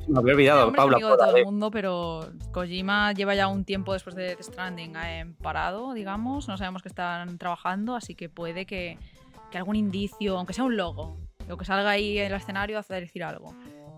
me 0.08 0.20
había 0.20 0.34
olvidado, 0.34 0.72
Paula. 0.74 0.98
Amigo 0.98 1.12
de 1.12 1.18
todo 1.18 1.36
el 1.36 1.46
mundo, 1.46 1.72
pero 1.72 2.32
Kojima 2.52 3.14
lleva 3.14 3.36
ya 3.36 3.48
un 3.48 3.66
tiempo 3.66 3.94
después 3.94 4.16
de 4.16 4.36
The 4.36 4.44
Stranding 4.44 4.96
eh, 5.04 5.26
parado, 5.42 5.94
digamos. 5.94 6.48
No 6.48 6.58
sabemos 6.58 6.82
que 6.82 6.90
están 6.90 7.38
trabajando, 7.38 7.96
así 7.96 8.16
que 8.16 8.30
puede 8.30 8.66
que, 8.66 8.98
que 9.52 9.58
algún 9.58 9.76
indicio, 9.76 10.38
aunque 10.38 10.54
sea 10.54 10.64
un 10.64 10.78
logo, 10.78 11.18
lo 11.48 11.58
que 11.58 11.66
salga 11.66 11.90
ahí 11.90 12.20
en 12.20 12.28
el 12.28 12.34
escenario, 12.34 12.80
hace 12.80 12.96
decir 12.96 13.24
algo. 13.24 13.56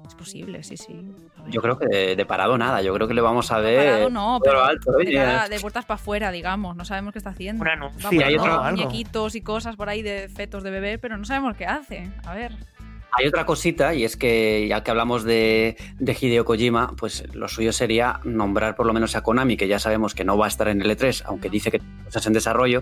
Es 0.10 0.16
posible, 0.16 0.64
sí, 0.64 0.76
sí. 0.76 1.00
Yo 1.50 1.62
creo 1.62 1.78
que 1.78 2.16
de, 2.16 2.26
parado 2.26 2.58
nada, 2.58 2.82
yo 2.82 2.92
creo 2.96 3.08
que 3.08 3.14
le 3.14 3.22
vamos 3.22 3.52
a 3.52 3.60
ver. 3.60 3.92
parado 3.92 4.10
no, 4.10 4.40
pero 4.44 4.64
alto, 4.64 4.92
de, 4.94 5.60
puertas 5.62 5.86
para 5.86 6.02
afuera, 6.02 6.32
digamos, 6.32 6.76
no 6.76 6.84
sabemos 6.84 7.14
qué 7.14 7.20
está 7.20 7.30
haciendo. 7.30 7.64
sí, 8.10 8.20
hay 8.24 8.36
otro, 8.36 8.64
muñequitos 8.64 9.36
y 9.36 9.42
cosas 9.42 9.76
por 9.76 9.88
ahí 9.88 10.02
de 10.02 10.28
fetos 10.28 10.64
de 10.64 10.72
bebé, 10.72 10.98
pero 10.98 11.16
no 11.16 11.26
sabemos 11.26 11.56
qué 11.56 11.68
hace. 11.68 12.10
A 12.26 12.34
ver. 12.34 12.54
Hay 13.12 13.28
otra 13.28 13.46
cosita, 13.46 13.94
y 13.94 14.04
es 14.04 14.18
que 14.18 14.68
ya 14.68 14.84
que 14.84 14.90
hablamos 14.90 15.24
de, 15.24 15.78
de, 16.00 16.18
Hideo 16.20 16.44
Kojima, 16.44 16.96
pues 16.98 17.32
lo 17.36 17.48
suyo 17.48 17.72
sería 17.72 18.20
nombrar 18.24 18.76
por 18.76 18.88
lo 18.88 18.94
menos 18.94 19.16
a 19.16 19.22
Konami, 19.22 19.58
que 19.58 19.68
ya 19.68 19.78
sabemos 19.78 20.16
que 20.16 20.24
no 20.24 20.40
va 20.40 20.46
a 20.46 20.48
estar 20.48 20.70
en 20.70 20.82
el 20.82 20.90
E3, 20.90 21.22
aunque 21.26 21.52
dice 21.52 21.70
que 21.70 21.82
cosas 22.06 22.26
en 22.26 22.34
desarrollo, 22.34 22.82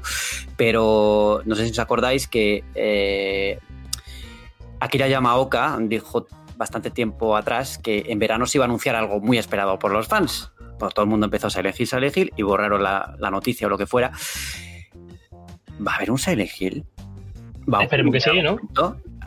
pero 0.56 1.42
no 1.44 1.56
sé 1.56 1.66
si 1.66 1.72
os 1.72 1.80
acordáis 1.80 2.26
que 2.28 2.64
eh, 2.74 3.60
Akira 4.80 5.10
Yamaoka 5.10 5.78
dijo 5.82 6.28
bastante 6.58 6.92
tiempo 6.92 7.38
atrás 7.38 7.78
que 7.78 8.06
en 8.08 8.20
verano 8.20 8.46
se 8.46 8.58
iba 8.58 8.66
a 8.66 8.68
anunciar 8.68 8.96
algo 8.96 9.20
muy 9.20 9.38
esperado 9.38 9.78
por 9.80 9.92
los 9.92 10.08
fans. 10.08 10.52
Pues 10.80 10.94
todo 10.94 11.04
el 11.04 11.10
mundo 11.10 11.26
empezó 11.26 11.48
a 11.48 11.60
elegir 11.60 11.88
Silent 11.88 12.18
Hill 12.18 12.34
y 12.36 12.44
borraron 12.44 12.84
la, 12.84 13.16
la 13.20 13.32
noticia 13.32 13.68
o 13.68 13.70
lo 13.70 13.78
que 13.78 13.88
fuera. 13.88 14.12
¿Va 15.86 15.94
a 15.94 15.96
haber 15.96 16.12
un 16.12 16.18
Silent 16.18 16.50
Hill? 16.60 16.86
Va 17.72 17.84
Esperemos 17.84 18.14
que 18.14 18.20
sí, 18.20 18.42
¿no? 18.42 18.58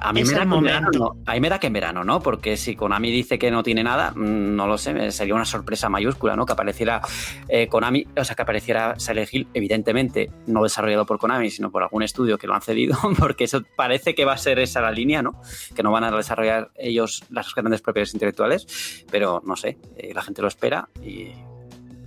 A 0.03 0.13
mí 0.13 0.25
me 0.25 0.33
da 0.33 0.43
el 0.43 0.49
que 0.49 0.57
en 0.57 0.63
verano. 0.63 1.17
A 1.27 1.35
mí 1.35 1.41
me 1.41 1.49
da 1.49 1.59
que 1.59 1.67
en 1.67 1.73
verano, 1.73 2.05
¿no? 2.05 2.21
Porque 2.21 2.57
si 2.57 2.75
Konami 2.75 3.11
dice 3.11 3.39
que 3.39 3.51
no 3.51 3.63
tiene 3.63 3.85
nada, 3.85 4.13
mm, 4.13 4.57
no 4.57 4.67
lo 4.67 4.79
sé, 4.79 5.13
sería 5.13 5.35
una 5.35 5.45
sorpresa 5.45 5.89
mayúscula, 5.89 6.37
¿no? 6.37 6.47
Que 6.47 6.53
apareciera 6.53 7.03
eh, 7.49 7.69
Konami, 7.69 8.07
o 8.17 8.25
sea, 8.25 8.35
que 8.35 8.43
apareciera 8.43 8.99
Silent 8.99 9.33
Hill, 9.33 9.49
evidentemente 9.53 10.31
no 10.47 10.63
desarrollado 10.63 11.05
por 11.05 11.19
Konami, 11.19 11.51
sino 11.51 11.71
por 11.71 11.83
algún 11.83 12.03
estudio 12.03 12.39
que 12.39 12.47
lo 12.47 12.55
han 12.55 12.63
cedido, 12.63 12.97
porque 13.19 13.45
eso 13.45 13.63
parece 13.77 14.15
que 14.15 14.25
va 14.25 14.33
a 14.33 14.39
ser 14.39 14.59
esa 14.59 14.81
la 14.81 14.91
línea, 14.91 15.23
¿no? 15.23 15.41
Que 15.75 15.83
no 15.83 15.93
van 15.93 16.05
a 16.05 16.11
desarrollar 16.11 16.71
ellos 16.77 17.25
las 17.31 17.55
grandes 17.55 17.83
propiedades 17.83 18.15
intelectuales, 18.15 19.05
pero 19.11 19.43
no 19.45 19.57
sé, 19.57 19.79
eh, 19.97 20.13
la 20.15 20.23
gente 20.23 20.41
lo 20.41 20.49
espera 20.49 20.89
y 21.03 21.33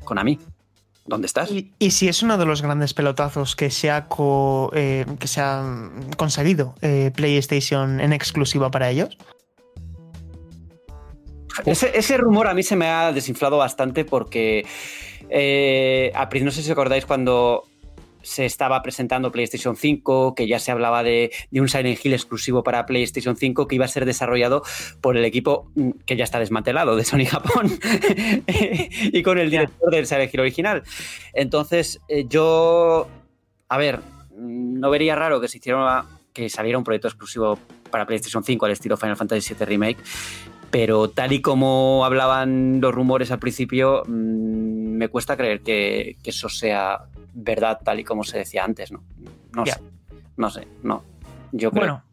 Konami, 0.04 0.40
¿dónde 1.06 1.28
estás? 1.28 1.52
Y, 1.52 1.74
y 1.80 1.92
si 1.92 2.08
es 2.08 2.24
uno 2.24 2.38
de 2.38 2.46
los 2.46 2.62
grandes 2.62 2.94
pelotazos 2.94 3.56
que 3.56 3.70
se 3.70 3.92
ha, 3.92 4.08
co- 4.08 4.72
eh, 4.74 5.06
que 5.20 5.28
se 5.28 5.42
ha 5.42 5.64
conseguido 6.18 6.76
eh, 6.82 7.12
PlayStation 7.16 8.00
en 8.00 8.14
exclusiva 8.14 8.72
para 8.72 8.90
ellos. 8.90 9.18
Ese, 11.66 11.98
ese 11.98 12.18
rumor 12.18 12.48
a 12.48 12.54
mí 12.54 12.64
se 12.64 12.76
me 12.76 12.88
ha 12.88 13.12
desinflado 13.12 13.58
bastante 13.58 14.06
porque 14.06 14.66
eh, 15.30 16.12
a 16.16 16.28
no 16.44 16.52
sé 16.52 16.62
si 16.64 16.70
os 16.70 16.72
acordáis 16.72 17.06
cuando 17.06 17.64
se 18.24 18.46
estaba 18.46 18.82
presentando 18.82 19.32
PlayStation 19.32 19.76
5, 19.76 20.34
que 20.34 20.48
ya 20.48 20.60
se 20.60 20.72
hablaba 20.72 21.04
de, 21.04 21.32
de 21.52 21.62
un 21.62 21.70
Silent 21.70 22.04
Hill 22.04 22.14
exclusivo 22.14 22.64
para 22.64 22.86
PlayStation 22.86 23.36
5 23.36 23.68
que 23.68 23.76
iba 23.76 23.86
a 23.86 23.90
ser 23.90 24.06
desarrollado 24.06 24.64
por 25.02 25.18
el 25.18 25.26
equipo 25.26 25.70
mm, 25.76 25.92
que 26.06 26.16
ya 26.16 26.24
está 26.24 26.40
desmantelado 26.40 26.96
de 26.96 27.04
Sony 27.04 27.26
Japón 27.26 27.80
y 28.48 29.22
con 29.22 29.38
el 29.38 29.52
director 29.52 29.92
del 29.92 30.08
Silent 30.08 30.34
Hill 30.34 30.40
original. 30.40 30.84
Entonces, 31.34 32.00
eh, 32.08 32.26
yo, 32.28 33.08
a 33.68 33.78
ver, 33.78 34.00
mm, 34.00 34.80
no 34.80 34.90
vería 34.90 35.16
raro 35.16 35.40
que 35.40 35.48
se 35.48 35.58
hiciera 35.58 36.06
que 36.34 36.50
saliera 36.50 36.78
un 36.78 36.84
proyecto 36.84 37.08
exclusivo 37.08 37.60
para 37.92 38.08
PlayStation 38.08 38.44
5 38.44 38.66
al 38.66 38.72
estilo 38.72 38.98
Final 38.98 39.16
Fantasy 39.16 39.54
VII 39.54 39.66
Remake, 39.66 39.98
pero 40.72 41.10
tal 41.10 41.32
y 41.32 41.42
como 41.42 42.04
hablaban 42.06 42.82
los 42.82 42.94
rumores 42.94 43.30
al 43.30 43.38
principio, 43.38 44.04
mm, 44.08 44.98
me 44.98 45.10
cuesta 45.10 45.38
creer 45.38 45.62
que, 45.62 46.18
que 46.24 46.32
eso 46.32 46.50
sea 46.50 47.06
verdad 47.34 47.80
tal 47.84 48.00
y 48.00 48.04
como 48.04 48.24
se 48.24 48.38
decía 48.40 48.64
antes, 48.64 48.92
¿no? 48.92 49.04
No 49.54 49.66
sé, 49.66 49.80
no 50.38 50.50
sé, 50.50 50.68
no. 50.84 51.04
Yo 51.52 51.72
creo. 51.72 51.82
Bueno. 51.82 52.04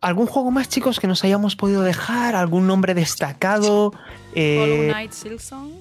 ¿Algún 0.00 0.26
juego 0.26 0.50
más, 0.50 0.68
chicos, 0.68 0.98
que 0.98 1.06
nos 1.06 1.22
hayamos 1.24 1.56
podido 1.56 1.82
dejar? 1.82 2.34
¿Algún 2.34 2.66
nombre 2.66 2.94
destacado? 2.94 3.88
Hollow 3.88 3.94
Eh, 4.34 4.88
Knight 4.90 5.12
Silksong. 5.12 5.72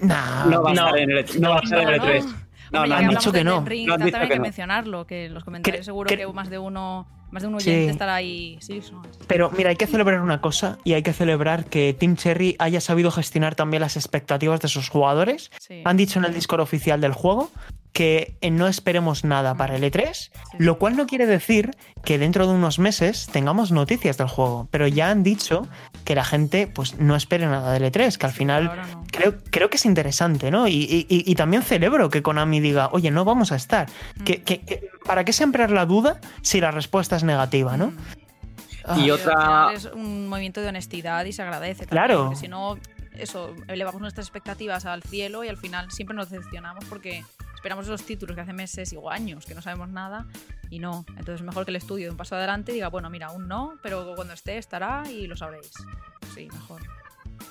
nah. 0.00 0.46
no 0.46 0.62
va 0.62 0.70
a 0.70 0.74
no, 0.74 0.86
estar 0.86 0.98
en 0.98 1.10
el, 1.10 1.18
E 1.18 1.38
no 1.38 1.50
va 1.50 1.56
a 1.56 1.60
estar 1.60 1.80
en 1.80 1.88
el 1.88 1.98
No, 1.98 2.04
E3. 2.06 2.24
no. 2.24 2.42
No, 2.72 2.86
no, 2.86 2.94
han 2.94 3.08
dicho 3.08 3.32
que 3.32 3.44
no. 3.44 3.50
No 3.60 3.94
han 3.94 4.00
dicho 4.02 4.18
que 4.20 4.28
que 4.28 4.36
no. 4.36 4.42
mencionarlo, 4.42 5.06
que 5.06 5.26
en 5.26 5.34
los 5.34 5.44
comentarios 5.44 5.84
seguro 5.84 6.08
que 6.08 6.26
más 6.28 6.48
de 6.48 6.58
uno, 6.58 7.06
más 7.32 7.42
de 7.42 7.48
un 7.48 7.60
Sí. 7.60 7.70
oyente 7.70 7.90
estará 7.92 8.14
ahí. 8.14 8.58
Silksong. 8.60 9.02
Pero 9.26 9.50
mira, 9.50 9.70
hay 9.70 9.76
que 9.76 9.86
celebrar 9.88 10.20
una 10.20 10.40
cosa 10.40 10.78
y 10.84 10.92
hay 10.92 11.02
que 11.02 11.12
celebrar 11.12 11.64
que 11.64 11.92
Team 11.98 12.14
Cherry 12.16 12.54
haya 12.60 12.80
sabido 12.80 13.10
gestionar 13.10 13.54
también 13.56 13.80
las 13.80 13.96
expectativas 13.96 14.60
de 14.60 14.68
sus 14.68 14.88
jugadores. 14.88 15.50
Sí. 15.58 15.82
Han 15.84 15.96
dicho 15.96 16.18
en 16.20 16.26
el 16.26 16.34
Discord 16.34 16.60
oficial 16.60 17.00
del 17.00 17.12
juego 17.14 17.50
que 17.92 18.36
eh, 18.40 18.50
no 18.50 18.68
esperemos 18.68 19.22
nada 19.24 19.54
para 19.54 19.76
el 19.76 19.82
E3, 19.84 20.12
Sí. 20.14 20.30
lo 20.58 20.78
cual 20.78 20.96
no 20.96 21.06
quiere 21.06 21.26
decir 21.26 21.72
que 22.04 22.18
dentro 22.18 22.46
de 22.46 22.54
unos 22.54 22.78
meses 22.78 23.26
tengamos 23.32 23.70
noticias 23.70 24.16
del 24.16 24.28
juego, 24.28 24.66
pero 24.70 24.86
ya 24.86 25.10
han 25.10 25.22
dicho 25.22 25.68
que 26.02 26.14
la 26.14 26.24
gente 26.24 26.66
pues 26.66 26.98
no 26.98 27.16
espere 27.16 27.46
nada 27.46 27.72
del 27.72 27.84
E3, 27.84 28.16
que 28.18 28.26
al 28.26 28.32
final 28.32 28.64
no. 28.92 29.04
creo, 29.10 29.34
creo 29.50 29.70
que 29.70 29.76
es 29.76 29.84
interesante, 29.86 30.50
¿no? 30.50 30.68
Y, 30.68 30.72
y- 30.74 31.06
y- 31.08 31.30
y 31.30 31.34
también 31.34 31.62
celebro 31.62 32.10
que 32.10 32.22
Konami 32.22 32.60
diga, 32.60 32.88
oye, 32.92 33.10
no 33.10 33.24
vamos 33.24 33.52
a 33.52 33.56
estar. 33.56 33.88
Mm. 34.16 34.24
Que, 34.24 34.42
que- 34.42 34.60
que- 34.60 34.88
¿Para 35.04 35.24
qué 35.24 35.32
sembrar 35.32 35.70
la 35.70 35.86
duda 35.86 36.20
si 36.42 36.60
la 36.60 36.70
respuesta 36.70 37.16
es 37.16 37.24
negativa, 37.24 37.76
no? 37.76 37.88
Mm. 37.88 37.96
Ah, 38.84 38.98
Y 38.98 39.10
otra- 39.10 39.70
Es 39.74 39.84
un 39.86 40.28
movimiento 40.28 40.60
de 40.60 40.68
honestidad 40.68 41.24
y 41.24 41.32
se 41.32 41.42
agradece. 41.42 41.86
también, 41.86 42.04
Claro. 42.06 42.24
Porque 42.24 42.36
si 42.40 42.48
no, 42.48 42.76
eso, 43.14 43.54
elevamos 43.68 44.00
nuestras 44.00 44.26
expectativas 44.26 44.86
al 44.86 45.02
cielo 45.02 45.44
y 45.44 45.48
al 45.48 45.56
final 45.56 45.90
siempre 45.92 46.16
nos 46.16 46.30
decepcionamos 46.30 46.84
porque 46.86 47.24
esperamos 47.54 47.84
esos 47.86 48.02
títulos 48.04 48.34
que 48.34 48.40
hace 48.42 48.52
meses 48.52 48.92
o 49.00 49.08
años 49.10 49.46
que 49.46 49.54
no 49.54 49.62
sabemos 49.62 49.88
nada 49.90 50.26
y 50.72 50.78
no. 50.78 51.04
Entonces 51.10 51.34
es 51.34 51.42
mejor 51.42 51.66
que 51.66 51.70
el 51.70 51.76
estudio 51.76 52.06
de 52.06 52.12
un 52.12 52.16
paso 52.16 52.34
adelante 52.34 52.72
y 52.72 52.76
diga, 52.76 52.88
bueno, 52.88 53.10
mira, 53.10 53.26
aún 53.26 53.46
no, 53.46 53.74
pero 53.82 54.14
cuando 54.16 54.32
esté 54.32 54.56
estará 54.56 55.02
y 55.08 55.26
lo 55.26 55.36
sabréis. 55.36 55.70
Sí, 56.34 56.48
mejor. 56.50 56.80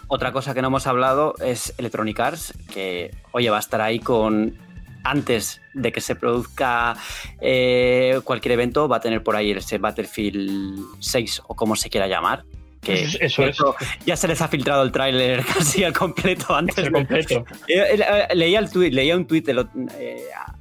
Otra 0.07 0.31
cosa 0.31 0.55
que 0.55 0.61
no 0.63 0.69
hemos 0.69 0.87
hablado 0.87 1.35
es 1.39 1.71
Electronic 1.77 2.19
Arts, 2.19 2.53
que, 2.71 3.15
oye, 3.31 3.51
va 3.51 3.57
a 3.57 3.59
estar 3.59 3.79
ahí 3.79 3.99
con. 3.99 4.57
Antes 5.03 5.61
de 5.73 5.91
que 5.91 5.99
se 5.99 6.15
produzca 6.15 6.95
eh, 7.39 8.21
cualquier 8.23 8.51
evento, 8.51 8.87
va 8.87 8.97
a 8.97 8.99
tener 8.99 9.23
por 9.23 9.35
ahí 9.35 9.49
ese 9.49 9.79
Battlefield 9.79 10.79
6 10.99 11.41
o 11.47 11.55
como 11.55 11.75
se 11.75 11.89
quiera 11.89 12.05
llamar. 12.05 12.43
Que 12.81 13.03
Eso- 13.03 13.17
eso 13.21 13.43
es. 13.45 13.57
Ya 14.05 14.15
se 14.15 14.27
les 14.27 14.41
ha 14.41 14.47
filtrado 14.47 14.81
el 14.83 14.91
tráiler 14.91 15.45
casi 15.57 15.83
al 15.83 15.93
completo 15.93 16.55
antes. 16.55 16.89
Completo. 16.89 17.45
Eh, 17.67 17.99
eh, 17.99 18.35
leía, 18.35 18.59
el 18.59 18.69
leía 18.95 19.15
un 19.15 19.27
tuit 19.27 19.47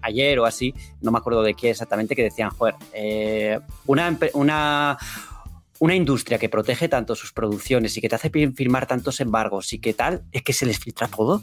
ayer 0.03 0.39
o 0.39 0.45
así, 0.45 0.75
no 1.01 1.11
me 1.11 1.19
acuerdo 1.19 1.43
de 1.43 1.55
qué 1.55 1.71
exactamente, 1.71 2.15
que 2.15 2.23
decían, 2.23 2.51
joder, 2.51 2.75
eh, 2.93 3.59
una, 3.87 4.19
una, 4.35 4.99
una 5.79 5.95
industria 5.95 6.39
que 6.39 6.49
protege 6.51 6.89
tanto 6.89 7.15
sus 7.15 7.33
producciones 7.33 7.97
y 7.97 8.01
que 8.03 8.09
te 8.11 8.17
hace 8.17 8.31
firmar 8.31 8.87
tantos 8.87 9.21
embargos 9.21 9.73
y 9.73 9.79
que 9.79 9.95
tal, 9.95 10.23
es 10.33 10.43
que 10.43 10.53
se 10.53 10.67
les 10.67 10.79
filtra 10.79 11.09
todo. 11.09 11.43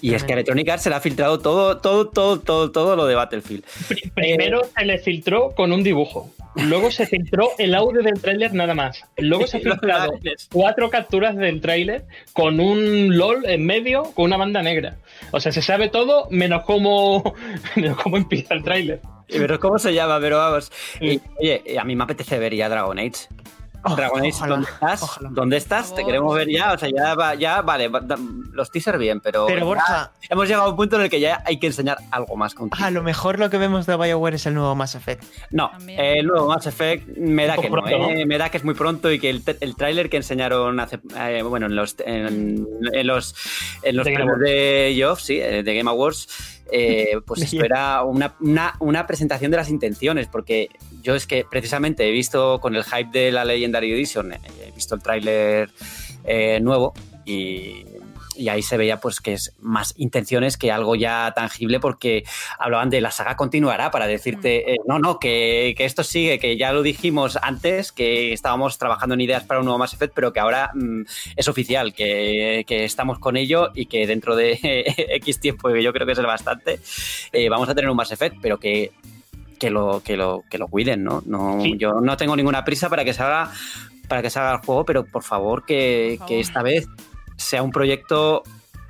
Y 0.00 0.14
es 0.14 0.24
que 0.24 0.32
a 0.32 0.34
Electronic 0.36 0.68
Arts 0.68 0.82
se 0.84 0.90
le 0.90 0.96
ha 0.96 1.00
filtrado 1.00 1.38
todo, 1.40 1.78
todo, 1.78 2.08
todo, 2.08 2.40
todo, 2.40 2.70
todo 2.70 2.96
lo 2.96 3.06
de 3.06 3.14
Battlefield. 3.14 3.64
Pri- 3.88 4.10
Primero 4.14 4.62
se 4.76 4.84
le 4.84 4.98
filtró 4.98 5.50
con 5.50 5.72
un 5.72 5.82
dibujo. 5.82 6.30
Luego 6.56 6.90
se 6.90 7.06
filtró 7.06 7.50
el 7.58 7.74
audio 7.74 8.02
del 8.02 8.20
tráiler 8.20 8.52
nada 8.54 8.74
más. 8.74 9.04
Luego 9.18 9.46
se 9.46 9.58
ha 9.58 9.60
filtrado 9.70 10.12
cuatro 10.52 10.90
capturas 10.90 11.36
del 11.36 11.60
tráiler 11.60 12.06
con 12.32 12.58
un 12.60 13.16
LOL 13.16 13.44
en 13.46 13.64
medio 13.64 14.02
con 14.14 14.24
una 14.24 14.36
banda 14.36 14.62
negra. 14.62 14.96
O 15.30 15.38
sea, 15.40 15.52
se 15.52 15.62
sabe 15.62 15.88
todo 15.90 16.26
menos 16.30 16.64
cómo, 16.64 17.34
menos 17.76 17.96
cómo 17.98 18.16
empieza 18.16 18.54
el 18.54 18.64
tráiler. 18.64 19.00
Pero 19.28 19.60
¿cómo 19.60 19.78
se 19.78 19.94
llama? 19.94 20.18
Pero 20.20 20.38
vamos. 20.38 20.72
Y, 21.00 21.20
oye, 21.38 21.62
a 21.78 21.84
mí 21.84 21.94
me 21.94 22.02
apetece 22.02 22.36
ver 22.40 22.52
ya 22.54 22.68
Dragon 22.68 22.98
Age. 22.98 23.28
Oh, 23.82 23.96
Dragon 23.96 24.20
¿dónde 24.20 24.68
estás? 24.68 25.02
ojalá. 25.02 25.30
¿Dónde 25.32 25.56
estás? 25.56 25.84
Te 25.86 25.88
favor, 25.96 26.06
queremos 26.06 26.34
ver 26.36 26.48
ya. 26.48 26.72
O 26.72 26.78
sea, 26.78 26.88
ya, 26.94 27.14
va- 27.14 27.34
ya 27.34 27.62
vale, 27.62 27.88
va- 27.88 28.02
los 28.52 28.70
teaser 28.70 28.98
bien, 28.98 29.20
pero, 29.20 29.46
Pero 29.46 29.64
Borja, 29.64 30.12
hemos 30.28 30.46
llegado 30.48 30.66
a 30.66 30.70
un 30.70 30.76
punto 30.76 30.96
en 30.96 31.02
el 31.02 31.10
que 31.10 31.20
ya 31.20 31.42
hay 31.46 31.58
que 31.58 31.68
enseñar 31.68 31.98
algo 32.10 32.36
más 32.36 32.54
con 32.54 32.68
a 32.78 32.90
lo 32.90 33.02
mejor 33.02 33.38
lo 33.38 33.48
que 33.50 33.58
vemos 33.58 33.86
de 33.86 33.96
BioWare 33.96 34.34
es 34.36 34.46
el 34.46 34.54
nuevo 34.54 34.74
Mass 34.74 34.94
Effect. 34.96 35.24
No, 35.50 35.70
También. 35.70 35.98
eh, 36.00 36.18
el 36.18 36.26
nuevo 36.26 36.48
Mass 36.48 36.66
Effect 36.66 37.08
me 37.16 37.46
da 37.46 37.56
que 37.56 37.68
poco 37.68 37.76
no, 37.76 37.82
pronto, 37.84 38.10
eh, 38.10 38.26
me 38.26 38.36
da 38.38 38.50
que 38.50 38.56
es 38.58 38.64
muy 38.64 38.74
pronto 38.74 39.10
y 39.10 39.18
que 39.18 39.30
el, 39.30 39.42
el 39.60 39.76
tráiler 39.76 40.10
que 40.10 40.18
enseñaron 40.18 40.78
hace, 40.80 41.00
eh, 41.18 41.42
bueno, 41.42 41.66
en 41.66 41.76
los 41.76 41.96
en, 42.04 42.66
en 42.92 43.06
los 43.06 43.34
en 43.82 43.96
los 43.96 44.04
De 44.04 44.12
Game 44.12 44.24
premios 44.26 44.40
de 44.40 44.92
Geoff, 44.94 45.20
sí, 45.20 45.38
eh, 45.40 45.62
de 45.62 45.74
Game 45.74 45.88
Awards, 45.90 46.28
eh, 46.72 47.18
pues 47.26 47.42
esto 47.52 47.64
era 47.64 48.02
una, 48.04 48.34
una, 48.40 48.74
una 48.80 49.06
presentación 49.06 49.50
de 49.50 49.56
las 49.56 49.70
intenciones, 49.70 50.26
porque 50.26 50.68
yo 51.02 51.14
es 51.14 51.26
que 51.26 51.44
precisamente 51.48 52.08
he 52.08 52.10
visto 52.10 52.60
con 52.60 52.76
el 52.76 52.84
hype 52.84 53.10
de 53.10 53.32
la 53.32 53.44
Legendary 53.44 53.92
Edition, 53.92 54.32
eh, 54.32 54.40
he 54.66 54.70
visto 54.72 54.94
el 54.94 55.02
tráiler 55.02 55.70
eh, 56.24 56.60
nuevo 56.60 56.94
y, 57.24 57.84
y 58.40 58.48
ahí 58.48 58.62
se 58.62 58.76
veía 58.76 59.00
pues 59.00 59.20
que 59.20 59.34
es 59.34 59.54
más 59.60 59.92
intenciones 59.96 60.56
que 60.56 60.72
algo 60.72 60.96
ya 60.96 61.32
tangible 61.36 61.78
porque 61.78 62.24
hablaban 62.58 62.88
de 62.88 63.00
la 63.00 63.10
saga 63.10 63.36
continuará 63.36 63.90
para 63.90 64.06
decirte, 64.06 64.72
eh, 64.72 64.76
no, 64.86 64.98
no, 64.98 65.18
que, 65.18 65.74
que 65.76 65.84
esto 65.84 66.02
sigue, 66.02 66.38
que 66.38 66.56
ya 66.56 66.72
lo 66.72 66.82
dijimos 66.82 67.38
antes, 67.42 67.92
que 67.92 68.32
estábamos 68.32 68.78
trabajando 68.78 69.14
en 69.14 69.20
ideas 69.20 69.44
para 69.44 69.60
un 69.60 69.66
nuevo 69.66 69.78
Mass 69.78 69.92
Effect, 69.92 70.14
pero 70.14 70.32
que 70.32 70.40
ahora 70.40 70.70
mm, 70.74 71.02
es 71.36 71.48
oficial, 71.48 71.92
que, 71.92 72.64
que 72.66 72.84
estamos 72.84 73.18
con 73.18 73.36
ello 73.36 73.70
y 73.74 73.86
que 73.86 74.06
dentro 74.06 74.34
de 74.34 74.58
X 74.96 75.40
tiempo, 75.40 75.68
que 75.68 75.82
yo 75.82 75.92
creo 75.92 76.06
que 76.06 76.12
es 76.12 76.18
el 76.18 76.26
bastante, 76.26 76.80
eh, 77.32 77.48
vamos 77.50 77.68
a 77.68 77.74
tener 77.74 77.90
un 77.90 77.96
Mass 77.96 78.12
Effect, 78.12 78.36
pero 78.40 78.58
que 78.58 78.92
que 79.60 79.70
lo, 79.70 80.02
que 80.02 80.16
lo, 80.16 80.42
que 80.50 80.58
lo 80.58 80.66
cuiden, 80.66 81.04
¿no? 81.04 81.22
no 81.26 81.60
Sí. 81.62 81.76
Yo 81.78 82.00
no 82.00 82.16
tengo 82.16 82.34
ninguna 82.34 82.64
prisa 82.64 82.88
para 82.88 83.04
que 83.04 83.12
se 83.14 83.22
haga 83.22 83.52
para 84.08 84.22
que 84.22 84.30
se 84.30 84.40
haga 84.40 84.54
el 84.54 84.58
juego, 84.66 84.84
pero 84.84 85.04
por 85.04 85.22
favor 85.22 85.64
que, 85.64 86.16
Por 86.18 86.18
favor. 86.18 86.28
que 86.28 86.40
esta 86.40 86.62
vez 86.64 86.88
sea 87.36 87.62
un 87.62 87.70
proyecto 87.70 88.42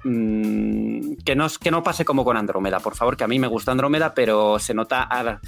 mm, 0.04 1.14
que, 1.26 1.34
no, 1.36 1.46
que 1.60 1.70
no 1.70 1.82
pase 1.82 2.06
como 2.06 2.24
con 2.24 2.36
Andrómeda. 2.38 2.80
Por 2.80 2.94
favor, 2.96 3.16
que 3.18 3.24
a 3.24 3.28
mí 3.28 3.38
me 3.38 3.46
gusta 3.46 3.70
Andrómeda, 3.72 4.14
pero 4.14 4.58
se 4.58 4.72
nota 4.72 5.02
a- 5.02 5.40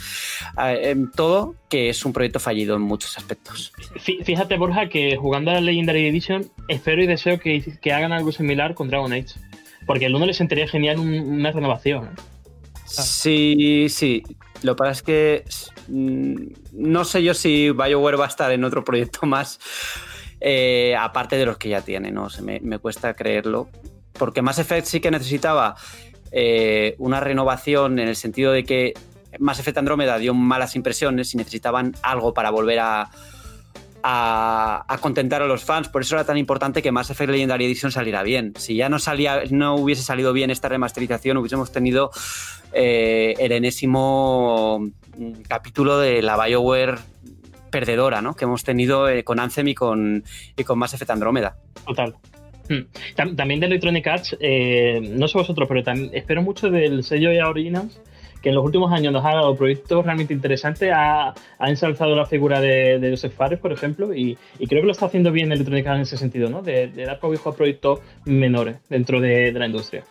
a- 0.57 0.73
en 0.75 1.11
todo 1.11 1.55
que 1.71 1.89
es 1.89 2.05
un 2.05 2.13
proyecto 2.13 2.39
fallido 2.39 2.77
en 2.77 2.83
muchos 2.83 3.17
aspectos. 3.17 3.73
Fí- 3.97 4.23
Fíjate, 4.25 4.59
Borja, 4.59 4.89
que 4.91 5.17
jugando 5.17 5.51
a 5.51 5.55
la 5.55 5.61
Legendary 5.63 6.07
Edition, 6.07 6.51
espero 6.69 7.03
y 7.03 7.07
deseo 7.07 7.39
que, 7.41 7.63
que 7.81 7.93
hagan 7.95 8.13
algo 8.13 8.31
similar 8.33 8.75
con 8.75 8.89
Dragon 8.89 9.13
Age. 9.13 9.41
Porque 9.87 10.05
el 10.07 10.15
1 10.15 10.27
le 10.27 10.35
sentiría 10.35 10.69
genial 10.69 10.99
un- 10.99 11.15
una 11.15 11.51
renovación. 11.51 12.05
¿eh? 12.05 12.09
Sí, 12.87 13.87
sí. 13.89 14.23
Lo 14.65 14.75
que 14.75 14.79
pasa 14.79 14.91
es 14.91 15.03
que 15.03 15.45
mm, 15.89 16.37
no 16.73 17.05
sé 17.05 17.23
yo 17.23 17.35
si 17.35 17.71
BioWare 17.71 18.17
va 18.17 18.27
a 18.27 18.29
estar 18.29 18.53
en 18.53 18.65
otro 18.65 18.85
proyecto 18.85 19.27
más, 19.27 19.59
eh, 20.41 20.97
aparte 20.99 21.37
de 21.37 21.47
los 21.47 21.59
que 21.59 21.69
ya 21.69 21.83
tiene, 21.83 22.11
¿no? 22.11 22.29
me, 22.43 22.61
me, 22.61 22.79
cuesta 22.79 23.15
creerlo. 23.15 23.69
Porque 24.13 24.43
Mass 24.43 24.59
Effect 24.59 24.87
sí 24.87 25.01
que 25.01 25.11
necesitaba 25.11 25.77
eh, 26.31 26.95
una 26.99 27.21
renovación 27.21 27.99
en 27.99 28.09
el 28.09 28.17
sentido 28.17 28.53
de 28.53 28.65
que 28.65 28.95
Mass 29.39 29.61
Effect 29.61 29.79
Andrómeda 29.79 30.19
dio 30.19 30.35
malas 30.35 30.77
impresiones 30.77 31.33
y 31.35 31.37
necesitaban 31.37 31.95
algo 32.03 32.35
para 32.35 32.51
volver 32.51 32.81
a, 32.81 33.11
a, 34.03 34.99
contentar 35.01 35.43
a 35.43 35.47
los 35.47 35.65
fans. 35.65 35.89
Por 35.89 36.03
eso 36.03 36.15
era 36.15 36.25
tan 36.25 36.37
importante 36.37 36.83
que 36.83 36.93
Mass 36.93 37.11
Effect 37.11 37.31
Legendary 37.31 37.65
Edition 37.65 37.93
saliera 37.93 38.23
bien. 38.23 38.53
Si 38.57 38.77
ya 38.77 38.89
no, 38.89 38.99
salía, 38.99 39.43
no 39.51 39.75
hubiese 39.77 40.03
salido 40.03 40.33
bien 40.33 40.51
esta 40.51 40.69
remasterización, 40.69 41.37
hubiésemos 41.37 41.73
tenido 41.73 42.11
eh, 42.73 43.35
el 43.39 43.53
enésimo 43.53 44.91
mm, 45.17 45.33
capítulo 45.49 45.99
de 45.99 46.23
la 46.23 46.43
BioWare 46.43 46.99
perdedora, 47.71 48.21
¿no? 48.21 48.35
Que 48.35 48.45
hemos 48.45 48.65
tenido 48.65 49.09
eh, 49.09 49.25
con 49.25 49.41
Anthem 49.41 49.69
y 49.69 49.75
con, 49.75 50.25
y 50.57 50.65
con 50.65 50.79
Mass 50.79 50.95
Effect 50.95 51.11
Andrómeda. 51.11 51.57
Total. 51.87 52.15
Hmm. 52.69 53.35
También 53.37 53.61
de 53.61 53.67
Electronic 53.67 54.07
Arts, 54.07 54.37
eh, 54.41 55.01
no 55.03 55.27
sé 55.27 55.37
vosotros, 55.37 55.69
pero 55.69 55.83
espero 56.13 56.43
mucho 56.43 56.71
del 56.71 57.03
sello 57.03 57.33
ya 57.33 57.49
Originals 57.49 57.99
que 58.43 58.49
en 58.49 58.55
los 58.57 58.65
últimos 58.65 58.93
años 58.93 59.13
nos 59.13 59.25
ha 59.25 59.35
dado 59.35 59.57
proyectos 59.57 60.05
realmente 60.05 60.35
interesantes. 60.35 60.91
Ha, 60.95 61.33
ensalzado 61.61 62.17
la 62.17 62.27
figura 62.27 62.61
de, 62.61 63.09
Joseph 63.11 63.33
Fares, 63.33 63.59
por 63.59 63.73
ejemplo, 63.73 64.15
y, 64.15 64.37
creo 64.69 64.83
que 64.83 64.87
lo 64.87 64.93
está 64.93 65.07
haciendo 65.07 65.31
bien 65.31 65.53
Electronic 65.53 65.87
Arts 65.87 65.97
en 65.97 66.03
ese 66.03 66.17
sentido, 66.17 66.51
¿no? 66.51 66.63
De, 66.63 66.89
dar 66.89 67.19
cobijo 67.19 67.51
a 67.51 67.57
proyectos 67.57 68.01
menores 68.25 68.77
dentro 68.89 69.21
de 69.21 69.53
la 69.53 69.67
industria. 69.67 70.05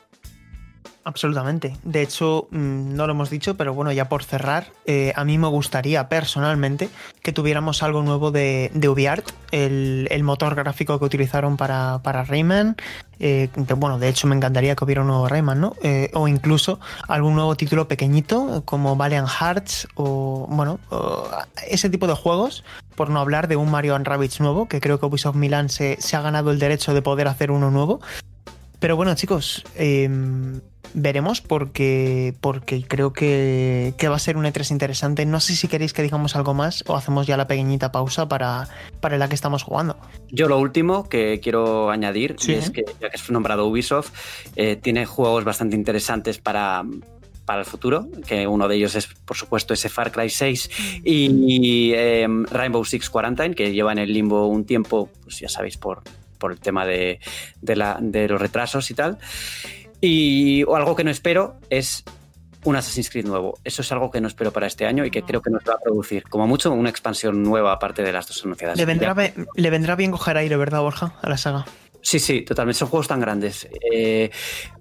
Absolutamente. 1.03 1.75
De 1.83 2.03
hecho, 2.03 2.47
mm, 2.51 2.93
no 2.93 3.07
lo 3.07 3.13
hemos 3.13 3.31
dicho, 3.31 3.55
pero 3.55 3.73
bueno, 3.73 3.91
ya 3.91 4.07
por 4.07 4.23
cerrar, 4.23 4.67
eh, 4.85 5.13
a 5.15 5.25
mí 5.25 5.39
me 5.39 5.47
gustaría 5.47 6.07
personalmente 6.09 6.89
que 7.23 7.33
tuviéramos 7.33 7.81
algo 7.81 8.03
nuevo 8.03 8.29
de, 8.29 8.69
de 8.75 8.87
UbiArt, 8.87 9.27
el, 9.51 10.07
motor 10.23 10.53
gráfico 10.53 10.99
que 10.99 11.05
utilizaron 11.05 11.57
para, 11.57 11.99
Rayman. 12.03 12.75
Eh, 13.19 13.49
bueno, 13.77 13.97
de 13.97 14.09
hecho 14.09 14.27
me 14.27 14.35
encantaría 14.35 14.75
que 14.75 14.83
hubiera 14.83 15.01
un 15.01 15.07
nuevo 15.07 15.27
Rayman, 15.27 15.59
¿no? 15.59 15.75
Eh, 15.81 16.11
o 16.13 16.27
incluso 16.27 16.79
algún 17.07 17.33
nuevo 17.33 17.55
título 17.55 17.87
pequeñito 17.87 18.61
como 18.65 18.95
Valiant 18.95 19.27
Hearts 19.27 19.87
o, 19.95 20.45
bueno, 20.49 20.79
ese 21.67 21.89
tipo 21.89 22.05
de 22.05 22.13
juegos, 22.13 22.63
por 22.95 23.09
no 23.09 23.19
hablar 23.19 23.47
de 23.47 23.55
un 23.55 23.71
Mario 23.71 23.97
Rabbids 23.97 24.39
nuevo, 24.39 24.67
que 24.67 24.79
creo 24.79 24.99
que 24.99 25.07
Ubisoft 25.07 25.35
Milan 25.35 25.69
se, 25.69 25.97
se 25.99 26.15
ha 26.15 26.21
ganado 26.21 26.51
el 26.51 26.59
derecho 26.59 26.93
de 26.93 27.01
poder 27.01 27.27
hacer 27.27 27.49
uno 27.49 27.71
nuevo. 27.71 28.01
Pero 28.81 28.95
bueno, 28.95 29.13
chicos, 29.13 29.63
em, 29.75 30.59
veremos 30.93 31.41
porque, 31.41 32.33
porque 32.41 32.83
creo 32.87 33.13
que, 33.13 33.93
va 34.03 34.15
a 34.15 34.19
ser 34.19 34.37
un 34.37 34.45
E3 34.45 34.71
interesante. 34.71 35.25
No 35.25 35.39
sé 35.39 35.55
si 35.55 35.67
queréis 35.67 35.93
que 35.93 36.01
digamos 36.01 36.35
algo 36.35 36.53
más 36.53 36.83
o 36.87 36.95
hacemos 36.95 37.27
ya 37.27 37.37
la 37.37 37.47
pequeñita 37.47 37.91
pausa 37.91 38.27
para, 38.27 38.67
para 38.99 39.17
la 39.17 39.29
que 39.29 39.35
estamos 39.35 39.63
jugando. 39.63 39.97
Yo 40.29 40.47
lo 40.47 40.59
último 40.59 41.07
que 41.07 41.39
quiero 41.41 41.89
añadir 41.89 42.35
es 42.47 42.69
que 42.69 42.85
ya 42.99 43.09
que 43.09 43.15
es 43.15 43.29
nombrado 43.31 43.67
Ubisoft, 43.67 44.11
eh, 44.55 44.75
tiene 44.75 45.05
juegos 45.05 45.43
bastante 45.43 45.75
interesantes 45.75 46.37
para, 46.37 46.83
para 47.45 47.59
el 47.59 47.65
futuro, 47.65 48.07
que 48.27 48.47
uno 48.47 48.67
de 48.67 48.75
ellos 48.75 48.95
es, 48.95 49.07
por 49.07 49.37
supuesto, 49.37 49.73
ese 49.73 49.89
Far 49.89 50.11
Cry 50.11 50.29
6 50.29 51.01
y 51.03 51.93
em, 51.93 52.45
Rainbow 52.45 52.83
Six 52.85 53.09
Quarantine, 53.09 53.55
que 53.55 53.71
lleva 53.71 53.91
en 53.91 53.99
el 53.99 54.13
limbo 54.13 54.47
un 54.47 54.65
tiempo, 54.65 55.09
pues 55.23 55.39
ya 55.39 55.49
sabéis, 55.49 55.77
por, 55.77 56.03
por 56.41 56.51
el 56.51 56.59
tema 56.59 56.85
de, 56.85 57.19
los 57.61 58.41
retrasos 58.41 58.89
y 58.91 58.95
tal. 58.95 59.19
Y 60.01 60.63
algo 60.63 60.95
que 60.95 61.03
no 61.03 61.11
espero 61.11 61.59
es 61.69 62.03
un 62.63 62.75
Assassin's 62.75 63.09
Creed 63.09 63.25
nuevo. 63.25 63.57
Eso 63.63 63.81
es 63.81 63.91
algo 63.91 64.11
que 64.11 64.21
no 64.21 64.27
espero 64.27 64.51
para 64.51 64.67
este 64.67 64.85
año 64.85 65.05
y 65.05 65.11
que 65.11 65.23
creo 65.23 65.41
que 65.41 65.49
nos 65.49 65.63
va 65.67 65.73
a 65.73 65.79
producir, 65.79 66.23
como 66.23 66.47
mucho, 66.47 66.71
una 66.71 66.89
expansión 66.89 67.41
nueva 67.43 67.73
aparte 67.73 68.03
de 68.03 68.11
las 68.11 68.27
dos 68.27 68.43
anunciadas. 68.43 68.77
Le 68.77 68.85
vendrá, 68.85 69.13
bien, 69.13 69.47
le 69.55 69.69
vendrá 69.69 69.95
bien 69.95 70.11
coger 70.11 70.37
aire, 70.37 70.57
¿verdad, 70.57 70.81
Borja? 70.81 71.15
A 71.21 71.29
la 71.29 71.37
saga. 71.37 71.65
Sí, 72.01 72.19
sí, 72.19 72.41
totalmente. 72.41 72.79
Son 72.79 72.87
juegos 72.87 73.07
tan 73.07 73.19
grandes, 73.19 73.67
eh, 73.91 74.31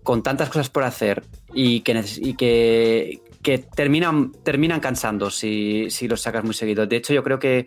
con 0.02 0.22
tantas 0.22 0.48
cosas 0.48 0.70
por 0.70 0.84
hacer 0.84 1.22
y 1.52 1.80
que, 1.80 2.02
y 2.16 2.34
que, 2.34 3.20
que 3.42 3.58
terminan, 3.58 4.32
terminan 4.42 4.80
cansando 4.80 5.30
si, 5.30 5.90
si, 5.90 6.08
los 6.08 6.22
sacas 6.22 6.44
muy 6.44 6.54
seguido. 6.54 6.86
De 6.86 6.96
hecho, 6.96 7.12
yo 7.12 7.22
creo 7.22 7.38
que, 7.38 7.66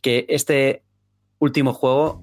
que 0.00 0.26
este 0.28 0.82
último 1.40 1.74
juego 1.74 2.22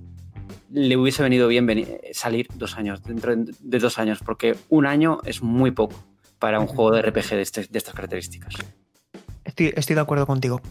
le 0.71 0.97
hubiese 0.97 1.23
venido 1.23 1.47
bien 1.47 1.67
salir 2.13 2.47
dos 2.55 2.77
años, 2.77 3.03
dentro 3.03 3.35
de 3.35 3.79
dos 3.79 3.97
años, 3.97 4.19
porque 4.25 4.55
un 4.69 4.85
año 4.85 5.19
es 5.25 5.41
muy 5.41 5.71
poco 5.71 5.95
para 6.39 6.59
un 6.59 6.67
juego 6.67 6.91
de 6.91 7.01
RPG 7.01 7.29
de, 7.29 7.41
este, 7.41 7.61
estas 7.73 7.93
características. 7.93 8.55
estoy 9.45 9.95
de 9.95 10.01
acuerdo 10.01 10.27
contigo. 10.27 10.61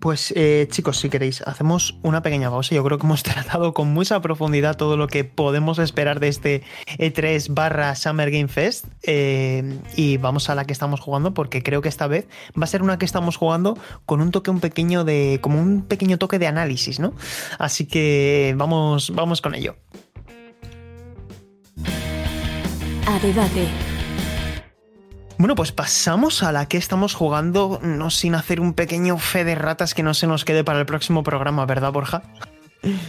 Pues 0.00 0.32
eh, 0.36 0.66
chicos, 0.70 0.98
si 0.98 1.08
queréis, 1.08 1.42
hacemos 1.42 1.98
una 2.02 2.22
pequeña 2.22 2.50
pausa. 2.50 2.74
Yo 2.74 2.84
creo 2.84 2.98
que 2.98 3.06
hemos 3.06 3.22
tratado 3.24 3.74
con 3.74 3.92
mucha 3.92 4.20
profundidad 4.20 4.76
todo 4.76 4.96
lo 4.96 5.06
que 5.08 5.24
podemos 5.24 5.78
esperar 5.78 6.20
de 6.20 6.28
este 6.28 6.62
E3 6.98 7.52
barra 7.52 7.94
Summer 7.94 8.30
Game 8.30 8.48
Fest. 8.48 8.86
Eh, 9.02 9.78
y 9.96 10.16
vamos 10.16 10.50
a 10.50 10.54
la 10.54 10.64
que 10.64 10.72
estamos 10.72 11.00
jugando, 11.00 11.34
porque 11.34 11.62
creo 11.62 11.82
que 11.82 11.88
esta 11.88 12.06
vez 12.06 12.26
va 12.58 12.64
a 12.64 12.66
ser 12.66 12.82
una 12.82 12.98
que 12.98 13.04
estamos 13.04 13.36
jugando 13.36 13.78
con 14.06 14.20
un 14.20 14.30
toque 14.30 14.50
un 14.50 14.60
pequeño 14.60 15.04
de. 15.04 15.38
como 15.42 15.60
un 15.60 15.82
pequeño 15.82 16.18
toque 16.18 16.38
de 16.38 16.46
análisis, 16.46 17.00
¿no? 17.00 17.14
Así 17.58 17.86
que 17.86 18.54
vamos, 18.56 19.10
vamos 19.14 19.40
con 19.40 19.54
ello. 19.54 19.76
A 23.06 23.18
debate. 23.18 23.89
Bueno, 25.40 25.54
pues 25.54 25.72
pasamos 25.72 26.42
a 26.42 26.52
la 26.52 26.68
que 26.68 26.76
estamos 26.76 27.14
jugando, 27.14 27.80
no 27.82 28.10
sin 28.10 28.34
hacer 28.34 28.60
un 28.60 28.74
pequeño 28.74 29.16
fe 29.16 29.42
de 29.42 29.54
ratas 29.54 29.94
que 29.94 30.02
no 30.02 30.12
se 30.12 30.26
nos 30.26 30.44
quede 30.44 30.64
para 30.64 30.80
el 30.80 30.84
próximo 30.84 31.22
programa, 31.22 31.64
¿verdad, 31.64 31.90
Borja? 31.92 32.22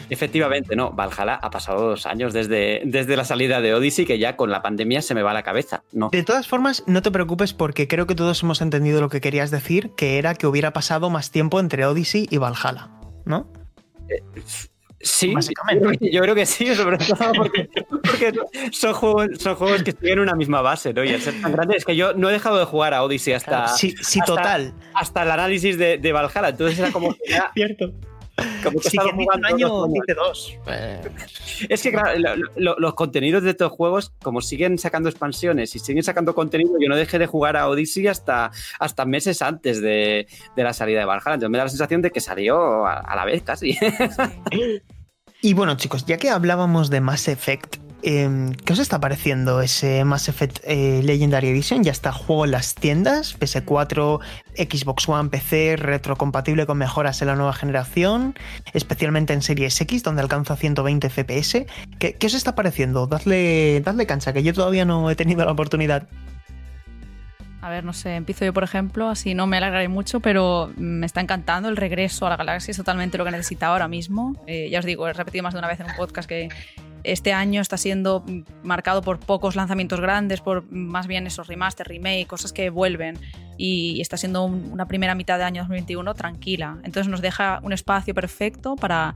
Efectivamente, 0.09 0.77
no. 0.77 0.93
Valhalla 0.93 1.35
ha 1.35 1.51
pasado 1.51 1.89
dos 1.89 2.05
años 2.05 2.31
desde, 2.31 2.83
desde 2.85 3.17
la 3.17 3.25
salida 3.25 3.59
de 3.59 3.73
Odyssey, 3.73 4.05
que 4.05 4.17
ya 4.17 4.37
con 4.37 4.49
la 4.49 4.61
pandemia 4.61 5.01
se 5.01 5.13
me 5.13 5.23
va 5.23 5.33
la 5.33 5.43
cabeza. 5.43 5.83
No. 5.91 6.07
De 6.09 6.23
todas 6.23 6.47
formas, 6.47 6.85
no 6.87 7.01
te 7.01 7.11
preocupes 7.11 7.51
porque 7.51 7.89
creo 7.89 8.07
que 8.07 8.15
todos 8.15 8.41
hemos 8.43 8.61
entendido 8.61 9.01
lo 9.01 9.09
que 9.09 9.19
querías 9.19 9.51
decir, 9.51 9.91
que 9.97 10.17
era 10.17 10.33
que 10.33 10.47
hubiera 10.47 10.71
pasado 10.71 11.09
más 11.09 11.31
tiempo 11.31 11.59
entre 11.59 11.85
Odyssey 11.85 12.29
y 12.31 12.37
Valhalla, 12.37 12.91
¿no? 13.25 13.51
Eh, 14.07 14.23
Sí, 15.03 15.33
Yo 15.99 16.21
creo 16.21 16.35
que 16.35 16.45
sí, 16.45 16.75
sobre 16.75 16.97
todo 16.97 17.31
porque, 17.35 17.69
son, 18.71 18.93
juegos, 18.93 19.27
son 19.39 19.55
juegos 19.55 19.83
que 19.83 19.91
siguen 19.91 20.19
una 20.19 20.35
misma 20.35 20.61
base, 20.61 20.93
¿no? 20.93 21.03
Y 21.03 21.13
al 21.13 21.21
ser 21.21 21.41
tan 21.41 21.51
grande, 21.51 21.75
es 21.77 21.85
que 21.85 21.95
yo 21.95 22.13
no 22.13 22.29
he 22.29 22.33
dejado 22.33 22.57
de 22.59 22.65
jugar 22.65 22.93
a 22.93 23.03
Odyssey 23.03 23.33
hasta. 23.33 23.67
Sí, 23.69 23.95
sí 24.01 24.19
total. 24.25 24.73
Hasta 24.93 25.23
el 25.23 25.31
análisis 25.31 25.77
de, 25.77 25.97
de, 25.97 26.11
Valhalla. 26.11 26.49
Entonces 26.49 26.79
era 26.79 26.91
como 26.91 27.13
que 27.13 27.19
Cierto. 27.53 27.91
Como 28.63 28.79
que 28.79 28.89
sí, 28.89 28.97
que 28.97 29.09
un 29.13 29.45
año 29.45 29.87
dice 29.87 30.13
dos. 30.15 30.57
Es 31.69 31.83
que, 31.83 31.91
claro, 31.91 32.19
los 32.55 32.93
contenidos 32.95 33.43
de 33.43 33.51
estos 33.51 33.71
juegos, 33.71 34.13
como 34.21 34.41
siguen 34.41 34.77
sacando 34.77 35.09
expansiones 35.09 35.75
y 35.75 35.79
siguen 35.79 36.03
sacando 36.03 36.33
contenido, 36.33 36.73
yo 36.79 36.89
no 36.89 36.95
dejé 36.95 37.19
de 37.19 37.27
jugar 37.27 37.57
a 37.57 37.67
Odyssey 37.67 38.07
hasta, 38.07 38.51
hasta 38.79 39.05
meses 39.05 39.41
antes 39.41 39.81
de, 39.81 40.27
de 40.55 40.63
la 40.63 40.73
salida 40.73 40.99
de 40.99 41.05
Valhalla. 41.05 41.35
Entonces 41.35 41.49
me 41.49 41.57
da 41.57 41.65
la 41.65 41.69
sensación 41.69 42.01
de 42.01 42.11
que 42.11 42.21
salió 42.21 42.85
a, 42.85 43.15
la 43.15 43.25
vez 43.25 43.43
casi. 43.43 43.77
y 45.41 45.53
bueno, 45.53 45.75
chicos, 45.75 46.05
ya 46.05 46.17
que 46.17 46.29
hablábamos 46.29 46.89
de 46.89 47.01
Mass 47.01 47.27
Effect, 47.27 47.77
Em, 48.03 48.53
¿Qué 48.53 48.73
os 48.73 48.79
está 48.79 48.99
pareciendo 48.99 49.61
ese 49.61 50.03
Mass 50.05 50.27
Effect 50.27 50.59
eh, 50.63 51.01
Legendary 51.03 51.49
Edition? 51.49 51.83
¿Ya 51.83 51.91
está 51.91 52.11
juego 52.11 52.45
en 52.45 52.51
las 52.51 52.73
tiendas? 52.73 53.37
PS4, 53.39 54.19
Xbox 54.55 55.07
One, 55.07 55.29
PC, 55.29 55.75
retrocompatible 55.77 56.65
con 56.65 56.79
mejoras 56.79 57.21
en 57.21 57.27
la 57.27 57.35
nueva 57.35 57.53
generación, 57.53 58.35
especialmente 58.73 59.33
en 59.33 59.41
Series 59.41 59.79
X, 59.79 60.01
donde 60.03 60.21
alcanza 60.21 60.55
120 60.55 61.09
FPS. 61.09 61.65
¿Qué, 61.99 62.17
os 62.25 62.33
está 62.33 62.55
pareciendo? 62.55 63.05
Dadle, 63.05 63.81
dadle 63.81 64.07
cancha, 64.07 64.33
que 64.33 64.41
yo 64.41 64.53
todavía 64.53 64.85
no 64.85 65.09
he 65.09 65.15
tenido 65.15 65.45
la 65.45 65.51
oportunidad. 65.51 66.07
A 67.61 67.69
ver, 67.69 67.83
no 67.83 67.93
sé, 67.93 68.15
empiezo 68.15 68.43
yo 68.43 68.53
por 68.53 68.63
ejemplo, 68.63 69.07
así 69.07 69.35
no 69.35 69.45
me 69.45 69.57
alargaré 69.57 69.87
mucho, 69.87 70.19
pero 70.19 70.71
me 70.77 71.05
está 71.05 71.21
encantando 71.21 71.69
el 71.69 71.77
regreso 71.77 72.25
a 72.25 72.29
la 72.31 72.37
galaxia, 72.37 72.71
es 72.71 72.77
totalmente 72.77 73.19
lo 73.19 73.25
que 73.25 73.31
necesitaba 73.31 73.73
ahora 73.73 73.87
mismo. 73.87 74.35
Eh, 74.47 74.69
ya 74.71 74.79
os 74.79 74.85
digo, 74.85 75.07
he 75.07 75.13
repetido 75.13 75.43
más 75.43 75.53
de 75.53 75.59
una 75.59 75.67
vez 75.67 75.79
en 75.79 75.85
un 75.85 75.95
podcast 75.95 76.27
que 76.27 76.49
este 77.03 77.33
año 77.33 77.61
está 77.61 77.77
siendo 77.77 78.23
marcado 78.63 79.01
por 79.01 79.19
pocos 79.19 79.55
lanzamientos 79.55 79.99
grandes, 79.99 80.41
por 80.41 80.71
más 80.71 81.07
bien 81.07 81.27
esos 81.27 81.47
remaster, 81.47 81.87
remake, 81.87 82.27
cosas 82.27 82.53
que 82.53 82.69
vuelven. 82.69 83.17
Y 83.57 84.01
está 84.01 84.17
siendo 84.17 84.43
una 84.45 84.87
primera 84.87 85.13
mitad 85.13 85.37
de 85.37 85.43
año 85.43 85.61
2021 85.61 86.13
tranquila. 86.15 86.77
Entonces 86.83 87.09
nos 87.09 87.21
deja 87.21 87.59
un 87.63 87.73
espacio 87.73 88.15
perfecto 88.15 88.75
para 88.75 89.13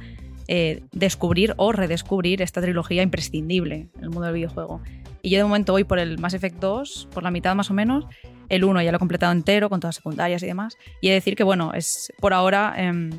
eh, 0.47 0.83
descubrir 0.91 1.55
o 1.57 1.71
redescubrir 1.71 2.43
esta 2.43 2.61
trilogía 2.61 3.01
imprescindible 3.01 3.87
en 3.95 4.03
el 4.03 4.09
mundo 4.09 4.25
del 4.25 4.35
videojuego. 4.35 4.81
Y 5.25 5.31
yo 5.31 5.39
de 5.39 5.43
momento 5.43 5.71
voy 5.71 5.83
por 5.83 5.97
el 5.97 6.19
Mass 6.19 6.35
Effect 6.35 6.59
2, 6.59 7.07
por 7.11 7.23
la 7.23 7.31
mitad 7.31 7.55
más 7.55 7.71
o 7.71 7.73
menos. 7.73 8.05
El 8.47 8.63
1 8.63 8.83
ya 8.83 8.91
lo 8.91 8.97
he 8.97 8.99
completado 8.99 9.31
entero, 9.31 9.71
con 9.71 9.79
todas 9.79 9.95
secundarias 9.95 10.43
y 10.43 10.45
demás. 10.45 10.77
Y 11.01 11.07
he 11.07 11.09
de 11.09 11.15
decir 11.15 11.35
que, 11.35 11.43
bueno, 11.43 11.73
es 11.73 12.13
por 12.19 12.31
ahora 12.31 12.75
em, 12.77 13.09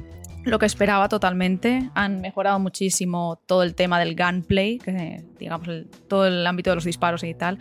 lo 0.45 0.61
que 0.61 0.67
esperaba 0.67 1.09
totalmente. 1.09 1.91
Han 1.97 2.21
mejorado 2.21 2.61
muchísimo 2.61 3.41
todo 3.47 3.65
el 3.65 3.75
tema 3.75 3.99
del 3.99 4.15
gunplay, 4.15 4.79
que, 4.79 5.25
digamos, 5.41 5.69
todo 6.07 6.29
el 6.29 6.47
ámbito 6.47 6.71
de 6.71 6.77
los 6.77 6.85
disparos 6.85 7.25
y 7.25 7.35
tal, 7.35 7.59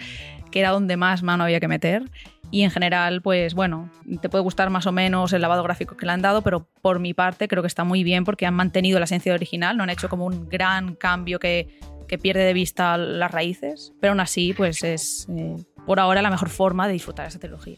que 0.52 0.60
era 0.60 0.70
donde 0.70 0.96
más 0.96 1.24
mano 1.24 1.46
había 1.46 1.60
que 1.60 1.68
meter. 1.68 2.04
Y 2.52 2.62
en 2.62 2.70
general, 2.70 3.24
pues 3.24 3.56
bueno, 3.56 3.90
te 4.22 4.30
puede 4.30 4.44
gustar 4.44 4.70
más 4.70 4.86
o 4.86 4.92
menos 4.92 5.34
el 5.34 5.42
lavado 5.42 5.64
gráfico 5.64 5.98
que 5.98 6.06
le 6.06 6.12
han 6.12 6.22
dado, 6.22 6.44
pero 6.44 6.68
por 6.84 7.00
mi 7.00 7.16
parte 7.16 7.48
creo 7.48 7.64
que 7.64 7.68
está 7.68 7.84
muy 7.84 8.04
bien 8.04 8.24
porque 8.24 8.46
han 8.46 8.54
mantenido 8.54 9.00
la 9.00 9.06
esencia 9.06 9.34
original, 9.34 9.76
no 9.76 9.82
han 9.82 9.90
hecho 9.90 10.08
como 10.08 10.28
un 10.28 10.48
gran 10.48 10.94
cambio 10.94 11.40
que, 11.40 11.80
que 12.08 12.18
pierde 12.18 12.44
de 12.44 12.54
vista 12.54 12.98
las 12.98 13.32
raíces, 13.32 13.94
pero 14.00 14.12
aún 14.12 14.20
así, 14.20 14.54
pues 14.54 14.84
es 14.84 15.28
eh, 15.30 15.56
por 15.86 16.00
ahora 16.00 16.22
la 16.22 16.30
mejor 16.30 16.50
forma 16.50 16.88
de 16.88 16.94
disfrutar 16.94 17.28
esa 17.28 17.40
trilogía. 17.40 17.78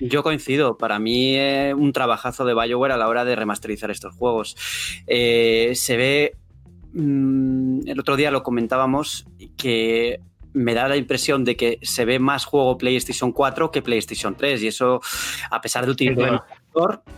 Yo 0.00 0.22
coincido. 0.22 0.78
Para 0.78 0.98
mí, 0.98 1.36
eh, 1.36 1.74
un 1.74 1.92
trabajazo 1.92 2.44
de 2.44 2.54
Bioware 2.54 2.92
a 2.92 2.96
la 2.96 3.08
hora 3.08 3.24
de 3.24 3.34
remasterizar 3.34 3.90
estos 3.90 4.14
juegos. 4.14 4.56
Eh, 5.06 5.72
se 5.74 5.96
ve. 5.96 6.36
mm, 6.92 7.88
el 7.88 8.00
otro 8.00 8.16
día 8.16 8.30
lo 8.30 8.42
comentábamos 8.42 9.26
que 9.56 10.20
me 10.52 10.74
da 10.74 10.88
la 10.88 10.96
impresión 10.96 11.44
de 11.44 11.56
que 11.56 11.78
se 11.82 12.04
ve 12.04 12.18
más 12.18 12.44
juego 12.44 12.78
PlayStation 12.78 13.32
4 13.32 13.70
que 13.70 13.82
PlayStation 13.82 14.34
3 14.34 14.62
y 14.62 14.68
eso 14.68 15.00
a 15.50 15.60
pesar 15.60 15.84
de 15.84 15.92
utilizar 15.92 16.42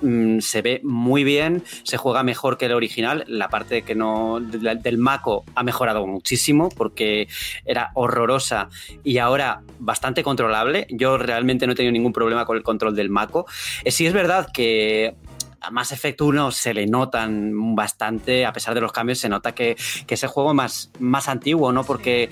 mm, 0.03 0.41
se 0.41 0.62
ve 0.62 0.81
muy 0.85 1.24
bien, 1.24 1.62
se 1.82 1.97
juega 1.97 2.23
mejor 2.23 2.59
que 2.59 2.66
el 2.66 2.73
original, 2.73 3.24
la 3.27 3.49
parte 3.49 3.82
que 3.82 3.95
no 3.95 4.41
del, 4.41 4.99
Mako 4.99 5.45
ha 5.55 5.62
mejorado 5.62 6.07
muchísimo 6.07 6.69
porque 6.69 7.28
era 7.65 7.91
horrorosa 7.95 8.69
y 9.05 9.19
ahora 9.19 9.62
bastante 9.78 10.23
controlable. 10.23 10.87
Yo 10.91 11.19
realmente 11.19 11.66
no 11.66 11.73
he 11.73 11.77
tenido 11.77 11.93
ningún 11.93 12.12
problema 12.12 12.45
con 12.45 12.57
el 12.57 12.62
control 12.62 12.95
del 12.95 13.11
Mako. 13.11 13.47
Eh, 13.85 13.91
sí 13.91 14.07
es 14.07 14.12
verdad 14.12 14.49
que 14.53 15.15
a 15.61 15.70
Mass 15.70 15.93
Effect 15.93 16.20
1 16.20 16.51
se 16.53 16.74
le 16.74 16.87
notan 16.87 17.74
bastante, 17.74 18.47
a 18.47 18.53
pesar 18.53 18.74
de 18.74 18.81
los 18.81 18.93
cambios, 18.93 19.19
se 19.19 19.28
nota 19.28 19.53
que, 19.53 19.77
que 20.07 20.15
es 20.15 20.23
el 20.23 20.28
juego 20.31 20.55
más, 20.55 20.91
más 20.99 21.28
antiguo, 21.28 21.73
¿no? 21.73 21.85
Porque 21.85 22.31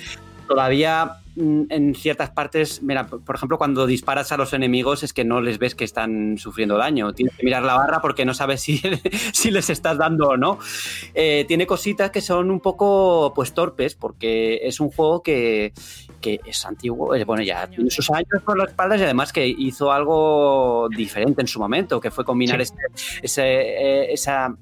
todavía 0.49 1.21
en 1.71 1.95
ciertas 1.95 2.31
partes, 2.31 2.83
mira, 2.83 3.07
por 3.07 3.37
ejemplo, 3.37 3.59
cuando 3.59 3.87
disparas 3.87 4.33
a 4.33 4.37
los 4.37 4.53
enemigos 4.53 5.03
es 5.03 5.13
que 5.13 5.25
no 5.25 5.41
les 5.41 5.59
ves 5.59 5.75
que 5.75 5.85
están 5.85 6.37
sufriendo 6.39 6.77
daño. 6.77 7.13
Tienes 7.13 7.37
que 7.37 7.45
mirar 7.45 7.63
la 7.63 7.75
barra 7.75 8.01
porque 8.01 8.25
no 8.25 8.35
sabes 8.35 8.61
si, 8.61 8.81
si 9.33 9.51
les 9.51 9.71
estás 9.71 9.97
dando 9.99 10.29
o 10.29 10.37
no. 10.37 10.59
Eh, 11.15 11.45
tiene 11.49 11.67
cositas 11.67 12.11
que 12.11 12.21
son 12.21 12.51
un 12.51 12.61
poco 12.61 13.33
pues 13.35 13.53
torpes 13.55 13.95
porque 13.95 14.61
es 14.63 14.81
un 14.81 14.91
juego 14.91 15.23
que, 15.23 15.73
que 16.21 16.41
es 16.45 16.67
antiguo, 16.67 17.15
eh, 17.15 17.25
bueno, 17.25 17.43
ya 17.43 17.67
tiene 17.69 17.91
sus 17.91 18.11
años 18.11 18.43
por 18.45 18.59
las 18.59 18.69
espaldas 18.69 19.01
y 19.01 19.05
además 19.05 19.33
que 19.33 19.47
hizo 19.47 19.93
algo 19.93 20.89
diferente 20.95 21.41
en 21.41 21.47
su 21.49 21.59
momento, 21.61 22.01
que 22.01 22.11
fue 22.11 22.25
combinar 22.25 22.59
Sí. 22.65 22.73
ese, 22.95 23.21
ese, 23.23 23.43
eh, 23.45 24.13
esa 24.13 24.57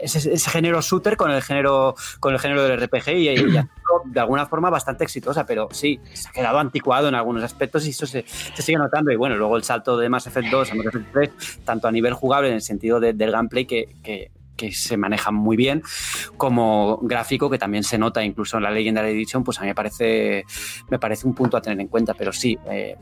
ese, 0.00 0.32
ese 0.34 0.50
género 0.50 0.80
shooter 0.80 1.16
con 1.16 1.30
el 1.30 1.42
género 1.42 1.94
con 2.18 2.32
el 2.34 2.40
género 2.40 2.62
del 2.64 2.80
RPG 2.80 3.08
y, 3.10 3.28
y 3.28 3.34
de 4.06 4.20
alguna 4.20 4.46
forma 4.46 4.70
bastante 4.70 5.04
exitosa, 5.04 5.44
pero 5.46 5.68
sí, 5.72 6.00
se 6.12 6.28
ha 6.28 6.32
quedado 6.32 6.58
anticuado 6.58 7.08
en 7.08 7.14
algunos 7.14 7.42
aspectos 7.44 7.86
y 7.86 7.90
eso 7.90 8.06
se, 8.06 8.24
se 8.26 8.62
sigue 8.62 8.78
notando. 8.78 9.10
Y 9.12 9.16
bueno, 9.16 9.36
luego 9.36 9.56
el 9.56 9.62
salto 9.64 9.96
de 9.96 10.08
Mass 10.08 10.26
Effect 10.26 10.48
2 10.50 10.72
a 10.72 10.74
Mass 10.74 10.86
Effect 10.86 11.12
3, 11.12 11.30
tanto 11.64 11.88
a 11.88 11.92
nivel 11.92 12.14
jugable 12.14 12.48
en 12.48 12.54
el 12.54 12.62
sentido 12.62 13.00
de- 13.00 13.12
del 13.12 13.30
gameplay 13.32 13.64
que, 13.66 13.96
que- 14.02 14.30
que 14.56 14.72
se 14.72 14.98
maneja 14.98 15.30
muy 15.30 15.56
bien, 15.56 15.82
como 16.36 16.98
gráfico 17.02 17.48
que 17.48 17.56
también 17.56 17.82
se 17.82 17.96
nota 17.96 18.22
incluso 18.22 18.58
en 18.58 18.64
la 18.64 18.70
Legendary 18.70 19.10
Edition, 19.12 19.42
pues 19.42 19.58
a 19.58 19.62
mí 19.62 19.68
me 19.68 19.74
parece, 19.74 20.44
me 20.90 20.98
parece 20.98 21.26
un 21.26 21.34
punto 21.34 21.56
a 21.56 21.62
tener 21.62 21.80
en 21.80 21.88
cuenta, 21.88 22.12
pero 22.12 22.30
sí. 22.30 22.58
eh, 22.70 22.94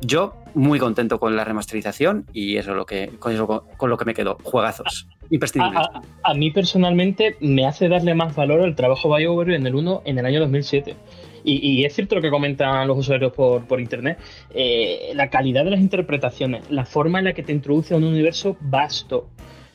yo 0.00 0.34
muy 0.54 0.78
contento 0.78 1.18
con 1.20 1.36
la 1.36 1.44
remasterización 1.44 2.26
y 2.32 2.56
eso 2.56 2.70
es 2.72 2.76
lo 2.76 2.86
que 2.86 3.10
con, 3.18 3.32
eso- 3.32 3.64
lo 3.80 3.96
que 3.96 4.04
me 4.04 4.14
quedo. 4.14 4.38
Juegazos. 4.42 5.06
Imprescindibles. 5.30 5.86
A, 6.24 6.34
mí 6.34 6.50
personalmente 6.50 7.36
me 7.40 7.66
hace 7.66 7.88
darle 7.88 8.14
más 8.14 8.34
valor 8.34 8.62
al 8.62 8.74
trabajo 8.74 9.14
BioWare 9.14 9.54
en 9.54 9.66
el 9.66 9.74
1 9.76 10.02
en 10.04 10.18
el 10.18 10.26
año 10.26 10.40
2007. 10.40 10.96
Y, 11.44 11.66
y 11.66 11.84
es 11.84 11.94
cierto 11.94 12.16
lo 12.16 12.20
que 12.22 12.30
comentan 12.30 12.86
los 12.88 12.98
usuarios 12.98 13.32
por, 13.32 13.64
por 13.66 13.80
internet. 13.80 14.18
eh, 14.54 15.12
la 15.14 15.30
calidad 15.30 15.64
de 15.64 15.70
las 15.70 15.80
interpretaciones, 15.80 16.68
la 16.70 16.84
forma 16.84 17.18
en 17.20 17.26
la 17.26 17.32
que 17.32 17.42
te 17.42 17.52
introduce 17.52 17.94
a 17.94 17.96
un 17.96 18.04
universo 18.04 18.56
vasto, 18.60 19.28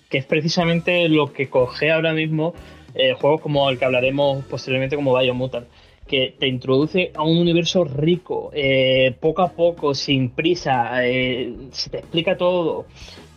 que 0.09 0.17
es 0.17 0.25
precisamente 0.25 1.07
lo 1.09 1.31
que 1.33 1.49
coge 1.49 1.91
ahora 1.91 2.13
mismo 2.13 2.53
eh, 2.93 3.13
juegos 3.13 3.41
como 3.41 3.69
el 3.69 3.77
que 3.79 3.85
hablaremos 3.85 4.45
posteriormente 4.45 4.95
como 4.95 5.17
Biomutant 5.17 5.67
que 6.07 6.35
te 6.39 6.47
introduce 6.47 7.11
a 7.15 7.23
un 7.23 7.37
universo 7.37 7.83
rico, 7.83 8.51
eh, 8.53 9.15
poco 9.19 9.41
a 9.41 9.51
poco, 9.51 9.95
sin 9.95 10.29
prisa, 10.29 11.05
eh, 11.05 11.53
se 11.71 11.89
te 11.89 11.97
explica 11.99 12.37
todo. 12.37 12.85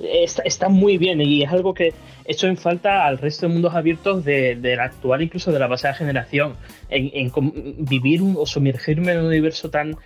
Está, 0.00 0.68
muy 0.68 0.96
bien 0.96 1.20
y 1.20 1.42
es 1.42 1.50
algo 1.50 1.74
que 1.74 1.92
echo 2.24 2.46
en 2.46 2.56
falta 2.56 3.06
al 3.06 3.18
resto 3.18 3.48
de 3.48 3.52
mundos 3.52 3.74
abiertos 3.74 4.24
de, 4.24 4.54
de 4.54 4.76
la 4.76 4.84
actual, 4.84 5.22
incluso 5.22 5.50
de 5.50 5.58
la 5.58 5.68
pasada 5.68 5.94
generación, 5.94 6.54
en, 6.88 7.32
vivir 7.78 8.20
o 8.36 8.46
sumergirme 8.46 9.12
en 9.12 9.20
un 9.20 9.26
universo 9.26 9.70
tan, 9.70 9.96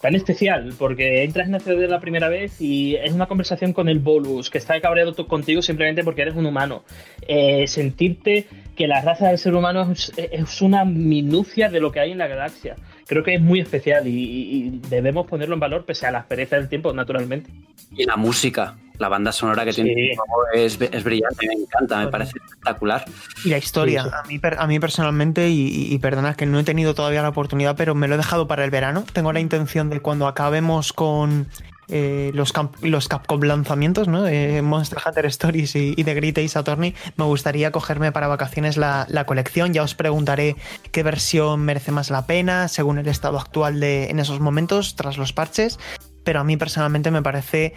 tan 0.00 0.14
especial, 0.14 0.72
porque 0.78 1.22
entras 1.22 1.48
en 1.48 1.60
ciudad 1.60 1.88
la 1.88 2.00
primera 2.00 2.28
vez 2.28 2.60
y 2.60 2.96
es 2.96 3.12
una 3.12 3.26
conversación 3.26 3.72
con 3.72 3.88
el 3.88 3.98
bolus, 3.98 4.50
que 4.50 4.58
está 4.58 4.80
cabreado 4.80 5.14
contigo 5.28 5.62
simplemente 5.62 6.02
porque 6.02 6.22
eres 6.22 6.34
un 6.34 6.46
humano. 6.46 6.82
Eh, 7.28 7.66
sentirte 7.66 8.46
que 8.80 8.88
la 8.88 9.02
raza 9.02 9.28
del 9.28 9.36
ser 9.36 9.54
humano 9.54 9.92
es, 9.92 10.10
es 10.16 10.62
una 10.62 10.86
minucia 10.86 11.68
de 11.68 11.80
lo 11.80 11.92
que 11.92 12.00
hay 12.00 12.12
en 12.12 12.16
la 12.16 12.28
galaxia. 12.28 12.76
Creo 13.06 13.22
que 13.22 13.34
es 13.34 13.40
muy 13.42 13.60
especial 13.60 14.06
y, 14.06 14.80
debemos 14.88 15.26
ponerlo 15.26 15.52
en 15.52 15.60
valor 15.60 15.84
pese 15.84 16.06
a 16.06 16.10
la 16.10 16.20
aspereza 16.20 16.56
del 16.56 16.70
tiempo, 16.70 16.90
naturalmente. 16.94 17.50
Y 17.94 18.06
la 18.06 18.16
música, 18.16 18.78
la 18.96 19.10
banda 19.10 19.32
sonora 19.32 19.66
que 19.66 19.74
Sí. 19.74 19.82
tiene 19.82 20.12
es, 20.54 20.80
es 20.80 21.04
brillante, 21.04 21.46
me 21.46 21.62
encanta, 21.62 21.98
me 21.98 22.08
parece 22.08 22.38
espectacular. 22.42 23.04
Y 23.44 23.50
la 23.50 23.58
historia. 23.58 24.04
A, 24.04 24.26
mí, 24.26 24.40
a 24.42 24.66
mí 24.66 24.80
personalmente, 24.80 25.50
y, 25.50 25.60
y, 25.68 25.94
y 25.94 25.98
perdona 25.98 26.32
que 26.32 26.46
no 26.46 26.58
he 26.58 26.64
tenido 26.64 26.94
todavía 26.94 27.20
la 27.20 27.28
oportunidad, 27.28 27.76
pero 27.76 27.94
me 27.94 28.08
lo 28.08 28.14
he 28.14 28.16
dejado 28.16 28.48
para 28.48 28.64
el 28.64 28.70
verano. 28.70 29.04
Tengo 29.12 29.34
la 29.34 29.40
intención 29.40 29.90
de 29.90 30.00
cuando 30.00 30.26
acabemos 30.26 30.94
con 30.94 31.48
eh, 31.90 32.30
los, 32.34 32.52
los 32.82 33.08
Capcom 33.08 33.40
lanzamientos, 33.42 34.08
¿no? 34.08 34.26
Eh, 34.26 34.62
Monster 34.62 34.98
Hunter 35.04 35.26
Stories 35.26 35.74
y, 35.76 35.94
y 35.96 36.04
The 36.04 36.14
Great 36.14 36.38
Ace 36.38 36.58
Attorney, 36.58 36.94
me 37.16 37.24
gustaría 37.24 37.70
cogerme 37.72 38.12
para 38.12 38.28
vacaciones 38.28 38.76
la, 38.76 39.06
la 39.08 39.24
colección. 39.26 39.72
Ya 39.72 39.82
os 39.82 39.94
preguntaré 39.94 40.56
qué 40.92 41.02
versión 41.02 41.60
merece 41.60 41.92
más 41.92 42.10
la 42.10 42.26
pena 42.26 42.68
según 42.68 42.98
el 42.98 43.08
estado 43.08 43.38
actual 43.38 43.80
de 43.80 44.10
en 44.10 44.18
esos 44.20 44.40
momentos, 44.40 44.94
tras 44.96 45.16
los 45.18 45.32
parches. 45.32 45.78
Pero 46.24 46.40
a 46.40 46.44
mí 46.44 46.56
personalmente 46.56 47.10
me 47.10 47.22
parece 47.22 47.72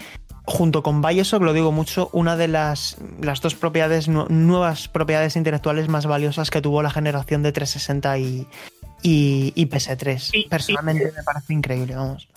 junto 0.46 0.84
con 0.84 1.02
Bioshock, 1.02 1.42
lo 1.42 1.54
digo 1.54 1.72
mucho, 1.72 2.10
una 2.12 2.36
de 2.36 2.50
las, 2.50 2.98
las 3.22 3.40
dos 3.40 3.56
propiedades, 3.56 4.10
nu- 4.10 4.28
nuevas 4.28 4.90
propiedades 4.90 5.38
intelectuales 5.38 5.88
más 5.88 6.06
valiosas 6.06 6.50
que 6.52 6.62
tuvo 6.62 6.84
la 6.84 6.90
generación 6.92 7.42
de 7.44 7.54
360 7.54 8.18
y, 8.18 8.48
y, 9.02 9.54
y 9.56 9.66
PS3. 9.68 10.30
Y- 10.34 10.50
Personalmente 10.50 11.14
me 11.16 11.24
parece 11.24 11.54
increíble, 11.54 11.96
vamos. 11.96 12.28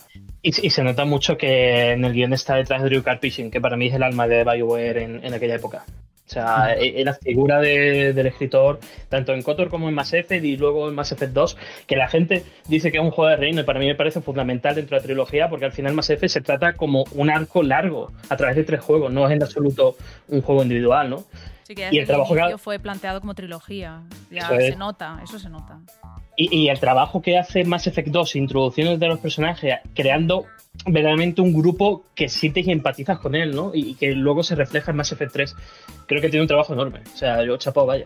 Y, 0.41 0.67
y 0.67 0.69
se 0.69 0.83
nota 0.83 1.03
mucho 1.05 1.37
que 1.37 1.91
en 1.91 2.05
el 2.05 2.13
guion 2.13 2.33
está 2.33 2.55
detrás 2.55 2.81
de 2.83 2.89
Drew 2.89 3.03
Karpyshyn, 3.03 3.51
que 3.51 3.59
para 3.59 3.75
mí 3.75 3.87
es 3.87 3.93
el 3.95 4.03
alma 4.03 4.27
de 4.27 4.43
BioWare 4.43 4.97
en, 4.99 5.25
en 5.25 5.33
aquella 5.33 5.55
época. 5.55 5.83
O 5.87 6.29
sea, 6.29 6.73
e- 6.73 7.03
la 7.05 7.13
figura 7.13 7.59
de- 7.59 8.11
del 8.13 8.27
escritor, 8.27 8.79
tanto 9.07 9.33
en 9.33 9.41
KOTOR 9.41 9.69
como 9.69 9.87
en 9.87 9.95
Mass 9.95 10.13
Effect 10.13 10.43
y 10.43 10.57
luego 10.57 10.89
en 10.89 10.95
Mass 10.95 11.13
Effect 11.13 11.31
2, 11.33 11.57
que 11.87 11.95
la 11.95 12.07
gente 12.09 12.43
dice 12.67 12.91
que 12.91 12.97
es 12.97 13.03
un 13.03 13.11
juego 13.11 13.29
de 13.29 13.37
reino 13.37 13.61
y 13.61 13.63
para 13.63 13.79
mí 13.79 13.87
me 13.87 13.95
parece 13.95 14.19
fundamental 14.21 14.75
dentro 14.75 14.95
de 14.97 15.01
la 15.01 15.05
trilogía 15.05 15.49
porque 15.49 15.65
al 15.65 15.71
final 15.71 15.93
Mass 15.93 16.09
Effect 16.09 16.33
se 16.33 16.41
trata 16.41 16.73
como 16.73 17.05
un 17.15 17.29
arco 17.29 17.63
largo 17.63 18.11
a 18.29 18.35
través 18.35 18.57
de 18.57 18.63
tres 18.65 18.81
juegos, 18.81 19.11
no 19.11 19.25
es 19.25 19.31
en 19.33 19.41
absoluto 19.43 19.95
un 20.27 20.41
juego 20.41 20.63
individual, 20.63 21.09
¿no? 21.09 21.23
Sí, 21.63 21.75
que 21.75 21.81
Y 21.83 21.85
desde 21.85 21.99
el 21.99 22.05
trabajo 22.07 22.35
que 22.35 22.57
fue 22.57 22.79
planteado 22.79 23.19
como 23.21 23.33
trilogía. 23.33 24.01
Ya 24.29 24.39
Eso 24.41 24.53
es. 24.55 24.65
se 24.73 24.75
nota, 24.75 25.19
eso 25.23 25.39
se 25.39 25.49
nota. 25.49 25.79
Y, 26.39 26.55
y 26.55 26.69
el 26.69 26.79
trabajo 26.79 27.21
que 27.21 27.37
hace 27.37 27.65
Mass 27.65 27.87
Effect 27.87 28.09
2, 28.09 28.35
introducciones 28.37 28.99
de 28.99 29.07
los 29.07 29.19
personajes, 29.19 29.73
creando 29.95 30.45
verdaderamente 30.85 31.41
un 31.41 31.51
grupo 31.51 32.05
que 32.15 32.29
sientes 32.29 32.67
y 32.67 32.71
empatizas 32.71 33.17
con 33.19 33.33
él, 33.35 33.55
¿no? 33.55 33.71
Y, 33.73 33.89
y 33.89 33.95
que 33.95 34.11
luego 34.13 34.43
se 34.43 34.53
refleja 34.55 34.91
en 34.91 34.97
Mass 34.97 35.11
Effect 35.11 35.33
3. 35.33 35.55
Creo 36.05 36.21
que 36.21 36.29
tiene 36.29 36.43
un 36.43 36.47
trabajo 36.47 36.73
enorme. 36.73 37.01
O 37.13 37.17
sea, 37.17 37.43
yo 37.43 37.57
chapado, 37.57 37.87
vaya. 37.87 38.05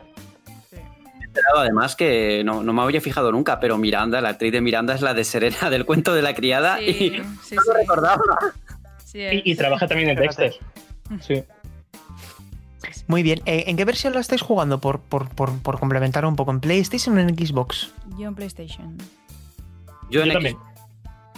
Además 1.55 1.95
que 1.95 2.43
no, 2.43 2.61
no 2.63 2.73
me 2.73 2.81
había 2.81 2.99
fijado 2.99 3.31
nunca, 3.31 3.59
pero 3.59 3.77
Miranda, 3.77 4.19
la 4.19 4.29
actriz 4.29 4.51
de 4.51 4.59
Miranda 4.61 4.93
es 4.95 5.01
la 5.01 5.13
de 5.13 5.23
Serena 5.23 5.69
del 5.69 5.85
cuento 5.85 6.13
de 6.13 6.21
la 6.21 6.33
criada 6.33 6.77
Sí, 6.79 6.83
y 6.89 7.09
sí, 7.43 7.55
no 7.55 7.61
lo 7.67 7.71
sí. 7.73 7.77
recordaba. 7.79 8.21
Sí, 9.05 9.19
Y, 9.19 9.51
y 9.51 9.55
trabaja 9.55 9.87
también 9.87 10.09
en 10.09 10.15
Dexter. 10.17 10.53
Sí. 11.21 11.43
Muy 13.07 13.23
bien. 13.23 13.41
Eh, 13.45 13.65
¿En 13.67 13.77
qué 13.77 13.85
versión 13.85 14.13
la 14.13 14.19
estáis 14.19 14.41
jugando? 14.41 14.79
Por, 14.79 14.99
por, 14.99 15.29
por, 15.29 15.57
por 15.59 15.79
complementar 15.79 16.25
un 16.25 16.35
poco. 16.35 16.51
¿En 16.51 16.59
PlayStation 16.59 17.17
o 17.17 17.19
en 17.21 17.29
Xbox? 17.37 17.91
Yo 18.17 18.27
en 18.27 18.35
PlayStation. 18.35 18.97
Yo, 20.09 20.21
en 20.21 20.27
Yo 20.27 20.33
también. 20.33 20.57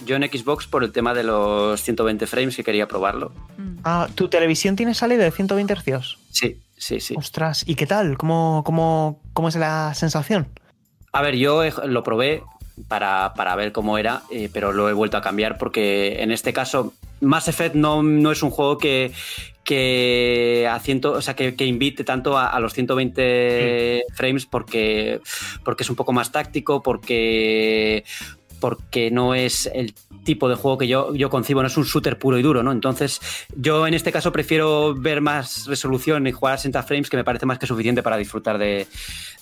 yo 0.06 0.15
en 0.15 0.24
Xbox 0.24 0.68
por 0.68 0.84
el 0.84 0.91
tema 0.91 1.14
de 1.14 1.24
los 1.24 1.82
120 1.82 2.26
frames 2.28 2.56
que 2.56 2.64
quería 2.64 2.88
probarlo. 2.88 3.32
Mm. 3.57 3.78
Ah, 3.84 4.07
¿tu 4.15 4.30
televisión 4.30 4.76
tiene 4.76 4.94
salida 4.94 5.24
de 5.24 5.32
120 5.32 5.76
Hz? 5.76 6.18
Sí, 6.32 6.60
sí, 6.78 6.99
sí. 6.99 7.15
Ostras, 7.18 7.64
¿y 7.68 7.76
qué 7.76 7.86
tal? 7.86 8.18
¿Cómo, 8.18 8.64
cómo, 8.65 9.22
cómo 9.34 9.49
es 9.49 9.56
la 9.56 9.94
sensación? 9.94 10.48
A 11.11 11.22
ver, 11.22 11.36
yo 11.36 11.61
lo 11.86 12.03
probé 12.03 12.41
para, 12.88 13.34
para 13.36 13.56
ver 13.56 13.72
cómo 13.72 13.98
era, 13.99 14.24
eh, 14.32 14.49
pero 14.52 14.72
lo 14.72 14.90
he 14.90 14.94
vuelto 14.94 15.18
a 15.18 15.22
cambiar 15.22 15.60
porque 15.60 16.24
en 16.24 16.32
este 16.32 16.53
caso 16.53 16.94
Mass 17.22 17.48
Effect 17.48 17.76
no, 17.76 18.02
no 18.02 18.32
es 18.32 18.41
un 18.41 18.49
juego 18.49 18.80
que, 18.80 19.11
que, 19.64 20.68
a 20.69 20.80
ciento, 20.80 21.14
o 21.14 21.22
sea, 21.22 21.35
que, 21.35 21.56
que 21.56 21.65
invite 21.65 22.03
tanto 22.03 22.38
a, 22.38 22.48
a 22.48 22.60
los 22.60 22.73
120 22.73 24.06
frames 24.14 24.45
porque, 24.45 25.22
porque 25.64 25.84
es 25.84 25.90
un 25.90 25.95
poco 25.95 26.14
más 26.14 26.31
táctico, 26.31 26.81
porque 26.84 28.03
porque 28.64 29.11
no 29.11 29.35
es 29.35 29.69
el 29.73 29.94
tipo 30.23 30.48
de 30.48 30.56
juego 30.56 30.77
que 30.77 30.88
yo, 30.88 31.14
yo 31.14 31.30
concibo, 31.30 31.61
no 31.61 31.68
es 31.68 31.76
un 31.76 31.84
shooter 31.84 32.18
puro 32.18 32.40
y 32.40 32.41
duro, 32.41 32.64
¿no? 32.64 32.72
Entonces, 32.72 33.19
yo 33.57 33.85
en 33.85 33.94
este 33.94 34.10
caso 34.10 34.31
prefiero 34.31 34.95
ver 34.95 35.19
más 35.19 35.68
resolución 35.68 36.26
y 36.27 36.31
jugar 36.31 36.53
a 36.53 36.57
60 36.57 36.81
frames, 36.84 37.10
que 37.10 37.18
me 37.18 37.26
parece 37.26 37.45
más 37.45 37.60
que 37.60 37.68
suficiente 37.68 38.02
para 38.02 38.15
disfrutar 38.15 38.57
de, 38.57 38.88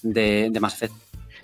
de, 0.02 0.50
de 0.50 0.60
Mass 0.60 0.74
Effect. 0.74 0.96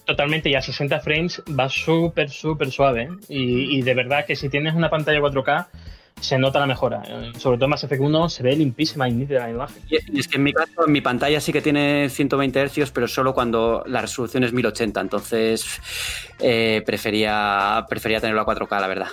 Totalmente, 0.05 0.49
y 0.49 0.55
a 0.55 0.61
60 0.63 1.01
frames 1.01 1.43
va 1.47 1.69
súper, 1.69 2.31
súper 2.31 2.71
suave. 2.71 3.03
¿eh? 3.03 3.09
Y, 3.29 3.77
y, 3.77 3.81
de 3.83 3.93
verdad 3.93 4.25
que 4.25 4.35
si 4.35 4.49
tienes 4.49 4.73
una 4.73 4.89
pantalla 4.89 5.19
4K, 5.19 5.67
se 6.19 6.37
nota 6.37 6.59
la 6.59 6.65
mejora. 6.65 7.03
Eh, 7.07 7.31
sobre 7.37 7.57
todo 7.57 7.65
en 7.65 7.69
Mass 7.71 7.83
Effect 7.83 8.01
1 8.01 8.29
se 8.29 8.43
ve 8.43 8.55
limpísima 8.55 9.07
y 9.07 9.13
nítida 9.13 9.41
la 9.41 9.51
imagen. 9.51 9.83
Y 9.89 10.19
es 10.19 10.27
que 10.27 10.37
en 10.37 10.43
mi 10.43 10.53
caso, 10.53 10.85
en 10.85 10.91
mi 10.91 11.01
pantalla 11.01 11.39
sí 11.39 11.51
que 11.51 11.61
tiene 11.61 12.09
120 12.09 12.67
Hz, 12.67 12.91
pero 12.91 13.07
solo 13.07 13.33
cuando 13.33 13.83
la 13.87 14.01
resolución 14.01 14.43
es 14.43 14.53
1080. 14.53 15.01
Entonces, 15.01 15.81
eh, 16.39 16.81
prefería, 16.85 17.85
prefería 17.89 18.19
tenerlo 18.19 18.41
a 18.41 18.45
4K, 18.45 18.79
la 18.79 18.87
verdad. 18.87 19.07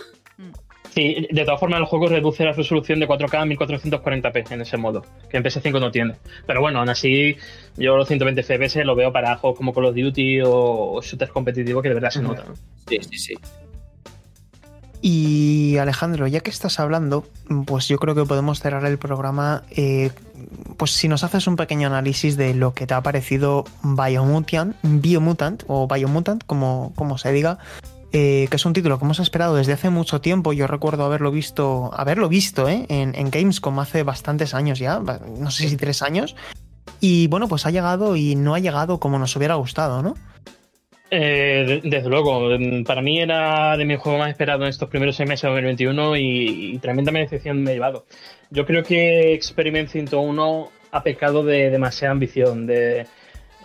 Sí, 0.95 1.27
de 1.29 1.45
todas 1.45 1.59
formas 1.59 1.81
el 1.81 1.87
juego 1.87 2.07
reduce 2.07 2.45
la 2.45 2.53
resolución 2.53 3.01
de 3.01 3.09
4K 3.09 3.43
a 3.43 3.45
1440p 3.45 4.53
en 4.53 4.61
ese 4.61 4.77
modo, 4.77 5.05
que 5.29 5.37
en 5.37 5.43
PS5 5.43 5.81
no 5.81 5.91
tiene. 5.91 6.15
Pero 6.47 6.61
bueno, 6.61 6.79
aún 6.79 6.89
así 6.89 7.37
yo 7.77 7.97
los 7.97 8.07
120 8.07 8.45
FPS 8.45 8.85
lo 8.85 8.95
veo 8.95 9.13
para 9.13 9.35
juegos 9.37 9.59
como 9.59 9.75
Call 9.75 9.87
of 9.87 9.97
Duty 9.97 10.43
o 10.45 11.01
shooters 11.03 11.33
competitivos 11.33 11.83
que 11.83 11.89
de 11.89 11.95
verdad 11.95 12.11
se 12.11 12.23
nota. 12.23 12.45
¿no? 12.47 12.55
Sí, 12.87 12.99
sí, 13.11 13.19
sí. 13.19 13.35
Y 15.07 15.77
Alejandro, 15.77 16.27
ya 16.29 16.41
que 16.41 16.49
estás 16.49 16.81
hablando, 16.81 17.27
pues 17.67 17.89
yo 17.89 17.99
creo 17.99 18.15
que 18.15 18.25
podemos 18.25 18.61
cerrar 18.61 18.87
el 18.87 18.97
programa. 18.97 19.63
Eh, 19.69 20.13
pues 20.79 20.93
si 20.93 21.09
nos 21.09 21.23
haces 21.25 21.47
un 21.47 21.57
pequeño 21.57 21.89
análisis 21.89 22.39
de 22.39 22.55
lo 22.55 22.73
que 22.73 22.87
te 22.87 22.95
ha 22.95 23.03
parecido 23.03 23.65
Biomutant, 23.83 24.75
Biomutant 24.83 25.63
o 25.69 25.87
Biomutant, 25.87 26.43
como, 26.47 26.95
como 26.97 27.19
se 27.19 27.33
diga, 27.33 27.59
eh, 28.13 28.47
que 28.49 28.57
es 28.57 28.65
un 28.65 28.73
título 28.73 28.99
que 28.99 29.05
hemos 29.05 29.21
esperado 29.21 29.57
desde 29.57 29.75
hace 29.75 29.91
mucho 29.91 30.23
tiempo. 30.23 30.55
Yo 30.55 30.67
recuerdo 30.67 31.05
haberlo 31.05 31.31
visto, 31.31 31.91
haberlo 31.93 32.31
visto 32.31 32.67
¿eh? 32.67 32.87
en, 32.89 33.15
en 33.15 33.31
Gamescom 33.31 33.79
hace 33.81 34.05
bastantes 34.05 34.55
años 34.55 34.79
ya, 34.79 35.01
no 35.01 35.51
sé 35.51 35.69
si 35.69 35.77
tres 35.77 36.01
años. 36.01 36.35
Y 37.01 37.27
bueno, 37.27 37.47
pues 37.47 37.67
ha 37.67 37.71
llegado 37.71 38.17
y 38.17 38.37
no 38.37 38.55
ha 38.55 38.59
llegado 38.59 39.01
como 39.01 39.19
nos 39.19 39.37
hubiera 39.37 39.57
gustado, 39.57 40.03
¿no? 40.03 40.15
Eh, 41.17 41.81
desde 41.85 42.09
luego, 42.09 42.49
para 42.85 43.01
mí 43.01 43.21
era 43.21 43.77
de 43.77 43.85
mi 43.85 43.97
juego 43.97 44.19
más 44.19 44.31
esperado 44.31 44.65
en 44.65 44.71
estos 44.71 44.89
primeros 44.89 45.15
seis 45.15 45.29
meses 45.29 45.43
de 45.43 45.49
2021 45.51 46.17
y, 46.17 46.75
y 46.75 46.79
tremenda 46.79 47.13
decepción 47.13 47.63
me 47.63 47.71
he 47.71 47.75
llevado. 47.75 48.05
Yo 48.51 48.67
creo 48.67 48.83
que 48.83 49.33
Experiment 49.33 49.89
101 49.89 50.71
ha 50.91 51.03
pecado 51.03 51.45
de 51.45 51.71
demasiada 51.71 52.13
ambición, 52.13 52.67
de 52.67 53.07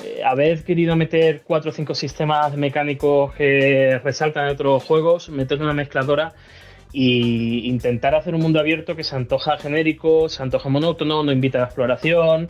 eh, 0.04 0.22
haber 0.24 0.64
querido 0.64 0.96
meter 0.96 1.42
cuatro 1.44 1.72
o 1.72 1.74
cinco 1.74 1.96
sistemas 1.96 2.56
mecánicos 2.56 3.34
que 3.34 4.00
resaltan 4.04 4.46
en 4.46 4.52
otros 4.52 4.84
juegos, 4.84 5.30
meter 5.30 5.62
una 5.62 5.74
mezcladora 5.74 6.34
e 6.94 7.66
intentar 7.66 8.16
hacer 8.16 8.34
un 8.34 8.42
mundo 8.42 8.60
abierto 8.60 8.96
que 8.96 9.04
se 9.04 9.16
antoja 9.16 9.58
genérico, 9.58 10.30
se 10.30 10.42
antoja 10.44 10.70
monótono, 10.70 11.24
no 11.24 11.32
invita 11.32 11.58
a 11.58 11.62
la 11.62 11.68
exploración. 11.68 12.48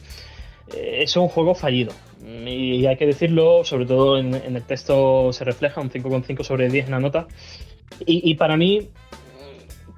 Eh, 0.75 1.03
es 1.03 1.15
un 1.15 1.27
juego 1.27 1.55
fallido. 1.55 1.93
Y 2.25 2.85
hay 2.85 2.97
que 2.97 3.05
decirlo, 3.05 3.63
sobre 3.63 3.85
todo 3.85 4.17
en, 4.17 4.33
el 4.33 4.63
texto 4.63 5.31
se 5.33 5.43
refleja 5.43 5.81
un 5.81 5.89
5,5 5.89 6.43
sobre 6.43 6.69
10 6.69 6.85
en 6.85 6.91
la 6.91 6.99
nota. 6.99 7.27
Y, 8.05 8.35
para 8.35 8.55
mí, 8.55 8.89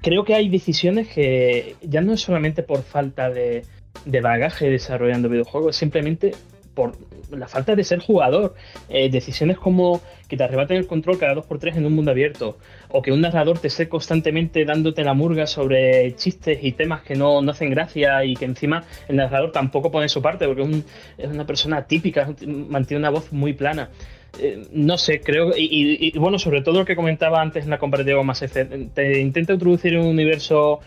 creo 0.00 0.24
que 0.24 0.34
hay 0.34 0.48
decisiones 0.48 1.08
que 1.08 1.76
ya 1.82 2.00
no 2.00 2.14
es 2.14 2.20
solamente 2.20 2.62
por 2.62 2.82
falta 2.82 3.28
de, 3.30 3.64
de 4.06 4.20
bagaje 4.20 4.70
desarrollando 4.70 5.28
videojuegos, 5.28 5.76
simplemente 5.76 6.32
por 6.74 6.92
la 7.30 7.48
falta 7.48 7.74
de 7.74 7.84
ser 7.84 8.00
jugador. 8.00 8.54
Eh, 8.88 9.10
decisiones 9.10 9.58
como 9.58 10.00
que 10.28 10.36
te 10.36 10.44
arrebaten 10.44 10.76
el 10.78 10.86
control 10.86 11.18
cada 11.18 11.34
2x3 11.34 11.76
en 11.76 11.86
un 11.86 11.94
mundo 11.94 12.10
abierto, 12.10 12.56
o 12.88 13.02
que 13.02 13.12
un 13.12 13.20
narrador 13.20 13.58
te 13.58 13.68
esté 13.68 13.88
constantemente 13.88 14.64
dándote 14.64 15.04
la 15.04 15.14
murga 15.14 15.46
sobre 15.46 16.14
chistes 16.16 16.58
y 16.62 16.72
temas 16.72 17.02
que 17.02 17.14
no, 17.14 17.42
no 17.42 17.50
hacen 17.50 17.70
gracia 17.70 18.24
y 18.24 18.34
que 18.34 18.46
encima 18.46 18.84
el 19.08 19.16
narrador 19.16 19.52
tampoco 19.52 19.90
pone 19.90 20.08
su 20.08 20.22
parte, 20.22 20.46
porque 20.46 20.62
es, 20.62 20.68
un, 20.68 20.84
es 21.18 21.28
una 21.28 21.46
persona 21.46 21.86
típica, 21.86 22.34
mantiene 22.46 23.00
una 23.00 23.10
voz 23.10 23.32
muy 23.32 23.52
plana. 23.52 23.90
Eh, 24.38 24.66
no 24.72 24.96
sé, 24.96 25.20
creo. 25.20 25.50
Y, 25.54 25.98
y, 26.00 26.18
bueno, 26.18 26.38
sobre 26.38 26.62
todo 26.62 26.78
lo 26.78 26.84
que 26.86 26.96
comentaba 26.96 27.42
antes 27.42 27.64
en 27.64 27.70
la 27.70 27.78
comparativa 27.78 28.16
con 28.16 28.26
Mass 28.26 28.42
te 28.50 29.20
intenta 29.20 29.52
introducir 29.52 29.98
un 29.98 30.06
universo 30.06 30.80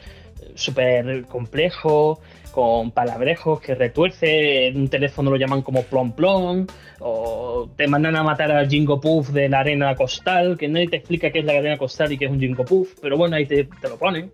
súper 0.55 1.25
complejo, 1.25 2.19
con 2.55 2.91
palabrejos 2.91 3.59
que 3.59 3.75
retuerce, 3.75 4.67
en 4.67 4.77
un 4.77 4.87
teléfono 4.87 5.29
lo 5.29 5.35
llaman 5.35 5.61
como 5.61 5.83
plom 5.83 6.13
plom, 6.13 6.65
o 7.01 7.69
te 7.75 7.85
mandan 7.85 8.15
a 8.15 8.23
matar 8.23 8.49
a 8.53 8.65
Jingo 8.65 9.01
Puff 9.01 9.31
de 9.31 9.49
la 9.49 9.59
arena 9.59 9.93
costal, 9.93 10.57
que 10.57 10.69
nadie 10.69 10.87
te 10.87 10.95
explica 10.95 11.31
qué 11.31 11.39
es 11.39 11.45
la 11.45 11.51
arena 11.51 11.77
costal 11.77 12.13
y 12.13 12.17
qué 12.17 12.25
es 12.25 12.31
un 12.31 12.39
Jingo 12.39 12.63
Puff, 12.63 12.93
pero 13.01 13.17
bueno, 13.17 13.35
ahí 13.35 13.45
te, 13.45 13.65
te 13.65 13.89
lo 13.89 13.97
ponen. 13.97 14.31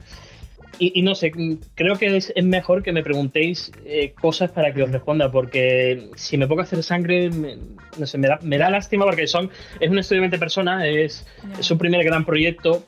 Y, 0.77 0.99
y, 0.99 1.01
no 1.01 1.15
sé, 1.15 1.31
creo 1.73 1.95
que 1.95 2.15
es, 2.15 2.31
es 2.35 2.45
mejor 2.45 2.83
que 2.83 2.91
me 2.91 3.01
preguntéis 3.01 3.71
eh, 3.85 4.13
cosas 4.21 4.51
para 4.51 4.71
que 4.71 4.83
os 4.83 4.91
responda, 4.91 5.31
porque 5.31 6.09
si 6.15 6.37
me 6.37 6.45
pongo 6.45 6.61
a 6.61 6.65
hacer 6.65 6.83
sangre, 6.83 7.31
me, 7.31 7.57
no 7.97 8.05
sé, 8.05 8.19
me 8.19 8.27
da, 8.27 8.37
me 8.43 8.59
da 8.59 8.69
lástima 8.69 9.03
porque 9.05 9.25
son, 9.25 9.49
es 9.79 9.89
un 9.89 9.97
estudio 9.97 10.21
de 10.21 10.27
20 10.27 10.37
personas, 10.37 10.85
es, 10.85 11.25
yeah. 11.43 11.59
es 11.59 11.71
un 11.71 11.79
primer 11.79 12.03
gran 12.05 12.23
proyecto 12.23 12.83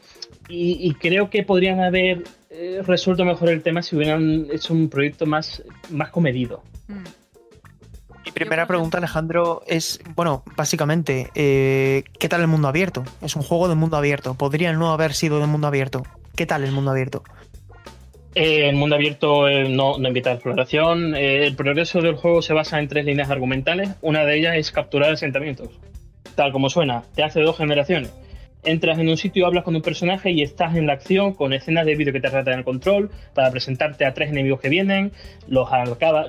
y, 0.48 0.78
y 0.88 0.94
creo 0.94 1.32
que 1.32 1.42
podrían 1.42 1.82
haber 1.82 2.22
eh, 2.54 2.82
resuelto 2.86 3.26
mejor 3.26 3.50
el 3.50 3.62
tema 3.62 3.82
si 3.82 3.96
hubieran 3.96 4.48
hecho 4.52 4.74
un 4.74 4.90
proyecto 4.90 5.26
más, 5.26 5.64
más 5.90 6.10
comedido. 6.10 6.64
Mm. 6.88 7.04
Mi 8.26 8.32
primera 8.32 8.66
pregunta, 8.68 9.00
Alejandro, 9.00 9.64
es, 9.68 10.00
bueno, 10.16 10.44
básicamente, 10.56 11.30
eh, 11.36 12.04
¿qué 12.20 12.30
tal 12.30 12.42
el 12.42 12.48
mundo 12.48 12.70
abierto? 12.70 13.04
Es 13.22 13.36
un 13.36 13.44
juego 13.44 13.68
de 13.68 13.76
mundo 13.76 13.98
abierto. 13.98 14.36
¿Podría 14.36 14.72
no 14.72 14.92
haber 14.92 15.14
sido 15.14 15.40
de 15.40 15.48
mundo 15.48 15.68
abierto? 15.68 16.04
¿Qué 16.36 16.46
tal 16.46 16.64
el 16.64 16.72
mundo 16.72 16.92
abierto? 16.92 17.24
Eh, 18.36 18.68
el 18.70 18.76
mundo 18.76 18.96
abierto 18.96 19.48
eh, 19.48 19.70
no, 19.70 19.98
no, 19.98 20.08
invita 20.08 20.32
a 20.32 20.34
exploración. 20.34 21.16
Eh, 21.16 21.46
el 21.46 21.56
progreso 21.56 22.02
del 22.02 22.16
juego 22.16 22.42
se 22.42 22.54
basa 22.54 22.80
en 22.80 22.88
tres 22.88 23.06
líneas 23.06 23.30
argumentales. 23.30 23.90
Una 24.02 24.26
de 24.26 24.38
ellas 24.38 24.56
es 24.56 24.72
capturar 24.72 25.12
asentamientos. 25.12 25.70
Tal 26.36 26.52
como 26.52 26.70
suena, 26.70 27.04
te 27.14 27.24
hace 27.24 27.42
dos 27.42 27.58
generaciones. 27.58 28.12
Entras 28.66 28.98
en 28.98 29.10
un 29.10 29.18
sitio, 29.18 29.46
hablas 29.46 29.66
con 29.66 29.76
un 29.76 29.82
personaje 29.82 30.32
y 30.32 30.42
estás 30.42 30.76
en 30.78 30.88
la 30.88 30.94
acción 30.94 31.34
con 31.34 31.52
escenas 31.52 31.86
de 31.86 31.96
vídeo 31.96 32.14
que 32.14 32.22
te 32.22 32.30
tratan 32.30 32.60
el 32.60 32.64
control 32.64 33.12
para 33.34 33.52
presentarte 33.52 34.06
a 34.06 34.14
tres 34.14 34.30
enemigos 34.30 34.62
que 34.62 34.70
vienen, 34.70 35.12
los 35.48 35.68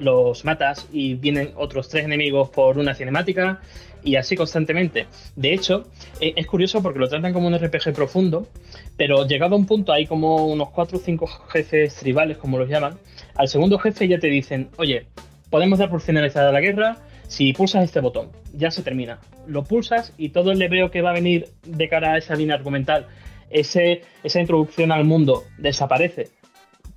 los 0.00 0.44
matas 0.44 0.88
y 0.92 1.14
vienen 1.14 1.52
otros 1.54 1.88
tres 1.88 2.04
enemigos 2.04 2.50
por 2.50 2.78
una 2.78 2.94
cinemática 2.94 3.60
y 4.02 4.16
así 4.16 4.36
constantemente. 4.36 5.06
De 5.36 5.54
hecho, 5.54 5.84
eh, 6.20 6.34
es 6.36 6.46
curioso 6.46 6.82
porque 6.82 6.98
lo 6.98 7.08
tratan 7.08 7.32
como 7.32 7.46
un 7.46 7.56
RPG 7.56 7.92
profundo, 7.94 8.48
pero 8.96 9.26
llegado 9.26 9.54
a 9.54 9.58
un 9.58 9.66
punto 9.66 9.92
hay 9.92 10.06
como 10.06 10.46
unos 10.46 10.70
cuatro 10.70 10.98
o 10.98 11.00
cinco 11.00 11.26
jefes 11.48 11.94
tribales, 11.94 12.36
como 12.36 12.58
los 12.58 12.68
llaman. 12.68 12.98
Al 13.36 13.48
segundo 13.48 13.78
jefe 13.78 14.08
ya 14.08 14.18
te 14.18 14.26
dicen, 14.26 14.70
oye, 14.76 15.06
podemos 15.50 15.78
dar 15.78 15.88
por 15.88 16.00
finalizada 16.00 16.52
la 16.52 16.60
guerra, 16.60 16.98
si 17.34 17.52
pulsas 17.52 17.82
este 17.82 17.98
botón, 17.98 18.30
ya 18.52 18.70
se 18.70 18.84
termina. 18.84 19.18
Lo 19.48 19.64
pulsas 19.64 20.12
y 20.16 20.28
todo 20.28 20.52
el 20.52 20.60
leveo 20.60 20.92
que 20.92 21.02
va 21.02 21.10
a 21.10 21.14
venir 21.14 21.48
de 21.64 21.88
cara 21.88 22.12
a 22.12 22.18
esa 22.18 22.36
línea 22.36 22.54
argumental, 22.54 23.08
esa 23.50 24.40
introducción 24.40 24.92
al 24.92 25.04
mundo, 25.04 25.42
desaparece. 25.58 26.28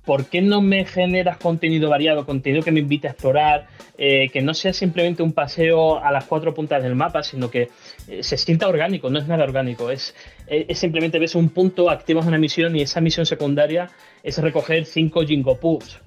¿Por 0.04 0.26
qué 0.26 0.40
no 0.40 0.62
me 0.62 0.84
generas 0.84 1.38
contenido 1.38 1.90
variado, 1.90 2.24
contenido 2.24 2.62
que 2.62 2.70
me 2.70 2.78
invite 2.78 3.08
a 3.08 3.10
explorar, 3.10 3.66
eh, 3.98 4.28
que 4.32 4.40
no 4.40 4.54
sea 4.54 4.72
simplemente 4.72 5.24
un 5.24 5.32
paseo 5.32 6.02
a 6.02 6.12
las 6.12 6.24
cuatro 6.24 6.54
puntas 6.54 6.84
del 6.84 6.94
mapa, 6.94 7.24
sino 7.24 7.50
que 7.50 7.68
eh, 8.06 8.22
se 8.22 8.36
sienta 8.36 8.68
orgánico? 8.68 9.10
No 9.10 9.18
es 9.18 9.26
nada 9.26 9.42
orgánico, 9.42 9.90
es, 9.90 10.14
es, 10.46 10.78
simplemente 10.78 11.18
ves 11.18 11.34
un 11.34 11.48
punto, 11.48 11.90
activas 11.90 12.26
una 12.26 12.38
misión 12.38 12.76
y 12.76 12.82
esa 12.82 13.00
misión 13.00 13.26
secundaria 13.26 13.90
es 14.22 14.38
recoger 14.38 14.84
cinco 14.86 15.26
Jingo 15.26 15.58
Puffs, 15.58 15.98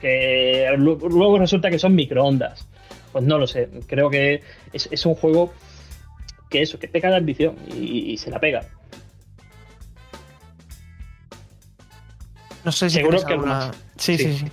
que 0.00 0.72
luego 0.78 1.38
resulta 1.38 1.70
que 1.70 1.78
son 1.80 1.96
microondas. 1.96 2.69
Pues 3.12 3.24
no 3.24 3.38
lo 3.38 3.46
sé, 3.46 3.68
creo 3.86 4.10
que 4.10 4.42
es, 4.72 4.88
es 4.90 5.06
un 5.06 5.14
juego 5.14 5.52
que 6.48 6.62
eso, 6.62 6.78
que 6.78 6.88
pega 6.88 7.10
de 7.10 7.16
ambición 7.16 7.56
y, 7.72 8.12
y, 8.12 8.18
se 8.18 8.30
la 8.30 8.40
pega. 8.40 8.62
No 12.64 12.72
sé 12.72 12.90
si 12.90 12.96
seguro 12.96 13.24
que 13.24 13.32
alguna... 13.32 13.72
sí, 13.96 14.18
sí, 14.18 14.24
sí, 14.24 14.38
sí. 14.38 14.52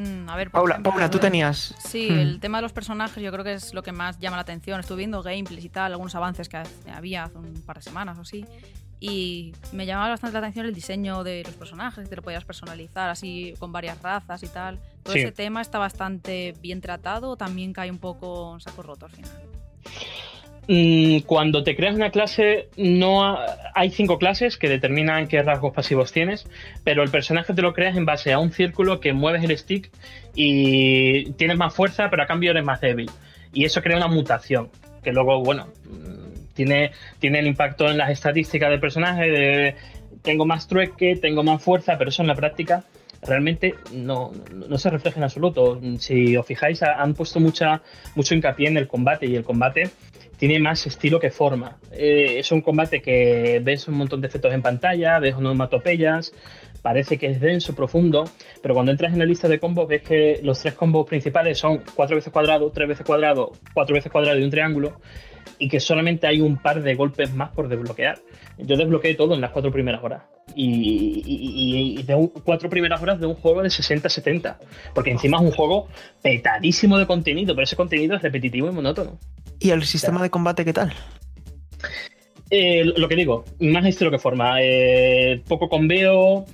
Mm, 0.00 0.28
a 0.28 0.36
ver, 0.36 0.50
Paula, 0.50 0.74
ejemplo, 0.74 0.90
Paula, 0.90 1.10
tú 1.10 1.18
tenías. 1.18 1.74
Sí, 1.78 2.10
hmm. 2.10 2.18
el 2.18 2.40
tema 2.40 2.58
de 2.58 2.62
los 2.62 2.72
personajes 2.72 3.22
yo 3.22 3.30
creo 3.30 3.44
que 3.44 3.54
es 3.54 3.74
lo 3.74 3.82
que 3.82 3.92
más 3.92 4.18
llama 4.18 4.36
la 4.36 4.42
atención. 4.42 4.80
Estuve 4.80 4.98
viendo 4.98 5.22
gameplays 5.22 5.64
y 5.64 5.68
tal, 5.68 5.92
algunos 5.92 6.14
avances 6.14 6.48
que 6.48 6.60
había 6.92 7.24
hace 7.24 7.38
un 7.38 7.62
par 7.64 7.76
de 7.76 7.82
semanas 7.82 8.18
o 8.18 8.22
así. 8.22 8.44
Y 9.00 9.52
me 9.72 9.86
llamaba 9.86 10.10
bastante 10.10 10.34
la 10.34 10.38
atención 10.40 10.66
el 10.66 10.74
diseño 10.74 11.24
de 11.24 11.42
los 11.44 11.54
personajes, 11.54 12.04
que 12.04 12.10
te 12.10 12.16
lo 12.16 12.22
podías 12.22 12.44
personalizar 12.44 13.10
así 13.10 13.54
con 13.58 13.72
varias 13.72 14.00
razas 14.00 14.42
y 14.42 14.48
tal. 14.48 14.78
Todo 15.02 15.14
sí. 15.14 15.20
ese 15.20 15.32
tema 15.32 15.60
está 15.60 15.78
bastante 15.78 16.54
bien 16.62 16.80
tratado 16.80 17.30
o 17.30 17.36
también 17.36 17.72
cae 17.72 17.90
un 17.90 17.98
poco 17.98 18.54
en 18.54 18.60
saco 18.60 18.82
roto 18.82 19.06
al 19.06 19.12
final. 19.12 19.30
Mm, 20.66 21.20
cuando 21.26 21.62
te 21.62 21.76
creas 21.76 21.94
una 21.94 22.10
clase, 22.10 22.68
no 22.76 23.36
hay 23.74 23.90
cinco 23.90 24.18
clases 24.18 24.56
que 24.56 24.68
determinan 24.68 25.28
qué 25.28 25.42
rasgos 25.42 25.74
pasivos 25.74 26.12
tienes, 26.12 26.46
pero 26.84 27.02
el 27.02 27.10
personaje 27.10 27.52
te 27.52 27.60
lo 27.60 27.74
creas 27.74 27.96
en 27.96 28.06
base 28.06 28.32
a 28.32 28.38
un 28.38 28.50
círculo 28.50 29.00
que 29.00 29.12
mueves 29.12 29.44
el 29.44 29.56
stick 29.58 29.90
y 30.34 31.32
tienes 31.32 31.58
más 31.58 31.74
fuerza, 31.74 32.08
pero 32.08 32.22
a 32.22 32.26
cambio 32.26 32.52
eres 32.52 32.64
más 32.64 32.80
débil. 32.80 33.10
Y 33.52 33.64
eso 33.64 33.82
crea 33.82 33.98
una 33.98 34.08
mutación, 34.08 34.70
que 35.02 35.12
luego, 35.12 35.42
bueno, 35.42 35.68
Tiene, 36.54 36.92
tiene 37.18 37.40
el 37.40 37.46
impacto 37.46 37.90
en 37.90 37.98
las 37.98 38.10
estadísticas 38.10 38.70
del 38.70 38.80
personaje, 38.80 39.74
tengo 40.22 40.46
más 40.46 40.66
trueque, 40.66 41.16
tengo 41.16 41.42
más 41.42 41.62
fuerza, 41.62 41.98
pero 41.98 42.10
eso 42.10 42.22
en 42.22 42.28
la 42.28 42.34
práctica 42.34 42.84
realmente 43.22 43.74
no, 43.92 44.32
no, 44.52 44.78
se 44.78 44.90
refleja 44.90 45.18
en 45.18 45.24
absoluto. 45.24 45.80
Si 45.98 46.36
os 46.36 46.46
fijáis, 46.46 46.82
han 46.82 47.14
puesto 47.14 47.40
mucha, 47.40 47.82
mucho 48.14 48.34
hincapié 48.34 48.68
en 48.68 48.76
el 48.76 48.86
combate 48.86 49.26
y 49.26 49.36
el 49.36 49.44
combate 49.44 49.90
tiene 50.36 50.58
más 50.58 50.86
estilo 50.86 51.20
que 51.20 51.30
forma. 51.30 51.78
Eh, 51.92 52.38
es 52.38 52.52
un 52.52 52.60
combate 52.60 53.00
que 53.00 53.60
ves 53.62 53.88
un 53.88 53.94
montón 53.94 54.20
de 54.20 54.28
efectos 54.28 54.52
en 54.52 54.62
pantalla, 54.62 55.18
ves 55.18 55.34
onomatopeyas, 55.34 56.32
parece 56.82 57.18
que 57.18 57.26
es 57.26 57.40
denso, 57.40 57.74
profundo, 57.74 58.24
pero 58.60 58.74
cuando 58.74 58.92
entras 58.92 59.12
en 59.12 59.20
la 59.20 59.24
lista 59.24 59.48
de 59.48 59.58
combos 59.58 59.88
ves 59.88 60.02
que 60.02 60.40
los 60.42 60.60
tres 60.60 60.74
combos 60.74 61.06
principales 61.06 61.58
son 61.58 61.82
cuatro 61.94 62.16
veces 62.16 62.32
cuadrado, 62.32 62.70
tres 62.70 62.88
veces 62.88 63.06
cuadrado, 63.06 63.52
cuatro 63.72 63.94
veces 63.94 64.10
cuadrado 64.10 64.38
y 64.38 64.42
un 64.42 64.50
triángulo, 64.50 65.00
y 65.64 65.68
que 65.68 65.80
solamente 65.80 66.26
hay 66.26 66.42
un 66.42 66.58
par 66.58 66.82
de 66.82 66.94
golpes 66.94 67.32
más 67.32 67.48
por 67.48 67.68
desbloquear. 67.68 68.18
Yo 68.58 68.76
desbloqueé 68.76 69.14
todo 69.14 69.32
en 69.32 69.40
las 69.40 69.50
cuatro 69.50 69.72
primeras 69.72 70.04
horas. 70.04 70.24
Y, 70.54 72.02
de 72.02 72.30
cuatro 72.44 72.68
primeras 72.68 73.00
horas 73.00 73.18
de 73.18 73.24
un 73.24 73.34
juego 73.34 73.62
de 73.62 73.70
60-70. 73.70 74.58
Porque 74.94 75.10
encima 75.10 75.38
es 75.38 75.44
un 75.44 75.52
juego 75.52 75.88
petadísimo 76.20 76.98
de 76.98 77.06
contenido, 77.06 77.54
pero 77.54 77.64
ese 77.64 77.76
contenido 77.76 78.14
es 78.14 78.20
repetitivo 78.20 78.68
y 78.68 78.72
monótono. 78.72 79.18
¿Y 79.58 79.70
el 79.70 79.84
sistema 79.84 80.22
de 80.22 80.28
combate 80.28 80.66
qué 80.66 80.74
tal? 80.74 80.92
Eh, 82.50 82.84
lo 82.84 83.08
que 83.08 83.16
digo, 83.16 83.46
más 83.58 83.86
estilo 83.86 84.10
que 84.10 84.18
forma. 84.18 84.58
Eh, 84.60 85.42
poco 85.48 85.70
conveo, 85.70 86.44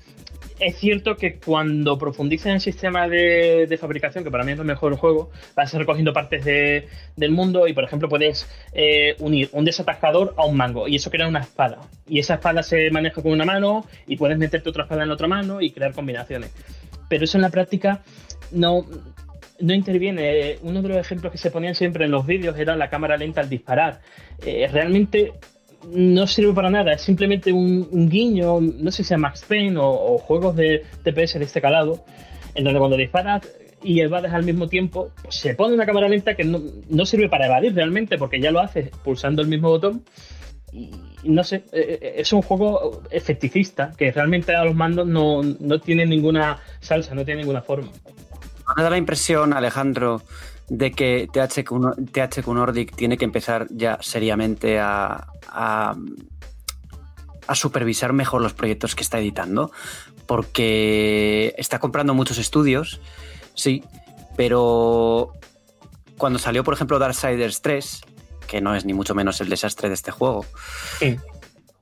es 0.60 0.76
cierto 0.76 1.16
que 1.16 1.38
cuando 1.38 1.98
profundices 1.98 2.46
en 2.46 2.52
el 2.52 2.60
sistema 2.60 3.08
de, 3.08 3.78
fabricación, 3.80 4.24
que 4.24 4.30
para 4.30 4.44
mí 4.44 4.52
es 4.52 4.58
lo 4.58 4.64
mejor 4.64 4.92
del 4.92 5.00
juego, 5.00 5.30
vas 5.56 5.72
recogiendo 5.72 6.12
partes 6.12 6.44
del 6.44 7.30
mundo 7.30 7.66
y, 7.66 7.72
por 7.72 7.84
ejemplo, 7.84 8.08
puedes 8.08 8.48
eh, 8.72 9.16
unir 9.18 9.48
un 9.52 9.64
desatascador 9.64 10.34
a 10.36 10.44
un 10.44 10.56
mango 10.56 10.86
y 10.86 10.96
eso 10.96 11.10
crea 11.10 11.26
una 11.26 11.40
espada. 11.40 11.80
Y 12.06 12.18
esa 12.18 12.34
espada 12.34 12.62
se 12.62 12.90
maneja 12.90 13.22
con 13.22 13.32
una 13.32 13.44
mano 13.44 13.86
y 14.06 14.16
puedes 14.16 14.38
meterte 14.38 14.68
otra 14.68 14.84
espada 14.84 15.02
en 15.02 15.08
la 15.08 15.14
otra 15.14 15.28
mano 15.28 15.60
y 15.60 15.70
crear 15.70 15.92
combinaciones. 15.92 16.52
Pero 17.08 17.24
eso 17.24 17.38
en 17.38 17.42
la 17.42 17.50
práctica 17.50 18.02
no, 18.52 18.84
no 19.58 19.74
interviene. 19.74 20.58
Uno 20.62 20.82
de 20.82 20.88
los 20.88 20.98
ejemplos 20.98 21.32
que 21.32 21.38
se 21.38 21.50
ponían 21.50 21.74
siempre 21.74 22.04
en 22.04 22.10
los 22.10 22.26
vídeos 22.26 22.58
era 22.58 22.76
la 22.76 22.90
cámara 22.90 23.16
lenta 23.16 23.40
al 23.40 23.48
disparar. 23.48 24.00
Eh, 24.44 24.68
realmente 24.70 25.32
no 25.88 26.26
sirve 26.26 26.52
para 26.52 26.70
nada, 26.70 26.92
es 26.92 27.02
simplemente 27.02 27.52
un, 27.52 28.08
guiño, 28.08 28.60
no 28.60 28.90
sé 28.90 29.02
si 29.02 29.08
sea 29.08 29.18
Max 29.18 29.44
Payne 29.46 29.76
o, 29.78 30.18
juegos 30.18 30.56
de 30.56 30.84
TPS 31.02 31.38
de 31.38 31.44
este 31.44 31.60
calado, 31.60 32.04
en 32.54 32.64
donde 32.64 32.78
cuando 32.78 32.96
disparas 32.96 33.42
y 33.82 34.00
evades 34.00 34.32
al 34.32 34.44
mismo 34.44 34.68
tiempo, 34.68 35.10
pues 35.22 35.36
se 35.36 35.54
pone 35.54 35.74
una 35.74 35.86
cámara 35.86 36.08
lenta 36.08 36.34
que 36.34 36.44
no, 36.44 37.06
sirve 37.06 37.28
para 37.28 37.46
evadir 37.46 37.74
realmente, 37.74 38.18
porque 38.18 38.40
ya 38.40 38.50
lo 38.50 38.60
haces 38.60 38.90
pulsando 39.02 39.40
el 39.42 39.48
mismo 39.48 39.70
botón. 39.70 40.04
Y 40.72 40.90
no 41.24 41.42
sé, 41.42 41.64
eh, 41.72 41.98
eh, 42.00 42.14
es 42.18 42.32
un 42.32 42.42
juego 42.42 43.02
efecticista, 43.10 43.92
que 43.96 44.12
realmente 44.12 44.54
a 44.54 44.64
los 44.64 44.74
mandos 44.74 45.06
no, 45.06 45.42
no 45.42 45.80
tiene 45.80 46.06
ninguna 46.06 46.58
salsa, 46.80 47.14
no 47.14 47.24
tiene 47.24 47.40
ninguna 47.40 47.62
forma. 47.62 47.90
Me 48.76 48.82
da 48.82 48.90
la 48.90 48.98
impresión, 48.98 49.52
Alejandro, 49.52 50.22
de 50.70 50.92
que 50.92 51.28
THQ, 51.32 52.46
Nordic 52.46 52.94
tiene 52.94 53.18
que 53.18 53.24
empezar 53.24 53.66
ya 53.70 53.98
seriamente 54.00 54.78
a, 54.78 55.26
a, 55.48 55.96
supervisar 57.54 58.12
mejor 58.12 58.40
los 58.40 58.54
proyectos 58.54 58.94
que 58.94 59.02
está 59.02 59.18
editando, 59.18 59.72
porque 60.26 61.52
está 61.58 61.80
comprando 61.80 62.14
muchos 62.14 62.38
estudios, 62.38 63.00
sí, 63.54 63.82
pero 64.36 65.32
cuando 66.16 66.38
salió, 66.38 66.62
por 66.62 66.74
ejemplo, 66.74 67.00
Darksiders 67.00 67.60
3, 67.62 68.02
que 68.46 68.60
no 68.60 68.76
es 68.76 68.84
ni 68.84 68.94
mucho 68.94 69.16
menos 69.16 69.40
el 69.40 69.48
desastre 69.48 69.88
de 69.88 69.94
este 69.94 70.12
juego, 70.12 70.46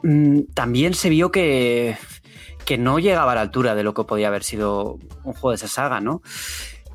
mm, 0.03 0.41
también 0.55 0.95
se 0.95 1.11
vio 1.11 1.31
que, 1.31 1.99
que 2.65 2.79
no 2.79 2.99
llegaba 2.99 3.33
a 3.33 3.35
la 3.35 3.43
altura 3.43 3.75
de 3.75 3.83
lo 3.83 3.93
que 3.93 4.05
podía 4.05 4.29
haber 4.29 4.45
sido 4.45 4.99
un 5.25 5.35
juego 5.35 5.51
de 5.51 5.57
esa 5.57 5.69
saga, 5.69 6.01
¿no? 6.01 6.23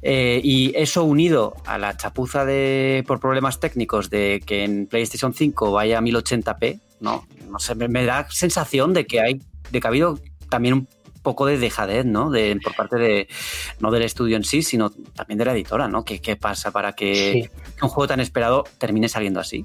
Eh, 0.05 0.41
y 0.43 0.73
eso 0.75 1.05
unido 1.05 1.55
a 1.65 1.77
la 1.77 1.95
chapuza 1.95 2.43
de 2.43 3.05
por 3.07 3.21
problemas 3.21 3.61
técnicos 3.61 4.09
de 4.09 4.43
que 4.45 4.65
en 4.65 4.85
PlayStation 4.85 5.33
5 5.33 5.71
vaya 5.71 5.99
a 5.99 6.01
1080p, 6.01 6.81
no, 6.99 7.25
no 7.49 7.59
sé, 7.59 7.73
me, 7.75 8.05
da 8.05 8.27
sensación 8.29 8.93
de 8.93 9.05
que 9.05 9.21
hay, 9.21 9.41
de 9.71 9.79
que 9.79 9.87
ha 9.87 9.89
habido 9.89 10.19
también 10.49 10.73
un 10.73 10.87
poco 11.21 11.45
de 11.45 11.57
dejadez, 11.57 12.05
¿no? 12.05 12.29
De, 12.29 12.59
por 12.61 12.75
parte 12.75 12.97
de, 12.97 13.29
no 13.79 13.91
del 13.91 14.03
estudio 14.03 14.35
en 14.35 14.43
sí, 14.43 14.61
sino 14.61 14.89
también 15.15 15.37
de 15.37 15.45
la 15.45 15.53
editora, 15.53 15.87
¿no? 15.87 16.03
¿Qué, 16.03 16.19
qué 16.19 16.35
pasa 16.35 16.71
para 16.71 16.91
que, 16.93 17.49
un 17.81 17.87
juego 17.87 18.07
tan 18.09 18.19
esperado 18.19 18.65
termine 18.77 19.07
saliendo 19.07 19.39
así? 19.39 19.63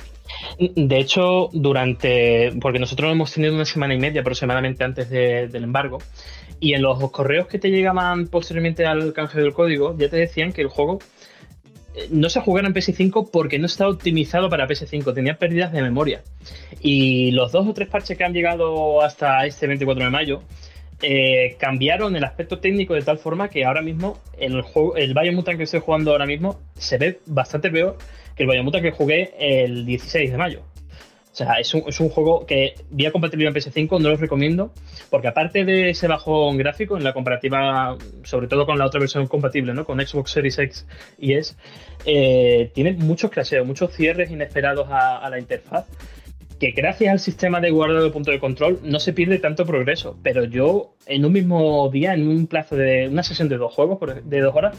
De 0.58 0.98
hecho, 0.98 1.50
durante, 1.52 2.52
porque 2.60 2.78
nosotros 2.78 3.10
hemos 3.10 3.32
tenido 3.32 3.54
una 3.54 3.64
semana 3.64 3.94
y 3.94 3.98
media 3.98 4.20
aproximadamente 4.20 4.84
antes 4.84 5.10
del 5.10 5.64
embargo, 5.64 5.98
y 6.60 6.74
en 6.74 6.82
los 6.82 7.10
correos 7.10 7.46
que 7.46 7.58
te 7.58 7.70
llegaban 7.70 8.26
posteriormente 8.26 8.86
al 8.86 9.12
canje 9.12 9.40
del 9.40 9.52
código, 9.52 9.96
ya 9.96 10.08
te 10.08 10.16
decían 10.16 10.52
que 10.52 10.62
el 10.62 10.68
juego 10.68 10.98
eh, 11.94 12.08
no 12.10 12.28
se 12.28 12.40
jugara 12.40 12.68
en 12.68 12.74
PS5 12.74 13.30
porque 13.30 13.58
no 13.58 13.66
estaba 13.66 13.90
optimizado 13.90 14.48
para 14.48 14.66
PS5, 14.66 15.14
tenía 15.14 15.38
pérdidas 15.38 15.72
de 15.72 15.82
memoria. 15.82 16.22
Y 16.80 17.30
los 17.32 17.52
dos 17.52 17.66
o 17.66 17.74
tres 17.74 17.88
parches 17.88 18.16
que 18.16 18.24
han 18.24 18.32
llegado 18.32 19.02
hasta 19.02 19.46
este 19.46 19.66
24 19.66 20.04
de 20.04 20.10
mayo 20.10 20.42
eh, 21.00 21.56
cambiaron 21.60 22.16
el 22.16 22.24
aspecto 22.24 22.58
técnico 22.58 22.94
de 22.94 23.02
tal 23.02 23.18
forma 23.18 23.48
que 23.48 23.64
ahora 23.64 23.82
mismo 23.82 24.18
el 24.38 24.62
juego, 24.62 24.96
el 24.96 25.14
Biomutant 25.14 25.56
que 25.56 25.64
estoy 25.64 25.80
jugando 25.80 26.10
ahora 26.10 26.26
mismo 26.26 26.58
se 26.76 26.98
ve 26.98 27.20
bastante 27.26 27.70
peor 27.70 27.96
que 28.34 28.42
el 28.42 28.48
Biomutant 28.48 28.82
que 28.82 28.90
jugué 28.90 29.32
el 29.38 29.86
16 29.86 30.32
de 30.32 30.36
mayo. 30.36 30.62
O 31.38 31.44
sea, 31.44 31.54
es 31.60 31.72
un, 31.72 31.84
es 31.86 32.00
un 32.00 32.08
juego 32.08 32.44
que 32.46 32.74
vía 32.90 33.12
compatibilidad 33.12 33.56
en 33.56 33.62
PS5 33.62 34.00
no 34.00 34.08
lo 34.08 34.16
recomiendo, 34.16 34.72
porque 35.08 35.28
aparte 35.28 35.64
de 35.64 35.90
ese 35.90 36.08
bajón 36.08 36.56
gráfico 36.56 36.96
en 36.96 37.04
la 37.04 37.12
comparativa, 37.12 37.96
sobre 38.24 38.48
todo 38.48 38.66
con 38.66 38.76
la 38.76 38.84
otra 38.84 38.98
versión 38.98 39.28
compatible, 39.28 39.72
¿no? 39.72 39.84
Con 39.84 40.04
Xbox 40.04 40.32
Series 40.32 40.58
X 40.58 40.86
y 41.16 41.34
S, 41.34 41.54
eh, 42.06 42.72
tiene 42.74 42.94
muchos 42.94 43.30
crasheos, 43.30 43.64
muchos 43.64 43.94
cierres 43.94 44.32
inesperados 44.32 44.88
a, 44.90 45.30
la 45.30 45.38
interfaz 45.38 45.86
que 46.58 46.72
gracias 46.72 47.12
al 47.12 47.20
sistema 47.20 47.60
de 47.60 47.70
guardado 47.70 48.02
de 48.02 48.10
punto 48.10 48.32
de 48.32 48.40
control 48.40 48.80
no 48.82 48.98
se 48.98 49.12
pierde 49.12 49.38
tanto 49.38 49.64
progreso. 49.64 50.18
Pero 50.24 50.42
yo 50.42 50.96
en 51.06 51.24
un 51.24 51.32
mismo 51.32 51.88
día, 51.88 52.14
en 52.14 52.26
un 52.26 52.48
plazo 52.48 52.74
de 52.74 53.06
una 53.06 53.22
sesión 53.22 53.48
de 53.48 53.58
dos 53.58 53.72
juegos, 53.72 54.00
de 54.24 54.40
dos 54.40 54.56
horas, 54.56 54.76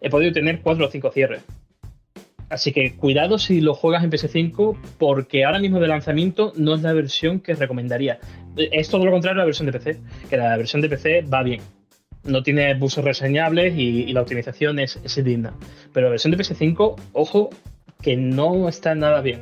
he 0.00 0.10
podido 0.10 0.32
tener 0.32 0.60
cuatro 0.60 0.86
o 0.86 0.90
cinco 0.90 1.12
cierres. 1.12 1.42
Así 2.50 2.72
que 2.72 2.96
cuidado 2.96 3.38
si 3.38 3.60
lo 3.60 3.74
juegas 3.74 4.02
en 4.02 4.10
PS5 4.10 4.76
porque 4.98 5.44
ahora 5.44 5.60
mismo 5.60 5.78
de 5.78 5.86
lanzamiento 5.86 6.52
no 6.56 6.74
es 6.74 6.82
la 6.82 6.92
versión 6.92 7.38
que 7.38 7.54
recomendaría. 7.54 8.18
Es 8.56 8.88
todo 8.88 9.04
lo 9.04 9.12
contrario 9.12 9.40
a 9.40 9.42
la 9.42 9.46
versión 9.46 9.66
de 9.66 9.72
PC, 9.72 10.00
que 10.28 10.36
la 10.36 10.56
versión 10.56 10.82
de 10.82 10.88
PC 10.88 11.22
va 11.22 11.44
bien. 11.44 11.60
No 12.24 12.42
tiene 12.42 12.74
buses 12.74 13.04
reseñables 13.04 13.74
y, 13.76 14.12
la 14.12 14.22
optimización 14.22 14.80
es, 14.80 14.98
es, 15.02 15.24
digna. 15.24 15.54
Pero 15.92 16.06
la 16.06 16.10
versión 16.10 16.32
de 16.32 16.38
PS5, 16.38 16.96
ojo, 17.12 17.50
que 18.02 18.16
no 18.16 18.68
está 18.68 18.96
nada 18.96 19.20
bien. 19.22 19.40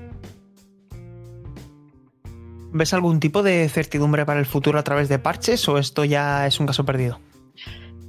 ¿Ves 2.70 2.92
algún 2.92 3.20
tipo 3.20 3.42
de 3.42 3.66
certidumbre 3.70 4.26
para 4.26 4.38
el 4.38 4.46
futuro 4.46 4.78
a 4.78 4.84
través 4.84 5.08
de 5.08 5.18
parches 5.18 5.66
o 5.68 5.78
esto 5.78 6.04
ya 6.04 6.46
es 6.46 6.60
un 6.60 6.66
caso 6.66 6.84
perdido? 6.84 7.18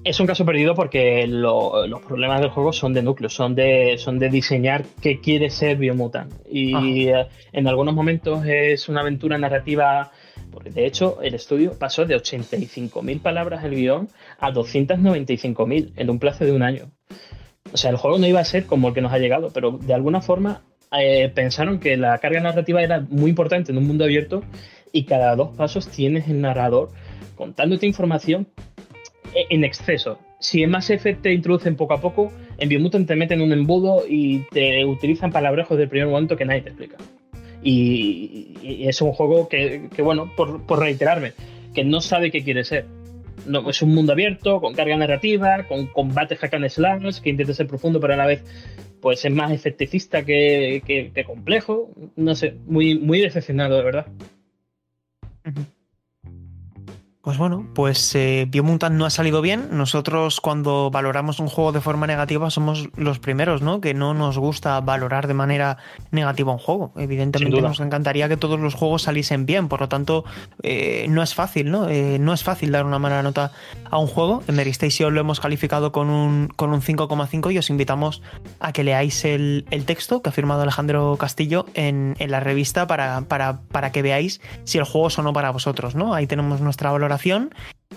Es 0.10 0.20
un 0.20 0.26
caso 0.26 0.44
perdido 0.44 0.74
porque 0.74 1.28
los 1.28 2.02
problemas 2.08 2.42
del 2.42 2.50
juego 2.50 2.74
son 2.74 2.94
de 2.94 3.04
núcleo, 3.04 3.30
son 3.30 3.54
de, 3.54 3.96
son 4.00 4.18
de 4.18 4.30
diseñar 4.30 4.84
qué 5.04 5.20
quiere 5.20 5.52
ser 5.52 5.78
Biomutant. 5.78 6.34
Y 6.50 7.10
eh, 7.10 7.28
en 7.52 7.68
algunos 7.68 7.94
momentos 7.94 8.44
es 8.48 8.90
una 8.90 9.02
aventura 9.02 9.38
narrativa, 9.38 10.12
porque 10.50 10.72
de 10.72 10.88
hecho 10.88 11.22
el 11.22 11.36
estudio 11.36 11.78
pasó 11.78 12.06
de 12.06 12.16
85.000 12.16 13.22
palabras 13.22 13.64
el 13.64 13.76
guion 13.76 14.10
a 14.40 14.52
295.000 14.52 15.92
en 15.96 16.10
un 16.10 16.18
plazo 16.18 16.44
de 16.44 16.54
un 16.54 16.64
año. 16.64 16.90
O 17.72 17.78
sea, 17.78 17.92
el 17.92 17.98
juego 17.98 18.18
no 18.18 18.26
iba 18.26 18.40
a 18.40 18.46
ser 18.46 18.66
como 18.66 18.88
el 18.88 18.96
que 18.96 19.02
nos 19.02 19.14
ha 19.14 19.20
llegado, 19.20 19.52
pero 19.54 19.74
de 19.78 19.94
alguna 19.94 20.22
forma 20.22 20.64
eh, 20.92 21.30
pensaron 21.36 21.80
que 21.80 21.98
la 21.98 22.18
carga 22.18 22.40
narrativa 22.40 22.82
era 22.82 23.00
muy 23.00 23.30
importante 23.30 23.72
en 23.72 23.78
un 23.78 23.86
mundo 23.86 24.06
abierto 24.06 24.42
y 24.92 25.04
cada 25.04 25.36
dos 25.36 25.56
pasos 25.56 25.88
tienes 25.88 26.28
el 26.30 26.42
narrador 26.42 26.90
contándote 27.36 27.86
información 27.86 28.48
en 29.34 29.64
exceso. 29.64 30.20
Si 30.40 30.64
en 30.64 30.72
Mass 30.72 30.90
Effect 30.90 31.22
te 31.22 31.34
introducen 31.34 31.76
poco 31.76 31.94
a 31.94 32.02
poco, 32.02 32.32
en 32.58 32.70
Biomutant 32.70 33.08
te 33.08 33.16
meten 33.16 33.42
un 33.42 33.52
embudo 33.52 34.04
y 34.08 34.40
te 34.52 34.86
utilizan 34.86 35.32
palabrejos 35.32 35.78
del 35.78 35.90
primer 35.90 36.08
momento 36.08 36.38
que 36.38 36.46
nadie 36.46 36.62
te 36.62 36.70
explica. 36.70 36.98
Y, 37.62 38.86
es 38.88 39.02
un 39.02 39.12
juego 39.12 39.50
que, 39.50 39.90
bueno, 40.02 40.32
por, 40.36 40.80
reiterarme, 40.80 41.34
que 41.74 41.84
no 41.84 42.02
sabe 42.02 42.32
qué 42.32 42.44
quiere 42.44 42.64
ser. 42.64 42.86
No, 43.46 43.70
es 43.70 43.82
un 43.82 43.94
mundo 43.94 44.14
abierto, 44.14 44.62
con 44.62 44.74
carga 44.74 44.96
narrativa, 44.98 45.66
con 45.68 45.88
combates 45.88 46.40
hack 46.40 46.54
and 46.54 46.70
slash, 46.70 47.20
que 47.20 47.30
intenta 47.30 47.54
ser 47.54 47.68
profundo, 47.68 48.00
pero 48.00 48.14
a 48.14 48.18
la 48.18 48.26
vez 48.26 48.44
pues 49.02 49.24
es 49.24 49.32
más 49.32 49.52
efecticista 49.52 50.26
que, 50.26 51.12
complejo. 51.26 51.90
No 52.16 52.36
sé, 52.36 52.56
muy, 52.66 52.98
muy 52.98 53.22
decepcionado, 53.22 53.78
de 53.78 53.84
verdad. 53.84 54.08
Pues 57.22 57.38
bueno, 57.38 57.68
pues 57.76 58.16
eh, 58.16 58.48
Biomutant 58.48 58.96
no 58.96 59.06
ha 59.06 59.10
salido 59.10 59.42
bien. 59.42 59.68
Nosotros 59.72 60.40
cuando 60.40 60.90
valoramos 60.90 61.40
un 61.40 61.50
juego 61.50 61.74
de 61.74 61.82
forma 61.82 62.08
negativa 62.08 62.50
somos 62.50 62.88
los 62.96 63.20
primeros, 63.20 63.62
¿no? 63.62 63.82
Que 63.82 63.94
no 63.94 64.14
nos 64.14 64.38
gusta 64.38 64.80
valorar 64.80 65.28
de 65.28 65.34
manera 65.34 65.76
negativa 66.12 66.54
un 66.54 66.60
juego. 66.60 66.94
Evidentemente 66.96 67.62
nos 67.62 67.82
encantaría 67.82 68.30
que 68.30 68.38
todos 68.38 68.58
los 68.58 68.74
juegos 68.74 69.02
saliesen 69.02 69.46
bien, 69.46 69.68
por 69.68 69.82
lo 69.82 69.90
tanto 69.90 70.24
eh, 70.64 71.08
no 71.10 71.22
es 71.22 71.36
fácil, 71.36 71.72
¿no? 71.72 71.90
Eh, 71.90 72.20
no 72.22 72.32
es 72.32 72.46
fácil 72.46 72.72
dar 72.72 72.86
una 72.86 73.00
mala 73.00 73.22
nota 73.22 73.52
a 73.92 73.98
un 73.98 74.08
juego. 74.08 74.42
En 74.48 74.56
Mary 74.56 74.70
Station 74.70 75.14
lo 75.14 75.20
hemos 75.20 75.42
calificado 75.42 75.92
con 75.92 76.10
un, 76.10 76.48
con 76.56 76.72
un 76.72 76.82
5,5 76.82 77.54
y 77.54 77.58
os 77.58 77.70
invitamos 77.70 78.22
a 78.62 78.72
que 78.72 78.86
leáis 78.86 79.26
el, 79.26 79.66
texto 79.86 80.22
que 80.22 80.30
ha 80.30 80.32
firmado 80.32 80.62
Alejandro 80.62 81.18
Castillo 81.18 81.66
en, 81.74 82.16
la 82.18 82.40
revista 82.40 82.88
para, 82.88 83.22
para, 83.28 83.60
para 83.64 83.92
que 83.92 84.02
veáis 84.02 84.40
si 84.64 84.78
el 84.78 84.86
juego 84.86 85.10
es 85.10 85.20
o 85.20 85.22
no 85.22 85.34
para 85.34 85.52
vosotros, 85.52 85.96
¿no? 85.96 86.14
Ahí 86.14 86.26
tenemos 86.26 86.62
nuestra 86.62 86.92
valoración 86.92 87.09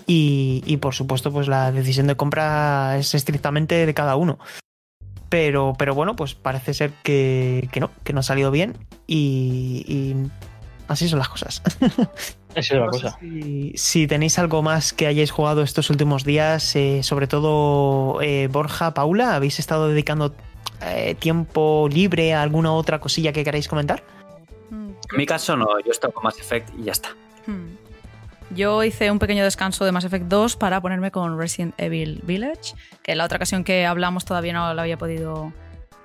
y, 0.05 0.77
por 0.77 0.93
supuesto 0.93 1.31
pues 1.31 1.47
la 1.47 1.71
decisión 1.71 2.07
de 2.07 2.15
compra 2.15 2.97
es 2.97 3.13
estrictamente 3.13 3.85
de 3.85 3.93
cada 3.93 4.15
uno. 4.15 4.39
Pero, 5.29 5.73
pero 5.77 5.95
bueno, 5.95 6.15
pues 6.15 6.35
parece 6.35 6.73
ser 6.73 6.91
que, 7.01 7.67
no, 7.79 7.89
que 8.03 8.13
no 8.13 8.19
ha 8.19 8.23
salido 8.23 8.51
bien 8.51 8.77
y, 9.07 10.15
así 10.87 11.07
son 11.07 11.19
las 11.19 11.29
cosas. 11.29 11.61
Así 12.55 12.75
es 12.75 12.79
la 12.79 12.85
cosa. 12.85 13.17
Si, 13.73 14.05
tenéis 14.05 14.37
algo 14.37 14.61
más 14.61 14.93
que 14.93 15.07
hayáis 15.07 15.31
jugado 15.31 15.63
estos 15.63 15.89
últimos 15.89 16.23
días, 16.23 16.75
eh, 16.75 17.01
sobre 17.01 17.25
todo 17.25 18.21
eh, 18.21 18.47
Borja, 18.47 18.93
Paula, 18.93 19.35
¿habéis 19.35 19.57
estado 19.57 19.87
dedicando 19.87 20.35
eh, 20.83 21.15
tiempo 21.15 21.89
libre 21.91 22.35
a 22.35 22.43
alguna 22.43 22.73
otra 22.73 22.99
cosilla 22.99 23.33
que 23.33 23.43
queráis 23.43 23.67
comentar? 23.67 24.03
En 24.69 25.17
mi 25.17 25.25
caso 25.25 25.57
no, 25.57 25.79
yo 25.83 25.91
estoy 25.91 26.11
con 26.11 26.23
Mass 26.23 26.39
Effect 26.39 26.69
y 26.77 26.83
ya 26.83 26.91
está. 26.91 27.09
Yo 28.55 28.83
hice 28.83 29.09
un 29.09 29.17
pequeño 29.17 29.43
descanso 29.43 29.83
de 29.83 29.91
Mass 29.91 30.05
Effect 30.05 30.25
2 30.25 30.57
para 30.57 30.79
ponerme 30.79 31.09
con 31.09 31.39
Resident 31.39 31.73
Evil 31.79 32.21
Village, 32.23 32.75
que 33.01 33.15
la 33.15 33.25
otra 33.25 33.37
ocasión 33.37 33.63
que 33.63 33.87
hablamos 33.87 34.25
todavía 34.25 34.53
no 34.53 34.71
lo 34.75 34.81
había 34.81 34.97
podido 34.97 35.51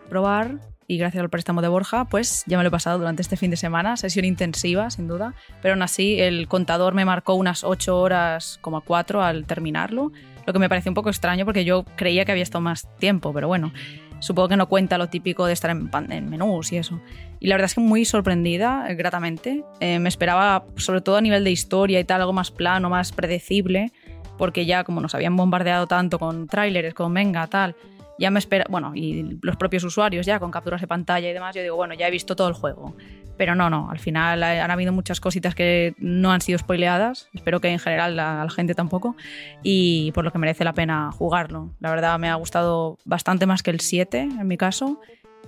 probar 0.09 0.59
y 0.87 0.97
gracias 0.97 1.23
al 1.23 1.29
préstamo 1.29 1.61
de 1.61 1.69
Borja, 1.69 2.07
pues 2.07 2.45
ya 2.47 2.57
me 2.57 2.63
lo 2.63 2.69
he 2.69 2.71
pasado 2.71 2.99
durante 2.99 3.21
este 3.21 3.37
fin 3.37 3.51
de 3.51 3.59
semana, 3.59 3.99
sesión 3.99 4.25
intensiva, 4.25 4.89
sin 4.89 5.07
duda, 5.09 5.35
pero 5.61 5.75
aún 5.75 5.83
así 5.83 6.19
el 6.21 6.49
contador 6.49 6.95
me 6.95 7.05
marcó 7.05 7.35
unas 7.35 7.65
8 7.65 8.01
horas 8.01 8.59
como 8.63 8.81
4 8.81 9.23
al 9.23 9.45
terminarlo, 9.45 10.13
lo 10.47 10.53
que 10.55 10.59
me 10.59 10.71
pareció 10.71 10.91
un 10.91 10.95
poco 10.95 11.11
extraño 11.11 11.45
porque 11.45 11.67
yo 11.67 11.85
creía 11.97 12.25
que 12.25 12.33
había 12.33 12.43
estado 12.43 12.63
más 12.63 12.89
tiempo, 12.97 13.35
pero 13.35 13.49
bueno, 13.49 13.75
supongo 14.21 14.49
que 14.49 14.57
no 14.57 14.69
cuenta 14.69 14.99
lo 14.99 15.09
típico 15.09 15.47
de 15.47 15.53
estar 15.53 15.71
en, 15.71 15.91
en 16.11 16.31
menús 16.31 16.73
y 16.73 16.77
eso. 16.77 17.01
Y 17.41 17.47
la 17.47 17.55
verdad 17.55 17.67
es 17.67 17.75
que 17.75 17.81
muy 17.81 18.05
sorprendida, 18.05 18.87
eh, 18.89 18.95
gratamente. 18.95 19.65
Eh, 19.81 19.99
me 19.99 20.09
esperaba, 20.09 20.67
sobre 20.77 21.01
todo 21.01 21.17
a 21.17 21.21
nivel 21.21 21.45
de 21.45 21.51
historia 21.51 22.01
y 22.01 22.05
tal, 22.05 22.21
algo 22.21 22.33
más 22.33 22.51
plano, 22.51 22.91
más 22.91 23.13
predecible, 23.13 23.93
porque 24.37 24.67
ya 24.67 24.85
como 24.85 25.01
nos 25.01 25.15
habían 25.15 25.37
bombardeado 25.37 25.87
tanto 25.87 26.19
con 26.19 26.47
tráileres, 26.49 26.95
con 26.95 27.15
venga, 27.15 27.47
tal, 27.47 27.77
ya 28.19 28.31
me 28.31 28.39
espera, 28.39 28.67
bueno, 28.69 28.93
y 28.95 29.39
los 29.43 29.57
propios 29.57 29.85
usuarios 29.85 30.27
ya 30.27 30.39
con 30.39 30.51
capturas 30.51 30.81
de 30.81 30.87
pantalla 30.87 31.29
y 31.29 31.33
demás, 31.33 31.55
yo 31.55 31.63
digo, 31.63 31.77
bueno, 31.77 31.95
ya 31.95 32.09
he 32.09 32.11
visto 32.11 32.37
todo 32.37 32.49
el 32.49 32.55
juego. 32.55 32.97
Pero 33.37 33.55
no, 33.55 33.71
no, 33.71 33.89
al 33.91 34.01
final 34.01 34.43
han 34.43 34.71
habido 34.71 34.93
muchas 34.93 35.21
cositas 35.21 35.55
que 35.55 35.95
no 35.99 36.33
han 36.33 36.41
sido 36.41 36.59
spoileadas, 36.59 37.29
espero 37.33 37.61
que 37.61 37.69
en 37.69 37.79
general 37.79 38.19
a 38.19 38.43
la 38.45 38.51
gente 38.51 38.75
tampoco, 38.75 39.15
y 39.63 40.11
por 40.13 40.25
lo 40.25 40.33
que 40.33 40.39
merece 40.39 40.65
la 40.65 40.75
pena 40.75 41.13
jugarlo. 41.13 41.73
La 41.79 41.91
verdad 41.91 42.19
me 42.19 42.29
ha 42.29 42.35
gustado 42.35 42.99
bastante 43.05 43.47
más 43.47 43.63
que 43.63 43.71
el 43.71 43.81
7 43.81 44.21
en 44.23 44.49
mi 44.49 44.57
caso, 44.57 45.01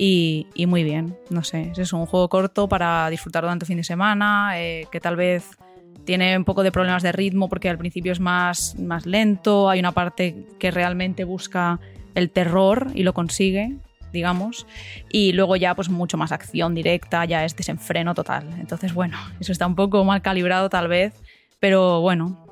y, 0.02 0.46
muy 0.66 0.82
bien, 0.82 1.18
no 1.28 1.44
sé, 1.44 1.72
es 1.76 1.92
un 1.92 2.06
juego 2.06 2.30
corto 2.30 2.68
para 2.68 3.10
disfrutar 3.10 3.42
durante 3.42 3.64
el 3.64 3.66
fin 3.66 3.76
de 3.76 3.84
semana, 3.84 4.52
eh, 4.54 4.86
que 4.90 4.98
tal 4.98 5.14
vez 5.16 5.58
tiene 6.04 6.38
un 6.38 6.44
poco 6.44 6.62
de 6.62 6.72
problemas 6.72 7.02
de 7.02 7.12
ritmo 7.12 7.50
porque 7.50 7.68
al 7.68 7.76
principio 7.76 8.12
es 8.12 8.20
más, 8.20 8.78
más 8.78 9.04
lento, 9.04 9.68
hay 9.68 9.78
una 9.78 9.92
parte 9.92 10.46
que 10.58 10.70
realmente 10.70 11.24
busca 11.24 11.80
el 12.14 12.30
terror 12.30 12.88
y 12.94 13.02
lo 13.02 13.14
consigue, 13.14 13.76
digamos, 14.12 14.66
y 15.10 15.32
luego 15.32 15.56
ya 15.56 15.74
pues 15.74 15.88
mucho 15.88 16.16
más 16.16 16.32
acción 16.32 16.74
directa, 16.74 17.24
ya 17.24 17.44
es 17.44 17.56
desenfreno 17.56 18.14
total. 18.14 18.48
Entonces, 18.58 18.94
bueno, 18.94 19.16
eso 19.40 19.52
está 19.52 19.66
un 19.66 19.74
poco 19.74 20.04
mal 20.04 20.22
calibrado 20.22 20.68
tal 20.68 20.88
vez, 20.88 21.14
pero 21.58 22.00
bueno, 22.00 22.46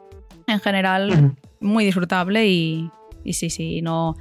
en 0.47 0.61
general 0.61 1.37
muy 1.61 1.85
disfrutable 1.85 2.47
y, 2.47 2.91
y 3.25 3.33
sí, 3.35 3.51
sí, 3.51 3.83
no, 3.83 4.17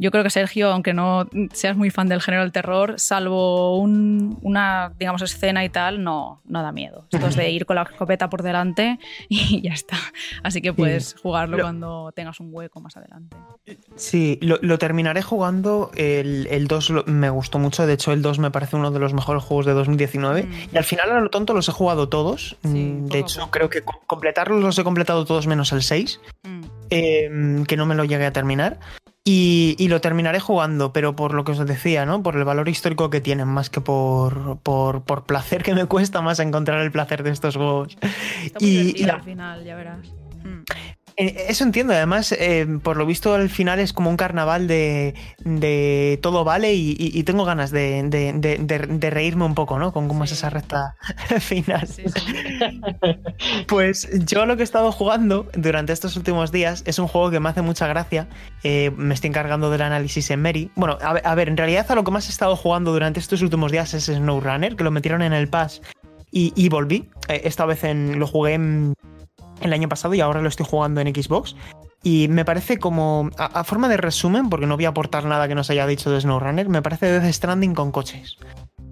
yo 0.00 0.12
creo 0.12 0.22
que 0.22 0.30
Sergio, 0.30 0.70
aunque 0.70 0.94
no 0.94 1.28
seas 1.52 1.76
muy 1.76 1.90
fan 1.90 2.08
del 2.08 2.22
género 2.22 2.44
del 2.44 2.52
terror, 2.52 2.94
salvo 2.98 3.78
una, 3.80 4.92
digamos, 4.96 5.22
escena 5.22 5.64
y 5.64 5.68
tal, 5.70 6.04
no, 6.04 6.40
no 6.44 6.62
da 6.62 6.70
miedo. 6.70 7.06
Esto 7.10 7.26
es 7.26 7.34
de 7.34 7.50
ir 7.50 7.66
con 7.66 7.74
la 7.76 7.82
escopeta 7.82 8.30
por 8.30 8.42
delante 8.42 9.00
y 9.28 9.60
ya 9.60 9.72
está. 9.72 9.96
Así 10.44 10.62
que 10.62 10.72
puedes 10.72 11.16
jugarlo 11.20 11.58
cuando 11.58 12.12
tengas 12.12 12.38
un 12.38 12.50
hueco 12.52 12.80
más 12.80 12.96
adelante. 12.96 13.36
Sí, 13.96 14.38
lo, 14.40 14.78
terminaré 14.78 15.22
jugando. 15.22 15.90
El, 15.96 16.46
el 16.48 16.68
2 16.68 17.06
me 17.06 17.28
gustó 17.30 17.58
mucho. 17.58 17.84
De 17.84 17.94
hecho, 17.94 18.12
el 18.12 18.22
2 18.22 18.38
me 18.38 18.52
parece 18.52 18.76
uno 18.76 18.92
de 18.92 19.00
los 19.00 19.14
mejores 19.14 19.42
juegos 19.42 19.66
de 19.66 19.72
2019. 19.72 20.44
Mm. 20.44 20.52
Y 20.74 20.78
al 20.78 20.84
final, 20.84 21.10
a 21.10 21.20
lo 21.20 21.28
tonto, 21.30 21.54
los 21.54 21.68
he 21.68 21.72
jugado 21.72 22.08
todos. 22.08 22.56
Mm, 22.62 23.06
de 23.06 23.18
hecho, 23.18 23.50
creo 23.50 23.68
que 23.68 23.82
completarlos 23.82 24.62
los 24.62 24.78
he 24.78 24.84
completado 24.84 25.24
todos 25.24 25.48
menos 25.48 25.72
el 25.72 25.82
6. 25.82 26.20
Mm. 26.44 26.58
Em, 26.90 27.66
que 27.66 27.76
no 27.76 27.84
me 27.84 27.94
lo 27.94 28.04
llegué 28.04 28.26
a 28.26 28.32
terminar. 28.32 28.78
Y, 29.30 29.88
lo 29.88 30.00
terminaré 30.00 30.40
jugando, 30.40 30.94
pero 30.94 31.14
por 31.14 31.34
lo 31.34 31.44
que 31.44 31.52
os 31.52 31.66
decía, 31.66 32.06
¿no? 32.06 32.22
Por 32.22 32.36
el 32.36 32.44
valor 32.44 32.66
histórico 32.66 33.10
que 33.10 33.20
tienen, 33.20 33.46
más 33.46 33.68
que 33.68 33.82
por, 33.82 34.58
por, 34.60 35.26
placer, 35.26 35.62
que 35.62 35.74
me 35.74 35.84
cuesta 35.84 36.22
más 36.22 36.38
encontrar 36.38 36.80
el 36.80 36.90
placer 36.90 37.22
de 37.22 37.30
estos 37.30 37.56
juegos. 37.56 37.98
y, 38.58 39.06
al 39.06 39.22
final, 39.22 39.64
ya 39.64 39.76
verás. 39.76 40.08
Mm. 40.44 40.62
Eh, 41.20 41.46
eso 41.48 41.64
entiendo, 41.64 41.92
además, 41.94 42.30
eh, 42.30 42.64
por 42.80 42.96
lo 42.96 43.04
visto 43.04 43.34
al 43.34 43.50
final 43.50 43.80
es 43.80 43.92
como 43.92 44.08
un 44.08 44.16
carnaval 44.16 44.68
de, 44.68 45.14
todo 46.22 46.44
vale 46.44 46.74
y, 46.74 47.22
tengo 47.24 47.44
ganas 47.44 47.72
de, 47.72 49.10
reírme 49.10 49.44
un 49.44 49.56
poco, 49.56 49.80
¿no? 49.80 49.92
Con 49.92 50.06
cómo 50.06 50.22
es 50.22 50.30
esa 50.30 50.48
recta 50.48 50.94
final. 51.40 51.88
pues 53.66 54.08
yo 54.26 54.46
lo 54.46 54.56
que 54.56 54.62
he 54.62 54.64
estado 54.64 54.92
jugando 54.92 55.48
durante 55.54 55.92
estos 55.92 56.16
últimos 56.16 56.52
días 56.52 56.84
es 56.86 57.00
un 57.00 57.08
juego 57.08 57.32
que 57.32 57.40
me 57.40 57.48
hace 57.48 57.62
mucha 57.62 57.88
gracia. 57.88 58.28
Eh, 58.62 58.92
me 58.96 59.12
estoy 59.12 59.28
encargando 59.28 59.70
del 59.70 59.82
análisis 59.82 60.30
en 60.30 60.40
Mary. 60.40 60.70
Bueno, 60.76 60.98
a, 61.02 61.34
ver, 61.34 61.48
en 61.48 61.56
realidad 61.56 61.84
a 61.90 61.96
lo 61.96 62.04
que 62.04 62.12
más 62.12 62.28
he 62.28 62.30
estado 62.30 62.54
jugando 62.54 62.92
durante 62.92 63.18
estos 63.18 63.42
últimos 63.42 63.72
días 63.72 63.92
es 63.92 64.04
SnowRunner, 64.04 64.76
que 64.76 64.84
lo 64.84 64.92
metieron 64.92 65.22
en 65.22 65.32
el 65.32 65.48
Pass 65.48 65.82
y, 66.30 66.52
y 66.54 66.68
volví. 66.68 67.08
esta 67.28 67.66
vez 67.66 67.82
en, 67.82 68.20
lo 68.20 68.28
jugué 68.28 68.54
en 68.54 68.94
el 69.60 69.72
año 69.72 69.88
pasado 69.88 70.14
y 70.14 70.20
ahora 70.20 70.42
lo 70.42 70.48
estoy 70.48 70.66
jugando 70.68 71.00
en 71.00 71.14
Xbox. 71.14 71.56
Y 72.02 72.28
me 72.28 72.44
parece 72.44 72.78
como, 72.78 73.30
a, 73.38 73.64
forma 73.64 73.88
de 73.88 73.96
resumen, 73.96 74.50
porque 74.50 74.66
no 74.66 74.76
voy 74.76 74.84
a 74.84 74.90
aportar 74.90 75.24
nada 75.24 75.48
que 75.48 75.54
nos 75.54 75.68
haya 75.70 75.86
dicho 75.86 76.10
de 76.10 76.20
SnowRunner, 76.20 76.68
me 76.68 76.80
parece 76.80 77.06
Death 77.06 77.32
Stranding 77.32 77.74
con 77.74 77.90
coches. 77.90 78.36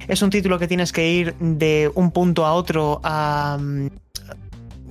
Es 0.08 0.22
un 0.22 0.30
título 0.30 0.58
que 0.58 0.68
tienes 0.68 0.92
que 0.92 1.08
ir 1.08 1.34
de 1.38 1.90
un 1.94 2.10
punto 2.10 2.44
a 2.46 2.52
otro 2.52 3.00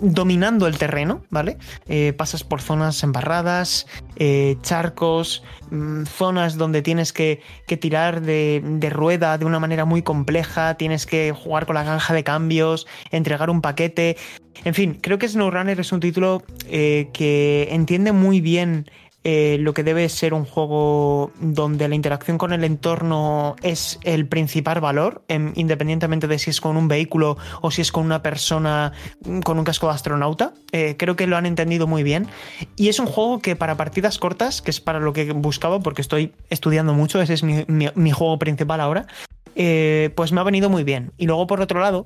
dominando 0.02 0.68
el 0.68 0.78
terreno, 0.78 1.24
¿vale? 1.30 1.58
Eh, 1.88 2.14
pasas 2.14 2.44
por 2.44 2.62
zonas 2.62 3.02
embarradas, 3.04 3.88
eh, 4.18 4.58
charcos, 4.62 5.44
mm, 5.72 6.04
zonas 6.04 6.58
donde 6.58 6.82
tienes 6.82 7.14
que, 7.14 7.42
tirar 7.80 8.22
de, 8.22 8.90
rueda 8.92 9.38
de 9.38 9.46
una 9.46 9.60
manera 9.60 9.86
muy 9.86 10.02
compleja, 10.02 10.76
tienes 10.76 11.06
que 11.06 11.32
jugar 11.32 11.66
con 11.66 11.76
la 11.76 11.84
granja 11.84 12.14
de 12.14 12.24
cambios, 12.24 12.88
entregar 13.12 13.50
un 13.50 13.62
paquete. 13.62 14.18
En 14.66 14.74
fin, 14.74 14.98
creo 15.00 15.20
que 15.20 15.30
SnowRunner 15.30 15.80
es 15.80 15.92
un 15.92 16.00
título 16.00 16.44
eh, 16.68 17.10
que 17.14 17.68
entiende 17.70 18.12
muy 18.12 18.42
bien 18.42 18.90
eh, 19.24 19.58
lo 19.60 19.76
que 19.76 19.84
debe 19.84 20.10
ser 20.10 20.34
un 20.34 20.44
juego 20.44 21.32
donde 21.40 21.88
la 21.88 21.94
interacción 21.94 22.40
con 22.40 22.52
el 22.52 22.64
entorno 22.64 23.56
es 23.62 24.00
el 24.04 24.28
principal 24.28 24.82
valor, 24.82 25.24
em, 25.28 25.52
independientemente 25.56 26.28
de 26.28 26.40
si 26.40 26.50
es 26.50 26.62
con 26.62 26.78
un 26.78 26.88
vehículo 26.88 27.38
o 27.62 27.70
si 27.70 27.82
es 27.82 27.92
con 27.92 28.06
una 28.06 28.24
persona 28.24 28.92
mm, 29.24 29.42
con 29.42 29.60
un 29.60 29.66
casco 29.66 29.88
de 29.88 29.94
astronauta. 29.94 30.54
Eh, 30.72 30.96
creo 30.98 31.16
que 31.16 31.28
lo 31.28 31.38
han 31.38 31.46
entendido 31.46 31.86
muy 31.86 32.02
bien. 32.02 32.28
Y 32.76 32.90
es 32.90 32.98
un 32.98 33.06
juego 33.06 33.40
que 33.40 33.56
para 33.56 33.78
partidas 33.78 34.18
cortas, 34.18 34.64
que 34.64 34.72
es 34.72 34.82
para 34.82 35.00
lo 35.00 35.14
que 35.14 35.32
buscaba, 35.32 35.80
porque 35.80 36.02
estoy 36.02 36.34
estudiando 36.50 36.96
mucho, 36.96 37.22
ese 37.22 37.36
es 37.36 37.44
mi, 37.44 38.12
juego 38.12 38.40
principal 38.40 38.82
ahora, 38.82 39.06
pues 39.54 40.32
me 40.32 40.42
ha 40.42 40.44
venido 40.44 40.72
muy 40.72 40.84
bien. 40.84 41.12
Y 41.18 41.28
luego 41.28 41.46
por 41.46 41.62
otro 41.62 41.80
lado, 41.80 42.06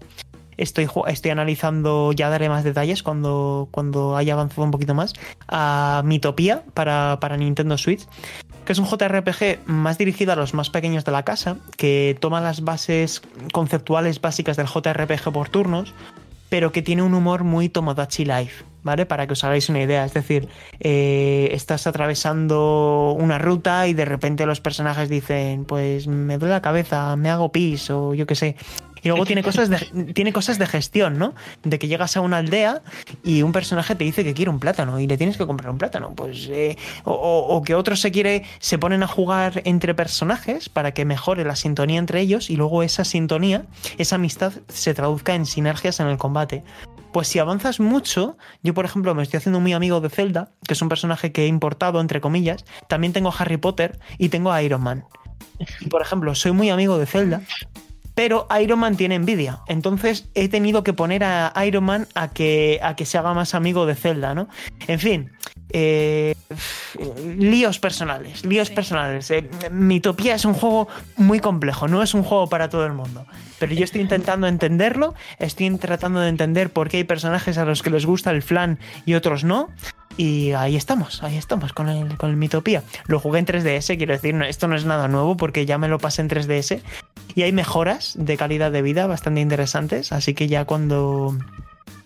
Estoy, 0.60 0.90
estoy 1.08 1.32
analizando, 1.32 2.12
ya 2.12 2.30
daré 2.30 2.50
más 2.50 2.66
detalles 2.66 3.02
cuando, 3.02 3.70
cuando 3.72 4.18
haya 4.18 4.34
avanzado 4.34 4.64
un 4.64 4.72
poquito 4.72 4.94
más, 4.94 5.14
a 5.48 6.02
Mitopía 6.04 6.64
para, 6.74 7.18
para 7.22 7.38
Nintendo 7.38 7.78
Switch, 7.78 8.06
que 8.66 8.74
es 8.74 8.80
un 8.80 8.86
JRPG 8.86 9.68
más 9.68 9.98
dirigido 9.98 10.34
a 10.34 10.36
los 10.36 10.54
más 10.54 10.70
pequeños 10.70 11.06
de 11.06 11.14
la 11.14 11.24
casa, 11.24 11.56
que 11.78 12.18
toma 12.20 12.42
las 12.42 12.62
bases 12.62 13.22
conceptuales 13.54 14.20
básicas 14.20 14.58
del 14.58 14.68
JRPG 14.68 15.32
por 15.32 15.48
turnos, 15.48 15.94
pero 16.50 16.74
que 16.74 16.82
tiene 16.82 17.04
un 17.04 17.14
humor 17.14 17.46
muy 17.46 17.70
Tomodachi 17.70 18.26
Life. 18.26 18.66
¿vale? 18.84 19.06
Para 19.06 19.28
que 19.28 19.34
os 19.34 19.44
hagáis 19.44 19.70
una 19.70 19.82
idea. 19.82 20.06
Es 20.06 20.14
decir, 20.14 20.48
eh, 20.80 21.50
estás 21.52 21.88
atravesando 21.88 23.16
una 23.18 23.38
ruta 23.38 23.88
y 23.88 23.94
de 23.94 24.06
repente 24.06 24.46
los 24.46 24.62
personajes 24.62 25.10
dicen, 25.10 25.66
pues 25.66 26.08
me 26.08 26.38
duele 26.38 26.56
la 26.56 26.62
cabeza, 26.62 27.16
me 27.16 27.30
hago 27.30 27.52
pis 27.52 27.90
o 27.90 28.14
yo 28.14 28.26
qué 28.26 28.36
sé. 28.36 28.56
Y 29.02 29.10
luego 29.10 29.26
tiene 29.26 29.44
cosas, 29.44 29.70
de, 29.70 29.78
tiene 30.14 30.34
cosas 30.34 30.60
de 30.60 30.68
gestión, 30.68 31.18
¿no? 31.18 31.34
De 31.64 31.80
que 31.80 31.88
llegas 31.88 32.18
a 32.18 32.22
una 32.22 32.38
aldea 32.38 32.82
y 33.24 33.42
un 33.42 33.52
personaje 33.52 33.96
te 33.96 34.04
dice 34.04 34.24
que 34.24 34.34
quiere 34.34 34.52
un 34.52 34.60
plátano 34.60 35.00
y 35.00 35.08
le 35.08 35.18
tienes 35.18 35.38
que 35.38 35.46
comprar 35.46 35.72
un 35.72 35.78
plátano. 35.78 36.14
Pues, 36.16 36.48
eh, 36.50 36.78
o, 37.04 37.62
que 37.66 37.76
otro 37.76 37.96
se 37.96 38.12
quiere, 38.12 38.44
se 38.60 38.78
ponen 38.78 39.04
a 39.04 39.08
jugar 39.08 39.62
entre 39.66 39.94
personajes 39.94 40.70
para 40.70 40.94
que 40.94 41.06
mejore 41.06 41.44
la 41.44 41.56
sintonía 41.56 42.00
entre 42.00 42.22
ellos 42.22 42.50
y 42.50 42.56
luego 42.56 42.84
esa 42.84 43.06
sintonía, 43.06 43.66
esa 43.98 44.16
amistad 44.16 44.54
se 44.68 44.94
traduzca 44.94 45.36
en 45.36 45.46
sinergias 45.46 46.00
en 46.00 46.08
el 46.08 46.18
combate. 46.18 46.64
Pues 47.12 47.28
si 47.28 47.40
avanzas 47.40 47.80
mucho, 47.80 48.38
yo 48.62 48.74
por 48.74 48.86
ejemplo 48.86 49.16
me 49.16 49.24
estoy 49.24 49.38
haciendo 49.38 49.60
muy 49.60 49.74
amigo 49.74 50.00
de 50.00 50.10
Zelda, 50.10 50.52
que 50.68 50.74
es 50.74 50.82
un 50.82 50.90
personaje 50.90 51.32
que 51.32 51.46
he 51.46 51.48
importado, 51.48 52.02
entre 52.02 52.22
comillas, 52.22 52.66
también 52.88 53.14
tengo 53.14 53.30
a 53.30 53.36
Harry 53.38 53.58
Potter 53.58 54.00
y 54.18 54.30
tengo 54.30 54.52
a 54.52 54.62
Iron 54.62 54.82
Man. 54.82 55.06
Y 55.80 55.90
por 55.90 56.02
ejemplo, 56.02 56.36
soy 56.36 56.52
muy 56.52 56.70
amigo 56.70 56.98
de 56.98 57.06
Zelda, 57.06 57.42
pero 58.20 58.48
Iron 58.62 58.80
Man 58.80 58.98
tiene 58.98 59.16
envidia. 59.16 59.62
Entonces 59.66 60.28
he 60.34 60.50
tenido 60.50 60.84
que 60.84 60.92
poner 60.92 61.24
a 61.24 61.54
Iron 61.66 61.86
Man 61.86 62.06
a 62.16 62.28
que, 62.28 62.78
a 62.84 62.98
que 62.98 63.06
se 63.06 63.18
haga 63.18 63.34
más 63.34 63.56
amigo 63.56 63.86
de 63.86 63.96
Zelda, 63.96 64.36
¿no? 64.36 64.50
En 64.88 65.00
fin, 65.00 65.32
eh, 65.72 66.36
líos 67.38 67.80
personales, 67.80 68.44
líos 68.44 68.72
personales. 68.72 69.32
Eh, 69.32 69.50
Mitopía 69.72 70.36
es 70.36 70.44
un 70.44 70.54
juego 70.54 70.90
muy 71.16 71.40
complejo, 71.40 71.88
no 71.88 72.04
es 72.04 72.14
un 72.14 72.24
juego 72.24 72.48
para 72.48 72.68
todo 72.68 72.86
el 72.86 72.92
mundo. 72.92 73.26
Pero 73.58 73.74
yo 73.74 73.86
estoy 73.86 74.02
intentando 74.02 74.48
entenderlo, 74.48 75.16
estoy 75.38 75.70
tratando 75.78 76.20
de 76.20 76.28
entender 76.28 76.72
por 76.72 76.90
qué 76.90 76.98
hay 76.98 77.04
personajes 77.06 77.58
a 77.58 77.64
los 77.64 77.82
que 77.82 77.90
les 77.90 78.06
gusta 78.06 78.32
el 78.32 78.42
flan 78.42 78.80
y 79.06 79.14
otros 79.14 79.46
no. 79.46 79.70
Y 80.18 80.52
ahí 80.52 80.76
estamos, 80.76 81.24
ahí 81.24 81.38
estamos 81.38 81.72
con 81.72 81.88
el, 81.88 82.18
con 82.18 82.30
el 82.30 82.36
Mitopía. 82.36 82.84
Lo 83.08 83.22
jugué 83.22 83.40
en 83.40 83.46
3DS, 83.46 83.96
quiero 83.96 84.12
decir, 84.12 84.36
esto 84.42 84.68
no 84.68 84.76
es 84.76 84.84
nada 84.84 85.08
nuevo 85.08 85.38
porque 85.38 85.66
ya 85.66 85.78
me 85.78 85.88
lo 85.88 85.98
pasé 85.98 86.22
en 86.22 86.30
3DS. 86.30 86.82
Y 87.36 87.44
hay 87.44 87.52
mejoras 87.52 88.16
de 88.18 88.38
calidad 88.38 88.72
de 88.72 88.82
vida 88.82 89.08
bastante 89.08 89.42
interesantes, 89.42 90.12
así 90.12 90.34
que 90.34 90.48
ya 90.48 90.66
cuando, 90.66 91.38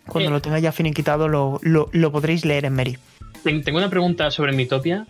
cuando 0.08 0.32
lo 0.32 0.42
tenga 0.42 0.60
ya 0.60 0.72
finiquitado 0.72 1.28
lo, 1.28 1.60
lo, 1.64 1.90
lo 1.92 2.12
podréis 2.12 2.46
leer 2.46 2.66
en 2.66 2.74
Meri. 2.74 2.98
Tengo 3.44 3.78
una 3.78 3.90
pregunta 3.90 4.32
sobre 4.32 4.54
Mitopia 4.54 5.06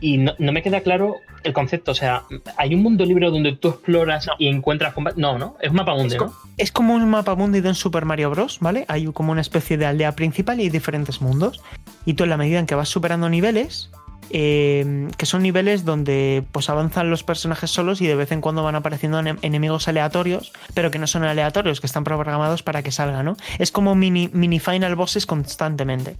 y 0.00 0.18
no, 0.18 0.34
me 0.38 0.62
queda 0.62 0.80
claro 0.80 1.16
el 1.44 1.52
concepto. 1.52 1.92
O 1.92 1.94
sea, 1.94 2.24
¿hay 2.56 2.74
un 2.74 2.82
mundo 2.82 3.04
libre 3.04 3.30
donde 3.30 3.52
tú 3.56 3.68
exploras 3.68 4.28
y 4.38 4.48
encuentras 4.48 4.94
combate? 4.94 5.20
No, 5.20 5.38
no, 5.38 5.56
es 5.60 5.70
un 5.70 5.76
mapa 5.76 5.94
mundi, 5.94 6.14
es, 6.14 6.20
¿no? 6.20 6.32
Es 6.56 6.72
como 6.72 6.94
un 6.94 7.08
mapa 7.08 7.34
mundi 7.34 7.60
de 7.60 7.68
un 7.68 7.74
Super 7.74 8.04
Mario 8.04 8.30
Bros., 8.30 8.58
¿vale? 8.60 8.84
Hay 8.88 9.06
como 9.06 9.32
una 9.32 9.40
especie 9.40 9.76
de 9.76 9.86
aldea 9.86 10.12
principal 10.12 10.60
y 10.60 10.64
hay 10.64 10.70
diferentes 10.70 11.20
mundos. 11.20 11.60
Y 12.06 12.14
tú 12.14 12.24
en 12.24 12.30
la 12.30 12.36
medida 12.36 12.58
en 12.58 12.66
que 12.66 12.74
vas 12.74 12.88
superando 12.88 13.28
niveles, 13.28 13.90
eh, 14.30 15.08
que 15.16 15.26
son 15.26 15.42
niveles 15.42 15.84
donde 15.84 16.44
pues 16.52 16.68
avanzan 16.68 17.10
los 17.10 17.24
personajes 17.24 17.70
solos 17.70 18.00
y 18.00 18.06
de 18.06 18.14
vez 18.14 18.32
en 18.32 18.40
cuando 18.40 18.62
van 18.62 18.74
apareciendo 18.74 19.18
enemigos 19.18 19.88
aleatorios, 19.88 20.52
pero 20.74 20.90
que 20.90 20.98
no 20.98 21.06
son 21.06 21.24
aleatorios, 21.24 21.80
que 21.80 21.86
están 21.86 22.04
programados 22.04 22.62
para 22.62 22.82
que 22.82 22.92
salgan, 22.92 23.24
¿no? 23.24 23.36
Es 23.58 23.70
como 23.70 23.94
mini, 23.94 24.30
mini 24.32 24.60
final 24.60 24.94
bosses 24.94 25.26
constantemente. 25.26 26.16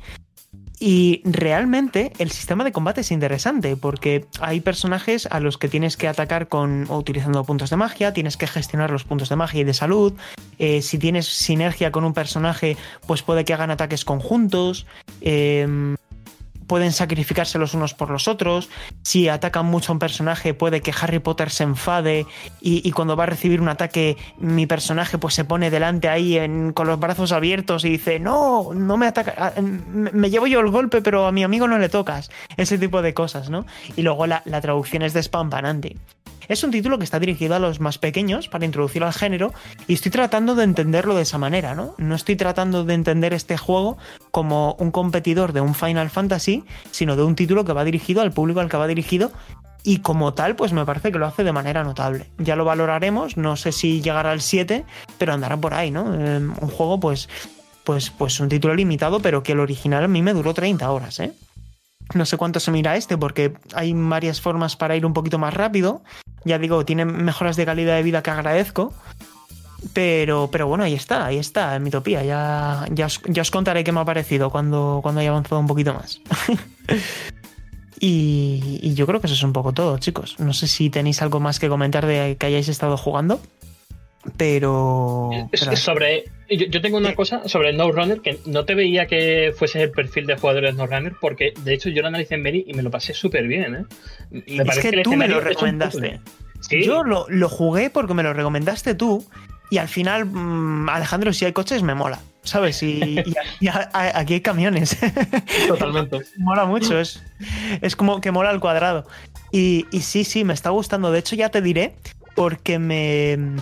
Y 0.80 1.22
realmente 1.24 2.12
el 2.18 2.30
sistema 2.30 2.64
de 2.64 2.72
combate 2.72 3.02
es 3.02 3.12
interesante 3.12 3.76
porque 3.76 4.26
hay 4.40 4.60
personajes 4.60 5.26
a 5.30 5.40
los 5.40 5.56
que 5.56 5.68
tienes 5.68 5.96
que 5.96 6.08
atacar 6.08 6.48
con 6.48 6.90
utilizando 6.90 7.44
puntos 7.44 7.70
de 7.70 7.76
magia, 7.76 8.12
tienes 8.12 8.36
que 8.36 8.46
gestionar 8.46 8.90
los 8.90 9.04
puntos 9.04 9.28
de 9.28 9.36
magia 9.36 9.60
y 9.60 9.64
de 9.64 9.72
salud. 9.72 10.12
Eh, 10.58 10.82
si 10.82 10.98
tienes 10.98 11.26
sinergia 11.26 11.92
con 11.92 12.04
un 12.04 12.12
personaje, 12.12 12.76
pues 13.06 13.22
puede 13.22 13.44
que 13.44 13.54
hagan 13.54 13.70
ataques 13.70 14.04
conjuntos. 14.04 14.86
Eh, 15.20 15.96
pueden 16.66 16.92
sacrificarse 16.92 17.58
los 17.58 17.74
unos 17.74 17.94
por 17.94 18.10
los 18.10 18.28
otros. 18.28 18.68
Si 19.02 19.28
atacan 19.28 19.66
mucho 19.66 19.92
a 19.92 19.94
un 19.94 19.98
personaje, 19.98 20.54
puede 20.54 20.80
que 20.80 20.92
Harry 21.00 21.18
Potter 21.18 21.50
se 21.50 21.64
enfade 21.64 22.26
y, 22.60 22.90
cuando 22.92 23.16
va 23.16 23.24
a 23.24 23.26
recibir 23.26 23.60
un 23.60 23.68
ataque, 23.68 24.16
mi 24.38 24.66
personaje 24.66 25.18
pues 25.18 25.34
se 25.34 25.44
pone 25.44 25.70
delante 25.70 26.08
ahí 26.08 26.38
con 26.74 26.86
los 26.86 26.98
brazos 26.98 27.32
abiertos 27.32 27.84
y 27.84 27.90
dice, 27.90 28.18
no, 28.18 28.72
no 28.74 28.96
me 28.96 29.06
ataca, 29.06 29.34
ah, 29.36 29.60
me, 29.60 30.30
llevo 30.30 30.46
yo 30.46 30.60
el 30.60 30.70
golpe, 30.70 31.02
pero 31.02 31.26
a 31.26 31.32
mi 31.32 31.42
amigo 31.42 31.68
no 31.68 31.78
le 31.78 31.88
tocas. 31.88 32.30
Ese 32.56 32.78
tipo 32.78 33.02
de 33.02 33.14
cosas, 33.14 33.50
¿no? 33.50 33.66
Y 33.96 34.02
luego 34.02 34.26
la, 34.26 34.42
la 34.44 34.60
traducción 34.60 35.02
es 35.02 35.12
despampanante. 35.12 35.96
Es 36.48 36.62
un 36.64 36.70
título 36.70 36.98
que 36.98 37.04
está 37.04 37.18
dirigido 37.18 37.54
a 37.54 37.58
los 37.58 37.80
más 37.80 37.98
pequeños 37.98 38.48
para 38.48 38.64
introducir 38.64 39.02
al 39.02 39.12
género 39.12 39.52
y 39.86 39.94
estoy 39.94 40.10
tratando 40.10 40.54
de 40.54 40.64
entenderlo 40.64 41.14
de 41.14 41.22
esa 41.22 41.38
manera, 41.38 41.74
¿no? 41.74 41.94
No 41.98 42.14
estoy 42.14 42.36
tratando 42.36 42.84
de 42.84 42.94
entender 42.94 43.32
este 43.32 43.56
juego 43.56 43.96
como 44.30 44.74
un 44.78 44.90
competidor 44.90 45.52
de 45.52 45.60
un 45.60 45.74
Final 45.74 46.10
Fantasy, 46.10 46.64
sino 46.90 47.16
de 47.16 47.22
un 47.22 47.34
título 47.34 47.64
que 47.64 47.72
va 47.72 47.84
dirigido 47.84 48.22
al 48.22 48.32
público 48.32 48.60
al 48.60 48.68
que 48.68 48.76
va 48.76 48.86
dirigido 48.86 49.32
y 49.84 49.98
como 49.98 50.32
tal, 50.32 50.56
pues 50.56 50.72
me 50.72 50.84
parece 50.86 51.12
que 51.12 51.18
lo 51.18 51.26
hace 51.26 51.44
de 51.44 51.52
manera 51.52 51.84
notable. 51.84 52.30
Ya 52.38 52.56
lo 52.56 52.64
valoraremos, 52.64 53.36
no 53.36 53.56
sé 53.56 53.70
si 53.70 54.00
llegará 54.00 54.32
al 54.32 54.40
7, 54.40 54.84
pero 55.18 55.34
andará 55.34 55.58
por 55.58 55.74
ahí, 55.74 55.90
¿no? 55.90 56.14
Em, 56.14 56.54
un 56.58 56.68
juego, 56.70 56.98
pues, 56.98 57.28
pues, 57.84 58.10
pues 58.10 58.40
un 58.40 58.48
título 58.48 58.74
limitado, 58.74 59.20
pero 59.20 59.42
que 59.42 59.52
el 59.52 59.60
original 59.60 60.04
a 60.04 60.08
mí 60.08 60.22
me 60.22 60.32
duró 60.32 60.54
30 60.54 60.90
horas, 60.90 61.20
¿eh? 61.20 61.32
No 62.12 62.26
sé 62.26 62.36
cuánto 62.36 62.60
se 62.60 62.70
mira 62.70 62.96
este, 62.96 63.16
porque 63.16 63.54
hay 63.74 63.92
varias 63.94 64.40
formas 64.40 64.76
para 64.76 64.96
ir 64.96 65.06
un 65.06 65.14
poquito 65.14 65.38
más 65.38 65.54
rápido. 65.54 66.02
Ya 66.44 66.58
digo, 66.58 66.84
tiene 66.84 67.04
mejoras 67.04 67.56
de 67.56 67.64
calidad 67.64 67.96
de 67.96 68.02
vida 68.02 68.22
que 68.22 68.30
agradezco. 68.30 68.92
Pero, 69.92 70.48
pero 70.50 70.66
bueno, 70.66 70.84
ahí 70.84 70.94
está, 70.94 71.26
ahí 71.26 71.38
está, 71.38 71.76
en 71.76 71.82
Mitopía. 71.82 72.22
Ya, 72.22 72.86
ya, 72.90 73.06
os, 73.06 73.20
ya 73.26 73.42
os 73.42 73.50
contaré 73.50 73.84
qué 73.84 73.92
me 73.92 74.00
ha 74.00 74.04
parecido 74.04 74.50
cuando, 74.50 75.00
cuando 75.02 75.20
haya 75.20 75.30
avanzado 75.30 75.60
un 75.60 75.66
poquito 75.66 75.92
más. 75.94 76.20
y, 78.00 78.80
y, 78.82 78.94
yo 78.94 79.06
creo 79.06 79.20
que 79.20 79.26
eso 79.26 79.34
es 79.34 79.42
un 79.42 79.52
poco 79.52 79.72
todo, 79.72 79.98
chicos. 79.98 80.36
No 80.38 80.52
sé 80.52 80.68
si 80.68 80.90
tenéis 80.90 81.20
algo 81.22 81.40
más 81.40 81.58
que 81.58 81.68
comentar 81.68 82.06
de 82.06 82.36
que 82.38 82.46
hayáis 82.46 82.68
estado 82.68 82.96
jugando. 82.96 83.40
Pero. 84.36 85.30
Es 85.52 85.60
sobre. 85.78 86.24
Yo, 86.48 86.80
tengo 86.80 86.98
una 86.98 87.14
cosa 87.14 87.48
sobre 87.48 87.72
No 87.72 87.90
Runner 87.90 88.20
que 88.20 88.38
no 88.46 88.64
te 88.64 88.74
veía 88.74 89.06
que 89.06 89.54
fuese 89.56 89.82
el 89.82 89.90
perfil 89.90 90.26
de 90.26 90.36
jugadores 90.36 90.74
No 90.74 90.86
Runner, 90.86 91.14
porque 91.20 91.54
de 91.62 91.74
hecho 91.74 91.88
yo 91.88 92.02
lo 92.02 92.08
analicé 92.08 92.34
en 92.34 92.42
Meri 92.42 92.64
y 92.66 92.74
me 92.74 92.82
lo 92.82 92.90
pasé 92.90 93.14
súper 93.14 93.46
bien. 93.46 93.74
¿eh? 93.74 93.84
Me 94.30 94.62
es 94.62 94.64
parece 94.64 94.90
que, 94.90 95.02
tú 95.02 95.14
me 95.14 95.28
lo 95.28 95.40
recomendaste. 95.40 96.20
Yo 96.70 97.04
lo, 97.04 97.26
lo, 97.28 97.48
jugué 97.48 97.90
porque 97.90 98.14
me 98.14 98.22
lo 98.22 98.32
recomendaste 98.32 98.94
tú. 98.94 99.26
Y 99.70 99.78
al 99.78 99.88
final, 99.88 100.26
mmm, 100.26 100.88
Alejandro, 100.88 101.32
si 101.32 101.44
hay 101.44 101.52
coches, 101.52 101.82
me 101.82 101.94
mola. 101.94 102.20
¿Sabes? 102.42 102.82
Y, 102.82 103.00
y, 103.02 103.34
y 103.60 103.68
aquí 103.68 104.34
hay 104.34 104.40
camiones. 104.40 104.96
Totalmente. 105.68 106.18
mola 106.38 106.66
mucho. 106.66 106.98
Es, 106.98 107.22
es 107.80 107.96
como 107.96 108.20
que 108.20 108.30
mola 108.30 108.50
al 108.50 108.60
cuadrado. 108.60 109.06
Y, 109.50 109.86
y 109.90 110.00
sí, 110.00 110.24
sí, 110.24 110.44
me 110.44 110.52
está 110.52 110.70
gustando. 110.70 111.10
De 111.10 111.18
hecho, 111.18 111.36
ya 111.36 111.48
te 111.48 111.62
diré, 111.62 111.96
porque 112.34 112.78
me 112.78 113.36
Mm, 113.36 113.58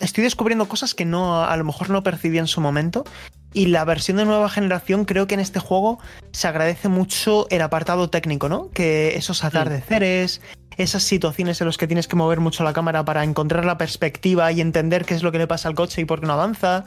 estoy 0.00 0.24
descubriendo 0.24 0.68
cosas 0.68 0.94
que 0.94 1.04
no 1.04 1.42
a 1.44 1.56
lo 1.56 1.64
mejor 1.64 1.90
no 1.90 2.02
percibí 2.02 2.38
en 2.38 2.46
su 2.46 2.60
momento 2.60 3.04
y 3.52 3.66
la 3.66 3.84
versión 3.84 4.16
de 4.16 4.24
nueva 4.24 4.48
generación 4.48 5.04
creo 5.04 5.26
que 5.26 5.34
en 5.34 5.40
este 5.40 5.58
juego 5.58 5.98
se 6.32 6.48
agradece 6.48 6.88
mucho 6.88 7.46
el 7.50 7.62
apartado 7.62 8.08
técnico, 8.08 8.48
¿no? 8.48 8.70
Que 8.70 9.16
esos 9.16 9.44
atardeceres, 9.44 10.40
esas 10.76 11.02
situaciones 11.02 11.60
en 11.60 11.66
las 11.66 11.76
que 11.76 11.86
tienes 11.86 12.08
que 12.08 12.16
mover 12.16 12.40
mucho 12.40 12.64
la 12.64 12.72
cámara 12.72 13.04
para 13.04 13.24
encontrar 13.24 13.64
la 13.64 13.76
perspectiva 13.76 14.50
y 14.52 14.60
entender 14.60 15.04
qué 15.04 15.14
es 15.14 15.22
lo 15.22 15.32
que 15.32 15.38
le 15.38 15.46
pasa 15.46 15.68
al 15.68 15.74
coche 15.74 16.00
y 16.00 16.04
por 16.04 16.20
qué 16.20 16.26
no 16.26 16.32
avanza. 16.32 16.84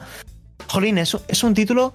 Jolín, 0.68 0.98
es, 0.98 1.16
es 1.28 1.44
un 1.44 1.54
título 1.54 1.94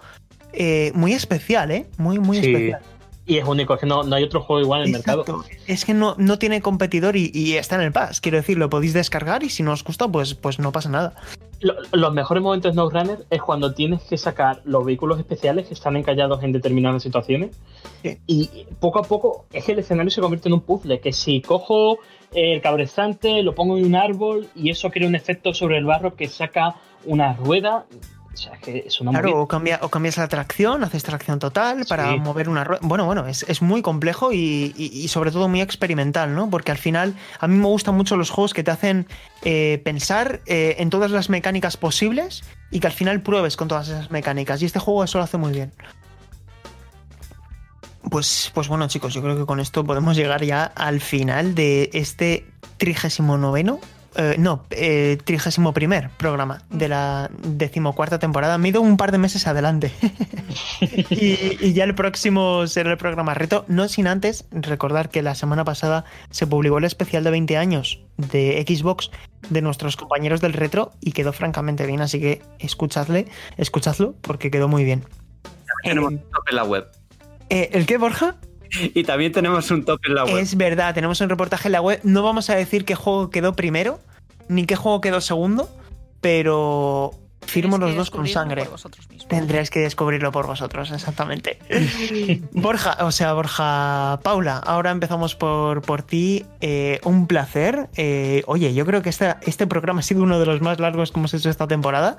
eh, 0.53 0.91
muy 0.95 1.13
especial, 1.13 1.71
¿eh? 1.71 1.87
Muy, 1.97 2.19
muy 2.19 2.39
sí. 2.39 2.47
especial 2.47 2.81
y 3.25 3.37
es 3.37 3.47
único, 3.47 3.75
es 3.75 3.79
que 3.79 3.85
no, 3.85 4.03
no, 4.03 4.15
hay 4.15 4.23
otro 4.23 4.41
juego 4.41 4.61
igual 4.61 4.81
en 4.81 4.89
el 4.89 5.01
Exacto. 5.01 5.37
mercado. 5.37 5.45
Es 5.67 5.85
que 5.85 5.93
no, 5.93 6.15
no 6.17 6.39
tiene 6.39 6.61
competidor 6.61 7.15
y, 7.15 7.31
y, 7.33 7.53
está 7.53 7.75
en 7.75 7.81
el 7.81 7.91
Pass. 7.91 8.19
Quiero 8.19 8.37
decir, 8.37 8.57
lo 8.57 8.69
podéis 8.69 8.93
descargar 8.93 9.43
y 9.43 9.49
si 9.49 9.61
no 9.63 9.73
os 9.73 9.83
gusta, 9.83 10.07
pues, 10.07 10.33
pues 10.33 10.59
no 10.59 10.71
pasa 10.71 10.89
nada. 10.89 11.13
Lo, 11.59 11.75
los 11.91 12.13
mejores 12.13 12.41
momentos 12.41 12.75
de 12.75 12.81
Runner 12.81 13.25
es 13.29 13.41
cuando 13.41 13.73
tienes 13.73 14.01
que 14.01 14.17
sacar 14.17 14.61
los 14.65 14.83
vehículos 14.83 15.19
especiales 15.19 15.67
que 15.67 15.75
están 15.75 15.95
encallados 15.95 16.41
en 16.41 16.51
determinadas 16.51 17.03
situaciones. 17.03 17.55
Sí. 18.01 18.17
Y 18.25 18.49
poco 18.79 18.99
a 18.99 19.03
poco 19.03 19.45
es 19.53 19.65
que 19.65 19.73
el 19.73 19.79
escenario 19.79 20.09
se 20.09 20.19
convierte 20.19 20.49
en 20.49 20.53
un 20.53 20.61
puzzle. 20.61 20.99
Que 20.99 21.13
si 21.13 21.41
cojo 21.41 21.99
el 22.33 22.61
cabrezante, 22.61 23.43
lo 23.43 23.53
pongo 23.53 23.77
en 23.77 23.85
un 23.85 23.95
árbol 23.95 24.47
y 24.55 24.71
eso 24.71 24.89
crea 24.89 25.07
un 25.07 25.15
efecto 25.15 25.53
sobre 25.53 25.77
el 25.77 25.85
barro 25.85 26.15
que 26.15 26.27
saca 26.27 26.75
una 27.05 27.33
rueda. 27.33 27.85
O 28.33 28.37
sea, 28.37 28.53
es 28.53 28.59
que 28.59 28.83
es 28.87 29.01
una 29.01 29.11
claro, 29.11 29.41
o, 29.41 29.47
cambia, 29.47 29.79
o, 29.81 29.89
cambias 29.89 30.17
la 30.17 30.27
tracción, 30.27 30.83
haces 30.83 31.03
tracción 31.03 31.37
total 31.39 31.85
para 31.85 32.13
sí. 32.13 32.19
mover 32.19 32.47
una 32.47 32.63
rueda. 32.63 32.79
Bueno, 32.81 33.05
bueno, 33.05 33.27
es, 33.27 33.43
es 33.43 33.61
muy 33.61 33.81
complejo 33.81 34.31
y, 34.31 34.73
y, 34.77 34.85
y, 34.85 35.07
sobre 35.09 35.31
todo 35.31 35.49
muy 35.49 35.61
experimental, 35.61 36.33
¿no? 36.33 36.49
Porque 36.49 36.71
al 36.71 36.77
final 36.77 37.15
a 37.39 37.47
mí 37.47 37.57
me 37.57 37.65
gustan 37.65 37.95
mucho 37.95 38.15
los 38.15 38.29
juegos 38.29 38.53
que 38.53 38.63
te 38.63 38.71
hacen 38.71 39.05
eh, 39.43 39.81
pensar 39.83 40.39
eh, 40.45 40.77
en 40.79 40.89
todas 40.89 41.11
las 41.11 41.29
mecánicas 41.29 41.75
posibles 41.75 42.43
y 42.71 42.79
que 42.79 42.87
al 42.87 42.93
final 42.93 43.21
pruebes 43.21 43.57
con 43.57 43.67
todas 43.67 43.89
esas 43.89 44.11
mecánicas. 44.11 44.61
Y 44.61 44.65
este 44.65 44.79
juego 44.79 45.03
eso 45.03 45.17
lo 45.17 45.25
hace 45.25 45.37
muy 45.37 45.51
bien. 45.51 45.73
Pues, 48.09 48.51
pues 48.53 48.67
bueno, 48.67 48.87
chicos, 48.87 49.13
yo 49.13 49.21
creo 49.21 49.37
que 49.37 49.45
con 49.45 49.59
esto 49.59 49.83
podemos 49.83 50.15
llegar 50.15 50.43
ya 50.43 50.63
al 50.63 51.01
final 51.01 51.53
de 51.53 51.89
este 51.93 52.45
39 52.77 53.77
eh, 54.15 54.35
no, 54.37 54.65
eh, 54.71 55.17
trigésimo 55.23 55.73
primer 55.73 56.09
programa 56.11 56.63
de 56.69 56.89
la 56.89 57.29
decimocuarta 57.39 58.19
temporada. 58.19 58.57
Me 58.57 58.67
he 58.67 58.71
ido 58.71 58.81
un 58.81 58.97
par 58.97 59.11
de 59.11 59.17
meses 59.17 59.47
adelante. 59.47 59.91
y, 61.09 61.57
y 61.59 61.73
ya 61.73 61.83
el 61.83 61.95
próximo 61.95 62.67
será 62.67 62.91
el 62.91 62.97
programa 62.97 63.33
reto. 63.33 63.65
No 63.67 63.87
sin 63.87 64.07
antes 64.07 64.45
recordar 64.51 65.09
que 65.09 65.21
la 65.21 65.35
semana 65.35 65.63
pasada 65.63 66.05
se 66.29 66.47
publicó 66.47 66.77
el 66.77 66.83
especial 66.85 67.23
de 67.23 67.31
20 67.31 67.57
años 67.57 68.01
de 68.17 68.63
Xbox 68.67 69.11
de 69.49 69.61
nuestros 69.61 69.95
compañeros 69.97 70.41
del 70.41 70.53
retro 70.53 70.91
y 71.01 71.13
quedó 71.13 71.33
francamente 71.33 71.85
bien. 71.85 72.01
Así 72.01 72.19
que 72.19 72.41
escuchadle, 72.59 73.27
escuchadlo 73.57 74.15
porque 74.21 74.51
quedó 74.51 74.67
muy 74.67 74.83
bien. 74.83 75.05
Tenemos 75.83 76.13
Eh, 76.13 76.19
en 76.49 76.55
la 76.55 76.63
web. 76.63 76.87
eh, 77.49 77.69
¿El 77.73 77.85
qué, 77.85 77.97
Borja? 77.97 78.35
Y 78.93 79.03
también 79.03 79.31
tenemos 79.31 79.69
un 79.71 79.85
top 79.85 79.99
en 80.05 80.15
la 80.15 80.25
web. 80.25 80.37
Es 80.37 80.55
verdad, 80.55 80.93
tenemos 80.93 81.21
un 81.21 81.29
reportaje 81.29 81.67
en 81.67 81.73
la 81.73 81.81
web. 81.81 81.99
No 82.03 82.23
vamos 82.23 82.49
a 82.49 82.55
decir 82.55 82.85
qué 82.85 82.95
juego 82.95 83.29
quedó 83.29 83.53
primero, 83.53 83.99
ni 84.47 84.65
qué 84.65 84.75
juego 84.75 85.01
quedó 85.01 85.21
segundo, 85.21 85.69
pero 86.21 87.13
firmo 87.45 87.77
los 87.77 87.95
dos 87.95 88.11
con 88.11 88.27
sangre. 88.27 88.63
por 88.63 88.71
vosotros 88.73 89.09
mismos. 89.09 89.27
Tendréis 89.27 89.69
que 89.69 89.79
descubrirlo 89.79 90.31
por 90.31 90.47
vosotros, 90.47 90.91
exactamente. 90.91 91.59
Borja, 92.51 92.97
o 93.05 93.11
sea, 93.11 93.33
Borja 93.33 94.19
Paula, 94.23 94.57
ahora 94.57 94.91
empezamos 94.91 95.35
por, 95.35 95.81
por 95.81 96.03
ti. 96.03 96.45
Eh, 96.61 96.99
un 97.03 97.27
placer. 97.27 97.89
Eh, 97.95 98.43
oye, 98.45 98.73
yo 98.73 98.85
creo 98.85 99.01
que 99.01 99.09
este, 99.09 99.35
este 99.45 99.67
programa 99.67 99.99
ha 99.99 100.03
sido 100.03 100.23
uno 100.23 100.39
de 100.39 100.45
los 100.45 100.61
más 100.61 100.79
largos 100.79 101.11
que 101.11 101.19
hemos 101.19 101.33
hecho 101.33 101.49
esta 101.49 101.67
temporada. 101.67 102.17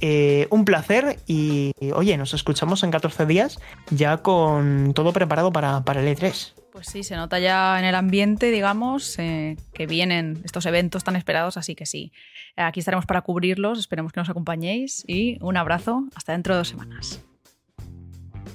Eh, 0.00 0.46
un 0.50 0.64
placer 0.64 1.18
y, 1.26 1.72
oye, 1.94 2.16
nos 2.16 2.34
escuchamos 2.34 2.82
en 2.82 2.90
14 2.90 3.26
días 3.26 3.58
ya 3.90 4.18
con 4.18 4.92
todo 4.94 5.12
preparado 5.12 5.52
para, 5.52 5.82
para 5.84 6.00
el 6.00 6.08
E 6.08 6.16
E3. 6.16 6.52
Pues 6.72 6.88
sí, 6.88 7.02
se 7.02 7.16
nota 7.16 7.38
ya 7.38 7.78
en 7.78 7.86
el 7.86 7.94
ambiente, 7.94 8.50
digamos, 8.50 9.18
eh, 9.18 9.56
que 9.72 9.86
vienen 9.86 10.42
estos 10.44 10.66
eventos 10.66 11.04
tan 11.04 11.16
esperados, 11.16 11.56
así 11.56 11.74
que 11.74 11.86
sí. 11.86 12.12
Aquí 12.56 12.80
estaremos 12.80 13.06
para 13.06 13.22
cubrirlos, 13.22 13.78
esperemos 13.78 14.12
que 14.12 14.20
nos 14.20 14.28
acompañéis 14.28 15.02
y 15.06 15.38
un 15.40 15.56
abrazo 15.56 16.04
hasta 16.14 16.32
dentro 16.32 16.52
de 16.54 16.58
dos 16.58 16.68
semanas. 16.68 17.22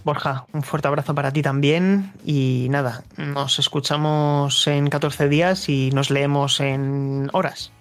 Borja, 0.03 0.45
un 0.53 0.63
fuerte 0.63 0.87
abrazo 0.87 1.13
para 1.13 1.31
ti 1.31 1.41
también 1.41 2.11
y 2.25 2.67
nada, 2.69 3.03
nos 3.17 3.59
escuchamos 3.59 4.67
en 4.67 4.87
14 4.87 5.29
días 5.29 5.69
y 5.69 5.91
nos 5.91 6.09
leemos 6.09 6.59
en 6.59 7.29
horas. 7.33 7.71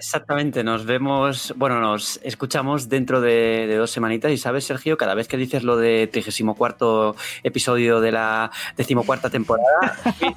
Exactamente, 0.00 0.64
nos 0.64 0.86
vemos, 0.86 1.52
bueno, 1.58 1.78
nos 1.78 2.18
escuchamos 2.22 2.88
dentro 2.88 3.20
de, 3.20 3.66
de 3.68 3.76
dos 3.76 3.90
semanitas 3.90 4.32
y 4.32 4.38
sabes, 4.38 4.64
Sergio, 4.64 4.96
cada 4.96 5.12
vez 5.14 5.28
que 5.28 5.36
dices 5.36 5.62
lo 5.62 5.76
de 5.76 6.06
34 6.10 7.14
episodio 7.42 8.00
de 8.00 8.10
la 8.10 8.50
decimocuarta 8.78 9.28
temporada, 9.28 9.98
soy, 10.18 10.34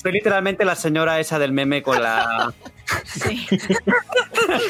soy 0.00 0.12
literalmente 0.12 0.64
la 0.64 0.76
señora 0.76 1.18
esa 1.18 1.40
del 1.40 1.50
meme 1.50 1.82
con 1.82 2.00
la... 2.00 2.54
Sí. 3.04 3.46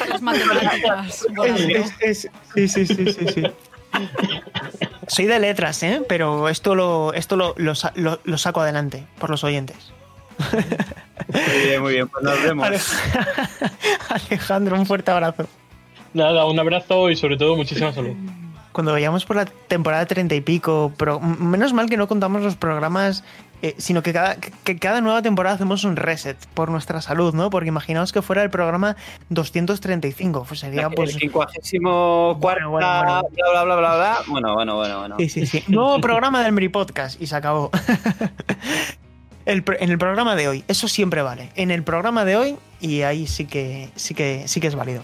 Las 0.09 0.21
matemáticas. 0.23 1.25
Es- 1.45 1.93
es- 1.99 2.29
sí, 2.55 2.67
sí, 2.67 2.85
sí, 2.87 3.13
sí, 3.13 3.25
sí. 3.33 3.43
Soy 5.07 5.25
de 5.25 5.37
letras, 5.39 5.83
¿eh? 5.83 6.01
Pero 6.09 6.49
esto 6.49 6.73
lo, 6.73 7.13
esto 7.13 7.35
lo, 7.35 7.53
lo- 7.57 8.19
lo 8.23 8.37
saco 8.39 8.61
adelante 8.61 9.05
por 9.19 9.29
los 9.29 9.43
oyentes. 9.43 9.91
Muy 11.27 11.61
bien, 11.67 11.81
muy 11.81 11.93
bien, 11.93 12.07
pues 12.07 12.23
nos 12.23 12.41
vemos. 12.43 12.67
Alej- 12.67 13.71
Alejandro, 14.29 14.77
un 14.79 14.85
fuerte 14.85 15.11
abrazo. 15.11 15.47
Nada, 16.13 16.45
un 16.45 16.59
abrazo 16.59 17.09
y 17.09 17.15
sobre 17.15 17.37
todo 17.37 17.55
muchísima 17.55 17.93
salud. 17.93 18.13
Cuando 18.73 18.91
vayamos 18.93 19.25
por 19.25 19.35
la 19.35 19.45
temporada 19.45 20.05
30 20.05 20.35
y 20.35 20.41
pico, 20.41 20.93
pero 20.97 21.19
menos 21.19 21.73
mal 21.73 21.89
que 21.89 21.97
no 21.97 22.07
contamos 22.07 22.41
los 22.41 22.55
programas, 22.55 23.23
eh, 23.61 23.75
sino 23.77 24.01
que 24.01 24.13
cada, 24.13 24.37
que 24.37 24.79
cada 24.79 25.01
nueva 25.01 25.21
temporada 25.21 25.55
hacemos 25.55 25.83
un 25.83 25.97
reset 25.97 26.37
por 26.53 26.69
nuestra 26.71 27.01
salud, 27.01 27.33
¿no? 27.33 27.49
Porque 27.49 27.67
imaginaos 27.67 28.13
que 28.13 28.21
fuera 28.21 28.43
el 28.43 28.49
programa 28.49 28.95
235, 29.29 30.45
pues 30.47 30.61
sería 30.61 30.89
pues... 30.89 31.13
el 31.13 31.19
quincuagésimo 31.19 32.37
cuarta, 32.39 32.65
Bueno, 32.67 32.71
bueno, 32.71 33.03
bueno. 33.03 33.29
bla, 33.31 33.51
bla, 33.51 33.63
bla, 33.63 33.75
bla, 33.75 33.95
bla. 33.95 34.17
Bueno, 34.27 34.53
bueno, 34.53 34.75
bueno, 34.77 34.99
bueno. 34.99 35.15
Sí, 35.19 35.27
sí, 35.29 35.45
sí. 35.45 35.63
Nuevo 35.67 35.99
programa 36.01 36.41
del 36.41 36.53
Meri 36.53 36.69
Podcast 36.69 37.21
y 37.21 37.27
se 37.27 37.35
acabó. 37.35 37.71
En 39.45 39.89
el 39.89 39.97
programa 39.97 40.35
de 40.35 40.47
hoy, 40.47 40.63
eso 40.67 40.87
siempre 40.87 41.21
vale. 41.21 41.49
En 41.55 41.71
el 41.71 41.83
programa 41.83 42.25
de 42.25 42.35
hoy 42.35 42.55
y 42.79 43.03
ahí 43.03 43.27
sí 43.27 43.45
que 43.45 43.89
sí 43.95 44.13
que 44.13 44.47
sí 44.47 44.59
que 44.59 44.67
es 44.67 44.75
válido. 44.75 45.03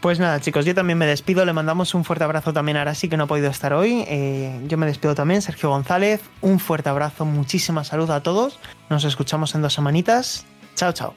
Pues 0.00 0.18
nada, 0.18 0.40
chicos, 0.40 0.64
yo 0.64 0.74
también 0.74 0.98
me 0.98 1.06
despido. 1.06 1.44
Le 1.44 1.52
mandamos 1.52 1.94
un 1.94 2.04
fuerte 2.04 2.24
abrazo 2.24 2.52
también 2.52 2.76
a 2.76 2.82
Arasi 2.82 3.08
que 3.08 3.16
no 3.16 3.24
ha 3.24 3.26
podido 3.26 3.50
estar 3.50 3.72
hoy. 3.72 4.04
Eh, 4.08 4.60
yo 4.66 4.76
me 4.76 4.86
despido 4.86 5.14
también, 5.14 5.42
Sergio 5.42 5.70
González. 5.70 6.20
Un 6.40 6.58
fuerte 6.58 6.88
abrazo, 6.88 7.24
muchísima 7.24 7.84
salud 7.84 8.10
a 8.10 8.22
todos. 8.22 8.58
Nos 8.90 9.04
escuchamos 9.04 9.54
en 9.54 9.62
dos 9.62 9.74
semanitas. 9.74 10.44
Chao, 10.74 10.92
chao. 10.92 11.14